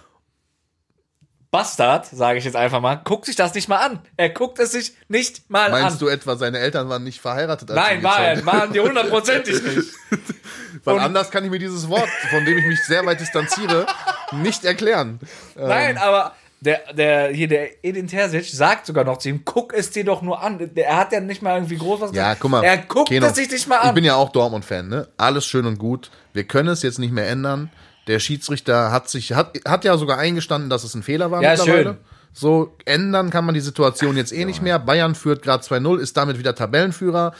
Bastard, 1.50 2.04
sage 2.04 2.38
ich 2.38 2.44
jetzt 2.44 2.56
einfach 2.56 2.80
mal, 2.82 2.96
guckt 2.96 3.24
sich 3.24 3.34
das 3.36 3.54
nicht 3.54 3.68
mal 3.68 3.78
an. 3.78 4.00
Er 4.18 4.28
guckt 4.28 4.58
es 4.58 4.72
sich 4.72 4.92
nicht 5.08 5.48
mal 5.48 5.70
meinst 5.70 5.92
an. 5.94 5.98
du 6.00 6.08
etwa, 6.08 6.36
seine 6.36 6.58
Eltern 6.58 6.90
waren 6.90 7.04
nicht 7.04 7.20
verheiratet? 7.22 7.70
Nein, 7.70 7.98
sie 8.00 8.04
war 8.04 8.18
gezeugt- 8.18 8.46
waren 8.46 8.72
die 8.74 8.80
hundertprozentig 8.80 9.62
nicht. 9.62 9.94
Weil 10.84 10.96
und- 10.96 11.00
anders 11.00 11.30
kann 11.30 11.44
ich 11.44 11.50
mir 11.50 11.58
dieses 11.58 11.88
Wort, 11.88 12.08
von 12.30 12.44
dem 12.44 12.58
ich 12.58 12.66
mich 12.66 12.84
sehr 12.84 13.04
weit 13.06 13.20
distanziere, 13.20 13.86
nicht 14.32 14.64
erklären. 14.66 15.20
Nein, 15.56 15.96
aber 15.96 16.34
der, 16.60 16.92
der, 16.92 17.28
hier, 17.28 17.46
der 17.48 17.84
Edin 17.84 18.08
Terzic 18.08 18.44
sagt 18.46 18.86
sogar 18.86 19.04
noch 19.04 19.18
zu 19.18 19.28
ihm, 19.28 19.42
guck 19.44 19.72
es 19.72 19.90
dir 19.90 20.04
doch 20.04 20.22
nur 20.22 20.42
an. 20.42 20.58
Der, 20.74 20.86
er 20.88 20.96
hat 20.96 21.12
ja 21.12 21.20
nicht 21.20 21.40
mal 21.42 21.54
irgendwie 21.54 21.76
groß 21.78 22.00
was 22.00 22.10
Ja, 22.12 22.24
gesagt. 22.24 22.40
guck 22.40 22.50
mal. 22.50 22.64
Er 22.64 22.78
guckt 22.78 23.08
Keno, 23.08 23.26
es 23.26 23.36
sich 23.36 23.50
nicht 23.50 23.68
mal 23.68 23.78
Ich 23.82 23.88
an. 23.88 23.94
bin 23.94 24.04
ja 24.04 24.16
auch 24.16 24.30
Dortmund-Fan, 24.30 24.88
ne? 24.88 25.08
Alles 25.16 25.46
schön 25.46 25.66
und 25.66 25.78
gut. 25.78 26.10
Wir 26.32 26.44
können 26.44 26.68
es 26.68 26.82
jetzt 26.82 26.98
nicht 26.98 27.12
mehr 27.12 27.28
ändern. 27.28 27.70
Der 28.08 28.18
Schiedsrichter 28.18 28.90
hat 28.90 29.08
sich, 29.08 29.34
hat, 29.34 29.52
hat 29.66 29.84
ja 29.84 29.96
sogar 29.96 30.18
eingestanden, 30.18 30.68
dass 30.70 30.82
es 30.82 30.94
ein 30.94 31.02
Fehler 31.02 31.30
war 31.30 31.42
Ja, 31.42 31.50
mittlerweile. 31.50 31.84
schön. 31.84 31.96
So 32.32 32.76
ändern 32.84 33.30
kann 33.30 33.44
man 33.44 33.54
die 33.54 33.60
Situation 33.60 34.16
jetzt 34.16 34.32
eh 34.32 34.44
nicht 34.44 34.62
mehr. 34.62 34.78
Bayern 34.78 35.14
führt 35.14 35.42
gerade 35.42 35.62
2-0, 35.64 35.98
ist 35.98 36.16
damit 36.16 36.38
wieder 36.38 36.54
Tabellenführer. 36.54 37.32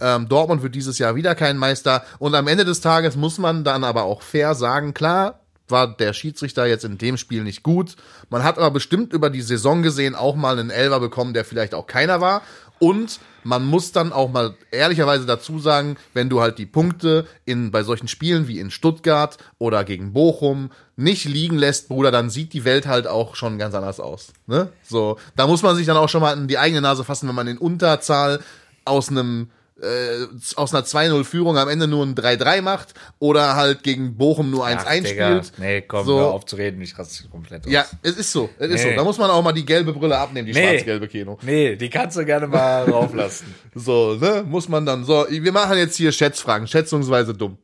Ähm, 0.00 0.28
Dortmund 0.28 0.62
wird 0.62 0.74
dieses 0.74 0.98
Jahr 0.98 1.14
wieder 1.16 1.34
kein 1.34 1.56
Meister. 1.56 2.04
Und 2.18 2.34
am 2.34 2.46
Ende 2.48 2.64
des 2.64 2.80
Tages 2.80 3.16
muss 3.16 3.38
man 3.38 3.64
dann 3.64 3.82
aber 3.84 4.02
auch 4.04 4.22
fair 4.22 4.54
sagen, 4.54 4.92
klar, 4.94 5.40
war 5.68 5.96
der 5.96 6.12
Schiedsrichter 6.12 6.66
jetzt 6.66 6.84
in 6.84 6.98
dem 6.98 7.16
Spiel 7.16 7.42
nicht 7.42 7.62
gut. 7.62 7.96
Man 8.30 8.44
hat 8.44 8.58
aber 8.58 8.70
bestimmt 8.70 9.12
über 9.12 9.30
die 9.30 9.42
Saison 9.42 9.82
gesehen 9.82 10.14
auch 10.14 10.36
mal 10.36 10.58
einen 10.58 10.70
Elver 10.70 11.00
bekommen, 11.00 11.34
der 11.34 11.44
vielleicht 11.44 11.74
auch 11.74 11.86
keiner 11.86 12.20
war. 12.20 12.42
Und 12.78 13.20
man 13.42 13.64
muss 13.64 13.92
dann 13.92 14.12
auch 14.12 14.30
mal 14.30 14.54
ehrlicherweise 14.70 15.24
dazu 15.24 15.58
sagen, 15.58 15.96
wenn 16.12 16.28
du 16.28 16.40
halt 16.40 16.58
die 16.58 16.66
Punkte 16.66 17.26
in, 17.46 17.70
bei 17.70 17.82
solchen 17.82 18.08
Spielen 18.08 18.48
wie 18.48 18.60
in 18.60 18.70
Stuttgart 18.70 19.38
oder 19.58 19.84
gegen 19.84 20.12
Bochum 20.12 20.70
nicht 20.96 21.24
liegen 21.24 21.56
lässt, 21.56 21.88
Bruder, 21.88 22.10
dann 22.10 22.28
sieht 22.28 22.52
die 22.52 22.64
Welt 22.64 22.86
halt 22.86 23.06
auch 23.06 23.34
schon 23.34 23.58
ganz 23.58 23.74
anders 23.74 23.98
aus. 23.98 24.32
Ne? 24.46 24.70
So, 24.82 25.16
da 25.36 25.46
muss 25.46 25.62
man 25.62 25.74
sich 25.74 25.86
dann 25.86 25.96
auch 25.96 26.08
schon 26.08 26.20
mal 26.20 26.36
in 26.36 26.48
die 26.48 26.58
eigene 26.58 26.82
Nase 26.82 27.04
fassen, 27.04 27.28
wenn 27.28 27.34
man 27.34 27.46
in 27.46 27.58
Unterzahl 27.58 28.40
aus 28.84 29.08
einem 29.08 29.48
äh, 29.82 30.26
aus 30.56 30.74
einer 30.74 30.84
2-0-Führung 30.84 31.58
am 31.58 31.68
Ende 31.68 31.86
nur 31.86 32.04
ein 32.04 32.14
3-3 32.14 32.62
macht 32.62 32.94
oder 33.18 33.56
halt 33.56 33.82
gegen 33.82 34.16
Bochum 34.16 34.50
nur 34.50 34.66
1-1 34.66 34.76
Ach, 34.86 34.92
Digga. 35.04 35.42
spielt. 35.42 35.58
Nee, 35.58 35.82
komm, 35.82 36.06
So. 36.06 36.18
hör 36.18 36.26
auf 36.32 36.46
zu 36.46 36.56
reden, 36.56 36.80
ich 36.80 36.98
raste 36.98 37.28
komplett 37.28 37.66
aus. 37.66 37.72
Ja, 37.72 37.84
es 38.02 38.16
ist 38.16 38.32
so. 38.32 38.48
Es 38.58 38.70
ist 38.70 38.84
Nee. 38.84 38.90
so. 38.92 38.96
Da 38.96 39.04
muss 39.04 39.18
man 39.18 39.30
auch 39.30 39.42
mal 39.42 39.52
die 39.52 39.64
gelbe 39.66 39.92
Brille 39.92 40.16
abnehmen, 40.16 40.46
die 40.46 40.54
Nee. 40.54 40.66
schwarz-gelbe 40.68 41.08
Kino. 41.08 41.38
Nee, 41.42 41.76
die 41.76 41.90
kannst 41.90 42.16
du 42.16 42.24
gerne 42.24 42.46
mal 42.46 42.84
rauflassen. 42.90 43.54
So, 43.74 44.14
ne? 44.14 44.44
Muss 44.48 44.68
man 44.68 44.86
dann. 44.86 45.04
So, 45.04 45.26
wir 45.28 45.52
machen 45.52 45.76
jetzt 45.76 45.96
hier 45.96 46.10
Schätzfragen. 46.12 46.66
Schätzungsweise 46.66 47.34
dumm. 47.34 47.58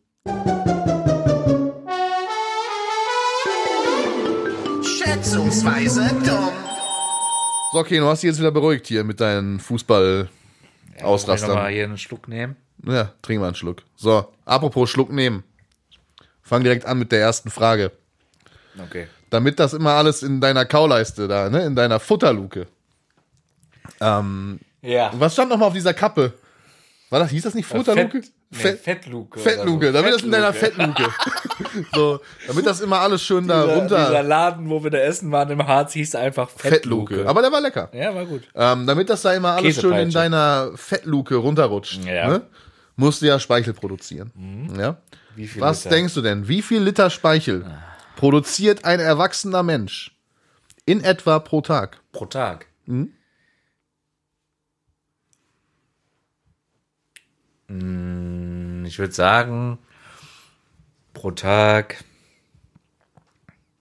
Schätzungsweise 4.83 6.09
dumm. 6.25 6.51
So, 7.73 7.83
Keno, 7.85 8.07
hast 8.09 8.23
du 8.23 8.27
jetzt 8.27 8.39
wieder 8.39 8.51
beruhigt 8.51 8.87
hier 8.87 9.05
mit 9.05 9.21
deinen 9.21 9.59
Fußball. 9.61 10.29
Soll 11.03 11.35
ich 11.37 11.43
noch 11.43 11.49
mal 11.49 11.55
Ausrastern. 11.55 11.73
hier 11.73 11.85
einen 11.85 11.99
Schluck 11.99 12.29
nehmen? 12.29 12.57
Ja, 12.85 13.13
trink 13.23 13.41
mal 13.41 13.47
einen 13.49 13.55
Schluck. 13.55 13.83
So, 13.97 14.33
apropos 14.45 14.91
Schluck 14.91 15.13
nehmen. 15.13 15.45
Fang 16.43 16.63
direkt 16.65 16.85
an 16.87 16.99
mit 16.99 17.13
der 17.13 17.21
ersten 17.21 17.51
Frage. 17.51 17.93
Okay. 18.83 19.07
Damit 19.31 19.59
das 19.61 19.73
immer 19.75 19.93
alles 19.93 20.23
in 20.23 20.41
deiner 20.41 20.65
Kauleiste 20.65 21.29
da, 21.29 21.49
ne? 21.49 21.65
In 21.65 21.77
deiner 21.77 22.01
Futterluke. 22.01 22.67
Ähm, 24.01 24.59
Ja. 24.83 25.11
was 25.15 25.33
stand 25.35 25.51
nochmal 25.51 25.69
auf 25.69 25.75
dieser 25.75 25.95
Kappe? 25.95 26.33
War 27.11 27.21
das, 27.21 27.31
hieß 27.31 27.43
das 27.43 27.55
nicht 27.55 27.67
Futterluke? 27.67 28.23
Fett, 28.23 28.33
Fett- 28.53 28.81
Fettluke. 28.81 29.41
Fettluke, 29.41 29.87
so. 29.87 29.93
damit 29.93 30.15
das 30.15 30.23
in 30.23 30.31
deiner 30.31 30.53
Fettluke. 30.53 31.05
so, 31.95 32.21
damit 32.47 32.67
das 32.67 32.81
immer 32.81 33.01
alles 33.01 33.23
schön 33.23 33.49
da 33.49 33.63
Dieser, 33.65 33.77
runter. 33.77 34.07
dieser 34.09 34.23
Laden, 34.23 34.69
wo 34.69 34.85
wir 34.85 34.91
da 34.91 34.99
essen 34.99 35.33
waren 35.33 35.49
im 35.51 35.67
Harz, 35.67 35.93
hieß 35.95 36.15
einfach 36.17 36.51
Fettluke. 36.51 37.15
Fettluke. 37.15 37.29
Aber 37.31 37.41
der 37.43 37.51
war 37.51 37.61
lecker. 37.61 37.89
ja, 37.95 38.15
war 38.15 38.27
gut. 38.27 38.43
Ähm, 38.55 38.87
damit 38.87 39.09
das 39.11 39.23
da 39.23 39.33
immer 39.33 39.53
alles 39.53 39.81
schön 39.81 39.95
in 39.95 40.11
deiner 40.11 40.73
Fettluke 40.75 41.37
runterrutscht, 41.37 42.05
Ja. 42.05 42.29
ne? 42.29 42.43
musst 42.97 43.23
du 43.23 43.27
ja 43.27 43.39
Speichel 43.41 43.73
produzieren. 43.73 44.31
Ja? 44.79 44.99
Wie 45.35 45.47
viel 45.47 45.63
Was 45.63 45.85
Liter? 45.85 45.97
denkst 45.97 46.15
du 46.15 46.21
denn? 46.21 46.47
Wie 46.47 46.61
viel 46.61 46.83
Liter 46.83 47.09
Speichel 47.09 47.65
produziert 48.17 48.85
ein 48.85 49.01
erwachsener 49.01 49.63
Mensch 49.63 50.15
in 50.85 51.03
etwa 51.03 51.39
pro 51.39 51.63
Tag? 51.63 52.01
Pro 52.13 52.27
Tag. 52.27 52.67
Mm, 52.85 53.05
Ich 58.87 58.99
würde 58.99 59.13
sagen, 59.13 59.79
pro 61.15 61.31
Tag 61.31 62.05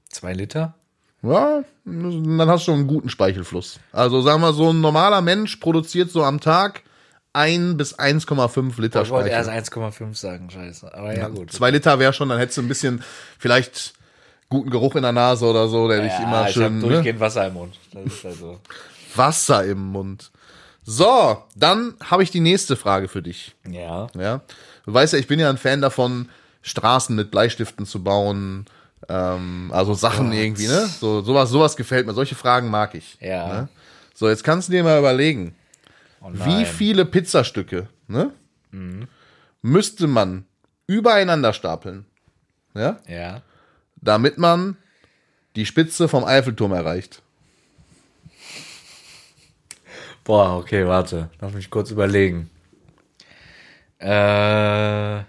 zwei 0.09 0.33
Liter. 0.33 0.75
Ja, 1.23 1.63
dann 1.85 2.49
hast 2.49 2.61
du 2.61 2.71
schon 2.71 2.79
einen 2.79 2.87
guten 2.87 3.09
Speichelfluss. 3.09 3.79
Also 3.91 4.21
sagen 4.21 4.41
wir, 4.41 4.53
so 4.53 4.71
ein 4.71 4.81
normaler 4.81 5.21
Mensch 5.21 5.57
produziert 5.57 6.09
so 6.09 6.23
am 6.23 6.39
Tag 6.39 6.81
1 7.33 7.77
bis 7.77 7.97
1,5 7.97 8.81
Liter 8.81 9.03
Ich 9.03 9.09
wollte 9.09 9.29
erst 9.29 9.49
Speichel. 9.49 9.83
1,5 9.83 10.15
sagen, 10.15 10.49
scheiße. 10.49 10.93
Aber 10.93 11.15
ja, 11.15 11.27
gut. 11.27 11.51
Zwei 11.51 11.71
Liter 11.71 11.99
wäre 11.99 12.13
schon, 12.13 12.29
dann 12.29 12.39
hättest 12.39 12.57
du 12.57 12.61
ein 12.61 12.67
bisschen 12.67 13.03
vielleicht 13.37 13.93
guten 14.49 14.69
Geruch 14.69 14.95
in 14.95 15.03
der 15.03 15.13
Nase 15.13 15.45
oder 15.45 15.67
so, 15.67 15.87
der 15.87 16.01
dich 16.01 16.11
ja, 16.11 16.23
immer 16.23 16.47
ich 16.47 16.53
schön 16.53 16.63
hab 16.63 16.71
ne? 16.71 16.79
durchgehend 16.81 17.19
Wasser 17.19 17.47
im 17.47 17.53
Mund. 17.53 17.79
Das 17.93 18.05
ist 18.05 18.23
halt 18.23 18.35
so. 18.35 18.59
Wasser 19.15 19.63
im 19.65 19.79
Mund. 19.91 20.31
So, 20.83 21.43
dann 21.55 21.93
habe 22.03 22.23
ich 22.23 22.31
die 22.31 22.39
nächste 22.39 22.75
Frage 22.75 23.07
für 23.07 23.21
dich. 23.21 23.55
Ja. 23.69 24.07
Ja, 24.15 24.41
du 24.85 24.93
weißt 24.93 25.13
ja, 25.13 25.19
ich 25.19 25.27
bin 25.27 25.39
ja 25.39 25.49
ein 25.49 25.57
Fan 25.57 25.81
davon, 25.81 26.29
Straßen 26.63 27.15
mit 27.15 27.31
Bleistiften 27.31 27.85
zu 27.85 28.03
bauen, 28.03 28.65
ähm, 29.09 29.69
also 29.73 29.93
Sachen 29.93 30.31
irgendwie, 30.31 30.67
ne? 30.67 30.87
So 30.87 31.21
sowas, 31.21 31.49
sowas 31.49 31.75
gefällt 31.75 32.05
mir. 32.07 32.13
Solche 32.13 32.35
Fragen 32.35 32.69
mag 32.69 32.95
ich. 32.95 33.17
Ja. 33.19 33.47
Ne? 33.47 33.69
So, 34.13 34.27
jetzt 34.29 34.43
kannst 34.43 34.67
du 34.67 34.71
dir 34.73 34.83
mal 34.83 34.99
überlegen, 34.99 35.55
Oh 36.21 36.29
wie 36.33 36.65
viele 36.65 37.05
Pizzastücke, 37.05 37.87
ne? 38.07 38.31
Müsste 39.63 40.07
man 40.07 40.45
übereinander 40.87 41.53
stapeln, 41.53 42.05
ja, 42.75 42.97
Ja. 43.07 43.41
damit 43.97 44.37
man 44.37 44.77
die 45.55 45.65
Spitze 45.65 46.07
vom 46.07 46.23
Eiffelturm 46.23 46.71
erreicht. 46.73 47.21
Boah, 50.23 50.57
okay, 50.57 50.87
warte. 50.87 51.29
Lass 51.39 51.53
mich 51.53 51.69
kurz 51.69 51.91
überlegen. 51.91 52.49
Äh, 53.99 55.23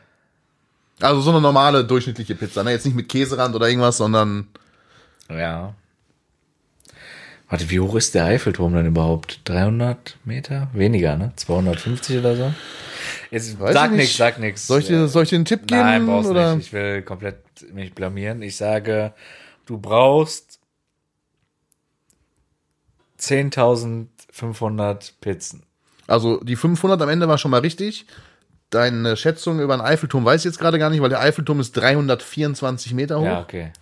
Also 1.01 1.20
so 1.20 1.30
eine 1.30 1.40
normale 1.40 1.84
durchschnittliche 1.84 2.34
Pizza, 2.34 2.62
ne? 2.62 2.70
Jetzt 2.72 2.84
nicht 2.86 2.95
mit 2.95 3.09
Käserand 3.09 3.55
oder 3.55 3.68
irgendwas, 3.68 3.97
sondern 3.97 4.49
ja. 5.28 5.74
Warte, 7.49 7.68
wie 7.70 7.80
hoch 7.80 7.97
ist 7.97 8.14
der 8.14 8.24
Eiffelturm 8.26 8.72
denn 8.74 8.86
überhaupt? 8.86 9.40
300 9.45 10.16
Meter? 10.24 10.68
Weniger, 10.72 11.16
ne? 11.16 11.32
250 11.36 12.18
oder 12.18 12.36
so? 12.36 12.55
Jetzt, 13.30 13.59
Weiß 13.61 13.74
sag 13.74 13.86
ich 13.90 13.97
nicht. 13.97 14.01
nix, 14.07 14.16
sag 14.16 14.38
nix. 14.38 14.66
soll 14.66 14.80
ich 14.80 14.86
dir, 14.86 15.09
soll 15.09 15.24
ich 15.24 15.30
dir 15.30 15.36
einen 15.36 15.45
Tipp 15.45 15.66
geben? 15.66 15.80
Nein, 15.80 16.07
brauchst 16.07 16.30
oder? 16.30 16.55
nicht. 16.57 16.66
Ich 16.68 16.72
will 16.72 17.03
komplett 17.03 17.36
mich 17.72 17.95
blamieren. 17.95 18.40
Ich 18.43 18.57
sage, 18.57 19.12
du 19.66 19.78
brauchst 19.78 20.61
10.500 24.35 25.12
Pizzen. 25.20 25.62
Also 26.07 26.43
die 26.43 26.57
500 26.57 27.01
am 27.01 27.09
Ende 27.09 27.28
war 27.28 27.39
schon 27.39 27.51
mal 27.51 27.61
richtig. 27.61 28.07
Deine 28.70 29.16
Schätzung 29.16 29.61
über 29.61 29.76
den 29.76 29.83
Eiffelturm 29.83 30.24
weiß 30.24 30.41
ich 30.41 30.45
jetzt 30.47 30.59
gerade 30.59 30.78
gar 30.78 30.91
nicht, 30.91 31.03
weil 31.03 31.11
der 31.11 31.20
Eiffelturm 31.20 31.61
ist 31.61 31.72
324 31.76 32.95
Meter 32.95 33.20
hoch. 33.20 33.24
Ja, 33.24 33.41
okay. 33.41 33.72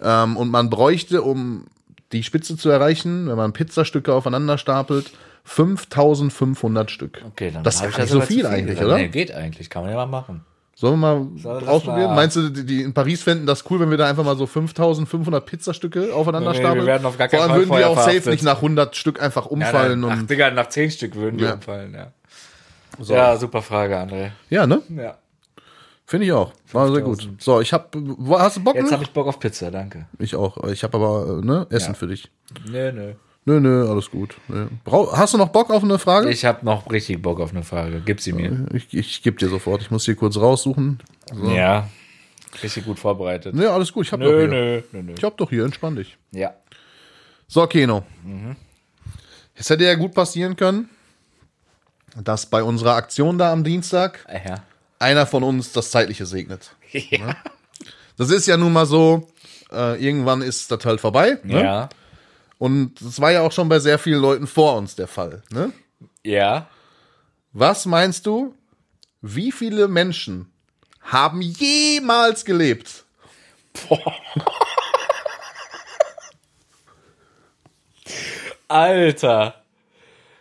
Ähm, 0.00 0.36
und 0.36 0.50
man 0.50 0.70
bräuchte, 0.70 1.22
um 1.22 1.66
die 2.12 2.22
Spitze 2.22 2.56
zu 2.56 2.70
erreichen, 2.70 3.28
wenn 3.28 3.36
man 3.36 3.52
Pizzastücke 3.52 4.14
aufeinander 4.14 4.56
stapelt, 4.56 5.10
5500 5.44 6.90
Stück. 6.90 7.22
Okay, 7.26 7.50
dann 7.50 7.64
das 7.64 7.76
ist 7.76 7.82
ja 7.82 7.88
ich 7.88 7.98
nicht 7.98 8.08
so 8.10 8.20
zu 8.20 8.26
viel 8.26 8.46
eigentlich, 8.46 8.80
oder? 8.80 8.96
Nee, 8.96 9.08
geht 9.08 9.32
eigentlich, 9.32 9.70
kann 9.70 9.82
man 9.82 9.90
ja 9.90 9.96
mal 9.96 10.06
machen. 10.06 10.44
Sollen 10.80 11.00
wir 11.00 11.26
Soll 11.38 11.54
mal 11.54 11.60
das 11.60 11.68
ausprobieren? 11.68 12.14
Meinst 12.14 12.36
du, 12.36 12.50
die, 12.50 12.64
die 12.64 12.82
in 12.82 12.94
Paris 12.94 13.24
fänden 13.24 13.46
das 13.48 13.68
cool, 13.68 13.80
wenn 13.80 13.90
wir 13.90 13.96
da 13.96 14.06
einfach 14.08 14.22
mal 14.24 14.36
so 14.36 14.46
5500 14.46 15.44
Pizzastücke 15.44 16.14
aufeinander 16.14 16.52
Nee, 16.52 16.58
wir 16.58 16.64
stapeln? 16.64 16.86
werden 16.86 17.04
auf 17.04 17.18
gar 17.18 17.28
Vor 17.28 17.40
keinen 17.40 17.50
allem 17.50 17.50
Fall 17.50 17.58
würden 17.58 17.76
die 17.78 17.82
vorher 17.84 17.88
auch 17.90 18.14
safe 18.14 18.30
nicht 18.30 18.44
nach 18.44 18.56
100 18.58 18.94
Stück 18.94 19.20
einfach 19.20 19.46
Ja, 19.46 19.50
umfallen. 19.50 20.02
dann, 20.02 20.10
ach, 20.12 20.20
und, 20.20 20.30
Digga, 20.30 20.52
nach 20.52 20.68
zehn 20.68 20.88
Stück 20.92 21.16
würden 21.16 21.36
die 21.38 21.44
Ja. 21.44 21.54
umfallen, 21.54 21.94
ja. 21.94 22.12
Ja, 23.04 23.36
super 23.36 23.60
Frage, 23.62 23.96
André. 23.98 24.30
ja, 24.50 24.68
ne? 24.68 24.80
Ja. 24.96 25.18
Finde 26.06 26.26
ich 26.26 26.32
auch. 26.32 26.52
War 26.72 26.90
sehr 26.92 27.02
gut. 27.02 27.28
So, 27.38 27.60
ich 27.60 27.72
hab, 27.72 27.94
hast 28.30 28.56
du 28.58 28.62
Bock 28.64 28.76
Jetzt 28.76 28.92
habe 28.92 29.02
ich 29.02 29.10
Bock 29.10 29.26
auf 29.26 29.40
Pizza, 29.40 29.72
danke. 29.72 30.06
Ich 30.20 30.36
auch. 30.36 30.62
Ich 30.68 30.84
habe 30.84 30.96
aber, 30.96 31.40
äh, 31.42 31.44
ne, 31.44 31.66
Essen 31.70 31.90
Ja. 31.90 31.94
für 31.94 32.06
dich. 32.06 32.30
Nö, 32.70 32.92
nö. 32.92 33.12
Nö, 33.48 33.60
nö, 33.60 33.88
alles 33.90 34.10
gut. 34.10 34.36
Nee. 34.48 34.66
Brau 34.84 35.10
hast 35.16 35.32
du 35.32 35.38
noch 35.38 35.48
Bock 35.48 35.70
auf 35.70 35.82
eine 35.82 35.98
Frage? 35.98 36.28
Ich 36.30 36.44
habe 36.44 36.64
noch 36.66 36.90
richtig 36.92 37.22
Bock 37.22 37.40
auf 37.40 37.50
eine 37.52 37.62
Frage. 37.62 38.02
Gib 38.04 38.20
sie 38.20 38.32
mir. 38.34 38.66
Ich, 38.74 38.92
ich 38.92 39.22
gebe 39.22 39.38
dir 39.38 39.48
sofort. 39.48 39.80
Ich 39.80 39.90
muss 39.90 40.04
hier 40.04 40.16
kurz 40.16 40.36
raussuchen. 40.36 40.98
Ja. 41.54 41.88
Richtig 42.62 42.84
gut 42.84 42.98
vorbereitet. 42.98 43.54
Ne, 43.54 43.70
alles 43.70 43.92
gut. 43.92 44.06
Ich 44.06 44.12
hab 44.12 44.20
doch 44.20 44.26
Nö, 44.30 44.40
hier. 44.40 44.48
nö, 44.48 44.82
nö, 44.92 45.02
nö. 45.02 45.14
Ich 45.16 45.24
hab 45.24 45.36
doch 45.38 45.48
hier. 45.48 45.64
Entspann 45.64 45.96
dich. 45.96 46.16
Ja. 46.30 46.54
So, 47.46 47.66
Keno. 47.66 48.04
Es 49.54 49.70
hätte 49.70 49.84
ja 49.84 49.94
gut 49.94 50.12
passieren 50.14 50.54
können, 50.56 50.90
dass 52.22 52.46
bei 52.46 52.62
unserer 52.62 52.96
Aktion 52.96 53.38
da 53.38 53.50
am 53.52 53.64
Dienstag 53.64 54.26
Ja. 54.44 54.62
einer 54.98 55.26
von 55.26 55.42
uns 55.42 55.72
das 55.72 55.90
Zeitliche 55.90 56.26
segnet. 56.26 56.74
Ja. 56.92 57.34
Das 58.18 58.30
ist 58.30 58.46
ja 58.46 58.56
nun 58.56 58.72
mal 58.72 58.84
so, 58.86 59.28
äh, 59.70 60.02
irgendwann 60.04 60.42
ist 60.42 60.70
das 60.72 60.84
halt 60.84 61.00
vorbei. 61.00 61.38
Ne? 61.44 61.88
Und 62.58 63.00
das 63.00 63.20
war 63.20 63.30
ja 63.32 63.42
auch 63.42 63.52
schon 63.52 63.68
bei 63.68 63.78
sehr 63.78 63.98
vielen 63.98 64.20
Leuten 64.20 64.46
vor 64.46 64.76
uns 64.76 64.94
der 64.96 65.06
Fall. 65.08 65.42
Ne? 65.50 65.72
Ja. 66.24 66.68
Was 67.52 67.86
meinst 67.86 68.26
du, 68.26 68.54
wie 69.22 69.52
viele 69.52 69.88
Menschen 69.88 70.50
haben 71.00 71.40
jemals 71.40 72.44
gelebt? 72.44 73.04
Alter. 78.68 79.54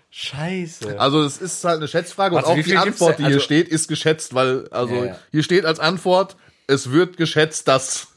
Scheiße. 0.10 1.00
Also 1.00 1.22
es 1.24 1.38
ist 1.38 1.64
halt 1.64 1.78
eine 1.78 1.88
Schätzfrage 1.88 2.36
Warte, 2.36 2.50
und 2.50 2.60
auch 2.60 2.64
die 2.64 2.76
Antwort, 2.78 3.20
die 3.20 3.24
hier 3.24 3.36
Also- 3.36 3.40
steht, 3.46 3.68
ist 3.68 3.88
geschätzt, 3.88 4.34
weil 4.34 4.68
also 4.72 4.96
Ja, 4.96 5.06
ja. 5.06 5.20
hier 5.32 5.44
steht 5.44 5.66
als 5.66 5.80
Antwort, 5.80 6.36
es 6.66 6.92
wird 6.92 7.18
geschätzt, 7.18 7.68
dass 7.68 8.08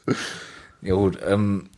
Ja 0.81 0.95
gut, 0.95 1.19
ähm, 1.25 1.69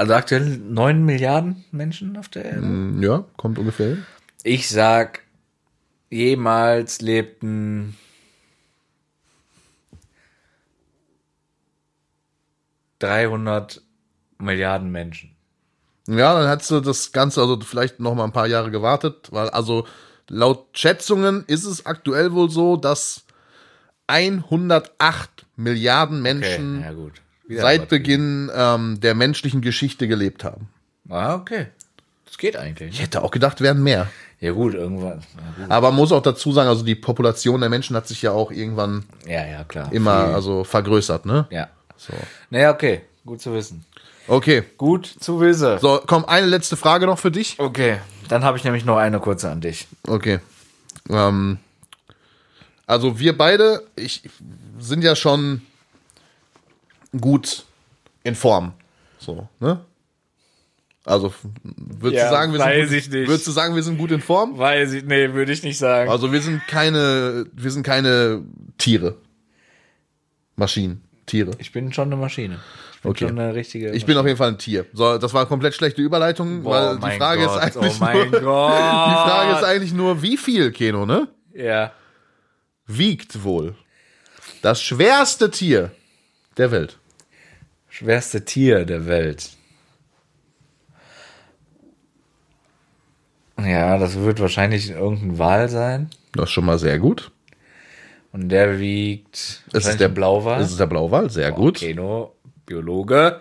also 0.00 0.14
aktuell 0.14 0.56
9 0.56 1.04
Milliarden 1.04 1.62
Menschen 1.72 2.16
auf 2.16 2.30
der 2.30 2.46
Erde. 2.46 2.94
ja, 3.00 3.24
kommt 3.36 3.58
ungefähr. 3.58 3.98
Ich 4.42 4.70
sag, 4.70 5.20
jemals 6.08 7.02
lebten 7.02 7.98
dreihundert 12.98 13.82
Milliarden 14.38 14.90
Menschen. 14.90 15.36
Ja, 16.08 16.32
dann 16.32 16.48
hättest 16.48 16.70
du 16.70 16.80
das 16.80 17.12
Ganze 17.12 17.42
also 17.42 17.60
vielleicht 17.60 18.00
noch 18.00 18.14
mal 18.14 18.24
ein 18.24 18.32
paar 18.32 18.46
Jahre 18.46 18.70
gewartet, 18.70 19.28
weil 19.32 19.50
also 19.50 19.86
laut 20.30 20.78
Schätzungen 20.78 21.44
ist 21.46 21.66
es 21.66 21.84
aktuell 21.84 22.32
wohl 22.32 22.48
so, 22.48 22.78
dass 22.78 23.26
108 24.06 25.44
Milliarden 25.56 26.20
Okay, 26.20 26.34
Menschen 26.34 26.80
ja 26.80 26.92
gut. 26.92 27.20
Wieder 27.50 27.62
seit. 27.62 27.88
Beginn 27.88 28.48
ähm, 28.54 29.00
der 29.00 29.16
menschlichen 29.16 29.60
Geschichte 29.60 30.06
gelebt 30.06 30.44
haben. 30.44 30.68
Ah, 31.08 31.34
okay. 31.34 31.66
Das 32.24 32.38
geht 32.38 32.56
eigentlich. 32.56 32.92
Ich 32.92 33.02
hätte 33.02 33.24
auch 33.24 33.32
gedacht, 33.32 33.60
wären 33.60 33.82
mehr. 33.82 34.06
Ja 34.38 34.52
gut, 34.52 34.74
irgendwann. 34.74 35.18
Gut. 35.56 35.68
Aber 35.68 35.88
man 35.88 35.96
muss 35.96 36.12
auch 36.12 36.22
dazu 36.22 36.52
sagen, 36.52 36.68
also 36.68 36.84
die 36.84 36.94
Population 36.94 37.60
der 37.60 37.68
Menschen 37.68 37.96
hat 37.96 38.06
sich 38.06 38.22
ja 38.22 38.30
auch 38.30 38.52
irgendwann 38.52 39.04
ja, 39.26 39.44
ja 39.44 39.64
klar. 39.64 39.92
immer 39.92 40.26
Viel. 40.26 40.34
also 40.34 40.62
vergrößert, 40.62 41.26
ne? 41.26 41.48
Ja. 41.50 41.68
So. 41.96 42.12
Naja, 42.50 42.70
okay. 42.70 43.00
Gut 43.26 43.42
zu 43.42 43.52
wissen. 43.52 43.84
Okay. 44.28 44.62
Gut 44.78 45.06
zu 45.06 45.40
wissen. 45.40 45.80
So, 45.80 46.00
komm, 46.06 46.24
eine 46.24 46.46
letzte 46.46 46.76
Frage 46.76 47.06
noch 47.06 47.18
für 47.18 47.32
dich. 47.32 47.58
Okay. 47.58 47.98
Dann 48.28 48.44
habe 48.44 48.56
ich 48.56 48.62
nämlich 48.62 48.84
noch 48.84 48.96
eine 48.96 49.18
kurze 49.18 49.50
an 49.50 49.60
dich. 49.60 49.88
Okay. 50.06 50.38
Ähm, 51.08 51.58
also 52.86 53.18
wir 53.18 53.36
beide, 53.36 53.82
ich 53.96 54.22
sind 54.78 55.02
ja 55.02 55.16
schon 55.16 55.62
gut 57.18 57.64
in 58.22 58.34
Form. 58.34 58.72
So, 59.18 59.48
ne? 59.60 59.80
Also 61.04 61.32
würdest 61.62 62.22
Ja, 62.22 62.28
du 62.28 62.34
sagen, 62.34 62.52
wir 62.52 62.58
sind 62.58 62.68
weiß 62.68 62.88
gut, 62.90 62.98
ich 62.98 63.10
nicht. 63.10 63.28
würdest 63.28 63.46
du 63.46 63.50
sagen, 63.52 63.74
wir 63.74 63.82
sind 63.82 63.96
gut 63.98 64.10
in 64.10 64.20
Form? 64.20 64.58
Weiß 64.58 64.92
ich, 64.92 65.04
nee, 65.04 65.32
würde 65.32 65.50
ich 65.52 65.62
nicht 65.62 65.78
sagen. 65.78 66.10
Also 66.10 66.30
wir 66.32 66.40
sind 66.42 66.60
keine, 66.68 67.46
wir 67.52 67.70
sind 67.70 67.82
keine 67.82 68.42
Tiere. 68.78 69.16
Maschinen, 70.56 71.02
Tiere. 71.26 71.52
Ich 71.58 71.72
bin 71.72 71.92
schon 71.92 72.08
eine 72.08 72.16
Maschine. 72.16 72.60
Ich 72.96 73.00
bin 73.02 73.10
Okay. 73.12 73.28
schon 73.28 73.38
eine 73.38 73.54
richtige. 73.54 73.92
Ich 73.92 74.04
bin 74.04 74.18
auf 74.18 74.26
jeden 74.26 74.36
Fall 74.36 74.48
ein 74.48 74.58
Tier. 74.58 74.84
So, 74.92 75.16
das 75.16 75.32
war 75.32 75.40
eine 75.40 75.48
komplett 75.48 75.74
schlechte 75.74 76.02
Überleitung, 76.02 76.64
weil 76.66 76.96
die 76.96 77.00
mein 77.00 77.18
Frage 77.18 77.46
Gott, 77.46 77.56
ist 77.56 77.76
eigentlich 77.78 77.94
oh 77.94 78.04
mein 78.04 78.30
nur, 78.30 78.40
Gott. 78.42 78.72
die 78.78 79.14
Frage 79.30 79.52
ist 79.52 79.64
eigentlich 79.64 79.92
nur, 79.94 80.20
wie 80.22 80.36
viel, 80.36 80.70
Keno, 80.70 81.06
ne? 81.06 81.28
Ja. 81.54 81.92
Wiegt 82.86 83.42
wohl 83.42 83.74
das 84.60 84.82
schwerste 84.82 85.50
Tier 85.50 85.92
der 86.58 86.70
Welt? 86.72 86.98
Schwerste 87.90 88.44
Tier 88.44 88.86
der 88.86 89.06
Welt. 89.06 89.50
Ja, 93.58 93.98
das 93.98 94.16
wird 94.16 94.40
wahrscheinlich 94.40 94.90
irgendein 94.90 95.38
Wal 95.38 95.68
sein. 95.68 96.08
Das 96.32 96.44
ist 96.44 96.52
schon 96.52 96.64
mal 96.64 96.78
sehr 96.78 96.98
gut. 96.98 97.30
Und 98.32 98.48
der 98.48 98.78
wiegt. 98.78 99.34
Es 99.34 99.42
ist 99.42 99.74
wahrscheinlich 99.74 99.98
der 99.98 100.08
Blauwal. 100.08 100.60
Das 100.60 100.70
ist 100.70 100.80
der 100.80 100.86
Blauwal, 100.86 101.30
sehr 101.30 101.50
gut. 101.52 101.78
Keno, 101.78 102.34
Biologe. 102.64 103.40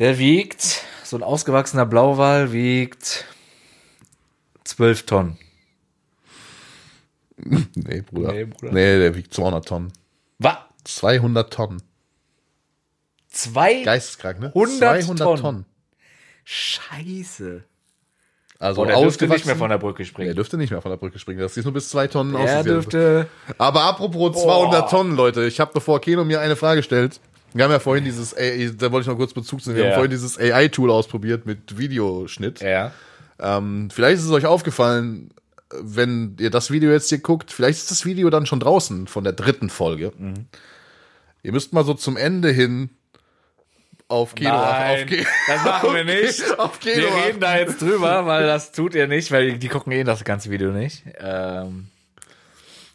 Der 0.00 0.18
wiegt, 0.18 0.82
so 1.04 1.16
ein 1.16 1.22
ausgewachsener 1.22 1.86
Blauwal 1.86 2.52
wiegt 2.52 3.24
12 4.64 5.06
Tonnen. 5.06 5.38
Nee, 7.76 8.00
Bruder. 8.00 8.32
Nee, 8.32 8.44
Bruder. 8.44 8.72
Nee, 8.72 8.98
der 8.98 9.14
wiegt 9.14 9.34
200 9.34 9.66
Tonnen. 9.66 9.92
Was? 10.38 10.56
200 10.84 11.52
Tonnen. 11.52 11.82
Zwei? 13.34 13.82
Geisteskrank, 13.82 14.40
ne? 14.40 14.46
100 14.48 14.78
200 15.02 15.18
Tonnen. 15.26 15.42
Tonnen. 15.42 15.64
Scheiße. 16.44 17.64
Also 18.60 18.82
Oh, 18.82 18.84
der 18.84 19.00
dürfte 19.00 19.26
nicht 19.28 19.44
mehr 19.46 19.56
von 19.56 19.68
der 19.70 19.78
Brücke 19.78 19.98
der 19.98 20.04
springen. 20.04 20.34
dürfte 20.36 20.56
nicht 20.56 20.70
mehr 20.70 20.80
von 20.80 20.90
der 20.90 20.96
Brücke 20.96 21.18
springen. 21.18 21.40
Das 21.40 21.56
ist 21.56 21.64
nur 21.64 21.74
bis 21.74 21.88
zwei 21.88 22.06
Tonnen 22.06 22.34
Er 22.34 22.40
ausgesehen. 22.42 22.64
dürfte. 22.66 23.26
Aber 23.58 23.82
apropos 23.84 24.40
200 24.42 24.88
Tonnen, 24.88 25.16
Leute. 25.16 25.44
Ich 25.46 25.58
habe, 25.60 25.72
bevor 25.74 26.00
Keno 26.00 26.24
mir 26.24 26.40
eine 26.40 26.54
Frage 26.56 26.82
stellt, 26.82 27.20
wir 27.52 27.64
haben 27.64 27.72
ja 27.72 27.80
vorhin 27.80 28.04
dieses, 28.04 28.36
AI, 28.36 28.72
da 28.76 28.90
wollte 28.92 29.02
ich 29.02 29.08
noch 29.08 29.16
kurz 29.16 29.32
Bezug 29.34 29.60
zu 29.62 29.70
nehmen, 29.70 29.78
wir 29.78 29.84
Ja. 29.84 29.90
haben 29.90 29.96
vorhin 29.96 30.10
dieses 30.10 30.38
AI-Tool 30.38 30.90
ausprobiert 30.90 31.46
mit 31.46 31.76
Videoschnitt. 31.78 32.60
Ja. 32.60 32.92
Ähm, 33.40 33.90
vielleicht 33.92 34.18
ist 34.18 34.24
es 34.24 34.30
euch 34.30 34.46
aufgefallen, 34.46 35.30
wenn 35.80 36.36
ihr 36.38 36.50
das 36.50 36.70
Video 36.70 36.90
jetzt 36.92 37.08
hier 37.08 37.18
guckt, 37.18 37.50
vielleicht 37.52 37.78
ist 37.80 37.90
das 37.90 38.04
Video 38.04 38.30
dann 38.30 38.46
schon 38.46 38.60
draußen 38.60 39.08
von 39.08 39.24
der 39.24 39.32
dritten 39.32 39.70
Folge. 39.70 40.12
Mhm. 40.16 40.46
Ihr 41.42 41.52
müsst 41.52 41.72
mal 41.72 41.84
so 41.84 41.94
zum 41.94 42.16
Ende 42.16 42.50
hin 42.50 42.90
auf 44.08 44.34
Keno, 44.34 44.50
auf, 44.54 44.70
Nein, 44.70 45.02
auf 45.04 45.08
Ke- 45.10 45.26
das 45.46 45.64
machen 45.64 45.94
wir 45.94 46.04
nicht. 46.22 46.58
Auf 46.58 46.78
Keno. 46.80 47.02
Wir 47.02 47.24
reden 47.26 47.40
da 47.40 47.56
jetzt 47.58 47.80
drüber, 47.80 48.26
weil 48.26 48.46
das 48.46 48.72
tut 48.72 48.94
ihr 48.94 49.06
nicht, 49.08 49.30
weil 49.32 49.58
die 49.58 49.68
gucken 49.68 49.92
eh 49.92 50.04
das 50.04 50.24
ganze 50.24 50.50
Video 50.50 50.70
nicht. 50.70 51.02
Ähm, 51.18 51.88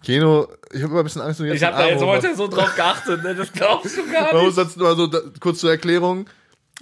Keno, 0.03 0.47
ich 0.71 0.81
habe 0.81 0.91
immer 0.91 0.99
ein 0.99 1.03
bisschen 1.03 1.21
Angst, 1.21 1.39
jetzt 1.41 1.55
ich 1.55 1.63
habe 1.63 1.77
da 1.77 1.87
jetzt 1.87 2.03
heute 2.03 2.33
so 2.35 2.47
drauf 2.47 2.73
geachtet, 2.75 3.21
ne? 3.23 3.35
das 3.35 3.51
glaubst 3.51 3.97
du 3.97 4.09
gar 4.11 4.33
Man 4.33 4.45
muss 4.45 4.55
nicht. 4.55 4.65
jetzt 4.67 4.77
nur 4.77 4.95
so 4.95 5.07
da, 5.07 5.19
kurz 5.39 5.59
zur 5.59 5.71
Erklärung. 5.71 6.27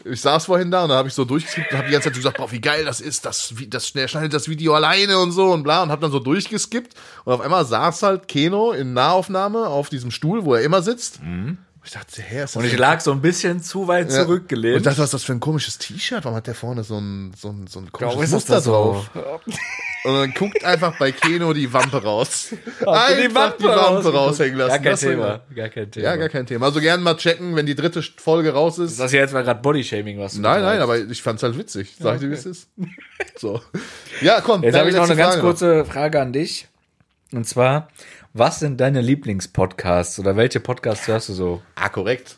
Ich 0.05 0.21
saß 0.21 0.45
vorhin 0.45 0.69
da 0.69 0.83
und 0.83 0.89
da 0.89 0.95
habe 0.97 1.07
ich 1.07 1.15
so 1.15 1.25
durchgeskippt 1.25 1.71
und 1.71 1.77
habe 1.79 1.87
die 1.87 1.93
ganze 1.93 2.09
Zeit 2.09 2.15
gesagt, 2.17 2.37
boah, 2.37 2.51
wie 2.51 2.61
geil 2.61 2.85
das 2.85 3.01
ist, 3.01 3.25
das, 3.25 3.51
das 3.67 3.87
schneidet 3.87 4.31
das 4.31 4.47
Video 4.47 4.75
alleine 4.75 5.17
und 5.17 5.31
so 5.31 5.51
und 5.51 5.63
bla 5.63 5.81
und 5.81 5.89
habe 5.89 6.01
dann 6.01 6.11
so 6.11 6.19
durchgeskippt 6.19 6.93
und 7.25 7.33
auf 7.33 7.41
einmal 7.41 7.65
saß 7.65 8.03
halt 8.03 8.27
Keno 8.27 8.73
in 8.73 8.93
Nahaufnahme 8.93 9.65
auf 9.65 9.89
diesem 9.89 10.11
Stuhl, 10.11 10.45
wo 10.45 10.53
er 10.53 10.61
immer 10.61 10.83
sitzt. 10.83 11.19
Ich 11.87 11.93
dachte, 11.93 12.21
hä, 12.21 12.43
ist 12.43 12.53
das 12.53 12.55
Und 12.57 12.65
ich 12.65 12.77
lag 12.77 12.99
so 12.99 13.13
ein 13.13 13.21
bisschen 13.21 13.61
zu 13.63 13.87
weit 13.87 14.11
Ja. 14.11 14.19
Und 14.19 14.25
zurückgelehnt. 14.25 14.75
ich 14.75 14.83
dachte, 14.83 14.97
was 14.97 15.05
ist 15.05 15.13
das 15.13 15.23
für 15.23 15.31
ein 15.31 15.39
komisches 15.39 15.77
T-Shirt? 15.77 16.25
Warum 16.25 16.35
hat 16.35 16.45
der 16.45 16.53
vorne 16.53 16.83
so 16.83 16.97
ein, 16.97 17.31
so 17.33 17.47
ein, 17.47 17.65
so 17.67 17.79
ein 17.79 17.89
komisches 17.93 18.31
Muster 18.31 18.55
da 18.55 18.61
so? 18.61 18.71
drauf? 18.73 19.09
Und 20.03 20.13
dann 20.13 20.33
guckt 20.33 20.65
einfach 20.65 20.99
bei 20.99 21.13
Keno 21.13 21.53
die 21.53 21.71
Wampe 21.71 22.03
raus. 22.03 22.49
einfach 22.85 23.55
die 23.55 23.63
Wampe 23.63 24.11
raushängen 24.13 24.57
lassen. 24.57 24.69
Gar 24.71 24.79
kein 24.79 24.91
Das 24.91 24.99
Thema. 24.99 25.41
Gar 25.55 25.69
kein 25.69 25.89
Thema. 25.89 26.05
Ja, 26.05 26.15
gar 26.17 26.27
kein 26.27 26.45
Thema. 26.45 26.65
Also 26.65 26.81
gerne 26.81 27.01
mal 27.01 27.15
checken, 27.15 27.55
wenn 27.55 27.65
die 27.65 27.75
dritte 27.75 28.01
Folge 28.17 28.51
raus 28.51 28.79
ist. 28.79 28.91
Ist 28.91 28.99
das 28.99 29.13
jetzt 29.13 29.33
mal 29.33 29.45
gerade 29.45 29.61
Bodyshaming, 29.61 30.19
was 30.19 30.33
du 30.33 30.41
Nein, 30.41 30.63
nein, 30.63 30.81
aber 30.81 30.97
ich 30.97 31.21
fand's 31.21 31.41
halt 31.41 31.57
witzig. 31.57 31.95
Sag 32.01 32.15
ich 32.15 32.19
dir, 32.19 32.29
wie 32.31 32.33
es 32.33 32.45
ist. 32.45 32.67
So. 33.37 33.61
Ja, 34.19 34.41
komm. 34.41 34.61
Jetzt 34.61 34.77
habe 34.77 34.89
ich 34.89 34.95
noch 34.95 35.03
eine 35.03 35.13
letzte 35.13 35.21
ganz 35.23 35.35
Frage 35.35 35.47
kurze 35.47 35.85
Frage 35.85 36.19
an 36.19 36.33
dich. 36.33 36.67
Und 37.33 37.45
zwar, 37.45 37.89
was 38.33 38.59
sind 38.59 38.79
deine 38.79 39.01
Lieblingspodcasts 39.01 40.19
oder 40.19 40.35
welche 40.37 40.59
Podcasts 40.59 41.07
hörst 41.07 41.29
du 41.29 41.33
so? 41.33 41.61
Ah, 41.75 41.89
korrekt. 41.89 42.37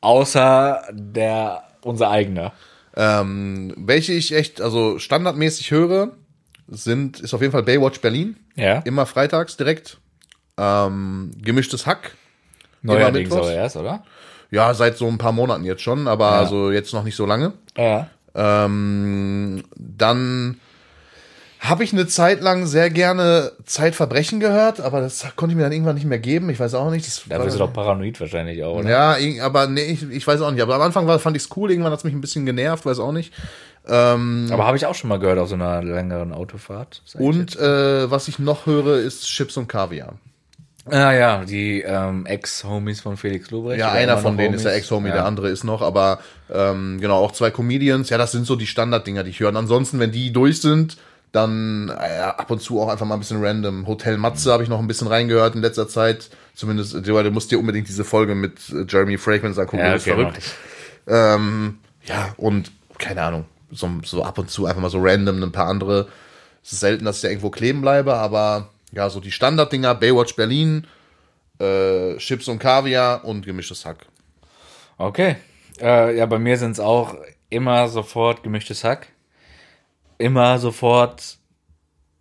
Außer 0.00 0.82
der 0.92 1.62
Unser 1.82 2.10
eigener. 2.10 2.52
Ähm, 2.96 3.74
welche 3.76 4.12
ich 4.12 4.34
echt, 4.34 4.60
also 4.60 4.98
standardmäßig 4.98 5.70
höre, 5.70 6.12
sind, 6.66 7.20
ist 7.20 7.34
auf 7.34 7.40
jeden 7.40 7.52
Fall 7.52 7.62
Baywatch 7.62 8.00
Berlin. 8.00 8.36
Ja. 8.56 8.78
Immer 8.80 9.06
freitags 9.06 9.56
direkt. 9.56 9.98
Ähm, 10.58 11.30
gemischtes 11.40 11.86
Hack. 11.86 12.16
Neuerdings 12.82 13.32
aber 13.32 13.52
erst, 13.52 13.76
oder? 13.76 14.02
Ja, 14.50 14.74
seit 14.74 14.96
so 14.96 15.06
ein 15.06 15.18
paar 15.18 15.32
Monaten 15.32 15.64
jetzt 15.64 15.82
schon, 15.82 16.08
aber 16.08 16.30
also 16.30 16.70
jetzt 16.70 16.92
noch 16.92 17.04
nicht 17.04 17.16
so 17.16 17.26
lange. 17.26 17.52
Ja. 17.76 18.08
Ähm, 18.34 19.64
dann 19.76 20.60
habe 21.68 21.84
ich 21.84 21.92
eine 21.92 22.06
Zeit 22.06 22.40
lang 22.40 22.66
sehr 22.66 22.90
gerne 22.90 23.52
Zeitverbrechen 23.64 24.40
gehört, 24.40 24.80
aber 24.80 25.00
das 25.00 25.24
konnte 25.36 25.52
ich 25.52 25.56
mir 25.56 25.62
dann 25.62 25.72
irgendwann 25.72 25.94
nicht 25.94 26.06
mehr 26.06 26.18
geben. 26.18 26.50
Ich 26.50 26.60
weiß 26.60 26.74
auch 26.74 26.90
nicht. 26.90 27.06
Das 27.06 27.22
Da 27.28 27.38
bist 27.38 27.56
du 27.56 27.60
doch 27.60 27.72
paranoid 27.72 28.20
wahrscheinlich 28.20 28.62
auch, 28.64 28.78
oder? 28.78 29.18
ja, 29.18 29.44
aber 29.44 29.66
nee, 29.66 29.82
ich, 29.82 30.08
ich 30.10 30.26
weiß 30.26 30.40
auch 30.40 30.50
nicht. 30.50 30.62
Aber 30.62 30.74
am 30.74 30.82
Anfang 30.82 31.06
war, 31.06 31.18
fand 31.18 31.36
ich 31.36 31.44
es 31.44 31.56
cool, 31.56 31.70
irgendwann 31.70 31.92
hat 31.92 31.98
es 31.98 32.04
mich 32.04 32.14
ein 32.14 32.20
bisschen 32.20 32.46
genervt, 32.46 32.86
weiß 32.86 32.98
auch 32.98 33.12
nicht. 33.12 33.32
Aber 34.50 34.66
habe 34.66 34.76
ich 34.76 34.86
auch 34.86 34.94
schon 34.94 35.08
mal 35.08 35.18
gehört 35.18 35.38
auf 35.38 35.48
so 35.48 35.54
einer 35.54 35.82
längeren 35.82 36.32
Autofahrt. 36.32 37.02
Und 37.14 37.56
äh, 37.56 38.10
was 38.10 38.28
ich 38.28 38.38
noch 38.38 38.66
höre, 38.66 38.98
ist 38.98 39.26
Chips 39.26 39.56
und 39.56 39.68
Kaviar. 39.68 40.14
Ah 40.88 41.12
ja, 41.12 41.44
die 41.44 41.82
ähm, 41.82 42.26
Ex-Homies 42.26 43.00
von 43.00 43.16
Felix 43.16 43.50
Lobrecht. 43.50 43.80
Ja, 43.80 43.90
einer 43.90 44.18
von 44.18 44.36
denen 44.36 44.54
ist 44.54 44.64
der 44.64 44.72
Homies. 44.72 44.82
Ex-Homie, 44.84 45.08
ja. 45.08 45.14
der 45.14 45.24
andere 45.24 45.48
ist 45.48 45.64
noch, 45.64 45.82
aber 45.82 46.20
ähm, 46.52 46.98
genau, 47.00 47.16
auch 47.16 47.32
zwei 47.32 47.50
Comedians. 47.50 48.08
Ja, 48.08 48.18
das 48.18 48.30
sind 48.30 48.46
so 48.46 48.54
die 48.54 48.68
Standarddinger, 48.68 49.24
die 49.24 49.30
ich 49.30 49.40
höre. 49.40 49.48
Und 49.48 49.56
ansonsten, 49.56 49.98
wenn 49.98 50.12
die 50.12 50.32
durch 50.32 50.60
sind, 50.60 50.96
dann 51.32 51.88
äh, 51.88 52.20
ab 52.20 52.50
und 52.50 52.60
zu 52.60 52.80
auch 52.80 52.88
einfach 52.88 53.06
mal 53.06 53.14
ein 53.14 53.20
bisschen 53.20 53.44
random. 53.44 53.86
Hotel 53.86 54.16
Matze 54.16 54.52
habe 54.52 54.62
ich 54.62 54.68
noch 54.68 54.78
ein 54.78 54.86
bisschen 54.86 55.08
reingehört 55.08 55.54
in 55.54 55.62
letzter 55.62 55.88
Zeit. 55.88 56.30
Zumindest, 56.54 56.94
du, 57.06 57.30
musst 57.30 57.50
dir 57.50 57.58
unbedingt 57.58 57.88
diese 57.88 58.04
Folge 58.04 58.34
mit 58.34 58.70
äh, 58.70 58.84
Jeremy 58.88 59.18
Fragrance 59.18 59.60
angucken, 59.60 59.82
Ja, 59.82 59.92
das 59.92 60.06
ist 60.06 60.12
okay, 60.12 60.20
verrückt. 60.20 60.42
Ähm, 61.06 61.78
ja, 62.04 62.34
und 62.36 62.72
keine 62.98 63.22
Ahnung, 63.22 63.44
so, 63.70 63.90
so 64.04 64.24
ab 64.24 64.38
und 64.38 64.50
zu 64.50 64.66
einfach 64.66 64.80
mal 64.80 64.90
so 64.90 64.98
random 65.00 65.42
ein 65.42 65.52
paar 65.52 65.68
andere. 65.68 66.08
Es 66.64 66.72
ist 66.72 66.80
selten, 66.80 67.04
dass 67.04 67.16
ich 67.16 67.22
da 67.22 67.28
irgendwo 67.28 67.50
kleben 67.50 67.80
bleibe, 67.80 68.14
aber 68.14 68.70
ja, 68.92 69.10
so 69.10 69.20
die 69.20 69.30
Standarddinger, 69.30 69.94
Baywatch 69.94 70.34
Berlin, 70.36 70.86
äh, 71.60 72.16
Chips 72.16 72.48
und 72.48 72.58
Kaviar 72.58 73.24
und 73.24 73.44
gemischtes 73.44 73.84
Hack. 73.84 74.06
Okay. 74.98 75.36
Äh, 75.80 76.16
ja, 76.16 76.26
bei 76.26 76.38
mir 76.38 76.56
sind 76.56 76.72
es 76.72 76.80
auch 76.80 77.14
immer 77.50 77.88
sofort 77.88 78.42
gemischtes 78.42 78.82
Hack. 78.84 79.08
Immer 80.18 80.58
sofort 80.58 81.38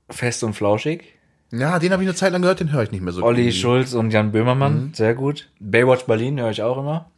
fest 0.09 0.43
und 0.43 0.53
flauschig. 0.53 1.03
Ja, 1.51 1.79
den 1.79 1.91
habe 1.93 2.03
ich 2.03 2.09
eine 2.09 2.15
Zeit 2.15 2.31
lang 2.33 2.41
gehört, 2.41 2.59
den 2.59 2.71
höre 2.71 2.83
ich 2.83 2.91
nicht 2.91 3.01
mehr 3.01 3.13
so. 3.13 3.23
Olli 3.23 3.43
irgendwie. 3.43 3.57
Schulz 3.57 3.93
und 3.93 4.11
Jan 4.11 4.31
Böhmermann, 4.31 4.91
sehr 4.93 5.13
gut. 5.13 5.49
Baywatch 5.59 6.03
Berlin 6.05 6.39
höre 6.39 6.49
ich 6.51 6.61
auch 6.61 6.77
immer. 6.77 7.09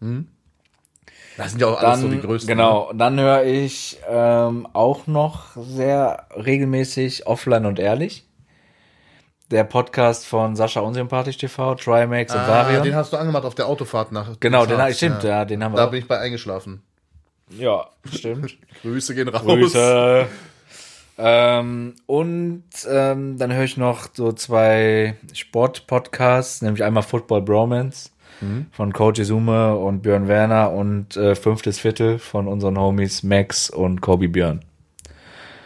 Das 1.38 1.51
sind 1.51 1.61
ja 1.61 1.67
auch 1.67 1.78
alles 1.82 2.01
Dann, 2.01 2.01
so 2.01 2.07
die 2.09 2.19
größten. 2.21 2.47
genau, 2.47 2.91
dann 2.93 3.19
höre 3.19 3.43
ich 3.45 3.97
ähm, 4.07 4.67
auch 4.73 5.07
noch 5.07 5.55
sehr 5.55 6.28
regelmäßig 6.36 7.25
Offline 7.25 7.65
und 7.65 7.80
Ehrlich. 7.80 8.25
Der 9.49 9.63
Podcast 9.63 10.28
von 10.28 10.55
Sascha 10.57 10.82
Unsympathisch 10.82 11.38
TV, 11.38 11.75
Trimax 11.75 12.34
und 12.34 12.39
Ah, 12.41 12.47
Varion. 12.65 12.84
den 12.84 12.95
hast 12.95 13.13
du 13.13 13.17
angemacht 13.17 13.45
auf 13.45 13.55
der 13.55 13.67
Autofahrt 13.67 14.11
nach. 14.11 14.32
Genau, 14.41 14.65
den, 14.65 14.78
Charts, 14.78 14.97
stimmt, 14.97 15.23
ja. 15.23 15.45
den 15.45 15.63
haben 15.63 15.71
wir 15.71 15.78
Da 15.78 15.86
auch. 15.86 15.91
bin 15.91 15.99
ich 16.01 16.07
bei 16.07 16.19
eingeschlafen. 16.19 16.84
Ja, 17.57 17.88
stimmt. 18.11 18.57
Grüße 18.82 19.15
gehen 19.15 19.30
raus. 19.30 19.41
Grüße. 19.43 20.28
Ähm, 21.18 21.95
und 22.05 22.63
ähm, 22.89 23.38
dann 23.38 23.53
höre 23.53 23.63
ich 23.63 23.78
noch 23.78 24.09
so 24.13 24.32
zwei 24.32 25.15
Sport-Podcasts, 25.34 26.61
nämlich 26.61 26.84
einmal 26.84 27.03
Football 27.03 27.41
Bromance 27.41 28.11
von 28.72 28.93
Coach 28.93 29.20
Izume 29.20 29.76
und 29.76 30.03
Björn 30.03 30.28
Werner 30.28 30.72
und 30.72 31.18
äh, 31.18 31.34
Fünftes 31.34 31.80
Viertel 31.80 32.20
von 32.20 32.47
unseren 32.47 32.78
Homies 32.78 33.24
Max 33.24 33.70
und 33.72 34.01
Kobe 34.01 34.30
Björn. 34.30 34.63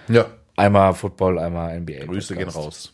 Ja, 0.07 0.27
Einmal 0.61 0.93
Football, 0.93 1.39
einmal 1.39 1.79
NBA. 1.79 2.05
Grüße 2.05 2.35
gehen 2.35 2.49
raus. 2.49 2.93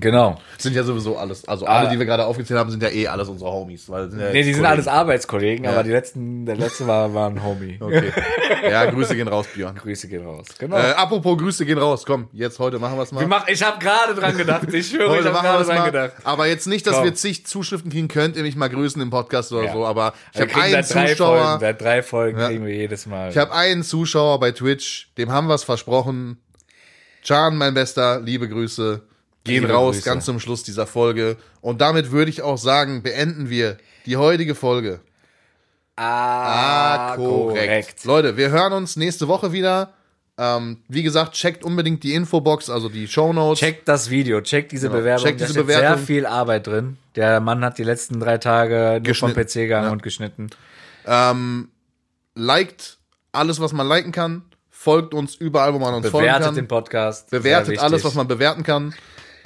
Genau. 0.00 0.40
Sind 0.58 0.74
ja 0.74 0.82
sowieso 0.82 1.16
alles, 1.16 1.46
also 1.46 1.66
alle, 1.66 1.88
Ah. 1.88 1.90
die 1.92 1.98
wir 1.98 2.06
gerade 2.06 2.26
aufgezählt 2.26 2.58
haben, 2.58 2.70
sind 2.70 2.82
ja 2.82 2.88
eh 2.88 3.06
alles 3.08 3.28
unsere 3.28 3.50
Homies. 3.50 3.88
Weil 3.88 4.10
sind 4.10 4.20
ja 4.20 4.26
Nee, 4.26 4.42
die 4.42 4.52
sind 4.52 4.54
Kollegen. 4.62 4.66
alles 4.72 4.88
Arbeitskollegen, 4.88 5.66
aber 5.66 5.82
die 5.84 5.90
letzten, 5.90 6.46
der 6.46 6.56
letzte 6.56 6.86
war, 6.86 7.12
war 7.14 7.30
ein 7.30 7.42
Homie. 7.42 7.78
Okay. 7.80 8.12
Ja, 8.70 8.86
Grüße 8.90 9.14
gehen 9.16 9.28
raus, 9.28 9.46
Björn. 9.54 9.74
Grüße 9.76 10.08
gehen 10.08 10.24
raus. 10.26 10.46
Genau. 10.58 10.76
Äh, 10.76 10.92
apropos 10.92 11.36
Grüße 11.38 11.64
gehen 11.66 11.78
raus. 11.78 12.04
Komm, 12.06 12.28
jetzt 12.32 12.58
heute 12.58 12.78
machen 12.78 12.96
wir 12.96 13.02
es 13.02 13.12
mal. 13.12 13.20
Wir 13.20 13.28
mach, 13.28 13.46
ich 13.48 13.62
habe 13.62 13.78
gerade 13.78 14.14
dran 14.14 14.36
gedacht. 14.36 14.72
Ich 14.72 14.88
schwöre, 14.88 15.18
ich 15.20 15.26
habe 15.26 15.38
gerade 15.40 15.60
es 15.62 15.68
dran 15.68 15.78
mal. 15.78 15.84
gedacht. 15.86 16.12
Aber 16.24 16.46
jetzt 16.46 16.66
nicht, 16.66 16.86
dass 16.86 16.96
Komm. 16.96 17.04
wir 17.04 17.14
zig 17.14 17.46
Zuschriften 17.46 17.90
kriegen, 17.90 18.08
könnt 18.08 18.36
ihr 18.36 18.42
mich 18.42 18.56
mal 18.56 18.68
grüßen 18.68 19.00
im 19.02 19.10
Podcast 19.10 19.52
oder 19.52 19.64
Ja. 19.66 19.72
so. 19.72 19.84
Aber 19.86 20.14
ich 20.34 20.40
habe 20.40 20.54
einen 20.54 20.82
seit 20.82 20.94
drei 20.94 21.06
Zuschauer. 21.12 21.38
Folgen, 21.44 21.60
seit 21.60 21.80
drei 21.80 22.02
Folgen 22.02 22.38
Ja. 22.40 22.48
kriegen 22.48 22.64
wir 22.66 22.74
jedes 22.74 23.06
Mal. 23.06 23.30
Ich 23.30 23.36
habe 23.38 23.52
einen 23.52 23.82
Zuschauer 23.82 24.40
bei 24.40 24.50
Twitch, 24.52 25.08
dem 25.18 25.30
haben 25.30 25.46
wir 25.46 25.54
es 25.54 25.64
versprochen. 25.64 26.38
Can, 27.26 27.56
mein 27.56 27.74
Bester, 27.74 28.20
liebe 28.20 28.48
Grüße. 28.48 29.02
Gehen 29.44 29.62
Liebe 29.62 29.72
raus, 29.74 29.96
Grüße. 29.96 30.04
ganz 30.08 30.24
zum 30.24 30.40
Schluss 30.40 30.62
dieser 30.62 30.86
Folge. 30.86 31.36
Und 31.60 31.80
damit 31.82 32.10
würde 32.10 32.30
ich 32.30 32.40
auch 32.42 32.56
sagen, 32.58 33.02
beenden 33.02 33.50
wir 33.50 33.76
die 34.06 34.16
heutige 34.16 34.54
Folge. 34.54 35.00
ah, 35.96 37.14
Leute, 38.04 38.36
wir 38.36 38.50
hören 38.50 38.72
uns 38.72 38.96
nächste 38.96 39.28
Woche 39.28 39.52
wieder. 39.52 39.92
Ähm, 40.36 40.78
wie 40.88 41.04
gesagt, 41.04 41.34
checkt 41.34 41.62
unbedingt 41.62 42.02
die 42.02 42.14
Infobox, 42.14 42.68
also 42.68 42.88
die 42.88 43.06
Shownotes. 43.06 43.60
Checkt 43.60 43.86
das 43.86 44.10
Video, 44.10 44.40
checkt 44.40 44.72
diese 44.72 44.88
Genau, 44.88 44.98
Bewerbung. 45.00 45.24
checkt 45.26 45.40
da 45.40 45.44
diese 45.46 45.58
steht 45.60 45.66
Bewertung. 45.66 45.96
sehr 45.98 46.06
viel 46.06 46.26
Arbeit 46.26 46.66
drin. 46.66 46.96
Der 47.14 47.38
Mann 47.40 47.64
hat 47.64 47.78
die 47.78 47.84
letzten 47.84 48.18
drei 48.18 48.38
Tage 48.38 49.00
nur 49.04 49.14
vom. 49.14 49.32
PC 49.32 49.52
gegangen 49.54 49.86
Ja. 49.86 49.92
und 49.92 50.02
geschnitten. 50.02 50.50
Ähm, 51.06 51.68
liked 52.34 52.98
alles, 53.30 53.60
was 53.60 53.72
man 53.72 53.86
liken 53.86 54.10
kann. 54.10 54.42
Folgt 54.70 55.14
uns 55.14 55.36
überall, 55.36 55.72
wo 55.72 55.78
man 55.78 55.94
uns 55.94 56.08
folgen 56.08 56.26
Bewertet 56.26 56.46
kann. 56.46 56.54
den 56.56 56.66
Podcast. 56.68 57.30
bewertet 57.30 57.78
alles, 57.78 58.02
was 58.02 58.14
man 58.14 58.26
bewerten 58.26 58.64
kann. 58.64 58.92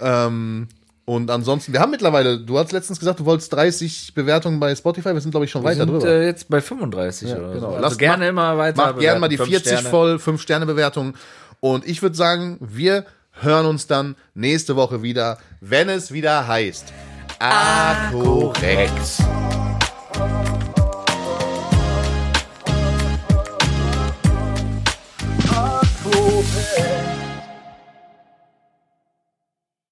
Ähm, 0.01 0.68
und 1.05 1.30
ansonsten, 1.30 1.72
wir 1.72 1.80
haben 1.80 1.90
mittlerweile, 1.90 2.38
du 2.38 2.59
hast 2.59 2.70
letztens 2.72 2.99
gesagt, 2.99 3.20
du 3.20 3.24
wolltest 3.24 3.51
30 3.55 4.12
Bewertungen 4.14 4.61
bei 4.61 4.74
Spotify, 4.74 5.14
wir 5.14 5.20
sind, 5.22 5.30
glaube 5.30 5.46
ich, 5.46 5.51
schon 5.51 5.62
Wir 5.62 5.68
weiter 5.70 5.78
sind 5.86 5.88
drüber. 5.92 6.07
äh, 6.07 6.26
jetzt 6.26 6.49
bei 6.51 6.61
35 6.61 7.30
oder 7.30 7.38
genau. 7.49 7.61
so. 7.61 7.66
Also 7.68 7.80
Lasst- 7.80 7.99
gerne 7.99 8.24
macht- 8.24 8.28
immer 8.30 8.59
weiter. 8.59 8.86
Macht 8.88 8.99
gerne 9.01 9.18
mal 9.20 9.28
die 9.28 9.36
bewerten. 9.36 9.53
Fünf 9.55 9.62
40 9.64 9.78
Sterne. 9.80 9.88
voll, 9.90 10.18
5-Sterne-Bewertung. 10.18 11.14
Und 11.61 11.86
ich 11.88 12.03
würde 12.03 12.14
sagen, 12.16 12.59
wir 12.61 13.05
hören 13.40 13.66
uns 13.66 13.86
dann 13.86 14.16
nächste 14.34 14.76
Woche 14.76 15.03
wieder, 15.03 15.38
wenn 15.61 15.88
es 15.88 16.12
wieder 16.12 16.46
heißt. 16.46 16.92
Ah, 17.40 18.11
korrekt. 18.12 18.92